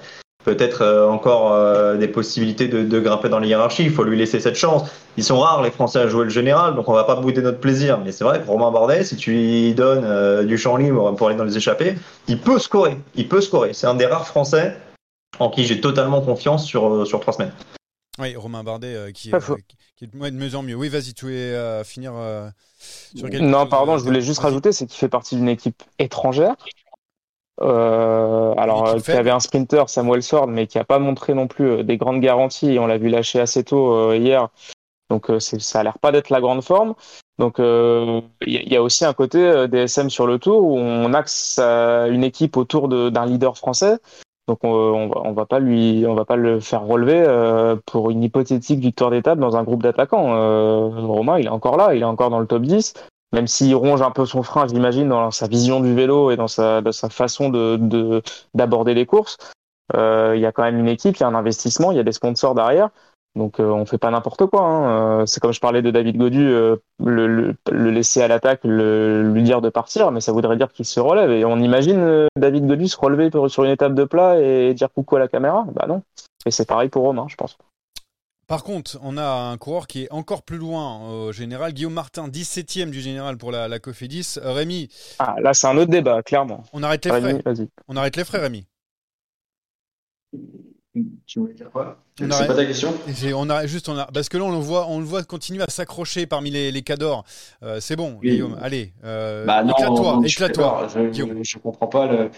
peut-être 0.44 0.82
euh, 0.82 1.08
encore 1.08 1.52
euh, 1.52 1.96
des 1.96 2.08
possibilités 2.08 2.68
de, 2.68 2.82
de 2.82 3.00
grimper 3.00 3.28
dans 3.28 3.38
la 3.38 3.46
hiérarchie, 3.46 3.84
il 3.84 3.90
faut 3.90 4.04
lui 4.04 4.16
laisser 4.16 4.40
cette 4.40 4.56
chance. 4.56 4.90
Ils 5.16 5.24
sont 5.24 5.38
rares, 5.40 5.62
les 5.62 5.70
Français, 5.70 6.00
à 6.00 6.06
jouer 6.06 6.24
le 6.24 6.30
général, 6.30 6.74
donc 6.74 6.88
on 6.88 6.92
va 6.92 7.04
pas 7.04 7.16
bouder 7.16 7.42
notre 7.42 7.60
plaisir. 7.60 7.98
Mais 8.04 8.12
c'est 8.12 8.24
vrai 8.24 8.40
que 8.40 8.46
Romain 8.46 8.70
Bardet, 8.70 9.04
si 9.04 9.16
tu 9.16 9.32
lui 9.32 9.74
donnes 9.74 10.04
euh, 10.04 10.44
du 10.44 10.58
champ 10.58 10.76
libre 10.76 11.14
pour 11.14 11.28
aller 11.28 11.36
dans 11.36 11.44
les 11.44 11.56
échappées, 11.56 11.96
il 12.28 12.38
peut 12.38 12.58
scorer. 12.58 12.96
Il 13.14 13.28
peut 13.28 13.40
scorer. 13.40 13.72
C'est 13.74 13.86
un 13.86 13.94
des 13.94 14.06
rares 14.06 14.26
Français 14.26 14.76
en 15.38 15.50
qui 15.50 15.64
j'ai 15.64 15.80
totalement 15.80 16.20
confiance 16.20 16.64
sur, 16.64 17.06
sur 17.06 17.20
trois 17.20 17.32
semaines. 17.32 17.52
Oui, 18.18 18.36
Romain 18.36 18.62
Bardet 18.62 18.94
euh, 18.94 19.10
qui, 19.10 19.30
est, 19.30 19.34
qui, 19.96 20.06
de 20.06 20.30
mieux 20.30 20.54
en 20.54 20.62
mieux. 20.62 20.74
Oui, 20.74 20.90
vas-y, 20.90 21.14
tu 21.14 21.26
euh, 21.28 21.82
finir 21.82 22.12
euh, 22.14 22.50
sur 23.16 23.26
Non, 23.40 23.66
pardon, 23.66 23.96
je 23.96 24.04
voulais 24.04 24.20
juste 24.20 24.40
rajouter, 24.40 24.72
c'est 24.72 24.86
qu'il 24.86 24.98
fait 24.98 25.08
partie 25.08 25.34
d'une 25.36 25.48
équipe 25.48 25.82
étrangère. 25.98 26.54
Euh, 27.60 28.54
alors, 28.56 28.88
euh, 28.88 28.94
qui 28.94 29.00
faible. 29.02 29.18
avait 29.18 29.30
un 29.30 29.40
sprinter, 29.40 29.88
Samuel 29.88 30.22
Sword, 30.22 30.48
mais 30.48 30.66
qui 30.66 30.78
n'a 30.78 30.84
pas 30.84 30.98
montré 30.98 31.34
non 31.34 31.46
plus 31.46 31.70
euh, 31.70 31.82
des 31.82 31.96
grandes 31.96 32.20
garanties. 32.20 32.78
On 32.80 32.86
l'a 32.86 32.98
vu 32.98 33.08
lâcher 33.08 33.40
assez 33.40 33.62
tôt 33.64 33.92
euh, 33.94 34.16
hier. 34.16 34.48
Donc, 35.10 35.30
euh, 35.30 35.38
ça 35.40 35.80
a 35.80 35.82
l'air 35.82 35.98
pas 35.98 36.12
d'être 36.12 36.30
la 36.30 36.40
grande 36.40 36.62
forme. 36.62 36.94
Donc, 37.38 37.60
euh, 37.60 38.20
il 38.46 38.52
y, 38.52 38.56
a- 38.56 38.62
il 38.62 38.72
y 38.72 38.76
a 38.76 38.82
aussi 38.82 39.04
un 39.04 39.12
côté 39.12 39.38
euh, 39.38 39.66
DSM 39.66 40.08
sur 40.10 40.26
le 40.26 40.38
tour 40.38 40.64
où 40.64 40.78
on 40.78 41.12
axe 41.12 41.58
euh, 41.62 42.10
une 42.10 42.24
équipe 42.24 42.56
autour 42.56 42.88
d'un 42.88 43.26
leader 43.26 43.56
français. 43.56 43.98
Donc, 44.48 44.58
on, 44.64 44.68
on 44.70 45.08
va, 45.08 45.20
on 45.24 45.32
va 45.32 45.46
pas 45.46 45.58
lui, 45.60 46.04
on 46.06 46.14
va 46.14 46.24
pas 46.24 46.36
le 46.36 46.58
faire 46.60 46.82
relever 46.82 47.22
euh, 47.26 47.76
pour 47.86 48.10
une 48.10 48.22
hypothétique 48.22 48.80
victoire 48.80 49.10
d'étape 49.10 49.38
dans 49.38 49.56
un 49.56 49.62
groupe 49.62 49.82
d'attaquants. 49.82 50.34
Euh, 50.34 50.88
Romain, 50.88 51.38
il 51.38 51.46
est 51.46 51.50
encore 51.50 51.76
là, 51.76 51.94
il 51.94 52.02
est 52.02 52.06
encore 52.06 52.30
dans 52.30 52.40
le 52.40 52.46
top 52.46 52.62
10 52.62 52.94
même 53.32 53.46
s'il 53.46 53.74
ronge 53.74 54.02
un 54.02 54.10
peu 54.10 54.26
son 54.26 54.42
frein, 54.42 54.66
j'imagine, 54.66 55.08
dans 55.08 55.30
sa 55.30 55.46
vision 55.46 55.80
du 55.80 55.94
vélo 55.94 56.30
et 56.30 56.36
dans 56.36 56.48
sa, 56.48 56.82
façon 57.10 57.48
de, 57.48 57.76
de, 57.76 58.22
d'aborder 58.54 58.94
les 58.94 59.06
courses, 59.06 59.38
euh, 59.94 60.32
il 60.34 60.40
y 60.40 60.46
a 60.46 60.52
quand 60.52 60.62
même 60.62 60.78
une 60.78 60.88
équipe, 60.88 61.16
il 61.16 61.20
y 61.20 61.24
a 61.24 61.28
un 61.28 61.34
investissement, 61.34 61.90
il 61.90 61.96
y 61.96 62.00
a 62.00 62.04
des 62.04 62.12
sponsors 62.12 62.54
derrière. 62.54 62.90
Donc 63.34 63.60
euh, 63.60 63.70
on 63.70 63.86
fait 63.86 63.98
pas 63.98 64.10
n'importe 64.10 64.46
quoi. 64.46 64.62
Hein. 64.62 65.20
Euh, 65.20 65.26
C'est 65.26 65.40
comme 65.40 65.52
je 65.52 65.60
parlais 65.60 65.82
de 65.82 65.90
David 65.90 66.18
Godu, 66.18 66.46
euh, 66.46 66.76
le, 67.02 67.54
laisser 67.70 68.20
à 68.20 68.28
l'attaque, 68.28 68.60
lui 68.64 69.42
dire 69.42 69.62
de 69.62 69.70
partir, 69.70 70.10
mais 70.10 70.20
ça 70.20 70.32
voudrait 70.32 70.56
dire 70.56 70.70
qu'il 70.72 70.84
se 70.84 71.00
relève. 71.00 71.30
Et 71.30 71.44
on 71.44 71.58
imagine 71.58 72.26
David 72.36 72.66
Godu 72.66 72.88
se 72.88 72.98
relever 72.98 73.30
sur 73.48 73.64
une 73.64 73.70
étape 73.70 73.94
de 73.94 74.04
plat 74.04 74.38
et 74.38 74.74
dire 74.74 74.92
coucou 74.92 75.16
à 75.16 75.18
la 75.18 75.28
caméra. 75.28 75.64
Bah 75.72 75.86
non. 75.88 76.02
Et 76.44 76.50
c'est 76.50 76.66
pareil 76.66 76.88
pour 76.88 77.04
Romain, 77.04 77.26
je 77.28 77.36
pense. 77.36 77.56
Par 78.52 78.64
contre, 78.64 78.98
on 79.02 79.16
a 79.16 79.24
un 79.24 79.56
coureur 79.56 79.86
qui 79.86 80.02
est 80.02 80.12
encore 80.12 80.42
plus 80.42 80.58
loin 80.58 81.08
au 81.08 81.32
général. 81.32 81.72
Guillaume 81.72 81.94
Martin, 81.94 82.28
17ème 82.28 82.90
du 82.90 83.00
général 83.00 83.38
pour 83.38 83.50
la, 83.50 83.66
la 83.66 83.78
Cofidis. 83.78 84.34
Euh, 84.36 84.52
Rémi, 84.52 84.90
Ah, 85.18 85.36
là 85.40 85.54
c'est 85.54 85.66
un 85.68 85.76
autre 85.78 85.90
débat, 85.90 86.22
clairement. 86.22 86.62
on 86.74 86.82
arrête 86.82 87.02
les 87.06 87.12
Rémi, 87.12 87.40
frais. 87.40 87.54
vas-y. 87.54 87.68
On 87.88 87.96
arrête 87.96 88.14
les 88.14 88.24
frais, 88.24 88.40
Rémi. 88.40 88.66
Tu 91.26 91.38
voulais 91.38 91.54
dire 91.54 91.70
quoi? 91.70 91.96
On 92.20 92.30
C'est 92.30 92.46
pas 92.46 92.54
ta 92.54 92.66
question? 92.66 92.92
On 93.34 93.48
a 93.48 93.66
juste, 93.66 93.88
on 93.88 93.96
a, 93.96 94.04
parce 94.12 94.28
que 94.28 94.36
là 94.36 94.44
on 94.44 94.50
le 94.52 94.58
voit, 94.58 94.86
on 94.86 94.98
le 94.98 95.06
voit 95.06 95.22
continuer 95.24 95.62
à 95.62 95.70
s'accrocher 95.70 96.26
parmi 96.26 96.50
les, 96.50 96.70
les 96.72 96.82
cadors. 96.82 97.24
Euh, 97.62 97.80
c'est 97.80 97.96
bon, 97.96 98.18
Oui. 98.20 98.32
Guillaume. 98.32 98.58
Allez, 98.60 98.92
euh, 99.02 99.46
Bah 99.46 99.64
non, 99.64 99.72
éclate-toi, 99.72 100.18
je 100.26 100.28
éclate-toi. 100.30 100.88
je 101.42 101.56
comprends 101.58 101.86
pas 101.86 102.06
le... 102.06 102.30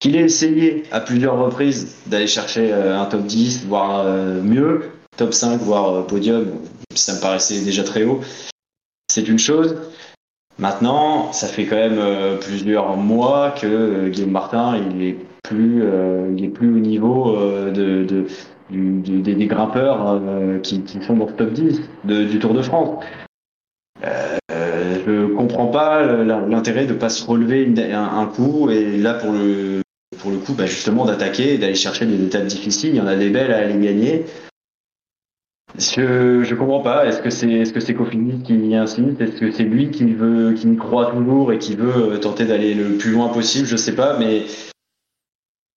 qu'il 0.00 0.16
ait 0.16 0.22
essayé 0.24 0.82
à 0.90 0.98
plusieurs 1.00 1.38
reprises 1.38 1.94
d'aller 2.06 2.26
chercher 2.26 2.72
euh, 2.72 2.98
un 2.98 3.06
top 3.06 3.24
10, 3.24 3.66
voire 3.66 4.00
euh, 4.04 4.42
mieux, 4.42 4.90
top 5.20 5.34
5, 5.34 5.60
voire 5.60 5.94
euh, 5.94 6.02
podium. 6.02 6.46
Ça 6.94 7.14
me 7.14 7.20
paraissait 7.20 7.62
déjà 7.62 7.84
très 7.84 8.04
haut. 8.04 8.20
C'est 9.12 9.28
une 9.28 9.38
chose. 9.38 9.76
Maintenant, 10.58 11.30
ça 11.32 11.46
fait 11.46 11.66
quand 11.66 11.76
même 11.76 11.98
euh, 11.98 12.38
plusieurs 12.38 12.96
mois 12.96 13.50
que 13.50 13.66
euh, 13.66 14.08
Guillaume 14.08 14.30
Martin, 14.30 14.78
il 14.78 15.02
est 15.02 15.16
plus, 15.42 15.82
au 15.82 16.78
niveau 16.78 17.36
des, 17.70 19.46
grimpeurs 19.46 20.20
qui, 20.62 20.82
sont 21.04 21.16
dans 21.16 21.28
ce 21.28 21.32
top 21.32 21.52
10 21.52 21.80
de- 22.04 22.24
du 22.24 22.38
Tour 22.38 22.54
de 22.54 22.62
France. 22.62 23.04
Euh, 24.04 24.38
je 25.04 25.34
comprends 25.34 25.66
pas 25.66 26.02
le- 26.02 26.24
l'intérêt 26.24 26.86
de 26.86 26.94
pas 26.94 27.08
se 27.08 27.24
relever 27.26 27.68
un, 27.92 28.26
coup 28.26 28.70
et 28.70 28.96
là 28.98 29.14
pour 29.14 29.32
le 29.32 29.80
pour 30.20 30.30
le 30.30 30.36
coup 30.36 30.52
bah, 30.52 30.66
justement 30.66 31.04
d'attaquer 31.04 31.54
et 31.54 31.58
d'aller 31.58 31.74
chercher 31.74 32.06
des 32.06 32.22
étapes 32.22 32.46
difficiles. 32.46 32.90
Il 32.90 32.96
y 32.96 33.00
en 33.00 33.06
a 33.08 33.16
des 33.16 33.30
belles 33.30 33.52
à 33.52 33.58
aller 33.58 33.78
gagner. 33.84 34.24
Je 35.78 36.42
je 36.42 36.54
comprends 36.54 36.80
pas. 36.80 37.06
Est-ce 37.06 37.20
que 37.20 37.30
c'est 37.30 37.50
est-ce 37.50 37.72
que 37.72 37.80
c'est 37.80 37.94
qui 37.94 38.74
insiste 38.74 39.20
Est-ce 39.20 39.40
que 39.40 39.52
c'est 39.52 39.62
lui 39.62 39.90
qui 39.90 40.12
veut 40.12 40.52
qui 40.54 40.68
y 40.68 40.76
croit 40.76 41.10
toujours 41.12 41.52
et 41.52 41.58
qui 41.58 41.76
veut 41.76 42.12
euh, 42.12 42.18
tenter 42.18 42.44
d'aller 42.44 42.74
le 42.74 42.96
plus 42.96 43.12
loin 43.12 43.28
possible? 43.28 43.66
Je 43.66 43.76
sais 43.76 43.94
pas, 43.94 44.18
mais 44.18 44.44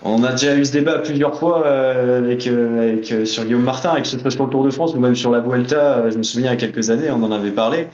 on 0.04 0.24
a 0.24 0.32
déjà 0.32 0.56
eu 0.56 0.66
ce 0.66 0.72
débat 0.72 1.00
plusieurs 1.00 1.38
fois 1.38 1.66
euh, 1.66 2.20
avec, 2.20 2.48
euh, 2.48 2.94
avec 2.94 3.28
sur 3.28 3.44
Guillaume 3.44 3.64
Martin, 3.64 4.00
que 4.02 4.08
ce 4.08 4.18
soit 4.18 4.32
sur 4.32 4.46
le 4.46 4.50
Tour 4.50 4.64
de 4.64 4.72
France 4.72 4.94
ou 4.94 5.00
même 5.00 5.16
sur 5.16 5.32
la 5.32 5.39
Vuelta. 5.39 6.10
je 6.10 6.18
me 6.18 6.24
souviens 6.24 6.52
il 6.52 6.54
y 6.54 6.58
a 6.58 6.58
quelques 6.58 6.89
années, 6.89 7.12
on 7.12 7.24
en 7.24 7.32
avait 7.32 7.52
parlé. 7.52 7.88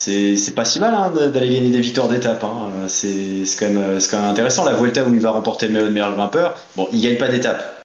C'est 0.00 0.54
pas 0.54 0.64
si 0.64 0.80
mal 0.80 0.94
hein, 0.94 1.10
d'aller 1.10 1.52
gagner 1.52 1.70
des 1.70 1.80
victoires 1.80 2.08
d'étape. 2.08 2.42
Hein. 2.42 2.70
C'est 2.86 3.42
quand, 3.58 3.66
quand 4.10 4.20
même 4.20 4.30
intéressant. 4.30 4.64
La 4.64 4.72
Vuelta 4.72 5.04
où 5.04 5.12
il 5.12 5.20
va 5.20 5.32
remporter 5.32 5.68
le 5.68 5.90
meilleur 5.90 6.14
grimpeur, 6.14 6.56
bon, 6.76 6.88
il 6.92 7.02
gagne 7.02 7.18
pas 7.18 7.28
d'étape. 7.28 7.77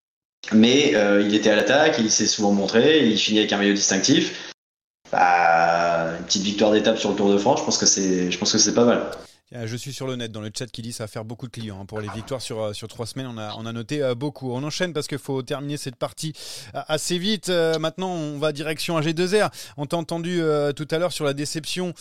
Mais 0.51 0.95
euh, 0.95 1.21
il 1.21 1.33
était 1.35 1.49
à 1.49 1.55
l'attaque, 1.55 1.97
il 1.99 2.11
s'est 2.11 2.27
souvent 2.27 2.51
montré, 2.51 3.07
il 3.07 3.17
finit 3.17 3.39
avec 3.39 3.53
un 3.53 3.57
maillot 3.57 3.73
distinctif. 3.73 4.51
Bah, 5.11 6.17
une 6.17 6.25
petite 6.25 6.43
victoire 6.43 6.71
d'étape 6.71 6.97
sur 6.97 7.11
le 7.11 7.15
Tour 7.15 7.31
de 7.31 7.37
France, 7.37 7.59
je 7.59 7.65
pense 7.65 7.77
que 7.77 7.85
c'est, 7.85 8.31
je 8.31 8.37
pense 8.37 8.51
que 8.51 8.57
c'est 8.57 8.73
pas 8.73 8.85
mal. 8.85 9.11
Je 9.51 9.75
suis 9.77 9.93
sur 9.93 10.07
le 10.07 10.15
net 10.15 10.31
dans 10.31 10.41
le 10.41 10.49
chat 10.57 10.65
qui 10.65 10.81
dit 10.81 10.91
ça 10.91 11.03
va 11.03 11.07
faire 11.07 11.25
beaucoup 11.25 11.45
de 11.45 11.51
clients 11.51 11.81
hein, 11.81 11.85
pour 11.85 12.01
les 12.01 12.09
victoires 12.09 12.41
sur, 12.41 12.59
euh, 12.59 12.73
sur 12.73 12.87
trois 12.87 13.05
semaines. 13.05 13.27
On 13.27 13.37
a, 13.37 13.53
on 13.55 13.67
a 13.67 13.71
noté 13.71 14.01
euh, 14.01 14.15
beaucoup. 14.15 14.51
On 14.51 14.63
enchaîne 14.63 14.93
parce 14.93 15.07
qu'il 15.07 15.19
faut 15.19 15.43
terminer 15.43 15.77
cette 15.77 15.95
partie 15.95 16.33
euh, 16.73 16.81
assez 16.87 17.19
vite. 17.19 17.49
Maintenant, 17.49 18.09
on 18.09 18.39
va 18.39 18.51
direction 18.51 18.99
AG2R. 18.99 19.51
On 19.77 19.85
t'a 19.85 19.97
entendu 19.97 20.41
tout 20.75 20.87
à 20.89 20.97
l'heure 20.97 21.11
sur 21.11 21.25
la 21.25 21.33
déception, 21.33 21.93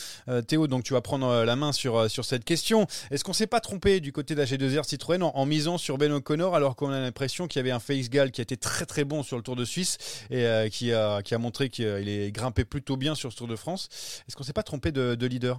Théo. 0.46 0.66
Donc 0.66 0.84
tu 0.84 0.94
vas 0.94 1.02
prendre 1.02 1.44
la 1.44 1.56
main 1.56 1.72
sur, 1.72 2.10
sur 2.10 2.24
cette 2.24 2.44
question. 2.44 2.86
Est-ce 3.10 3.24
qu'on 3.24 3.32
s'est 3.32 3.46
pas 3.46 3.60
trompé 3.60 4.00
du 4.00 4.12
côté 4.12 4.34
d'AG2R 4.34 4.84
Citroën 4.84 5.22
en, 5.22 5.46
misant 5.46 5.78
sur 5.78 5.98
Ben 5.98 6.12
O'Connor 6.12 6.54
alors 6.54 6.76
qu'on 6.76 6.90
a 6.90 7.00
l'impression 7.00 7.48
qu'il 7.48 7.58
y 7.58 7.60
avait 7.60 7.70
un 7.70 7.80
Face 7.80 8.08
Gall 8.08 8.30
qui 8.30 8.40
été 8.40 8.56
très 8.56 8.86
très 8.86 9.04
bon 9.04 9.22
sur 9.22 9.36
le 9.36 9.42
Tour 9.42 9.56
de 9.56 9.64
Suisse 9.64 9.98
et 10.30 10.68
qui, 10.70 10.92
a, 10.92 11.22
qui 11.22 11.34
a 11.34 11.38
montré 11.38 11.68
qu'il 11.68 12.08
est 12.08 12.32
grimpé 12.32 12.64
plutôt 12.64 12.96
bien 12.96 13.14
sur 13.14 13.32
ce 13.32 13.36
Tour 13.36 13.48
de 13.48 13.56
France? 13.56 13.88
Est-ce 14.28 14.36
qu'on 14.36 14.44
s'est 14.44 14.52
pas 14.52 14.62
trompé 14.62 14.92
de 14.92 15.26
leader? 15.26 15.58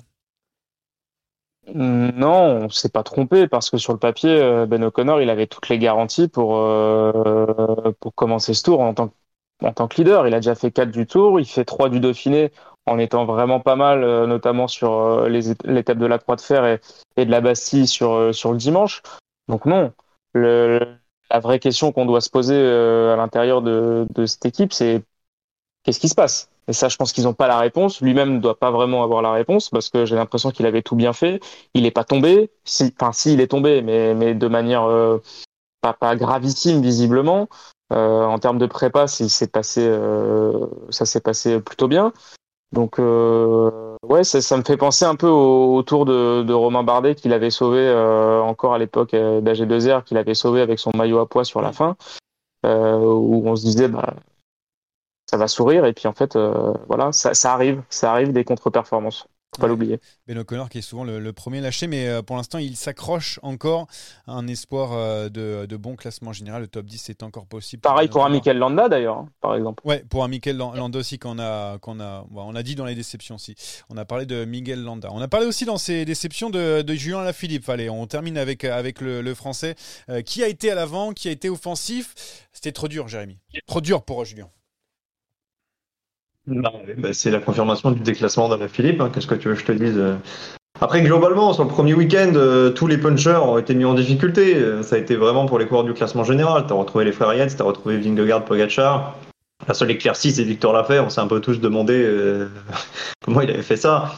Non, 1.68 2.66
on 2.66 2.70
s'est 2.70 2.90
pas 2.90 3.04
trompé 3.04 3.48
parce 3.48 3.70
que 3.70 3.78
sur 3.78 3.94
le 3.94 4.00
papier, 4.00 4.30
euh, 4.32 4.66
Ben 4.66 4.84
O'Connor, 4.84 5.22
il 5.22 5.30
avait 5.30 5.48
toutes 5.48 5.70
les 5.70 5.80
garanties 5.80 6.28
pour 6.28 6.58
euh, 6.58 7.92
pour 8.02 8.14
commencer 8.16 8.54
ce 8.54 8.64
tour 8.64 8.82
en 8.82 8.94
tant 8.94 9.08
que, 9.08 9.14
en 9.64 9.72
tant 9.72 9.88
que 9.88 9.96
leader. 9.98 10.28
Il 10.28 10.34
a 10.34 10.40
déjà 10.40 10.56
fait 10.56 10.72
4 10.72 10.92
du 10.92 11.08
Tour, 11.08 11.40
il 11.40 11.46
fait 11.46 11.64
3 11.64 11.88
du 11.90 12.02
Dauphiné 12.02 12.52
en 12.86 13.00
étant 13.00 13.26
vraiment 13.26 13.62
pas 13.62 13.78
mal, 13.78 14.04
euh, 14.04 14.28
notamment 14.28 14.68
sur 14.68 14.92
euh, 14.92 15.30
l'étape 15.30 15.98
de 15.98 16.06
la 16.06 16.20
Croix 16.20 16.36
de 16.36 16.42
Fer 16.42 16.66
et, 16.66 16.82
et 17.16 17.26
de 17.26 17.32
la 17.32 17.40
Bastille 17.40 17.88
sur 17.88 18.36
sur 18.36 18.52
le 18.52 18.58
dimanche. 18.58 19.02
Donc 19.48 19.66
non, 19.66 19.94
le, 20.34 20.82
la 21.32 21.40
vraie 21.40 21.60
question 21.60 21.94
qu'on 21.94 22.06
doit 22.06 22.22
se 22.22 22.30
poser 22.30 22.58
à 22.60 23.16
l'intérieur 23.16 23.62
de 23.62 24.06
de 24.14 24.26
cette 24.26 24.46
équipe, 24.46 24.74
c'est 24.74 25.02
qu'est-ce 25.84 26.00
qui 26.00 26.10
se 26.10 26.16
passe? 26.16 26.53
Et 26.68 26.74
ça, 26.74 26.88
je 26.90 26.96
pense 26.96 27.12
qu'ils 27.12 27.26
n'ont 27.26 27.34
pas 27.34 27.48
la 27.48 27.58
réponse. 27.58 28.02
Lui-même 28.02 28.36
ne 28.36 28.40
doit 28.40 28.58
pas 28.58 28.72
vraiment 28.72 29.04
avoir 29.04 29.22
la 29.22 29.32
réponse 29.32 29.70
parce 29.70 29.90
que 29.90 30.06
j'ai 30.06 30.16
l'impression 30.16 30.52
qu'il 30.52 30.66
avait 30.66 30.82
tout 30.82 30.96
bien 30.96 31.14
fait. 31.14 31.40
Il 31.74 31.84
n'est 31.84 31.92
pas 31.92 32.04
tombé. 32.04 32.52
Si, 32.64 32.94
enfin, 33.00 33.12
si, 33.12 33.34
il 33.34 33.42
est 33.42 33.48
tombé, 33.48 33.82
mais, 33.82 34.14
mais 34.14 34.34
de 34.34 34.48
manière 34.48 34.84
euh, 34.84 35.22
pas, 35.82 35.94
pas 35.94 36.16
gravissime 36.16 36.82
visiblement. 36.82 37.48
Euh, 37.92 38.24
en 38.24 38.40
termes 38.40 38.58
de 38.58 38.66
prépa, 38.66 39.06
passé, 39.52 39.82
euh, 39.86 40.66
ça 40.90 41.06
s'est 41.06 41.22
passé 41.22 41.60
plutôt 41.60 41.88
bien. 41.88 42.14
Donc, 42.72 42.98
euh, 42.98 43.70
ouais, 44.04 44.24
ça, 44.24 44.42
ça 44.42 44.58
me 44.58 44.64
fait 44.64 44.78
penser 44.78 45.06
un 45.06 45.16
peu 45.16 45.28
au, 45.28 45.76
au 45.76 45.84
tour 45.84 46.06
de, 46.06 46.42
de 46.42 46.54
Romain 46.54 46.82
Bardet 46.82 47.14
qu'il 47.14 47.32
avait 47.32 47.52
sauvé 47.52 47.80
euh, 47.80 48.42
encore 48.42 48.74
à 48.74 48.80
l'époque 48.80 49.14
euh, 49.14 49.42
d'AG2R, 49.42 50.04
qu'il 50.04 50.18
avait 50.18 50.34
sauvé 50.34 50.62
avec 50.62 50.80
son 50.80 50.90
maillot 50.96 51.20
à 51.20 51.30
poids 51.30 51.44
sur 51.46 51.62
la 51.62 51.72
fin, 51.72 51.96
euh, 52.66 52.98
où 52.98 53.44
on 53.46 53.56
se 53.56 53.62
disait, 53.62 53.90
bah, 53.90 54.16
ça 55.34 55.38
va 55.38 55.48
sourire. 55.48 55.84
Et 55.86 55.94
puis 55.94 56.08
en 56.08 56.14
fait, 56.14 56.36
euh, 56.36 56.74
voilà, 56.88 57.12
ça, 57.12 57.34
ça 57.34 57.54
arrive, 57.54 57.82
ça 57.90 58.12
arrive 58.12 58.32
des 58.34 58.44
contre-performances. 58.44 59.26
Faut 59.56 59.60
pas 59.62 59.66
Ouais. 59.68 59.70
l'oublier. 59.70 60.00
Ben 60.28 60.36
O'Connor 60.40 60.68
qui 60.68 60.80
est 60.80 60.82
souvent 60.82 61.04
le, 61.04 61.20
le 61.20 61.32
premier 61.34 61.62
lâché, 61.62 61.86
mais 61.86 62.08
euh, 62.08 62.24
pour 62.24 62.36
l'instant 62.38 62.58
il 62.58 62.76
s'accroche 62.76 63.40
encore 63.44 63.86
à 64.26 64.32
un 64.34 64.48
espoir 64.48 64.94
euh, 64.94 65.30
de, 65.30 65.68
de 65.68 65.78
bon 65.78 65.96
classement 65.96 66.34
général. 66.34 66.62
Le 66.64 66.68
top 66.68 66.86
10 66.88 67.10
est 67.10 67.22
encore 67.22 67.46
possible. 67.46 67.82
Pareil 67.82 68.08
Ben 68.08 68.12
pour 68.14 68.26
un. 68.26 68.30
Mikel 68.30 68.58
Landa 68.58 68.90
d'ailleurs, 68.90 69.18
hein, 69.18 69.30
par 69.42 69.56
exemple. 69.56 69.84
Ouais, 69.86 70.04
pour 70.10 70.24
un 70.24 70.28
Mikel 70.28 70.58
Lan- 70.58 70.74
Landa 70.74 70.98
aussi 70.98 71.20
qu'on 71.20 71.38
a, 71.40 71.78
qu'on 71.80 72.00
a, 72.00 72.26
bon, 72.32 72.44
on 72.48 72.56
a 72.56 72.64
dit 72.64 72.74
dans 72.74 72.86
les 72.86 72.96
déceptions 72.96 73.36
aussi. 73.36 73.54
On 73.90 73.98
a 73.98 74.06
parlé 74.06 74.26
de 74.26 74.44
Miguel 74.46 74.84
Landa. 74.84 75.10
On 75.12 75.22
a 75.22 75.28
parlé 75.28 75.46
aussi 75.46 75.66
dans 75.66 75.78
ces 75.78 76.04
déceptions 76.04 76.50
de, 76.50 76.82
de 76.82 76.94
Julien 76.96 77.24
Lafilippe. 77.24 77.70
Allez, 77.70 77.92
on 77.92 78.08
termine 78.08 78.40
avec, 78.40 78.64
avec 78.64 79.02
le, 79.02 79.22
le 79.22 79.34
français. 79.36 79.76
Euh, 80.10 80.22
qui 80.24 80.44
a 80.44 80.48
été 80.48 80.72
à 80.72 80.76
l'avant, 80.76 81.12
qui 81.14 81.28
a 81.28 81.32
été 81.32 81.50
offensif 81.50 82.16
C'était 82.54 82.72
trop 82.72 82.88
dur, 82.88 83.08
Jérémy. 83.08 83.38
Trop 83.68 83.82
dur 83.82 84.02
pour 84.02 84.22
euh, 84.24 84.26
Bah, 86.48 86.72
c'est 87.14 87.32
la 87.32 87.40
confirmation 87.40 87.92
du 87.92 88.02
déclassement 88.02 88.50
d'Alain 88.50 88.68
Philippe. 88.68 89.00
hein. 89.02 89.10
Qu'est-ce 89.14 89.28
que 89.28 89.36
tu 89.36 89.48
veux 89.48 89.54
que 89.56 89.62
je 89.62 89.66
te 89.66 89.72
dise 89.72 89.98
euh? 89.98 90.16
Après, 90.82 91.02
globalement, 91.02 91.54
sur 91.54 91.64
le 91.64 91.70
premier 91.70 91.94
week-end, 91.94 92.32
euh, 92.36 92.72
tous 92.72 92.88
les 92.88 92.98
punchers 92.98 93.40
ont 93.44 93.58
été 93.58 93.74
mis 93.76 93.86
en 93.86 93.94
difficulté. 93.94 94.56
Euh, 94.56 94.84
Ça 94.84 94.96
a 94.96 95.00
été 95.00 95.16
vraiment 95.16 95.46
pour 95.46 95.60
les 95.60 95.66
coureurs 95.68 95.86
du 95.86 95.94
classement 95.94 96.24
général. 96.24 96.66
Tu 96.68 96.74
as 96.74 96.76
retrouvé 96.76 97.06
les 97.06 97.12
frères 97.12 97.34
Yates, 97.34 97.56
tu 97.56 97.62
as 97.62 97.66
retrouvé 97.66 97.98
Vingegaard, 97.98 98.44
Pogacar. 98.44 99.16
La 99.68 99.74
seule 99.74 99.92
éclaircie, 99.92 100.32
c'est 100.32 100.44
Victor 100.44 100.74
Lafay. 100.74 101.00
On 101.00 101.10
s'est 101.10 101.22
un 101.22 101.28
peu 101.28 101.40
tous 101.40 101.62
demandé 101.62 101.94
euh, 102.04 102.50
comment 103.24 103.40
il 103.42 103.50
avait 103.50 103.62
fait 103.62 103.78
ça. 103.78 104.12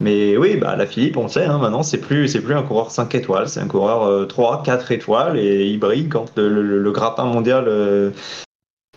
Mais 0.00 0.36
oui, 0.36 0.56
bah, 0.56 0.74
la 0.76 0.86
Philippe, 0.86 1.16
on 1.16 1.24
le 1.24 1.28
sait, 1.28 1.44
hein, 1.44 1.58
maintenant, 1.58 1.82
c'est 1.82 1.98
plus, 1.98 2.32
plus 2.40 2.54
un 2.54 2.62
coureur 2.62 2.90
5 2.92 3.14
étoiles, 3.16 3.48
c'est 3.48 3.58
un 3.60 3.66
coureur 3.66 4.04
euh, 4.04 4.26
3, 4.26 4.62
4 4.64 4.92
étoiles 4.92 5.36
et 5.36 5.66
il 5.66 5.78
brille 5.80 6.08
quand 6.08 6.36
le, 6.36 6.48
le- 6.62 6.78
le 6.80 6.92
grappin 6.92 7.24
mondial 7.24 7.64
euh, 7.66 8.10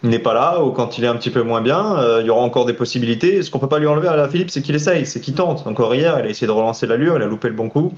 n'est 0.04 0.20
pas 0.20 0.34
là 0.34 0.64
ou 0.64 0.72
quand 0.72 0.98
il 0.98 1.04
est 1.04 1.08
un 1.08 1.16
petit 1.16 1.30
peu 1.30 1.44
moins 1.44 1.62
bien, 1.62 1.98
euh, 1.98 2.22
il 2.22 2.28
y 2.28 2.30
aura 2.30 2.42
encore 2.42 2.66
des 2.66 2.74
possibilités. 2.74 3.44
Ce 3.44 3.52
qu'on 3.52 3.60
peut 3.60 3.70
pas 3.70 3.80
lui 3.80 3.88
enlever 3.88 4.08
à 4.08 4.16
la 4.16 4.28
Philippe, 4.28 4.50
c'est 4.50 4.62
qu'il 4.62 4.76
essaye, 4.76 5.06
c'est 5.06 5.22
qu'il 5.22 5.36
tente. 5.36 5.66
Encore 5.68 5.94
hier, 5.94 6.20
il 6.20 6.26
a 6.26 6.30
essayé 6.30 6.48
de 6.48 6.52
relancer 6.52 6.88
l'allure, 6.88 7.16
il 7.18 7.24
a 7.24 7.28
loupé 7.28 7.50
le 7.50 7.56
bon 7.56 7.70
coup. 7.70 7.94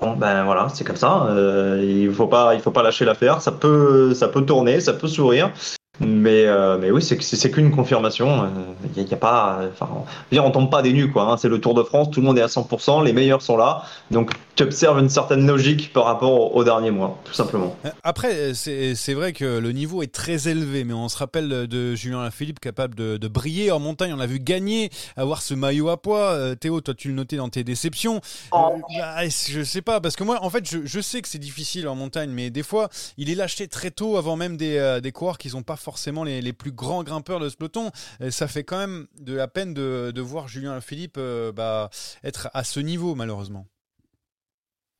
Bon, 0.00 0.16
ben 0.16 0.44
voilà, 0.44 0.68
c'est 0.70 0.84
comme 0.84 0.96
ça. 0.96 1.26
Euh, 1.28 1.80
il 1.84 2.12
faut 2.12 2.26
pas, 2.26 2.54
il 2.54 2.60
faut 2.60 2.70
pas 2.70 2.82
lâcher 2.82 3.04
l'affaire. 3.04 3.40
Ça 3.40 3.52
peut, 3.52 4.12
ça 4.14 4.28
peut 4.28 4.44
tourner, 4.44 4.80
ça 4.80 4.92
peut 4.92 5.08
sourire. 5.08 5.52
Mais, 6.00 6.44
euh, 6.46 6.76
mais 6.78 6.90
oui, 6.90 7.00
c'est 7.02 7.50
qu'une 7.50 7.70
confirmation. 7.70 8.50
Il 8.96 9.02
n'y 9.02 9.08
a, 9.08 9.10
y 9.10 9.14
a 9.14 9.16
pas, 9.16 9.60
enfin, 9.72 9.88
on, 10.32 10.38
on 10.38 10.50
tombe 10.50 10.70
pas 10.70 10.82
des 10.82 10.92
nues, 10.92 11.10
quoi. 11.10 11.30
hein. 11.30 11.36
C'est 11.36 11.48
le 11.48 11.60
Tour 11.60 11.74
de 11.74 11.82
France, 11.84 12.10
tout 12.10 12.20
le 12.20 12.26
monde 12.26 12.36
est 12.36 12.42
à 12.42 12.46
100%, 12.46 13.04
les 13.04 13.12
meilleurs 13.12 13.42
sont 13.42 13.56
là. 13.56 13.84
Donc, 14.10 14.32
tu 14.56 14.64
observes 14.64 14.98
une 14.98 15.08
certaine 15.08 15.46
logique 15.46 15.92
par 15.92 16.04
rapport 16.04 16.32
au, 16.32 16.58
au 16.58 16.64
dernier 16.64 16.90
mois, 16.90 17.18
tout 17.24 17.32
simplement. 17.32 17.76
Euh, 17.84 17.90
Après, 18.02 18.54
c'est 18.54 18.94
c'est 18.96 19.14
vrai 19.14 19.32
que 19.32 19.58
le 19.58 19.72
niveau 19.72 20.02
est 20.02 20.12
très 20.12 20.48
élevé, 20.48 20.82
mais 20.84 20.94
on 20.94 21.08
se 21.08 21.16
rappelle 21.16 21.48
de 21.48 21.94
Julien 21.94 22.22
Lafilippe 22.22 22.58
capable 22.60 22.94
de, 22.96 23.16
de 23.16 23.28
briller 23.28 23.70
en 23.70 23.78
montagne. 23.78 24.12
On 24.12 24.16
l'a 24.16 24.26
vu 24.26 24.40
gagner, 24.40 24.90
avoir 25.16 25.42
ce 25.42 25.54
maillot 25.54 25.88
à 25.90 25.96
poids. 25.96 26.30
Euh, 26.32 26.54
Théo, 26.56 26.80
toi, 26.80 26.94
tu 26.94 27.08
le 27.08 27.14
notais 27.14 27.36
dans 27.36 27.48
tes 27.48 27.62
déceptions. 27.62 28.20
Euh, 28.52 28.58
bah, 28.98 29.28
je 29.28 29.62
sais 29.62 29.82
pas, 29.82 30.00
parce 30.00 30.16
que 30.16 30.24
moi, 30.24 30.38
en 30.42 30.50
fait, 30.50 30.68
je, 30.68 30.78
je 30.84 31.00
sais 31.00 31.22
que 31.22 31.28
c'est 31.28 31.38
difficile 31.38 31.86
en 31.86 31.94
montagne, 31.94 32.30
mais 32.30 32.50
des 32.50 32.62
fois, 32.64 32.88
il 33.16 33.30
est 33.30 33.34
lâché 33.36 33.68
très 33.68 33.92
tôt 33.92 34.16
avant 34.16 34.34
même 34.36 34.56
des, 34.56 34.76
euh, 34.76 35.00
des 35.00 35.12
coureurs 35.12 35.38
qui 35.38 35.50
sont 35.50 35.62
pas 35.62 35.76
forcément 35.84 36.24
les, 36.24 36.52
plus 36.52 36.72
grands 36.72 37.02
grimpeurs 37.02 37.40
de 37.40 37.48
ce 37.48 37.56
peloton. 37.56 37.90
Ça 38.30 38.48
fait 38.48 38.64
quand 38.64 38.78
même 38.78 39.06
de 39.20 39.34
la 39.34 39.48
peine 39.48 39.74
de, 39.74 40.20
voir 40.20 40.48
Julien 40.48 40.74
Lafilippe 40.74 41.16
euh, 41.18 41.52
bah, 41.52 41.90
être 42.24 42.48
à 42.54 42.64
ce 42.64 42.80
niveau, 42.80 43.14
malheureusement. 43.14 43.66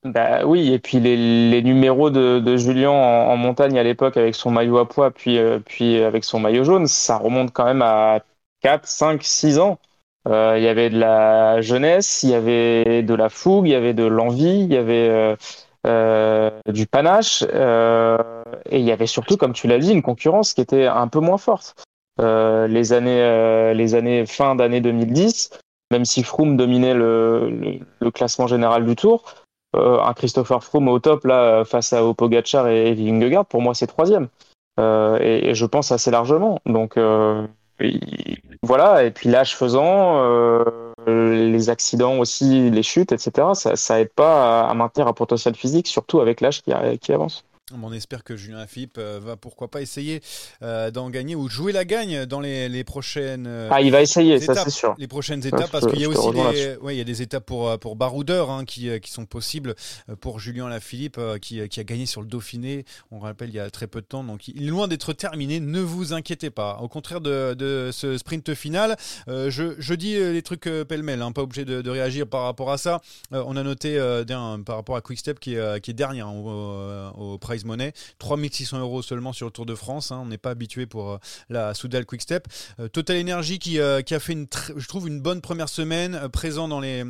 Bah 0.05 0.45
oui, 0.45 0.71
et 0.71 0.79
puis 0.79 1.01
les, 1.01 1.63
numéros 1.63 2.11
de, 2.11 2.57
Julien 2.59 2.91
en, 2.91 3.37
montagne 3.37 3.79
à 3.79 3.83
l'époque 3.83 4.19
avec 4.19 4.35
son 4.35 4.51
maillot 4.51 4.77
à 4.77 4.87
poids, 4.87 5.11
puis, 5.11 5.39
euh, 5.39 5.61
puis 5.65 5.97
avec 6.03 6.25
son 6.25 6.39
maillot 6.39 6.63
jaune, 6.65 6.87
ça 6.87 7.17
remonte 7.17 7.53
quand 7.53 7.65
même 7.65 7.81
à 7.81 8.21
4, 8.61 8.87
5, 8.87 9.23
6 9.25 9.59
ans. 9.59 9.79
Euh, 10.29 10.55
il 10.59 10.63
y 10.63 10.69
avait 10.69 10.91
de 10.91 10.99
la 10.99 11.63
jeunesse, 11.63 12.23
il 12.23 12.31
y 12.31 12.35
avait 12.35 13.03
de 13.03 13.15
la 13.15 13.31
fougue, 13.31 13.67
il 13.67 13.71
y 13.71 13.75
avait 13.75 13.95
de 13.95 14.05
l'envie, 14.05 14.61
il 14.61 14.73
y 14.73 14.77
avait 14.77 15.37
du 16.67 16.87
panache. 16.87 17.43
Et 18.71 18.79
il 18.79 18.85
y 18.85 18.93
avait 18.93 19.07
surtout, 19.07 19.37
comme 19.37 19.53
tu 19.53 19.67
l'as 19.67 19.79
dit, 19.79 19.93
une 19.93 20.03
concurrence 20.03 20.55
qui 20.55 20.61
était 20.61 20.87
un 20.87 21.09
peu 21.09 21.21
moins 21.21 21.39
forte. 21.39 21.75
Euh, 22.21 22.69
les 22.69 22.93
années, 22.93 23.23
euh, 23.23 23.75
les 23.75 23.95
années 23.95 24.25
fin 24.27 24.55
d'année 24.55 24.81
2010, 24.81 25.51
même 25.91 26.05
si 26.05 26.23
Froome 26.23 26.57
dominait 26.57 26.95
le, 26.95 27.81
classement 28.15 28.47
général 28.47 28.85
du 28.87 28.95
Tour, 28.95 29.25
euh, 29.75 30.01
un 30.01 30.15
Christopher 30.15 30.63
Froome 30.63 30.89
au 30.89 31.01
top 31.01 31.25
là 31.25 31.65
face 31.65 31.93
à 31.93 32.05
Opogacar 32.05 32.69
et 32.69 32.95
Vingegaard, 32.95 33.47
pour 33.47 33.61
moi 33.61 33.75
c'est 33.75 33.89
troisième. 33.89 34.29
Et, 34.79 35.51
et, 35.51 35.55
je 35.55 35.67
pense 35.67 35.93
assez 35.93 36.11
largement. 36.11 36.61
Donc 36.67 36.97
euh, 36.97 37.47
voilà. 38.63 39.05
Et 39.05 39.11
puis 39.11 39.29
l'âge 39.29 39.57
faisant, 39.57 40.23
les 41.07 41.71
accidents 41.71 42.19
aussi, 42.19 42.71
les 42.71 42.83
chutes, 42.83 43.13
etc. 43.13 43.49
Ça, 43.55 43.77
ça 43.77 44.01
aide 44.01 44.13
pas 44.13 44.69
à, 44.69 44.75
maintenir 44.75 45.09
un 45.09 45.13
potentiel 45.13 45.55
physique, 45.55 45.89
surtout 45.89 46.21
avec 46.21 46.41
l'âge 46.41 46.63
qui 46.63 47.13
avance. 47.13 47.45
On 47.73 47.95
espère 47.95 48.25
que 48.25 48.37
Julien 48.37 48.67
Philippe 48.67 48.99
euh, 48.99 49.19
va 49.23 49.39
pourquoi 49.39 49.71
pas 49.71 49.81
essayer 49.81 50.21
euh, 50.63 50.91
d'en 50.91 51.09
gagner 51.09 51.35
ou 51.35 51.49
jouer 51.49 51.73
la 51.73 51.87
gagne 51.87 52.27
dans 52.27 52.41
les, 52.41 52.69
les 52.69 52.85
prochaines. 52.85 53.47
Euh, 53.47 53.71
ah, 53.73 53.81
il 53.81 53.91
va 53.91 54.03
essayer, 54.03 54.35
étapes, 54.35 54.57
ça 54.57 54.65
c'est 54.65 54.71
sûr. 54.71 54.95
Les 54.99 55.09
prochaines 55.09 55.47
étapes, 55.47 55.71
parce 55.71 55.87
qu'il 55.87 55.99
y 55.99 56.05
a 56.05 56.09
aussi 56.11 56.31
des, 56.31 56.77
ouais, 56.83 56.95
il 56.95 56.99
y 56.99 57.01
a 57.01 57.05
des 57.05 57.23
étapes 57.23 57.47
pour 57.47 57.79
pour 57.79 57.97
hein, 58.51 58.65
qui, 58.67 59.01
qui 59.01 59.11
sont 59.11 59.25
possibles 59.25 59.75
pour 60.21 60.41
Julien 60.41 60.69
Lafilippe 60.69 61.19
qui, 61.41 61.67
qui 61.71 61.81
a 61.81 61.85
gagné 61.85 62.05
sur 62.05 62.21
le 62.21 62.27
Dauphiné. 62.27 62.85
On 63.11 63.19
rappelle 63.19 63.49
il 63.49 63.55
y 63.55 63.61
a 63.61 63.71
très 63.71 63.87
peu 63.87 64.03
de 64.03 64.07
temps, 64.07 64.25
donc 64.25 64.47
il 64.47 64.65
est 64.65 64.71
loin 64.71 64.87
d'être 64.87 65.15
terminé. 65.15 65.59
Ne 65.59 65.81
vous 65.81 66.13
inquiétez 66.13 66.51
pas. 66.51 66.79
Au 66.83 66.89
contraire 66.89 67.23
de, 67.23 67.55
de 67.55 67.89
ce 67.93 68.19
sprint 68.19 68.55
final, 68.55 68.97
je, 69.27 69.75
je 69.79 69.95
dis 69.95 70.17
les 70.17 70.43
trucs 70.43 70.69
pêle-mêle, 70.87 71.23
hein, 71.23 71.33
pas 71.33 71.43
obligé 71.43 71.65
de, 71.65 71.81
de, 71.81 71.91
réagir 71.91 72.27
par 72.27 72.43
rapport 72.43 72.71
à 72.71 72.77
ça. 72.77 73.01
on 73.31 73.57
a 73.57 73.63
noté 73.63 73.99
par 74.67 74.77
rapport 74.77 74.97
à 74.97 75.01
Quickstep 75.01 75.41
qui 75.41 75.55
est, 75.55 75.81
qui 75.81 75.93
est 75.93 75.95
dernier 75.95 76.21
hein, 76.21 76.31
au, 76.31 77.33
au 77.35 77.39
Prize 77.55 77.65
Money. 77.65 77.93
3600 78.19 78.81
euros 78.81 79.03
seulement 79.03 79.33
sur 79.33 79.47
le 79.47 79.53
Tour 79.53 79.67
de 79.67 79.75
France. 79.75 80.11
Hein. 80.11 80.21
On 80.23 80.27
n'est 80.27 80.39
pas 80.39 80.51
habitué 80.51 80.87
pour 80.87 81.13
euh, 81.13 81.19
la 81.49 81.73
Soudal 81.75 82.05
Quick 82.05 82.23
Step. 82.23 82.49
Euh, 82.81 82.89
Total 82.89 83.21
Energy 83.21 83.61
qui, 83.61 83.79
euh, 83.79 84.03
qui, 84.03 84.15
a 84.15 84.21
fait, 84.21 84.33
une 84.33 84.49
je 84.77 84.89
trouve, 84.89 85.07
une 85.07 85.21
bonne 85.21 85.41
première 85.41 85.69
semaine, 85.69 86.29
présent 86.33 86.67
dans 86.67 86.81
les 86.81 87.05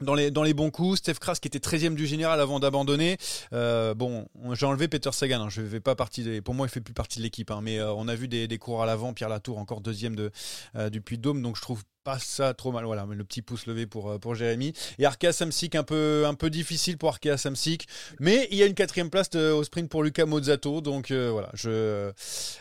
dans 0.00 0.14
les, 0.14 0.30
dans 0.30 0.42
les 0.42 0.54
bons 0.54 0.70
coups. 0.70 0.98
Steph 0.98 1.14
Kras 1.14 1.38
qui 1.40 1.48
était 1.48 1.58
13e 1.58 1.94
du 1.94 2.06
général 2.06 2.40
avant 2.40 2.60
d'abandonner. 2.60 3.16
Euh, 3.52 3.94
bon, 3.94 4.26
j'ai 4.52 4.66
enlevé 4.66 4.88
Peter 4.88 5.10
Sagan. 5.12 5.42
Hein. 5.42 5.48
Je 5.48 5.62
fais 5.62 5.80
pas 5.80 5.94
partie 5.94 6.40
pour 6.40 6.54
moi, 6.54 6.66
il 6.66 6.70
fait 6.70 6.80
plus 6.80 6.94
partie 6.94 7.18
de 7.18 7.24
l'équipe. 7.24 7.50
Hein. 7.50 7.60
Mais 7.62 7.78
euh, 7.78 7.92
on 7.92 8.08
a 8.08 8.14
vu 8.14 8.28
des, 8.28 8.48
des 8.48 8.58
cours 8.58 8.82
à 8.82 8.86
l'avant. 8.86 9.12
Pierre 9.12 9.28
Latour 9.28 9.58
encore 9.58 9.80
deuxième 9.80 10.16
de, 10.16 10.30
euh, 10.76 10.90
du 10.90 11.00
Puy-de-Dôme. 11.00 11.42
Donc 11.42 11.56
je 11.56 11.62
trouve 11.62 11.82
pas 12.04 12.18
ça 12.18 12.54
trop 12.54 12.72
mal. 12.72 12.84
Voilà, 12.84 13.06
le 13.06 13.24
petit 13.24 13.42
pouce 13.42 13.66
levé 13.66 13.86
pour, 13.86 14.18
pour 14.20 14.34
Jérémy. 14.34 14.72
Et 14.98 15.04
Arkea 15.04 15.32
Samsic 15.32 15.74
un 15.74 15.84
peu, 15.84 16.24
un 16.26 16.34
peu 16.34 16.50
difficile 16.50 16.98
pour 16.98 17.10
Arkea 17.10 17.36
Samsic. 17.36 17.88
Mais 18.20 18.48
il 18.50 18.56
y 18.56 18.62
a 18.62 18.66
une 18.66 18.74
quatrième 18.74 19.10
place 19.10 19.34
au 19.34 19.62
sprint 19.64 19.90
pour 19.90 20.02
Luca 20.02 20.26
Mozzato. 20.26 20.80
Donc 20.80 21.10
voilà, 21.12 21.50
je, 21.54 22.12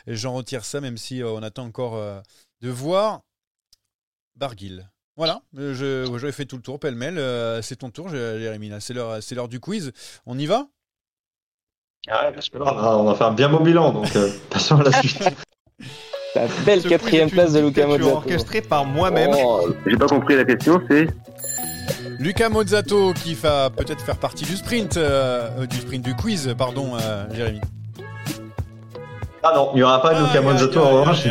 j'en 0.08 0.34
retire 0.34 0.66
ça, 0.66 0.82
même 0.82 0.98
si 0.98 1.22
on 1.24 1.44
attend 1.44 1.66
encore 1.66 2.24
de 2.62 2.70
voir 2.70 3.22
Barguil. 4.36 4.88
Voilà, 5.18 5.42
je, 5.58 6.06
j'avais 6.20 6.32
fait 6.32 6.46
tout 6.46 6.58
le 6.58 6.62
tour, 6.62 6.80
pêle-mêle. 6.80 7.18
Euh, 7.18 7.60
c'est 7.64 7.78
ton 7.78 7.90
tour, 7.90 8.08
Jérémy. 8.08 8.72
C'est 8.80 8.94
l'heure, 8.94 9.18
c'est 9.20 9.34
l'heure 9.34 9.48
du 9.48 9.60
quiz. 9.60 9.92
On 10.28 10.38
y 10.38 10.46
va? 10.46 10.68
Ah, 12.08 12.30
parce 12.32 12.50
que 12.50 12.60
là, 12.60 12.98
on 13.00 13.04
va 13.04 13.16
faire 13.16 13.28
un 13.28 13.34
bien 13.34 13.50
beau 13.50 13.60
bilan, 13.60 13.92
donc 13.94 14.16
euh, 14.16 14.30
passons 14.52 14.80
à 14.80 14.84
la 14.84 14.92
suite. 15.02 15.24
La 16.36 16.46
belle 16.66 16.84
Ce 16.84 16.88
quatrième 16.88 17.32
place 17.32 17.54
de 17.54 17.62
Luca 17.62 17.88
Mozzato. 17.88 18.16
orchestré 18.18 18.62
par 18.62 18.86
moi-même. 18.86 19.32
Oh, 19.36 19.68
j'ai 19.88 19.98
pas 19.98 20.06
compris 20.06 20.36
la 20.36 20.46
question, 20.46 20.80
c'est 20.88 21.08
Luca 22.20 22.50
Mozzato 22.50 23.14
qui 23.14 23.34
va 23.34 23.72
peut-être 23.72 24.02
faire 24.06 24.18
partie 24.20 24.46
du 24.46 24.56
sprint, 24.56 24.98
euh, 24.98 25.66
du 25.66 25.78
sprint 25.78 26.06
du 26.06 26.16
quiz, 26.16 26.54
pardon, 26.56 26.92
Jérémy. 27.34 27.62
Ah 29.44 29.54
non, 29.56 29.70
il 29.74 29.78
n'y 29.78 29.84
aura 29.84 30.02
pas 30.02 30.14
de 30.14 30.26
Luca 30.26 30.42
Mozzato 30.42 30.80
en 30.80 30.90
revanche. 31.02 31.28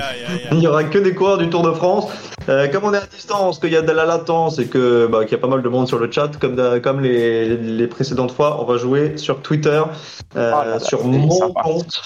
Il 0.52 0.58
n'y 0.58 0.66
aura 0.66 0.84
que 0.84 0.98
des 0.98 1.14
coureurs 1.14 1.38
du 1.38 1.50
Tour 1.50 1.62
de 1.62 1.72
France. 1.72 2.06
Euh, 2.48 2.68
comme 2.68 2.84
on 2.84 2.94
est 2.94 2.98
à 2.98 3.06
distance, 3.06 3.58
qu'il 3.58 3.72
y 3.72 3.76
a 3.76 3.82
de 3.82 3.90
la 3.90 4.04
latence 4.04 4.60
et 4.60 4.66
que 4.66 5.08
bah, 5.08 5.24
qu'il 5.24 5.32
y 5.32 5.34
a 5.34 5.38
pas 5.38 5.48
mal 5.48 5.62
de 5.62 5.68
monde 5.68 5.88
sur 5.88 5.98
le 5.98 6.10
chat, 6.10 6.30
comme 6.40 6.54
de, 6.54 6.78
comme 6.78 7.00
les, 7.00 7.56
les, 7.56 7.86
précédentes 7.88 8.30
fois, 8.30 8.62
on 8.62 8.64
va 8.64 8.76
jouer 8.76 9.16
sur 9.16 9.42
Twitter, 9.42 9.82
euh, 10.36 10.50
là 10.50 10.64
là, 10.64 10.78
sur 10.78 11.04
mon 11.04 11.26
compte, 11.52 12.00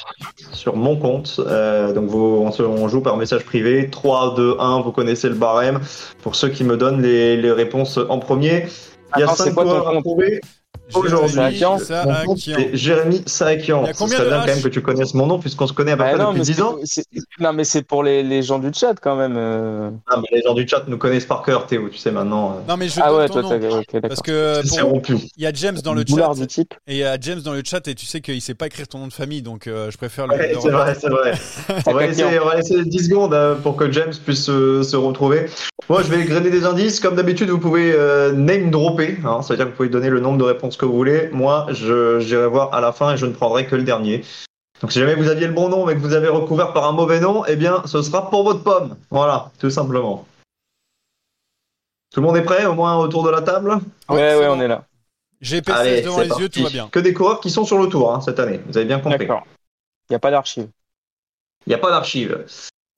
sur 0.52 0.76
mon 0.76 0.96
compte. 0.96 1.40
Euh, 1.46 1.92
donc 1.92 2.06
vous, 2.06 2.42
on, 2.42 2.50
se, 2.52 2.62
on, 2.62 2.88
joue 2.88 3.02
par 3.02 3.18
message 3.18 3.44
privé. 3.44 3.90
3, 3.90 4.34
2, 4.34 4.56
1, 4.58 4.80
vous 4.80 4.92
connaissez 4.92 5.28
le 5.28 5.34
barème. 5.34 5.80
Pour 6.22 6.34
ceux 6.34 6.48
qui 6.48 6.64
me 6.64 6.78
donnent 6.78 7.02
les, 7.02 7.36
les 7.36 7.52
réponses 7.52 7.98
en 8.08 8.18
premier, 8.18 8.66
il 9.16 9.20
y 9.20 9.22
a 9.22 9.28
5 9.28 9.52
coureurs 9.52 9.88
à 9.88 10.00
trouver. 10.00 10.40
Aujourd'hui, 10.94 11.62
c'est 12.36 12.76
Jérémy 12.76 13.22
Saakian. 13.26 13.86
Ce 13.86 13.92
serait 13.94 14.28
bien 14.28 14.40
quand 14.40 14.46
même 14.46 14.62
que 14.62 14.68
tu 14.68 14.82
connaisses 14.82 15.14
mon 15.14 15.26
nom 15.26 15.38
puisqu'on 15.38 15.66
se 15.66 15.72
connaît 15.72 15.92
à 15.92 15.96
peu 15.96 16.04
près 16.04 16.16
bah 16.16 16.30
depuis 16.32 16.42
10 16.42 16.62
ans. 16.62 16.76
Non, 17.38 17.52
mais 17.52 17.64
c'est 17.64 17.82
pour 17.82 18.02
les, 18.02 18.22
les, 18.22 18.42
gens 18.42 18.58
du 18.58 18.70
chat 18.72 18.94
quand 19.00 19.16
même. 19.16 19.34
Euh... 19.36 19.90
Ah, 20.08 20.16
mais 20.20 20.36
les 20.36 20.42
gens 20.42 20.54
du 20.54 20.66
chat 20.66 20.84
nous 20.86 20.98
connaissent 20.98 21.26
par 21.26 21.42
cœur, 21.42 21.66
Théo, 21.66 21.88
tu 21.88 21.98
sais 21.98 22.10
maintenant. 22.10 22.62
Non, 22.68 22.76
mais 22.76 22.88
je 22.88 23.00
ah 23.02 23.14
ouais, 23.14 23.28
toi, 23.28 23.42
okay, 23.44 24.00
Parce 24.00 24.20
que 24.20 24.62
il 25.36 25.42
y 25.42 25.46
a 25.46 25.52
James 25.52 25.78
dans 25.82 25.94
le 25.94 26.04
chat. 26.06 26.34
Du 26.34 26.46
type. 26.46 26.74
Et 26.86 26.94
il 26.94 26.98
y 26.98 27.04
a 27.04 27.18
James 27.20 27.40
dans 27.40 27.52
le 27.52 27.62
chat 27.64 27.86
et 27.88 27.94
tu 27.94 28.06
sais 28.06 28.20
qu'il 28.20 28.40
sait 28.40 28.54
pas 28.54 28.66
écrire 28.66 28.88
ton 28.88 28.98
nom 28.98 29.08
de 29.08 29.12
famille, 29.12 29.42
donc 29.42 29.66
euh, 29.66 29.90
je 29.90 29.96
préfère 29.96 30.26
le. 30.26 30.36
Ouais, 30.36 30.54
c'est 30.60 30.70
vrai, 30.70 30.94
c'est 30.94 31.08
vrai. 31.08 31.32
on, 31.86 31.92
va 31.92 32.06
essayer, 32.06 32.38
on 32.40 32.46
va 32.46 32.56
laisser 32.56 32.84
10 32.84 33.04
secondes 33.06 33.34
euh, 33.34 33.54
pour 33.54 33.76
que 33.76 33.90
James 33.90 34.12
puisse 34.24 34.44
se, 34.44 34.82
se 34.82 34.96
retrouver. 34.96 35.46
Moi, 35.88 36.02
je 36.02 36.08
vais 36.08 36.24
grainer 36.24 36.50
des 36.50 36.64
indices. 36.64 37.00
Comme 37.00 37.16
d'habitude, 37.16 37.50
vous 37.50 37.58
pouvez 37.58 37.92
euh, 37.92 38.32
name 38.32 38.70
dropper. 38.70 39.18
Hein, 39.24 39.42
ça 39.42 39.54
veut 39.54 39.56
dire 39.56 39.66
que 39.66 39.70
vous 39.70 39.76
pouvez 39.76 39.88
donner 39.88 40.08
le 40.08 40.20
nombre 40.20 40.38
de 40.38 40.44
réponses 40.44 40.76
que 40.80 40.86
vous 40.86 40.94
voulez. 40.94 41.28
Moi, 41.32 41.66
j'irai 41.70 42.46
voir 42.46 42.72
à 42.74 42.80
la 42.80 42.92
fin 42.92 43.12
et 43.12 43.16
je 43.18 43.26
ne 43.26 43.32
prendrai 43.32 43.66
que 43.66 43.76
le 43.76 43.82
dernier. 43.82 44.24
Donc 44.80 44.92
si 44.92 44.98
jamais 44.98 45.14
vous 45.14 45.28
aviez 45.28 45.46
le 45.46 45.52
bon 45.52 45.68
nom 45.68 45.84
mais 45.84 45.94
que 45.94 46.00
vous 46.00 46.14
avez 46.14 46.28
recouvert 46.28 46.72
par 46.72 46.86
un 46.86 46.92
mauvais 46.92 47.20
nom, 47.20 47.44
eh 47.44 47.56
bien 47.56 47.82
ce 47.84 48.00
sera 48.00 48.30
pour 48.30 48.44
votre 48.44 48.62
pomme. 48.62 48.96
Voilà, 49.10 49.50
tout 49.58 49.68
simplement. 49.68 50.26
Tout 52.12 52.20
le 52.20 52.26
monde 52.26 52.38
est 52.38 52.42
prêt 52.42 52.64
au 52.64 52.74
moins 52.74 52.96
autour 52.96 53.22
de 53.22 53.30
la 53.30 53.42
table? 53.42 53.78
Ouais, 54.08 54.36
ouais, 54.36 54.48
on 54.48 54.58
est 54.60 54.68
là. 54.68 54.84
J'ai 55.42 55.60
PCS 55.60 56.04
devant 56.04 56.20
les 56.20 56.28
parti. 56.28 56.42
yeux, 56.42 56.48
tout 56.48 56.62
va 56.62 56.70
bien. 56.70 56.88
Que 56.88 56.98
des 56.98 57.12
coureurs 57.12 57.40
qui 57.40 57.50
sont 57.50 57.64
sur 57.64 57.78
le 57.78 57.88
tour 57.88 58.12
hein, 58.12 58.20
cette 58.22 58.40
année, 58.40 58.60
vous 58.66 58.76
avez 58.76 58.86
bien 58.86 59.00
compris. 59.00 59.18
D'accord. 59.18 59.46
Il 60.08 60.12
n'y 60.12 60.16
a 60.16 60.18
pas 60.18 60.30
d'archive. 60.30 60.68
Il 61.66 61.70
n'y 61.70 61.74
a 61.74 61.78
pas 61.78 61.90
d'archive. 61.90 62.44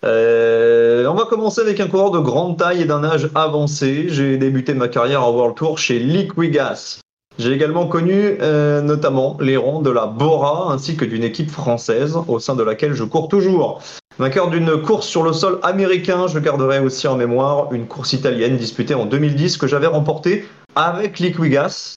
Euh, 0.04 1.04
on 1.06 1.14
va 1.14 1.24
commencer 1.26 1.60
avec 1.60 1.78
un 1.80 1.88
coureur 1.88 2.12
de 2.12 2.20
grande 2.20 2.58
taille 2.58 2.82
et 2.82 2.84
d'un 2.84 3.02
âge 3.02 3.28
avancé. 3.34 4.08
J'ai 4.08 4.38
débuté 4.38 4.72
ma 4.72 4.88
carrière 4.88 5.24
en 5.24 5.32
World 5.32 5.56
Tour 5.56 5.78
chez 5.78 5.98
Liquigas. 5.98 7.00
J'ai 7.38 7.52
également 7.52 7.86
connu 7.86 8.36
euh, 8.40 8.82
notamment 8.82 9.36
les 9.40 9.56
ronds 9.56 9.80
de 9.80 9.90
la 9.90 10.06
Bora 10.06 10.72
ainsi 10.72 10.96
que 10.96 11.04
d'une 11.04 11.24
équipe 11.24 11.50
française 11.50 12.18
au 12.28 12.38
sein 12.38 12.54
de 12.54 12.62
laquelle 12.62 12.92
je 12.92 13.04
cours 13.04 13.28
toujours. 13.28 13.80
Vainqueur 14.18 14.50
d'une 14.50 14.82
course 14.82 15.06
sur 15.06 15.22
le 15.22 15.32
sol 15.32 15.58
américain, 15.62 16.26
je 16.26 16.38
garderai 16.38 16.80
aussi 16.80 17.08
en 17.08 17.16
mémoire 17.16 17.72
une 17.72 17.86
course 17.86 18.12
italienne 18.12 18.56
disputée 18.56 18.94
en 18.94 19.06
2010 19.06 19.56
que 19.56 19.66
j'avais 19.66 19.86
remportée 19.86 20.46
avec 20.74 21.18
Liquigas 21.18 21.94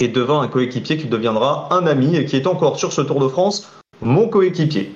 et 0.00 0.08
devant 0.08 0.40
un 0.40 0.48
coéquipier 0.48 0.96
qui 0.96 1.06
deviendra 1.06 1.68
un 1.70 1.86
ami 1.86 2.16
et 2.16 2.24
qui 2.24 2.36
est 2.36 2.46
encore 2.46 2.78
sur 2.78 2.92
ce 2.92 3.02
Tour 3.02 3.20
de 3.20 3.28
France 3.28 3.68
mon 4.00 4.28
coéquipier. 4.28 4.94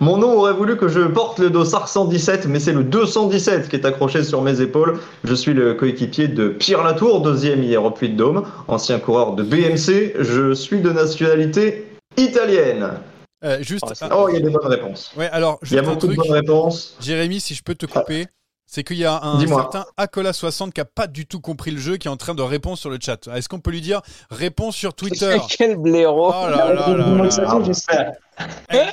Mon 0.00 0.18
nom 0.18 0.38
aurait 0.38 0.52
voulu 0.52 0.76
que 0.76 0.88
je 0.88 1.00
porte 1.00 1.38
le 1.38 1.50
dossard 1.50 1.88
117, 1.88 2.46
mais 2.46 2.58
c'est 2.58 2.72
le 2.72 2.82
217 2.84 3.68
qui 3.68 3.76
est 3.76 3.86
accroché 3.86 4.24
sur 4.24 4.42
mes 4.42 4.60
épaules. 4.60 4.98
Je 5.22 5.34
suis 5.34 5.54
le 5.54 5.74
coéquipier 5.74 6.28
de 6.28 6.48
Pierre 6.48 6.82
Latour, 6.82 7.20
deuxième 7.22 7.62
hier 7.62 7.84
au 7.84 7.90
Puy-de-Dôme, 7.90 8.44
ancien 8.68 8.98
coureur 8.98 9.34
de 9.34 9.42
BMC. 9.42 10.14
Je 10.18 10.52
suis 10.52 10.80
de 10.80 10.90
nationalité 10.90 11.86
italienne. 12.16 12.90
Euh, 13.44 13.58
juste... 13.62 13.84
Oh, 14.14 14.26
il 14.28 14.34
y 14.34 14.38
a 14.38 14.40
des 14.40 14.50
bonnes 14.50 14.66
réponses. 14.66 15.12
Ouais, 15.16 15.28
alors, 15.30 15.58
il 15.62 15.74
y 15.74 15.78
a 15.78 15.82
beaucoup 15.82 16.06
truc, 16.06 16.12
de 16.12 16.16
bonnes 16.16 16.32
réponses. 16.32 16.96
Jérémy, 17.00 17.40
si 17.40 17.54
je 17.54 17.62
peux 17.62 17.74
te 17.74 17.86
couper. 17.86 18.24
Ah. 18.26 18.43
C'est 18.66 18.82
qu'il 18.82 18.96
y 18.96 19.04
a 19.04 19.22
un 19.22 19.46
certain 19.46 19.84
Acola60 19.98 20.72
qui 20.72 20.80
a 20.80 20.84
pas 20.84 21.06
du 21.06 21.26
tout 21.26 21.40
compris 21.40 21.70
le 21.70 21.78
jeu, 21.78 21.96
qui 21.96 22.08
est 22.08 22.10
en 22.10 22.16
train 22.16 22.34
de 22.34 22.42
répondre 22.42 22.78
sur 22.78 22.90
le 22.90 22.98
chat. 23.00 23.28
Est-ce 23.28 23.48
qu'on 23.48 23.60
peut 23.60 23.70
lui 23.70 23.80
dire 23.80 24.00
réponds 24.30 24.72
sur 24.72 24.94
Twitter 24.94 25.36
Quel 25.56 25.76
blaireau 25.76 26.32
oh 26.34 26.48
là 26.48 26.72
là 26.72 26.96
là 26.96 27.06
là 27.06 28.12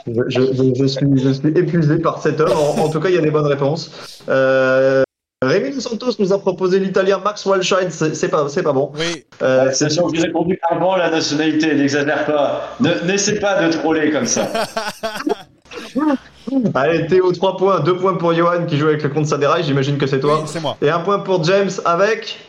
je, 0.06 0.22
je, 0.28 0.74
je, 0.76 0.86
suis, 0.86 1.08
je 1.18 1.30
suis 1.32 1.48
épuisé 1.50 1.98
par 1.98 2.22
cette 2.22 2.40
heure. 2.40 2.78
En, 2.78 2.80
en, 2.80 2.90
tout 2.90 3.00
cas, 3.00 3.10
il 3.10 3.16
y 3.16 3.18
a 3.18 3.22
des 3.22 3.32
bonnes 3.32 3.48
réponses. 3.48 3.92
Euh, 4.30 5.04
Rémi 5.44 5.82
Santos 5.82 6.12
nous 6.20 6.32
a 6.32 6.40
proposé 6.40 6.80
l'italien 6.80 7.18
Max 7.18 7.44
Walscheid, 7.48 7.90
c'est 7.90 8.30
pas, 8.30 8.46
pas 8.46 8.74
bon. 8.74 8.92
Oui. 8.94 9.26
Euh, 9.42 9.72
c'est 9.74 9.90
sûr 9.90 10.12
que 10.12 10.16
j'ai 10.16 10.28
répondu 10.28 10.60
avant 10.70 10.96
la 10.96 11.10
nationalité, 11.10 11.74
n'exagère 11.74 12.26
pas. 12.26 12.78
N'essaie 12.80 13.40
pas 13.40 13.68
de 13.68 13.72
troller 13.72 14.12
comme 14.12 14.28
ça. 14.28 14.48
Allez, 16.74 17.08
Théo, 17.08 17.32
3 17.32 17.58
points, 17.58 17.80
2 17.80 17.98
points 17.98 18.16
pour 18.16 18.34
Johan 18.34 18.66
qui 18.66 18.78
joue 18.78 18.88
avec 18.88 19.04
le 19.04 19.10
compte 19.10 19.26
Saderail, 19.26 19.64
j'imagine 19.64 19.98
que 19.98 20.08
c'est 20.08 20.20
toi. 20.20 20.40
Oui, 20.42 20.48
c'est 20.48 20.60
moi. 20.60 20.78
Et 20.82 20.90
un 20.90 21.00
point 21.00 21.20
pour 21.20 21.44
James 21.44 21.70
avec. 21.86 22.40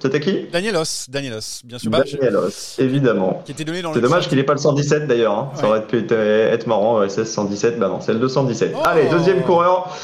C'était 0.00 0.18
qui 0.18 0.48
Danielos, 0.52 1.06
Danielos, 1.08 1.62
bien 1.64 1.78
sûr. 1.78 1.90
Danielos, 1.90 2.78
évidemment. 2.78 3.42
Qui 3.44 3.52
était 3.52 3.64
donné 3.64 3.82
dans 3.82 3.94
C'est 3.94 4.00
dommage 4.00 4.28
qu'il 4.28 4.36
n'ait 4.36 4.44
pas 4.44 4.54
le 4.54 4.58
117 4.58 5.06
d'ailleurs. 5.06 5.32
Hein. 5.32 5.50
Ouais. 5.54 5.60
Ça 5.60 5.68
aurait 5.68 5.86
pu 5.86 5.98
être, 5.98 6.12
être 6.12 6.66
marrant, 6.66 7.08
SS 7.08 7.32
117, 7.32 7.78
bah 7.78 7.88
non, 7.88 8.00
c'est 8.00 8.12
le 8.12 8.18
217. 8.18 8.72
Oh 8.74 8.80
Allez, 8.84 9.08
deuxième 9.08 9.42
coureur. 9.42 9.96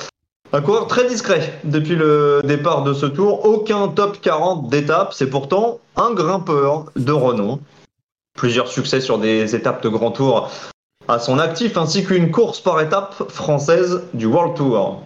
Un 0.52 0.62
coureur 0.62 0.86
très 0.86 1.06
discret 1.06 1.52
depuis 1.64 1.96
le 1.96 2.40
départ 2.44 2.82
de 2.82 2.94
ce 2.94 3.06
tour. 3.06 3.44
Aucun 3.44 3.88
top 3.88 4.20
40 4.20 4.70
d'étape. 4.70 5.12
C'est 5.12 5.28
pourtant 5.28 5.78
un 5.96 6.14
grimpeur 6.14 6.86
de 6.96 7.12
renom. 7.12 7.60
Plusieurs 8.34 8.68
succès 8.68 9.00
sur 9.00 9.18
des 9.18 9.54
étapes 9.54 9.82
de 9.82 9.88
grand 9.88 10.12
tour 10.12 10.50
à 11.08 11.18
son 11.18 11.38
actif, 11.38 11.76
ainsi 11.76 12.04
qu'une 12.04 12.30
course 12.30 12.60
par 12.60 12.80
étape 12.80 13.30
française 13.30 14.02
du 14.12 14.26
World 14.26 14.54
Tour. 14.54 15.02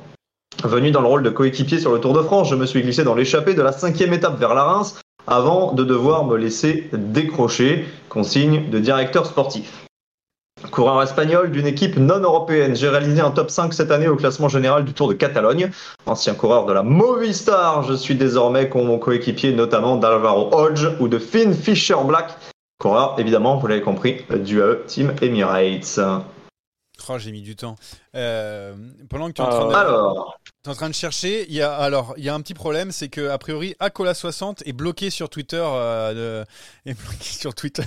Venu 0.65 0.91
dans 0.91 1.01
le 1.01 1.07
rôle 1.07 1.23
de 1.23 1.31
coéquipier 1.31 1.79
sur 1.79 1.93
le 1.93 2.01
Tour 2.01 2.13
de 2.13 2.23
France, 2.23 2.51
je 2.51 2.57
me 2.57 2.67
suis 2.67 2.83
glissé 2.83 3.05
dans 3.05 3.15
l'échappée 3.15 3.55
de 3.55 3.63
la 3.63 3.73
cinquième 3.73 4.13
étape 4.13 4.39
vers 4.39 4.55
la 4.55 4.65
Reims 4.65 5.01
avant 5.27 5.73
de 5.73 5.85
devoir 5.85 6.25
me 6.25 6.37
laisser 6.37 6.91
décrocher, 6.93 7.87
consigne 8.09 8.69
de 8.71 8.79
directeur 8.81 9.27
sportif. 9.27 9.87
Coureur 10.71 11.03
espagnol 11.03 11.51
d'une 11.51 11.67
équipe 11.67 11.97
non 11.97 12.21
européenne, 12.21 12.77
j'ai 12.77 12.89
réalisé 12.89 13.21
un 13.21 13.31
top 13.31 13.51
5 13.51 13.73
cette 13.73 13.91
année 13.91 14.09
au 14.09 14.17
classement 14.17 14.49
général 14.49 14.85
du 14.85 14.93
Tour 14.93 15.09
de 15.09 15.15
Catalogne. 15.15 15.71
Ancien 16.07 16.35
coureur 16.35 16.67
de 16.67 16.73
la 16.73 16.83
Movistar, 16.83 17.83
je 17.83 17.95
suis 17.95 18.15
désormais 18.15 18.69
con 18.69 18.85
mon 18.85 18.99
coéquipier 18.99 19.53
notamment 19.53 19.97
d'Alvaro 19.97 20.51
Hodge 20.53 20.87
ou 21.01 21.09
de 21.09 21.19
Finn 21.19 21.53
Fisher 21.53 21.97
Black, 22.05 22.37
coureur 22.83 23.15
évidemment, 23.19 23.57
vous 23.57 23.67
l'avez 23.69 23.81
compris, 23.81 24.17
du 24.45 24.61
AE 24.61 24.85
Team 24.87 25.13
Emirates. 25.23 26.01
Oh, 27.09 27.19
j'ai 27.19 27.33
mis 27.33 27.43
du 27.43 27.57
temps. 27.57 27.77
Euh, 28.15 28.75
pendant 29.11 29.29
que 29.29 29.33
tu 29.33 29.43
es 29.43 29.45
en 29.45 29.49
train 29.49 29.69
de, 29.69 29.75
Alors, 29.75 30.39
t'es 30.63 30.71
en 30.71 30.75
train 30.75 30.89
de 30.89 30.95
chercher, 30.95 31.47
il 31.49 31.55
y 31.55 31.63
a 31.63 31.73
alors 31.73 32.15
il 32.17 32.25
y 32.25 32.29
a 32.29 32.35
un 32.35 32.41
petit 32.41 32.55
problème, 32.55 32.93
c'est 32.93 33.09
que 33.09 33.29
a 33.31 33.39
priori 33.39 33.75
Acola60 33.81 34.59
est 34.67 34.73
bloqué 34.73 35.11
sur 35.11 35.29
Twitter, 35.31 35.63
euh, 35.65 36.45
de, 36.45 36.47
est 36.91 36.95
bloqué 36.95 37.25
sur 37.25 37.55
Twitter 37.55 37.83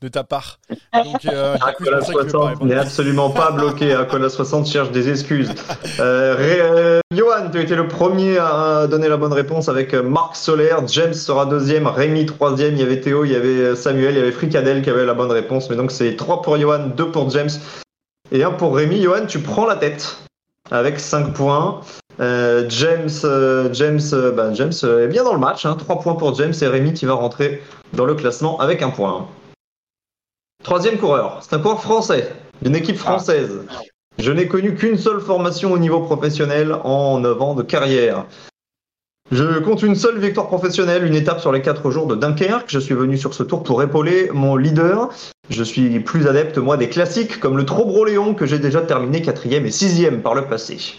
de 0.00 0.08
ta 0.08 0.24
part. 0.24 0.58
Donc, 0.92 1.24
euh, 1.26 1.54
du 1.54 1.60
coup, 1.74 1.84
c'est 1.84 1.88
Acola 1.92 1.98
pour 1.98 2.06
ça 2.06 2.12
qu'il 2.12 2.20
veut 2.20 2.24
pas 2.24 2.30
60 2.30 2.48
répondre. 2.48 2.66
n'est 2.66 2.78
absolument 2.78 3.30
pas 3.30 3.50
bloqué. 3.50 3.94
Acola 3.94 4.28
60 4.28 4.66
cherche 4.66 4.90
des 4.90 5.08
excuses. 5.08 5.50
Ré- 5.98 7.00
Johan, 7.12 7.50
tu 7.50 7.58
as 7.58 7.62
été 7.62 7.74
le 7.74 7.88
premier 7.88 8.38
à 8.38 8.86
donner 8.88 9.08
la 9.08 9.16
bonne 9.16 9.32
réponse 9.32 9.68
avec 9.68 9.92
Marc 9.94 10.36
Solaire. 10.36 10.86
James 10.88 11.14
sera 11.14 11.46
deuxième, 11.46 11.86
Rémi 11.86 12.26
troisième. 12.26 12.74
Il 12.74 12.80
y 12.80 12.82
avait 12.82 13.00
Théo, 13.00 13.24
il 13.24 13.32
y 13.32 13.36
avait 13.36 13.74
Samuel, 13.76 14.14
il 14.14 14.18
y 14.18 14.20
avait 14.20 14.32
Fricadel 14.32 14.82
qui 14.82 14.90
avait 14.90 15.04
la 15.04 15.14
bonne 15.14 15.30
réponse. 15.32 15.68
Mais 15.70 15.76
donc 15.76 15.90
c'est 15.90 16.16
3 16.16 16.42
pour 16.42 16.58
Johan, 16.58 16.86
2 16.96 17.10
pour 17.10 17.28
James 17.30 17.50
et 18.32 18.42
1 18.42 18.52
pour 18.52 18.74
Rémi. 18.74 19.00
Johan, 19.00 19.26
tu 19.26 19.38
prends 19.38 19.66
la 19.66 19.76
tête 19.76 20.16
avec 20.70 20.98
5 20.98 21.32
points. 21.34 21.82
Euh, 22.20 22.64
James, 22.68 23.10
euh, 23.24 23.72
James, 23.72 24.00
euh, 24.12 24.32
bah, 24.32 24.52
James 24.52 24.72
est 24.82 25.08
bien 25.08 25.22
dans 25.22 25.34
le 25.34 25.38
match. 25.38 25.64
Hein. 25.64 25.76
3 25.78 26.00
points 26.00 26.14
pour 26.14 26.34
James 26.34 26.54
et 26.60 26.66
Rémi 26.66 26.92
qui 26.94 27.04
va 27.04 27.14
rentrer 27.14 27.62
dans 27.92 28.06
le 28.06 28.14
classement 28.14 28.58
avec 28.58 28.82
un 28.82 28.90
point. 28.90 29.28
Troisième 30.64 30.98
coureur, 30.98 31.40
c'est 31.42 31.54
un 31.54 31.58
coureur 31.58 31.82
français, 31.82 32.32
d'une 32.62 32.76
équipe 32.76 32.96
française. 32.96 33.66
Je 34.18 34.30
n'ai 34.30 34.46
connu 34.46 34.74
qu'une 34.74 34.96
seule 34.96 35.20
formation 35.20 35.72
au 35.72 35.78
niveau 35.78 36.00
professionnel 36.00 36.76
en 36.84 37.18
9 37.18 37.42
ans 37.42 37.54
de 37.54 37.62
carrière. 37.62 38.26
Je 39.32 39.60
compte 39.60 39.82
une 39.82 39.94
seule 39.94 40.18
victoire 40.18 40.46
professionnelle, 40.46 41.06
une 41.06 41.14
étape 41.14 41.40
sur 41.40 41.52
les 41.52 41.62
4 41.62 41.90
jours 41.90 42.06
de 42.06 42.14
Dunkerque. 42.14 42.66
Je 42.68 42.78
suis 42.78 42.92
venu 42.92 43.16
sur 43.16 43.32
ce 43.32 43.42
tour 43.42 43.62
pour 43.62 43.82
épauler 43.82 44.28
mon 44.34 44.56
leader. 44.56 45.08
Je 45.48 45.62
suis 45.62 46.00
plus 46.00 46.26
adepte, 46.26 46.58
moi, 46.58 46.76
des 46.76 46.90
classiques 46.90 47.40
comme 47.40 47.56
le 47.56 47.64
Trobro-Léon 47.64 48.34
que 48.34 48.44
j'ai 48.44 48.58
déjà 48.58 48.82
terminé 48.82 49.20
4e 49.22 49.64
et 49.64 49.70
6e 49.70 50.20
par 50.20 50.34
le 50.34 50.44
passé. 50.44 50.96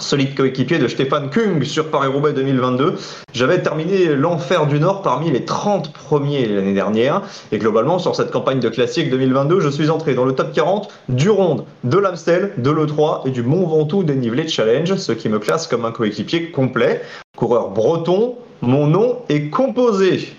Solide 0.00 0.34
coéquipier 0.34 0.78
de 0.78 0.88
Stéphane 0.88 1.30
Kung 1.30 1.62
sur 1.64 1.90
Paris-Roubaix 1.90 2.32
2022. 2.32 2.94
J'avais 3.32 3.62
terminé 3.62 4.14
l'enfer 4.14 4.66
du 4.66 4.80
Nord 4.80 5.02
parmi 5.02 5.30
les 5.30 5.44
30 5.44 5.92
premiers 5.92 6.46
l'année 6.46 6.72
dernière. 6.72 7.22
Et 7.50 7.58
globalement, 7.58 7.98
sur 7.98 8.16
cette 8.16 8.30
campagne 8.30 8.60
de 8.60 8.68
classique 8.68 9.10
2022, 9.10 9.60
je 9.60 9.68
suis 9.68 9.90
entré 9.90 10.14
dans 10.14 10.24
le 10.24 10.34
top 10.34 10.52
40 10.52 10.88
du 11.08 11.30
Ronde, 11.30 11.64
de 11.84 11.98
l'Amstel, 11.98 12.52
de 12.56 12.70
l'E3 12.70 13.28
et 13.28 13.30
du 13.30 13.42
Mont 13.42 13.66
Ventoux 13.66 14.02
dénivelé 14.02 14.48
challenge, 14.48 14.94
ce 14.96 15.12
qui 15.12 15.28
me 15.28 15.38
classe 15.38 15.66
comme 15.66 15.84
un 15.84 15.92
coéquipier 15.92 16.50
complet. 16.50 17.02
Coureur 17.36 17.70
breton, 17.70 18.36
mon 18.60 18.86
nom 18.86 19.18
est 19.28 19.50
composé. 19.50 20.32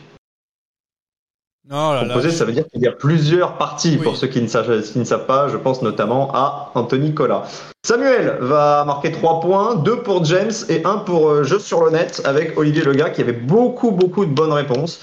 Oh 1.75 1.93
là 1.93 2.03
là. 2.03 2.07
Composé, 2.07 2.29
ça 2.29 2.45
veut 2.45 2.51
dire 2.51 2.65
qu'il 2.71 2.81
y 2.83 2.87
a 2.87 2.91
plusieurs 2.91 3.57
parties. 3.57 3.95
Oui. 3.97 4.03
Pour 4.03 4.15
ceux 4.15 4.27
qui 4.27 4.39
ne, 4.41 4.47
savent, 4.47 4.81
qui 4.83 4.99
ne 4.99 5.03
savent 5.03 5.25
pas, 5.25 5.47
je 5.49 5.57
pense 5.57 5.81
notamment 5.81 6.29
à 6.33 6.71
Anthony 6.75 7.13
Collat. 7.15 7.43
Samuel 7.83 8.37
va 8.41 8.83
marquer 8.85 9.11
3 9.11 9.39
points, 9.41 9.75
2 9.75 10.03
pour 10.03 10.23
James 10.25 10.51
et 10.69 10.85
1 10.85 10.97
pour 10.99 11.29
euh, 11.29 11.43
Jeu 11.43 11.57
sur 11.59 11.83
le 11.83 11.89
net 11.91 12.21
avec 12.25 12.57
Olivier 12.57 12.83
Lega 12.83 13.09
qui 13.09 13.21
avait 13.21 13.33
beaucoup 13.33 13.91
beaucoup 13.91 14.25
de 14.25 14.31
bonnes 14.31 14.53
réponses. 14.53 14.99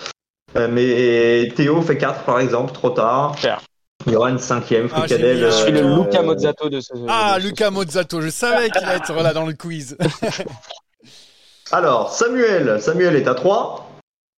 Euh, 0.56 0.68
mais 0.70 1.52
Théo 1.56 1.82
fait 1.82 1.98
4 1.98 2.22
par 2.22 2.38
exemple, 2.40 2.72
trop 2.72 2.90
tard. 2.90 3.36
Faire. 3.38 3.60
Johan 4.06 4.36
5ème, 4.36 4.88
Ah, 4.94 5.02
j'ai 5.06 5.16
Fricadel. 5.16 5.36
mis- 5.36 5.42
Je 5.44 5.50
suis 5.50 5.72
le 5.72 5.80
euh, 5.84 5.96
Luca 6.04 6.22
Mozzato 6.22 6.68
de 6.70 6.80
ce. 6.80 6.92
Ah, 7.08 7.34
de 7.36 7.42
ce- 7.42 7.46
Luca 7.48 7.70
Mozzato, 7.70 8.20
je 8.22 8.28
savais 8.30 8.70
qu'il 8.70 8.82
allait 8.82 8.96
être 8.96 9.12
là 9.12 9.34
dans 9.34 9.44
le 9.44 9.52
quiz. 9.52 9.96
Alors, 11.72 12.10
Samuel, 12.12 12.80
Samuel 12.80 13.16
est 13.16 13.28
à 13.28 13.34
3. 13.34 13.89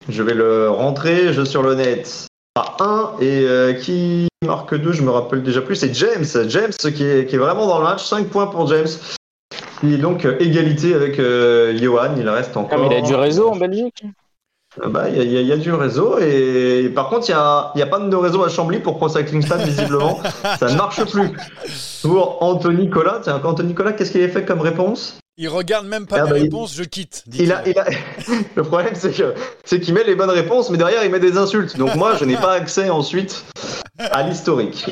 Je 0.09 0.23
vais 0.23 0.35
le 0.35 0.69
rentrer, 0.71 1.33
jeu 1.33 1.45
sur 1.45 1.63
le 1.63 1.75
net 1.75 2.27
à 2.57 2.77
1. 2.81 3.11
Et 3.21 3.45
euh, 3.47 3.73
qui 3.73 4.29
marque 4.45 4.75
2, 4.75 4.93
je 4.93 5.03
me 5.03 5.11
rappelle 5.11 5.43
déjà 5.43 5.61
plus, 5.61 5.77
c'est 5.77 5.95
James. 5.95 6.25
James 6.49 6.73
qui 6.73 7.05
est, 7.05 7.27
qui 7.27 7.37
est 7.37 7.39
vraiment 7.39 7.67
dans 7.67 7.79
le 7.79 7.85
match. 7.85 8.05
5 8.05 8.27
points 8.29 8.47
pour 8.47 8.67
James. 8.69 8.89
Il 9.85 9.95
est 9.95 9.99
donc 9.99 10.25
euh, 10.25 10.37
égalité 10.41 10.95
avec 10.95 11.19
euh, 11.19 11.77
Johan. 11.77 12.15
Il 12.17 12.29
reste 12.29 12.53
Ah, 12.55 12.59
encore. 12.61 12.79
mais 12.81 12.87
il 12.87 12.95
a 12.95 13.01
du 13.07 13.15
réseau 13.15 13.49
en 13.49 13.57
Belgique. 13.57 14.05
Ah 14.83 14.89
bah, 14.89 15.09
Il 15.11 15.17
y, 15.17 15.21
a- 15.21 15.23
il 15.25 15.47
y 15.47 15.49
y 15.49 15.53
a 15.53 15.57
du 15.57 15.73
réseau. 15.73 16.19
Et 16.19 16.91
par 16.95 17.09
contre, 17.09 17.29
il 17.29 17.33
n'y 17.33 17.39
a, 17.39 17.73
il 17.75 17.79
y 17.79 17.83
a 17.83 17.87
pas 17.87 17.99
de 17.99 18.17
réseau 18.17 18.43
à 18.43 18.49
Chambly 18.49 18.79
pour 18.79 18.97
Pro 18.97 19.09
Cycling 19.09 19.43
Stat, 19.43 19.59
visiblement. 19.59 20.19
Ça 20.59 20.69
ne 20.69 20.77
marche 20.77 21.05
plus. 21.05 21.31
Pour 22.03 22.43
Anthony 22.43 22.89
Collat. 22.91 23.21
Tiens, 23.23 23.41
Anthony 23.45 23.75
Collat, 23.75 23.93
qu'est-ce 23.93 24.13
qu'il 24.13 24.23
a 24.25 24.29
fait 24.29 24.45
comme 24.45 24.61
réponse? 24.61 25.19
Il 25.39 25.49
regarde 25.49 25.87
même 25.87 26.07
pas 26.07 26.17
Ah 26.21 26.25
mes 26.25 26.31
bah, 26.31 26.39
il- 26.39 26.43
réponses, 26.45 26.75
je 26.75 26.83
quitte. 26.83 27.25
Il 27.39 27.53
a. 27.53 27.63
Le 28.55 28.63
problème, 28.63 28.95
c'est 28.95 29.13
que 29.13 29.35
c'est 29.65 29.81
qu'il 29.81 29.95
met 29.95 30.05
les 30.05 30.15
bonnes 30.15 30.31
réponses, 30.31 30.69
mais 30.71 30.77
derrière, 30.79 31.05
il 31.05 31.11
met 31.11 31.21
des 31.21 31.39
insultes. 31.39 31.77
Donc 31.79 31.95
moi, 31.97 32.15
je 32.17 32.25
n'ai 32.25 32.37
pas 32.37 32.53
accès 32.53 32.91
ensuite 32.91 33.45
à 33.99 34.23
l'historique. 34.23 34.91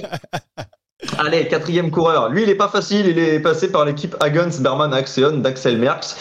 Allez, 1.18 1.46
quatrième 1.48 1.90
coureur. 1.90 2.30
Lui, 2.30 2.42
il 2.44 2.48
est 2.48 2.54
pas 2.54 2.68
facile. 2.68 3.06
Il 3.06 3.18
est 3.18 3.40
passé 3.40 3.70
par 3.70 3.84
l'équipe 3.84 4.16
Hagens 4.20 4.60
Berman 4.60 4.92
Axion 4.94 5.36
d'Axel 5.38 5.78
Merckx. 5.78 6.16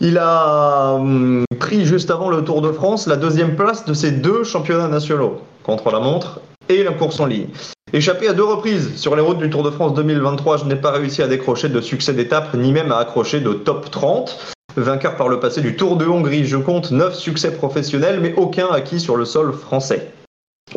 Il 0.00 0.18
a 0.18 0.94
hum, 0.94 1.44
pris 1.60 1.84
juste 1.84 2.10
avant 2.10 2.28
le 2.28 2.42
Tour 2.44 2.60
de 2.62 2.72
France 2.72 3.06
la 3.06 3.16
deuxième 3.16 3.56
place 3.56 3.84
de 3.84 3.94
ses 3.94 4.10
deux 4.10 4.42
championnats 4.42 4.88
nationaux 4.88 5.40
contre 5.62 5.90
la 5.90 6.00
montre 6.00 6.40
et 6.68 6.82
la 6.82 6.92
course 6.92 7.20
en 7.20 7.26
ligne. 7.26 7.48
Échappé 7.94 8.26
à 8.26 8.32
deux 8.32 8.42
reprises 8.42 8.96
sur 8.96 9.14
les 9.14 9.22
routes 9.22 9.38
du 9.38 9.48
Tour 9.48 9.62
de 9.62 9.70
France 9.70 9.94
2023, 9.94 10.56
je 10.56 10.64
n'ai 10.64 10.74
pas 10.74 10.90
réussi 10.90 11.22
à 11.22 11.28
décrocher 11.28 11.68
de 11.68 11.80
succès 11.80 12.12
d'étape 12.12 12.52
ni 12.54 12.72
même 12.72 12.90
à 12.90 12.98
accrocher 12.98 13.40
de 13.40 13.52
top 13.52 13.88
30. 13.88 14.52
Vainqueur 14.76 15.14
par 15.16 15.28
le 15.28 15.38
passé 15.38 15.60
du 15.60 15.76
Tour 15.76 15.96
de 15.96 16.04
Hongrie, 16.04 16.44
je 16.44 16.56
compte 16.56 16.90
9 16.90 17.14
succès 17.14 17.52
professionnels, 17.52 18.18
mais 18.20 18.34
aucun 18.34 18.66
acquis 18.66 18.98
sur 18.98 19.14
le 19.14 19.24
sol 19.24 19.52
français. 19.52 20.10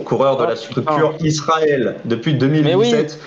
Coureur 0.05 0.37
de 0.37 0.43
Ah, 0.43 0.49
la 0.49 0.55
structure. 0.55 1.15
Israël 1.21 1.95
depuis 2.05 2.35
2017, 2.35 3.19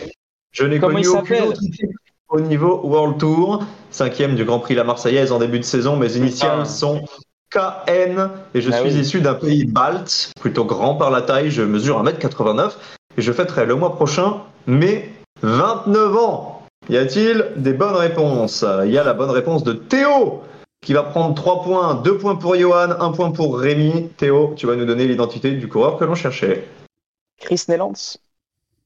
je 0.52 0.64
n'ai 0.66 0.78
connu 0.78 1.08
aucune 1.08 1.42
autre 1.42 1.60
équipe 1.60 1.90
au 2.28 2.40
niveau 2.40 2.80
World 2.84 3.18
Tour. 3.18 3.64
Cinquième 3.90 4.36
du 4.36 4.44
Grand 4.44 4.60
Prix 4.60 4.76
La 4.76 4.84
Marseillaise 4.84 5.32
en 5.32 5.40
début 5.40 5.58
de 5.58 5.64
saison, 5.64 5.96
mes 5.96 6.16
initiales 6.16 6.64
sont 6.64 7.02
KN 7.50 8.28
et 8.54 8.60
je 8.60 8.70
Ah 8.72 8.76
suis 8.78 8.90
oui. 8.90 9.00
issu 9.00 9.20
d'un 9.20 9.34
pays 9.34 9.64
balte, 9.64 10.30
plutôt 10.40 10.64
grand 10.64 10.94
par 10.94 11.10
la 11.10 11.22
taille, 11.22 11.50
je 11.50 11.62
mesure 11.62 12.00
1m89 12.04 12.74
et 13.16 13.22
je 13.22 13.32
fêterai 13.32 13.66
le 13.66 13.74
mois 13.74 13.94
prochain 13.94 14.42
mes 14.66 15.10
29 15.42 16.16
ans. 16.16 16.62
Y 16.88 16.96
a-t-il 16.96 17.52
des 17.56 17.72
bonnes 17.72 17.96
réponses? 17.96 18.64
Il 18.84 18.90
y 18.90 18.98
a 18.98 19.04
la 19.04 19.14
bonne 19.14 19.30
réponse 19.30 19.64
de 19.64 19.72
Théo 19.72 20.42
qui 20.82 20.94
va 20.94 21.02
prendre 21.02 21.34
3 21.34 21.62
points, 21.62 21.94
2 21.94 22.18
points 22.18 22.36
pour 22.36 22.56
Johan, 22.56 22.90
1 22.98 23.12
point 23.12 23.30
pour 23.30 23.58
Rémi. 23.58 24.08
Théo, 24.16 24.54
tu 24.56 24.66
vas 24.66 24.76
nous 24.76 24.86
donner 24.86 25.06
l'identité 25.06 25.52
du 25.52 25.68
coureur 25.68 25.98
que 25.98 26.04
l'on 26.04 26.14
cherchait. 26.14 26.66
Chris 27.38 27.64
Neylands. 27.68 28.18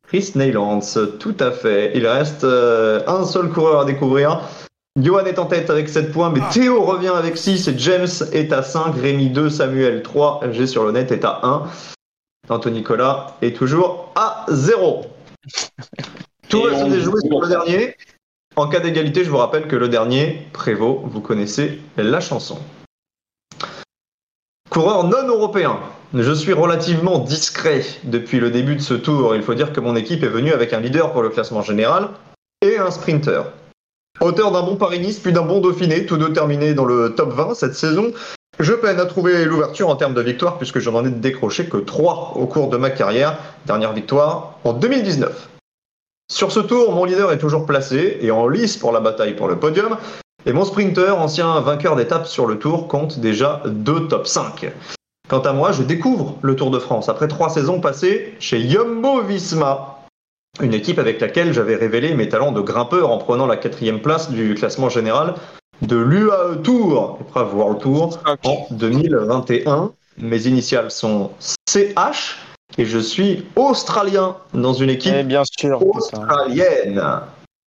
Chris 0.07 0.33
Neylands, 0.35 0.81
tout 1.19 1.37
à 1.41 1.51
fait. 1.51 1.93
Il 1.95 2.07
reste 2.07 2.45
euh, 2.45 3.03
un 3.07 3.25
seul 3.25 3.49
coureur 3.49 3.81
à 3.81 3.85
découvrir. 3.85 4.41
Johan 5.01 5.25
est 5.25 5.39
en 5.39 5.47
tête 5.47 5.71
avec 5.71 5.89
7 5.89 6.13
points, 6.13 6.31
mais 6.31 6.41
Théo 6.53 6.83
revient 6.83 7.13
avec 7.17 7.37
6 7.37 7.69
et 7.69 7.79
James 7.79 8.07
est 8.33 8.53
à 8.53 8.63
5, 8.63 8.95
Rémi 8.95 9.31
2, 9.31 9.51
Samuel 9.51 10.03
3, 10.03 10.53
G 10.53 10.67
sur 10.67 10.85
le 10.85 10.93
net 10.93 11.11
est 11.11 11.25
à 11.25 11.41
1. 11.43 11.63
Anthony 12.49 12.79
Nicolas 12.79 13.37
est 13.43 13.57
toujours 13.57 14.13
à 14.17 14.47
0. 14.49 15.07
Tout 16.49 16.63
va 16.63 16.79
se 16.79 16.91
déjouer 16.91 17.21
sur 17.21 17.41
le 17.41 17.49
dernier. 17.49 17.97
En 18.57 18.69
cas 18.69 18.81
d'égalité, 18.81 19.25
je 19.25 19.31
vous 19.31 19.39
rappelle 19.39 19.67
que 19.67 19.77
le 19.77 19.89
dernier 19.89 20.47
prévaut. 20.53 21.03
Vous 21.07 21.21
connaissez 21.21 21.81
la 21.97 22.21
chanson. 22.21 22.59
Coureur 24.71 25.05
non 25.05 25.27
européen. 25.27 25.79
Je 26.13 26.33
suis 26.33 26.53
relativement 26.53 27.19
discret 27.19 27.85
depuis 28.05 28.39
le 28.39 28.51
début 28.51 28.77
de 28.77 28.81
ce 28.81 28.95
tour. 28.95 29.35
Il 29.35 29.43
faut 29.43 29.55
dire 29.55 29.73
que 29.73 29.81
mon 29.81 29.97
équipe 29.97 30.23
est 30.23 30.29
venue 30.29 30.53
avec 30.53 30.73
un 30.73 30.81
leader 30.81 31.13
pour 31.13 31.23
le 31.23 31.31
classement 31.31 31.63
général 31.63 32.11
et 32.63 32.79
un 32.79 32.91
sprinter. 32.91 33.43
Auteur 34.21 34.53
d'un 34.53 34.63
bon 34.63 34.77
Paris-Nice 34.77 35.19
puis 35.19 35.33
d'un 35.33 35.43
bon 35.43 35.61
Dauphiné, 35.61 36.07
tous 36.07 36.17
deux 36.17 36.33
terminés 36.33 36.75
dans 36.75 36.85
le 36.85 37.15
top 37.17 37.33
20 37.33 37.55
cette 37.55 37.75
saison, 37.75 38.13
je 38.61 38.73
peine 38.73 39.01
à 39.01 39.07
trouver 39.07 39.45
l'ouverture 39.45 39.89
en 39.89 39.97
termes 39.97 40.15
de 40.15 40.21
victoire 40.21 40.59
puisque 40.59 40.79
je 40.79 40.91
n'en 40.91 41.05
ai 41.05 41.11
décroché 41.11 41.67
que 41.67 41.77
3 41.77 42.35
au 42.37 42.47
cours 42.47 42.69
de 42.69 42.77
ma 42.77 42.91
carrière. 42.91 43.39
Dernière 43.67 43.93
victoire 43.93 44.55
en 44.65 44.73
2019. 44.73 45.49
Sur 46.31 46.53
ce 46.53 46.61
tour, 46.61 46.93
mon 46.93 47.05
leader 47.05 47.33
est 47.33 47.39
toujours 47.39 47.67
placé 47.67 48.19
et 48.21 48.31
en 48.31 48.49
lice 48.49 48.77
pour 48.77 48.93
la 48.93 49.01
bataille 49.01 49.35
pour 49.35 49.49
le 49.49 49.59
podium. 49.59 49.97
Et 50.47 50.53
mon 50.53 50.65
sprinter, 50.65 51.19
ancien 51.19 51.61
vainqueur 51.61 51.97
d'étape 51.97 52.27
sur 52.27 52.47
le 52.47 52.59
tour, 52.59 52.89
compte 52.89 53.19
déjà 53.19 53.63
deux 53.67 54.09
top 54.09 54.27
5. 54.27 54.73
Quant 55.29 55.41
à 55.41 55.53
moi, 55.53 55.73
je 55.73 55.83
découvre 55.83 56.37
le 56.43 56.55
Tour 56.55 56.71
de 56.71 56.79
France 56.79 57.09
après 57.09 57.29
trois 57.29 57.49
saisons 57.49 57.81
passées 57.81 58.35
chez 58.41 58.69
Jumbo 58.69 59.23
Visma, 59.23 60.01
une 60.61 60.75
équipe 60.75 60.99
avec 60.99 61.21
laquelle 61.21 61.53
j'avais 61.55 61.77
révélé 61.77 62.15
mes 62.15 62.29
talents 62.29 62.53
de 62.53 62.61
grimpeur 62.61 63.11
en 63.11 63.19
prenant 63.19 63.47
la 63.47 63.57
quatrième 63.57 64.01
place 64.01 64.31
du 64.31 64.55
classement 64.55 64.91
général 64.91 65.35
de 65.83 65.97
l'UAE 65.97 66.57
Tour, 66.63 67.19
épreuve 67.21 67.55
World 67.57 67.81
Tour, 67.81 68.19
en 68.45 68.67
2021. 68.71 69.93
Mes 70.19 70.47
initiales 70.47 70.91
sont 70.91 71.31
CH 71.69 72.37
et 72.79 72.85
je 72.85 72.99
suis 72.99 73.45
australien 73.57 74.37
dans 74.53 74.73
une 74.73 74.91
équipe 74.91 75.15
Eh 75.17 75.23
bien 75.25 75.43
sûr. 75.45 75.83
australienne. 75.95 77.03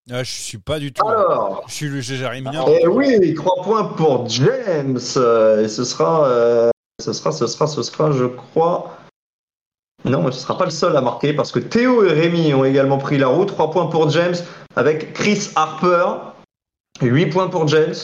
Ah, 0.10 0.24
je 0.24 0.32
suis 0.32 0.58
pas 0.58 0.80
du 0.80 0.94
tout. 0.94 1.06
Alors, 1.06 1.64
Je 1.68 1.74
suis 1.74 1.90
le 1.90 2.00
Jérémy. 2.00 2.48
eh 2.82 2.88
oui, 2.88 3.34
trois 3.36 3.62
points 3.62 3.84
pour 3.84 4.28
James. 4.30 4.98
euh, 5.18 5.64
Et 5.64 5.68
ce 5.68 5.84
sera, 5.84 6.26
euh, 6.28 6.70
ce 7.04 7.12
sera, 7.12 7.34
ce 7.34 7.46
sera, 7.48 7.68
ce 7.68 7.84
sera, 7.84 8.12
je 8.14 8.26
crois. 8.26 8.96
Non, 10.06 10.24
mais 10.24 10.32
ce 10.32 10.40
sera 10.40 10.58
pas 10.58 10.64
le 10.64 10.72
seul 10.72 10.96
à 10.96 11.02
marquer 11.02 11.34
parce 11.34 11.52
que 11.52 11.60
Théo 11.60 12.06
et 12.06 12.14
Rémi 12.14 12.54
ont 12.54 12.64
également 12.64 12.98
pris 12.98 13.18
la 13.18 13.28
route. 13.28 13.50
Trois 13.50 13.70
points 13.70 13.88
pour 13.88 14.10
James 14.12 14.36
avec 14.78 15.12
Chris 15.14 15.50
Harper. 15.58 16.06
8 17.02 17.28
points 17.28 17.48
pour 17.48 17.68
James. 17.68 17.96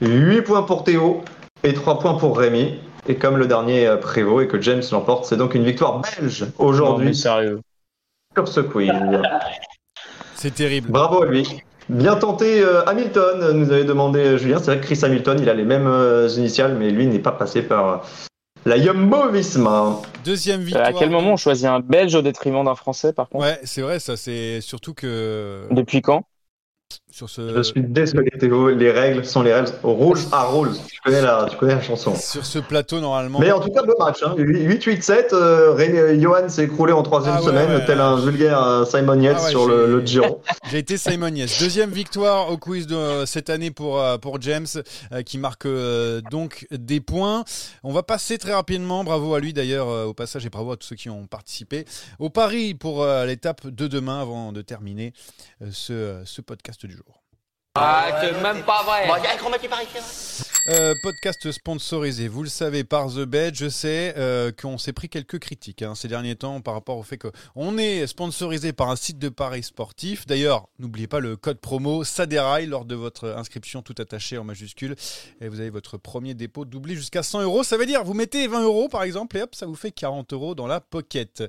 8 0.00 0.42
points 0.42 0.62
pour 0.62 0.84
Théo 0.84 1.22
et 1.64 1.74
3 1.74 1.98
points 1.98 2.14
pour 2.14 2.38
Rémi. 2.38 2.78
Et 3.08 3.16
comme 3.16 3.36
le 3.36 3.46
dernier 3.46 3.86
euh, 3.86 3.96
prévaut 3.96 4.40
et 4.40 4.48
que 4.48 4.60
James 4.60 4.82
l'emporte, 4.92 5.24
c'est 5.24 5.36
donc 5.36 5.54
une 5.54 5.64
victoire 5.64 6.00
belge 6.00 6.46
aujourd'hui 6.58 7.14
sérieux. 7.14 7.60
sur 8.34 8.48
ce 8.48 8.60
quiz. 8.60 8.90
C'est 10.34 10.54
terrible. 10.54 10.90
Bravo 10.92 11.22
à 11.22 11.26
lui. 11.26 11.62
Bien 11.88 12.16
tenté, 12.16 12.60
euh, 12.60 12.84
Hamilton, 12.84 13.52
nous 13.52 13.72
avait 13.72 13.84
demandé 13.84 14.20
euh, 14.20 14.38
Julien. 14.38 14.58
C'est 14.58 14.66
vrai 14.66 14.78
que 14.78 14.84
Chris 14.84 15.00
Hamilton, 15.02 15.38
il 15.40 15.48
a 15.48 15.54
les 15.54 15.64
mêmes 15.64 15.86
euh, 15.86 16.28
initiales, 16.36 16.76
mais 16.78 16.90
lui 16.90 17.06
n'est 17.06 17.18
pas 17.18 17.32
passé 17.32 17.62
par 17.62 18.04
la 18.66 18.78
Jumbo 18.78 19.30
Visma. 19.30 20.00
Deuxième 20.24 20.60
victoire. 20.60 20.86
À 20.86 20.92
quel 20.92 21.08
moment 21.10 21.32
on 21.32 21.36
choisit 21.36 21.66
un 21.66 21.80
Belge 21.80 22.14
au 22.14 22.20
détriment 22.20 22.62
d'un 22.64 22.74
Français, 22.74 23.14
par 23.14 23.28
contre? 23.28 23.46
Ouais, 23.46 23.58
c'est 23.64 23.80
vrai, 23.80 23.98
ça. 24.00 24.16
C'est 24.16 24.60
surtout 24.60 24.92
que 24.92 25.66
Depuis 25.70 26.02
quand? 26.02 26.24
Sur 27.10 27.28
ce 27.30 27.54
Je 27.56 27.62
suis 27.62 27.82
désolé, 27.82 28.30
Théo. 28.30 28.68
Les 28.70 28.90
règles 28.90 29.24
sont 29.24 29.42
les 29.42 29.52
règles. 29.54 29.70
Rules 29.82 30.18
are 30.30 30.56
rules. 30.56 30.76
Tu 30.88 31.00
connais 31.00 31.22
la, 31.22 31.46
tu 31.50 31.56
connais 31.56 31.74
la 31.74 31.80
chanson. 31.80 32.14
sur 32.14 32.44
ce 32.44 32.58
plateau 32.58 33.00
normalement. 33.00 33.38
Mais 33.40 33.50
en 33.50 33.60
tout 33.60 33.70
cas, 33.70 33.82
beau 33.82 33.94
match. 33.98 34.22
Hein. 34.22 34.34
8-8-7. 34.36 35.28
Euh, 35.32 36.20
Johan 36.20 36.48
s'est 36.48 36.64
écroulé 36.64 36.92
en 36.92 37.02
troisième 37.02 37.34
Ah 37.36 37.40
ouais, 37.40 37.46
semaine, 37.46 37.70
ouais, 37.70 37.84
tel 37.86 38.00
un 38.00 38.16
vulgaire 38.16 38.62
euh, 38.62 38.84
Simon 38.84 39.20
Yates 39.20 39.38
Ah 39.40 39.48
sur 39.48 39.66
le, 39.66 39.86
le 39.86 40.04
Giro. 40.04 40.42
J'ai 40.70 40.78
été 40.78 40.96
Simon 40.96 41.34
Yes. 41.34 41.60
Deuxième 41.60 41.90
victoire 41.90 42.50
au 42.52 42.58
quiz 42.58 42.86
de 42.86 42.94
euh, 42.94 43.26
cette 43.26 43.48
année 43.50 43.70
pour, 43.70 44.00
euh, 44.00 44.18
pour 44.18 44.40
James, 44.40 44.66
qui 45.24 45.38
marque 45.38 45.66
donc 46.30 46.66
des 46.70 47.00
points. 47.00 47.44
On 47.82 47.92
va 47.92 48.02
passer 48.02 48.38
très 48.38 48.52
rapidement, 48.54 49.02
bravo 49.04 49.34
à 49.34 49.40
lui 49.40 49.52
d'ailleurs 49.52 49.88
au 50.06 50.14
passage 50.14 50.44
et 50.46 50.50
bravo 50.50 50.72
à 50.72 50.76
tous 50.76 50.88
ceux 50.88 50.96
qui 50.96 51.10
ont 51.10 51.26
participé, 51.26 51.84
au 52.18 52.30
pari 52.30 52.74
pour 52.74 53.04
l'étape 53.26 53.66
de 53.66 53.86
demain 53.86 54.20
avant 54.20 54.52
de 54.52 54.62
terminer 54.62 55.12
ce, 55.70 56.20
ce 56.24 56.40
podcast 56.40 56.84
du 56.86 56.92
jour. 56.92 57.07
Ah, 57.80 58.20
c'est 58.20 58.42
même 58.42 58.62
pas 58.62 58.82
vrai. 58.82 59.06
Euh, 60.70 60.94
podcast 61.02 61.50
sponsorisé, 61.50 62.28
vous 62.28 62.42
le 62.42 62.48
savez, 62.50 62.84
par 62.84 63.08
The 63.08 63.20
Bet. 63.20 63.52
Je 63.54 63.70
sais 63.70 64.12
euh, 64.18 64.52
qu'on 64.52 64.76
s'est 64.76 64.92
pris 64.92 65.08
quelques 65.08 65.38
critiques 65.38 65.80
hein, 65.80 65.94
ces 65.94 66.08
derniers 66.08 66.36
temps 66.36 66.60
par 66.60 66.74
rapport 66.74 66.98
au 66.98 67.02
fait 67.02 67.16
qu'on 67.16 67.78
est 67.78 68.06
sponsorisé 68.06 68.74
par 68.74 68.90
un 68.90 68.96
site 68.96 69.18
de 69.18 69.30
paris 69.30 69.62
sportif. 69.62 70.26
D'ailleurs, 70.26 70.68
n'oubliez 70.78 71.06
pas 71.06 71.20
le 71.20 71.36
code 71.36 71.58
promo 71.58 72.04
SADERAI 72.04 72.66
lors 72.66 72.84
de 72.84 72.94
votre 72.94 73.28
inscription 73.30 73.80
tout 73.80 73.94
attaché 73.98 74.36
en 74.36 74.44
majuscule. 74.44 74.94
Et 75.40 75.48
vous 75.48 75.60
avez 75.60 75.70
votre 75.70 75.96
premier 75.96 76.34
dépôt 76.34 76.66
doublé 76.66 76.96
jusqu'à 76.96 77.22
100 77.22 77.42
euros. 77.42 77.62
Ça 77.62 77.78
veut 77.78 77.86
dire, 77.86 78.04
vous 78.04 78.14
mettez 78.14 78.46
20 78.46 78.64
euros 78.64 78.88
par 78.88 79.04
exemple 79.04 79.38
et 79.38 79.42
hop, 79.42 79.54
ça 79.54 79.64
vous 79.64 79.74
fait 79.74 79.90
40 79.90 80.34
euros 80.34 80.54
dans 80.54 80.66
la 80.66 80.80
pocket. 80.80 81.44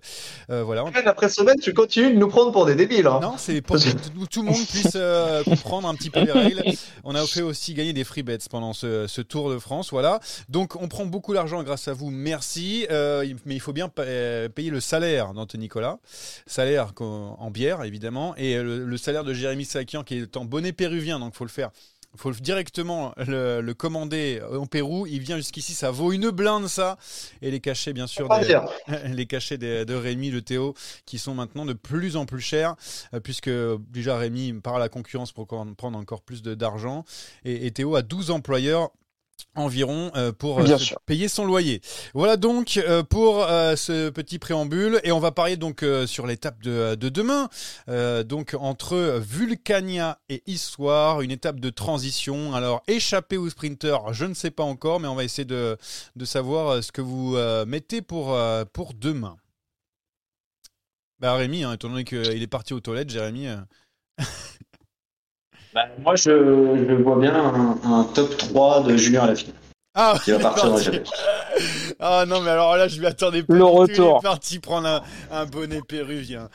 Euh, 0.50 0.64
voilà. 0.64 0.86
Semaine 0.86 1.08
après 1.08 1.28
semaine, 1.28 1.60
tu 1.62 1.74
continues 1.74 2.14
de 2.14 2.20
nous 2.20 2.30
prendre 2.30 2.54
pour 2.54 2.66
des 2.66 2.76
débiles. 2.76 3.08
Hein. 3.08 3.20
Non, 3.22 3.36
c'est 3.38 3.62
pour 3.62 3.76
que 3.76 3.82
tout, 3.82 4.28
tout 4.32 4.44
le 4.44 4.48
monde 4.48 4.66
puisse 4.66 4.94
euh, 4.96 5.44
comprendre 5.44 5.90
un 5.90 5.96
petit 5.96 6.10
peu 6.10 6.19
On 7.04 7.16
a 7.16 7.26
fait 7.26 7.42
aussi 7.42 7.74
gagner 7.74 7.94
des 7.94 8.04
free 8.04 8.24
bets 8.24 8.38
pendant 8.50 8.74
ce, 8.74 9.08
ce 9.08 9.22
Tour 9.22 9.50
de 9.50 9.60
France. 9.60 9.92
Voilà. 9.92 10.20
Donc, 10.50 10.76
on 10.76 10.88
prend 10.88 11.06
beaucoup 11.06 11.34
d'argent 11.34 11.64
grâce 11.64 11.88
à 11.88 11.94
vous. 11.94 12.10
Merci. 12.10 12.88
Euh, 12.92 13.26
mais 13.46 13.56
il 13.56 13.60
faut 13.60 13.74
bien 13.74 13.92
euh, 14.00 14.50
payer 14.50 14.70
le 14.70 14.80
salaire 14.80 15.34
d'Anthony 15.34 15.64
Nicolas. 15.64 16.00
Salaire 16.46 16.94
en 17.00 17.52
bière, 17.52 17.84
évidemment. 17.84 18.36
Et 18.38 18.58
le, 18.58 18.86
le 18.86 18.98
salaire 18.98 19.24
de 19.24 19.34
Jérémy 19.34 19.66
Sakian, 19.66 20.04
qui 20.04 20.16
est 20.16 20.38
en 20.38 20.46
bonnet 20.46 20.74
péruvien. 20.74 21.20
Donc, 21.20 21.34
il 21.36 21.38
faut 21.38 21.46
le 21.46 21.50
faire. 21.50 21.72
Il 22.16 22.20
faut 22.20 22.32
directement 22.32 23.14
le, 23.18 23.62
le 23.62 23.74
commander 23.76 24.42
en 24.52 24.66
Pérou. 24.66 25.06
Il 25.06 25.20
vient 25.20 25.38
jusqu'ici, 25.38 25.74
ça 25.74 25.92
vaut 25.92 26.12
une 26.12 26.32
blinde, 26.32 26.68
ça. 26.68 26.98
Et 27.42 27.52
les 27.52 27.60
cachets, 27.60 27.94
bien 27.94 28.08
sûr, 28.08 28.28
des- 28.40 28.48
les 29.14 29.26
cachets 29.28 29.58
de, 29.60 29.84
de 29.84 29.94
Rémi, 29.94 30.32
de 30.32 30.40
Théo, 30.40 30.74
qui 31.06 31.20
sont 31.20 31.36
maintenant 31.36 31.66
de 31.66 31.74
plus 31.74 32.16
en 32.18 32.26
plus 32.26 32.42
chers, 32.42 32.76
euh, 33.14 33.20
puisque 33.20 33.50
déjà 33.92 34.18
Rémi 34.18 34.54
part 34.54 34.78
à 34.78 34.80
la 34.80 34.90
concurrence 34.90 35.32
pour 35.32 35.46
prendre 35.48 35.98
encore 35.98 36.22
plus 36.24 36.42
de- 36.42 36.56
d'argent, 36.56 37.06
et, 37.46 37.68
et 37.68 37.72
Théo 37.72 37.96
a 37.96 38.02
12 38.02 38.32
employeurs 38.32 38.90
environ 39.56 40.12
euh, 40.16 40.32
pour 40.32 40.60
euh, 40.60 40.78
payer 41.06 41.28
son 41.28 41.46
loyer. 41.46 41.82
Voilà 42.14 42.38
donc 42.38 42.78
euh, 42.78 43.04
pour 43.04 43.46
ce 43.46 44.10
petit 44.10 44.40
préambule 44.40 45.00
et 45.04 45.12
on 45.12 45.20
va 45.20 45.32
parler 45.32 45.58
donc 45.58 45.86
sur 46.06 46.28
l'étape 46.28 46.62
de, 46.62 46.96
de 46.96 47.10
demain 47.10 47.50
donc 47.88 48.56
entre 48.60 49.20
Vulcania 49.20 50.20
et 50.30 50.44
Histoire 50.48 51.22
une 51.22 51.32
étape 51.32 51.60
de 51.60 51.70
transition 51.70 52.54
alors 52.54 52.84
échappé 52.88 53.38
ou 53.38 53.50
sprinter 53.50 53.98
je 54.12 54.26
ne 54.26 54.34
sais 54.34 54.52
pas 54.52 54.64
encore 54.64 55.00
mais 55.00 55.08
on 55.08 55.16
va 55.16 55.24
essayer 55.24 55.46
de, 55.46 55.78
de 56.16 56.26
savoir 56.26 56.84
ce 56.84 56.92
que 56.92 57.02
vous 57.02 57.38
mettez 57.68 58.02
pour, 58.02 58.38
pour 58.74 58.94
demain. 58.94 59.38
Bah 61.20 61.34
Rémi, 61.34 61.64
hein, 61.64 61.74
étant 61.74 61.90
donné 61.90 62.06
qu'il 62.06 62.42
est 62.42 62.48
parti 62.48 62.74
aux 62.74 62.80
toilettes, 62.80 63.10
Jérémy. 63.10 63.48
Bah, 65.74 65.86
moi, 66.04 66.16
je, 66.16 66.24
je 66.88 66.94
vois 67.04 67.18
bien 67.20 67.34
un, 67.36 67.78
un 67.84 68.04
top 68.04 68.36
3 68.38 68.84
de 68.84 68.98
Julien 68.98 69.24
Alaphilippe 69.24 69.56
Ah, 69.94 70.16
qui 70.24 70.32
va 70.32 70.40
partir 70.50 70.66
dans 70.66 70.72
parti. 70.76 71.02
Ah 72.00 72.26
non, 72.28 72.42
mais 72.42 72.50
alors 72.52 72.76
là, 72.78 72.88
je 72.88 73.00
m'y 73.00 73.06
attendais 73.06 73.44
pas. 73.44 73.54
Le 73.54 73.64
retour. 73.64 74.20
Il 74.22 74.26
est 74.26 74.30
parti 74.30 74.60
prendre 74.60 74.88
un, 74.88 75.02
un 75.32 75.46
bonnet 75.46 75.82
péruvien. 75.88 76.50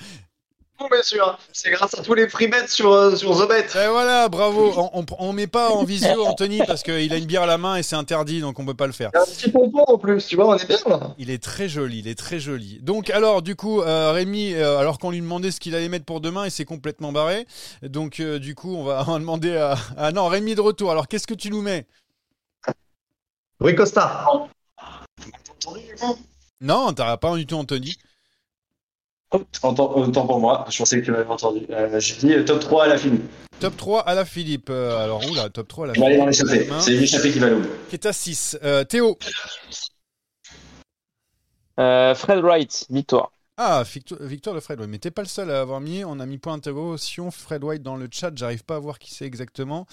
Bon, 0.76 0.88
bien 0.90 1.02
sûr. 1.02 1.38
C'est 1.52 1.70
grâce 1.70 1.96
à 1.96 2.02
tous 2.02 2.14
les 2.14 2.26
bets 2.26 2.66
sur, 2.66 2.92
euh, 2.92 3.14
sur 3.14 3.38
The 3.38 3.48
Bet. 3.48 3.66
Et 3.76 3.88
voilà, 3.88 4.28
bravo. 4.28 4.72
On, 4.76 4.90
on, 5.00 5.06
on 5.20 5.32
met 5.32 5.46
pas 5.46 5.70
en 5.70 5.84
visio 5.84 6.26
Anthony 6.26 6.58
parce 6.66 6.82
qu'il 6.82 7.12
a 7.12 7.16
une 7.16 7.26
bière 7.26 7.42
à 7.42 7.46
la 7.46 7.58
main 7.58 7.76
et 7.76 7.84
c'est 7.84 7.94
interdit, 7.94 8.40
donc 8.40 8.58
on 8.58 8.66
peut 8.66 8.74
pas 8.74 8.88
le 8.88 8.92
faire. 8.92 9.10
Il 9.14 9.18
a 9.18 9.22
un 9.22 9.24
petit 9.24 9.50
pompon 9.50 9.84
en 9.86 9.98
plus, 9.98 10.26
tu 10.26 10.34
vois, 10.34 10.48
on 10.48 10.56
est 10.56 10.66
bien 10.66 10.76
là. 10.86 11.14
Il 11.16 11.30
est 11.30 11.42
très 11.42 11.68
joli, 11.68 12.00
il 12.00 12.08
est 12.08 12.18
très 12.18 12.40
joli. 12.40 12.80
Donc 12.82 13.10
alors 13.10 13.40
du 13.40 13.54
coup, 13.54 13.82
euh, 13.82 14.10
Rémi, 14.10 14.54
euh, 14.54 14.78
alors 14.78 14.98
qu'on 14.98 15.10
lui 15.12 15.20
demandait 15.20 15.52
ce 15.52 15.60
qu'il 15.60 15.76
allait 15.76 15.88
mettre 15.88 16.06
pour 16.06 16.20
demain, 16.20 16.44
il 16.44 16.50
s'est 16.50 16.64
complètement 16.64 17.12
barré. 17.12 17.46
Donc 17.82 18.18
euh, 18.18 18.40
du 18.40 18.56
coup, 18.56 18.74
on 18.74 18.82
va, 18.82 19.04
va 19.04 19.18
demander 19.20 19.56
à... 19.56 19.76
Ah 19.96 20.10
non, 20.10 20.26
Rémi 20.26 20.56
de 20.56 20.60
retour. 20.60 20.90
Alors 20.90 21.06
qu'est-ce 21.06 21.28
que 21.28 21.34
tu 21.34 21.50
nous 21.50 21.62
mets? 21.62 21.86
Rui 23.60 23.76
Costa. 23.76 24.26
Non, 26.60 26.92
t'as 26.92 27.16
pas 27.16 27.36
du 27.36 27.46
tout 27.46 27.56
Anthony. 27.56 27.96
Autant, 29.62 29.96
autant 29.96 30.26
pour 30.26 30.38
moi, 30.40 30.64
je 30.70 30.78
pensais 30.78 31.00
que 31.00 31.04
tu 31.04 31.10
m'avais 31.10 31.28
entendu. 31.28 31.66
Euh, 31.70 31.98
J'ai 31.98 32.14
dit 32.16 32.32
euh, 32.34 32.44
top 32.44 32.60
3 32.60 32.84
à 32.84 32.86
la 32.88 32.98
fin. 32.98 33.10
Top 33.60 33.76
3 33.76 34.00
à 34.02 34.14
la 34.14 34.24
Philippe. 34.24 34.68
Euh, 34.70 34.96
alors 35.04 35.22
oula, 35.30 35.48
top 35.48 35.66
3 35.68 35.84
à 35.84 35.88
la 35.88 35.94
On 35.96 36.00
va 36.00 36.06
aller 36.06 36.16
dans 36.18 36.30
Philippe. 36.32 36.50
l'échappée. 36.52 36.72
C'est 36.80 36.90
l'échappée 36.92 37.30
qui 37.32 37.38
va 37.40 37.48
l'ouvrir. 37.48 37.70
Qui 37.88 37.96
est 37.96 38.06
à 38.06 38.12
6. 38.12 38.58
Euh, 38.62 38.84
Théo. 38.84 39.18
Euh, 41.80 42.14
Fred 42.14 42.38
Wright, 42.44 42.86
victoire. 42.90 43.32
Ah, 43.56 43.84
Victor, 43.84 44.18
Victor 44.20 44.52
de 44.54 44.58
Fred 44.60 44.80
White. 44.80 44.90
Mais 44.90 44.98
t'es 44.98 45.12
pas 45.12 45.22
le 45.22 45.28
seul 45.28 45.48
à 45.50 45.60
avoir 45.60 45.80
mis. 45.80 46.04
On 46.04 46.18
a 46.18 46.26
mis 46.26 46.38
point 46.38 46.54
d'interrogation 46.54 47.30
Fred 47.30 47.62
White 47.62 47.82
dans 47.84 47.94
le 47.94 48.08
chat. 48.10 48.32
J'arrive 48.34 48.64
pas 48.64 48.74
à 48.76 48.78
voir 48.80 48.98
qui 48.98 49.14
c'est 49.14 49.26
exactement. 49.26 49.86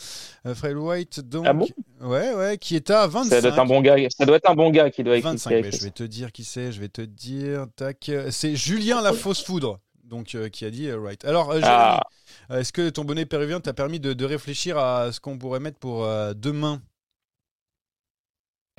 Euh, 0.48 0.56
Fred 0.56 0.76
White, 0.76 1.20
donc. 1.20 1.46
Ah 1.48 1.54
bon? 1.54 1.68
Ouais, 2.02 2.34
ouais, 2.34 2.58
qui 2.58 2.76
est 2.76 2.90
à 2.90 3.06
25. 3.06 3.30
Ça 3.30 3.42
doit 3.42 3.52
être 3.52 3.60
un 3.60 3.66
bon 3.68 3.82
gars. 3.82 3.98
Ça 4.18 4.26
doit 4.26 4.38
être 4.38 4.50
un 4.50 4.56
bon 4.56 4.72
gars 4.72 4.90
qui 4.90 5.04
doit 5.04 5.16
écrire. 5.16 5.32
25, 5.34 5.50
qui 5.50 5.54
a 5.54 5.62
mais 5.62 5.68
écrit 5.68 5.78
je 5.78 5.84
vais 5.84 5.92
te 5.92 6.04
dire 6.04 6.32
qui 6.32 6.44
c'est, 6.44 6.72
je 6.72 6.80
vais 6.80 6.90
te 6.90 7.02
dire, 7.02 7.68
tac, 7.76 8.10
c'est 8.32 8.56
Julien 8.56 9.00
la 9.02 9.14
fausse 9.14 9.44
foudre, 9.44 9.80
donc 10.04 10.34
euh, 10.34 10.50
qui 10.50 10.66
a 10.66 10.72
dit 10.72 10.88
euh, 10.90 11.00
right. 11.00 11.24
Alors, 11.24 11.52
euh, 11.52 11.60
Ah. 11.64 12.02
euh, 12.50 12.62
est-ce 12.62 12.74
que 12.74 12.90
ton 12.90 13.04
bonnet 13.06 13.28
péruvien 13.28 13.60
t'a 13.60 13.74
permis 13.74 14.00
de, 14.00 14.14
de 14.14 14.26
réfléchir 14.26 14.80
à 14.80 15.12
ce 15.12 15.20
qu'on 15.20 15.38
pourrait 15.38 15.60
mettre 15.60 15.78
pour 15.78 16.04
euh, 16.04 16.34
demain? 16.36 16.82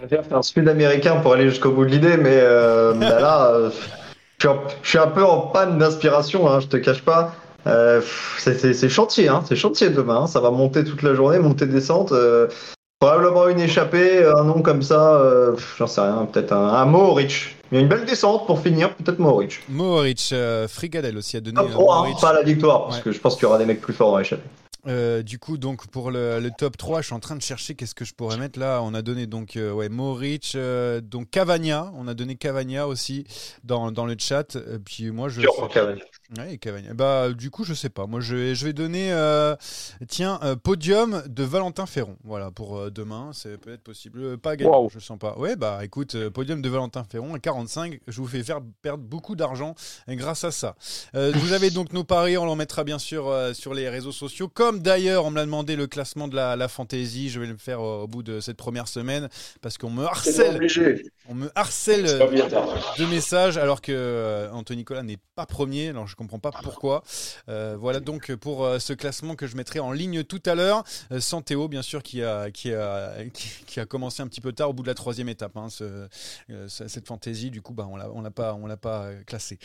Je 0.00 0.06
vais 0.08 0.22
faire 0.24 0.38
un 0.38 0.42
sud-américain 0.42 1.20
pour 1.20 1.34
aller 1.34 1.48
jusqu'au 1.48 1.70
bout 1.70 1.84
de 1.84 1.90
l'idée, 1.90 2.16
mais 2.16 2.36
euh, 2.40 2.94
bah 2.94 3.20
là, 3.20 3.52
euh, 3.54 3.70
je, 4.42 4.48
suis 4.48 4.48
un, 4.48 4.60
je 4.82 4.88
suis 4.88 4.98
un 4.98 5.06
peu 5.06 5.24
en 5.24 5.40
panne 5.40 5.78
d'inspiration, 5.78 6.48
hein, 6.50 6.60
je 6.60 6.66
te 6.66 6.76
cache 6.76 7.02
pas. 7.02 7.32
Euh, 7.66 8.00
c'est- 8.38 8.88
chantier, 8.88 9.28
hein, 9.28 9.42
c'est 9.46 9.54
chantier 9.56 9.90
demain. 9.90 10.22
hein, 10.22 10.26
ça 10.26 10.40
va 10.40 10.50
monter 10.50 10.82
toute 10.84 11.02
la 11.02 11.14
journée, 11.14 11.38
monter 11.38 11.66
descente. 11.66 12.10
euh, 12.12 12.48
probablement 12.98 13.48
une 13.48 13.58
échappée, 13.60 14.24
un 14.24 14.44
nom 14.44 14.62
comme 14.62 14.82
ça, 14.82 15.14
euh, 15.14 15.56
j'en 15.78 15.86
sais 15.88 16.00
rien, 16.00 16.26
peut-être 16.32 16.52
un, 16.52 16.68
un 16.74 16.84
Mohoric. 16.86 17.56
Il 17.70 17.76
y 17.76 17.78
a 17.78 17.80
une 17.80 17.88
belle 17.88 18.04
descente 18.04 18.46
pour 18.46 18.60
finir, 18.60 18.94
peut-être 18.94 19.18
Mohoric. 19.18 19.60
Mohoric, 19.68 20.30
euh, 20.32 20.68
Frigadel 20.68 21.16
aussi 21.16 21.36
a 21.36 21.40
donné 21.40 21.56
Top 21.56 21.68
euh, 21.68 21.72
3, 21.72 21.96
Mohoric. 21.96 22.20
pas 22.20 22.32
la 22.32 22.42
victoire, 22.42 22.84
parce 22.84 22.96
Ouais. 22.98 23.02
que 23.02 23.12
je 23.12 23.18
pense 23.20 23.34
qu'il 23.34 23.42
y 23.44 23.46
aura 23.46 23.58
des 23.58 23.64
mecs 23.66 23.80
plus 23.80 23.92
forts 23.94 24.12
dans 24.12 24.18
l'échappée. 24.18 24.42
Euh, 24.88 25.22
du 25.22 25.38
coup, 25.38 25.58
donc 25.58 25.86
pour 25.88 26.10
le, 26.10 26.40
le 26.40 26.50
top 26.50 26.76
3, 26.76 27.02
je 27.02 27.06
suis 27.06 27.14
en 27.14 27.20
train 27.20 27.36
de 27.36 27.42
chercher 27.42 27.74
qu'est-ce 27.74 27.94
que 27.94 28.04
je 28.04 28.14
pourrais 28.14 28.36
mettre 28.36 28.58
là. 28.58 28.80
On 28.82 28.94
a 28.94 29.02
donné 29.02 29.26
donc 29.26 29.56
euh, 29.56 29.72
ouais, 29.72 29.88
Moric, 29.88 30.52
euh, 30.56 31.00
donc 31.00 31.30
Cavagna. 31.30 31.92
On 31.94 32.08
a 32.08 32.14
donné 32.14 32.34
Cavagna 32.34 32.88
aussi 32.88 33.24
dans, 33.62 33.92
dans 33.92 34.06
le 34.06 34.16
chat. 34.18 34.56
Et 34.56 34.78
puis 34.84 35.10
moi, 35.10 35.28
je. 35.28 35.40
Ouais, 36.38 36.56
Cavagna. 36.56 36.94
Bah, 36.94 37.30
du 37.32 37.50
coup, 37.50 37.62
je 37.64 37.74
sais 37.74 37.90
pas. 37.90 38.06
Moi, 38.06 38.20
je 38.20 38.34
vais, 38.34 38.54
je 38.54 38.64
vais 38.64 38.72
donner, 38.72 39.12
euh, 39.12 39.54
tiens, 40.08 40.40
euh, 40.42 40.56
podium 40.56 41.22
de 41.26 41.42
Valentin 41.44 41.84
Ferron. 41.84 42.16
Voilà, 42.24 42.50
pour 42.50 42.78
euh, 42.78 42.90
demain, 42.90 43.32
c'est 43.34 43.58
peut-être 43.58 43.82
possible. 43.82 44.38
Pas 44.38 44.56
gagnant, 44.56 44.84
Wow. 44.84 44.88
je 44.90 44.98
sens 44.98 45.18
pas. 45.18 45.36
Ouais, 45.36 45.56
bah, 45.56 45.80
écoute, 45.84 46.16
podium 46.30 46.62
de 46.62 46.68
Valentin 46.70 47.04
Ferron 47.04 47.34
à 47.34 47.38
45. 47.38 48.00
Je 48.08 48.20
vous 48.20 48.26
fais 48.26 48.42
faire 48.42 48.60
perdre 48.80 49.04
beaucoup 49.04 49.36
d'argent 49.36 49.74
grâce 50.08 50.44
à 50.44 50.50
ça. 50.52 50.74
Vous 51.12 51.52
avez 51.52 51.68
donc 51.70 51.92
nos 51.92 52.04
paris, 52.04 52.38
on 52.38 52.46
l'en 52.46 52.56
mettra 52.56 52.82
bien 52.84 52.98
sûr 52.98 53.30
sur 53.52 53.74
les 53.74 53.88
réseaux 53.90 54.12
sociaux. 54.12 54.48
Comme 54.48 54.80
d'ailleurs, 54.80 55.26
on 55.26 55.30
me 55.30 55.36
l'a 55.36 55.44
demandé 55.44 55.76
le 55.76 55.86
classement 55.86 56.28
de 56.28 56.36
la, 56.36 56.56
la 56.56 56.68
fantasy. 56.68 57.28
Je 57.28 57.40
vais 57.40 57.46
le 57.46 57.56
faire 57.58 57.80
au 57.82 58.06
bout 58.06 58.22
de 58.22 58.40
cette 58.40 58.56
première 58.56 58.88
semaine 58.88 59.28
parce 59.60 59.76
qu'on 59.76 59.90
me 59.90 60.04
harcèle. 60.04 60.66
On 61.28 61.34
me 61.34 61.50
harcèle 61.54 62.04
de 62.04 63.04
messages 63.06 63.58
alors 63.58 63.82
que 63.82 64.48
Anthony 64.52 64.78
Nicolas 64.78 65.02
n'est 65.02 65.18
pas 65.34 65.44
premier. 65.46 65.88
Alors 65.90 66.06
je 66.06 66.16
comprends 66.22 66.38
pas 66.38 66.50
pourquoi. 66.62 67.02
Euh, 67.48 67.76
voilà 67.78 68.00
donc 68.00 68.34
pour 68.36 68.64
euh, 68.64 68.78
ce 68.78 68.92
classement 68.92 69.34
que 69.34 69.46
je 69.46 69.56
mettrai 69.56 69.78
en 69.80 69.92
ligne 69.92 70.24
tout 70.24 70.42
à 70.46 70.54
l'heure. 70.54 70.84
Euh, 71.12 71.20
sans 71.20 71.42
Théo 71.42 71.68
bien 71.68 71.82
sûr 71.82 72.02
qui 72.02 72.22
a 72.22 72.50
qui 72.50 72.72
a 72.72 73.12
qui, 73.32 73.48
qui 73.66 73.80
a 73.80 73.86
commencé 73.86 74.22
un 74.22 74.26
petit 74.28 74.40
peu 74.40 74.52
tard 74.52 74.70
au 74.70 74.72
bout 74.72 74.82
de 74.82 74.88
la 74.88 74.94
troisième 74.94 75.28
étape. 75.28 75.56
hein, 75.56 75.68
ce- 75.70 76.08
euh, 76.50 76.68
ce- 76.68 76.88
cette 76.88 77.06
fantaisie 77.06 77.50
du 77.50 77.62
coup 77.62 77.74
bah 77.74 77.86
on 77.90 77.96
l'a 77.96 78.10
on 78.12 78.22
l'a 78.22 78.30
pas 78.30 78.54
on 78.54 78.66
l'a 78.66 78.76
pas 78.76 79.02
euh, 79.04 79.22
classé. 79.24 79.58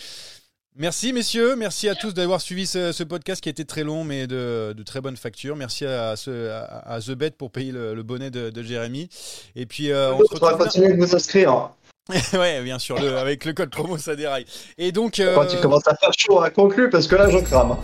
Merci 0.80 1.12
messieurs, 1.12 1.56
merci 1.56 1.90
à 1.90 1.96
tous 1.96 2.14
d'avoir 2.14 2.40
suivi 2.40 2.68
ce, 2.68 2.92
ce 2.92 3.04
podcast 3.04 3.42
qui 3.42 3.50
a 3.50 3.52
été 3.52 3.66
très 3.66 3.84
long 3.84 4.04
mais 4.04 4.28
de, 4.28 4.76
de 4.78 4.84
très 4.84 5.02
bonne 5.02 5.18
facture. 5.18 5.56
Merci 5.56 5.86
à, 5.88 6.16
ce, 6.16 6.50
à, 6.52 6.66
à 6.94 7.02
The 7.02 7.12
Bet 7.14 7.32
pour 7.32 7.50
payer 7.50 7.72
le, 7.72 7.96
le 7.96 8.04
bonnet 8.04 8.30
de, 8.30 8.52
de 8.52 8.62
Jérémy. 8.62 9.10
Et 9.56 9.66
puis 9.66 9.92
euh, 9.92 10.14
on 10.14 10.20
se 10.20 10.36
On 10.36 10.38
va 10.38 10.52
retrouve. 10.52 10.66
continuer 10.68 10.94
de 10.94 11.04
vous 11.04 11.16
inscrire. 11.16 11.72
ouais, 12.34 12.62
bien 12.64 12.80
sûr, 12.80 13.00
le- 13.00 13.18
avec 13.18 13.44
le 13.46 13.54
code 13.54 13.70
promo 13.70 13.98
ça 13.98 14.16
déraille. 14.16 14.46
Et 14.78 14.92
donc, 14.92 15.20
euh, 15.20 15.36
Quand 15.36 15.46
tu 15.46 15.58
commences 15.58 15.88
à 15.88 15.96
faire 15.96 16.12
chaud 16.18 16.42
à 16.42 16.50
conclure, 16.50 16.90
parce 16.90 17.08
que 17.08 17.16
là, 17.16 17.30
je 17.30 17.38
crame. 17.40 17.78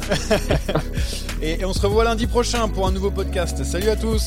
et, 1.41 1.60
et 1.62 1.66
on 1.66 1.74
se 1.74 1.82
revoit 1.82 2.04
lundi 2.06 2.28
prochain 2.28 2.68
pour 2.70 2.88
un 2.88 2.91
nouveau 2.91 3.12
podcast. 3.12 3.64
Salut 3.64 3.90
à 3.90 3.95
tous. 3.95 4.24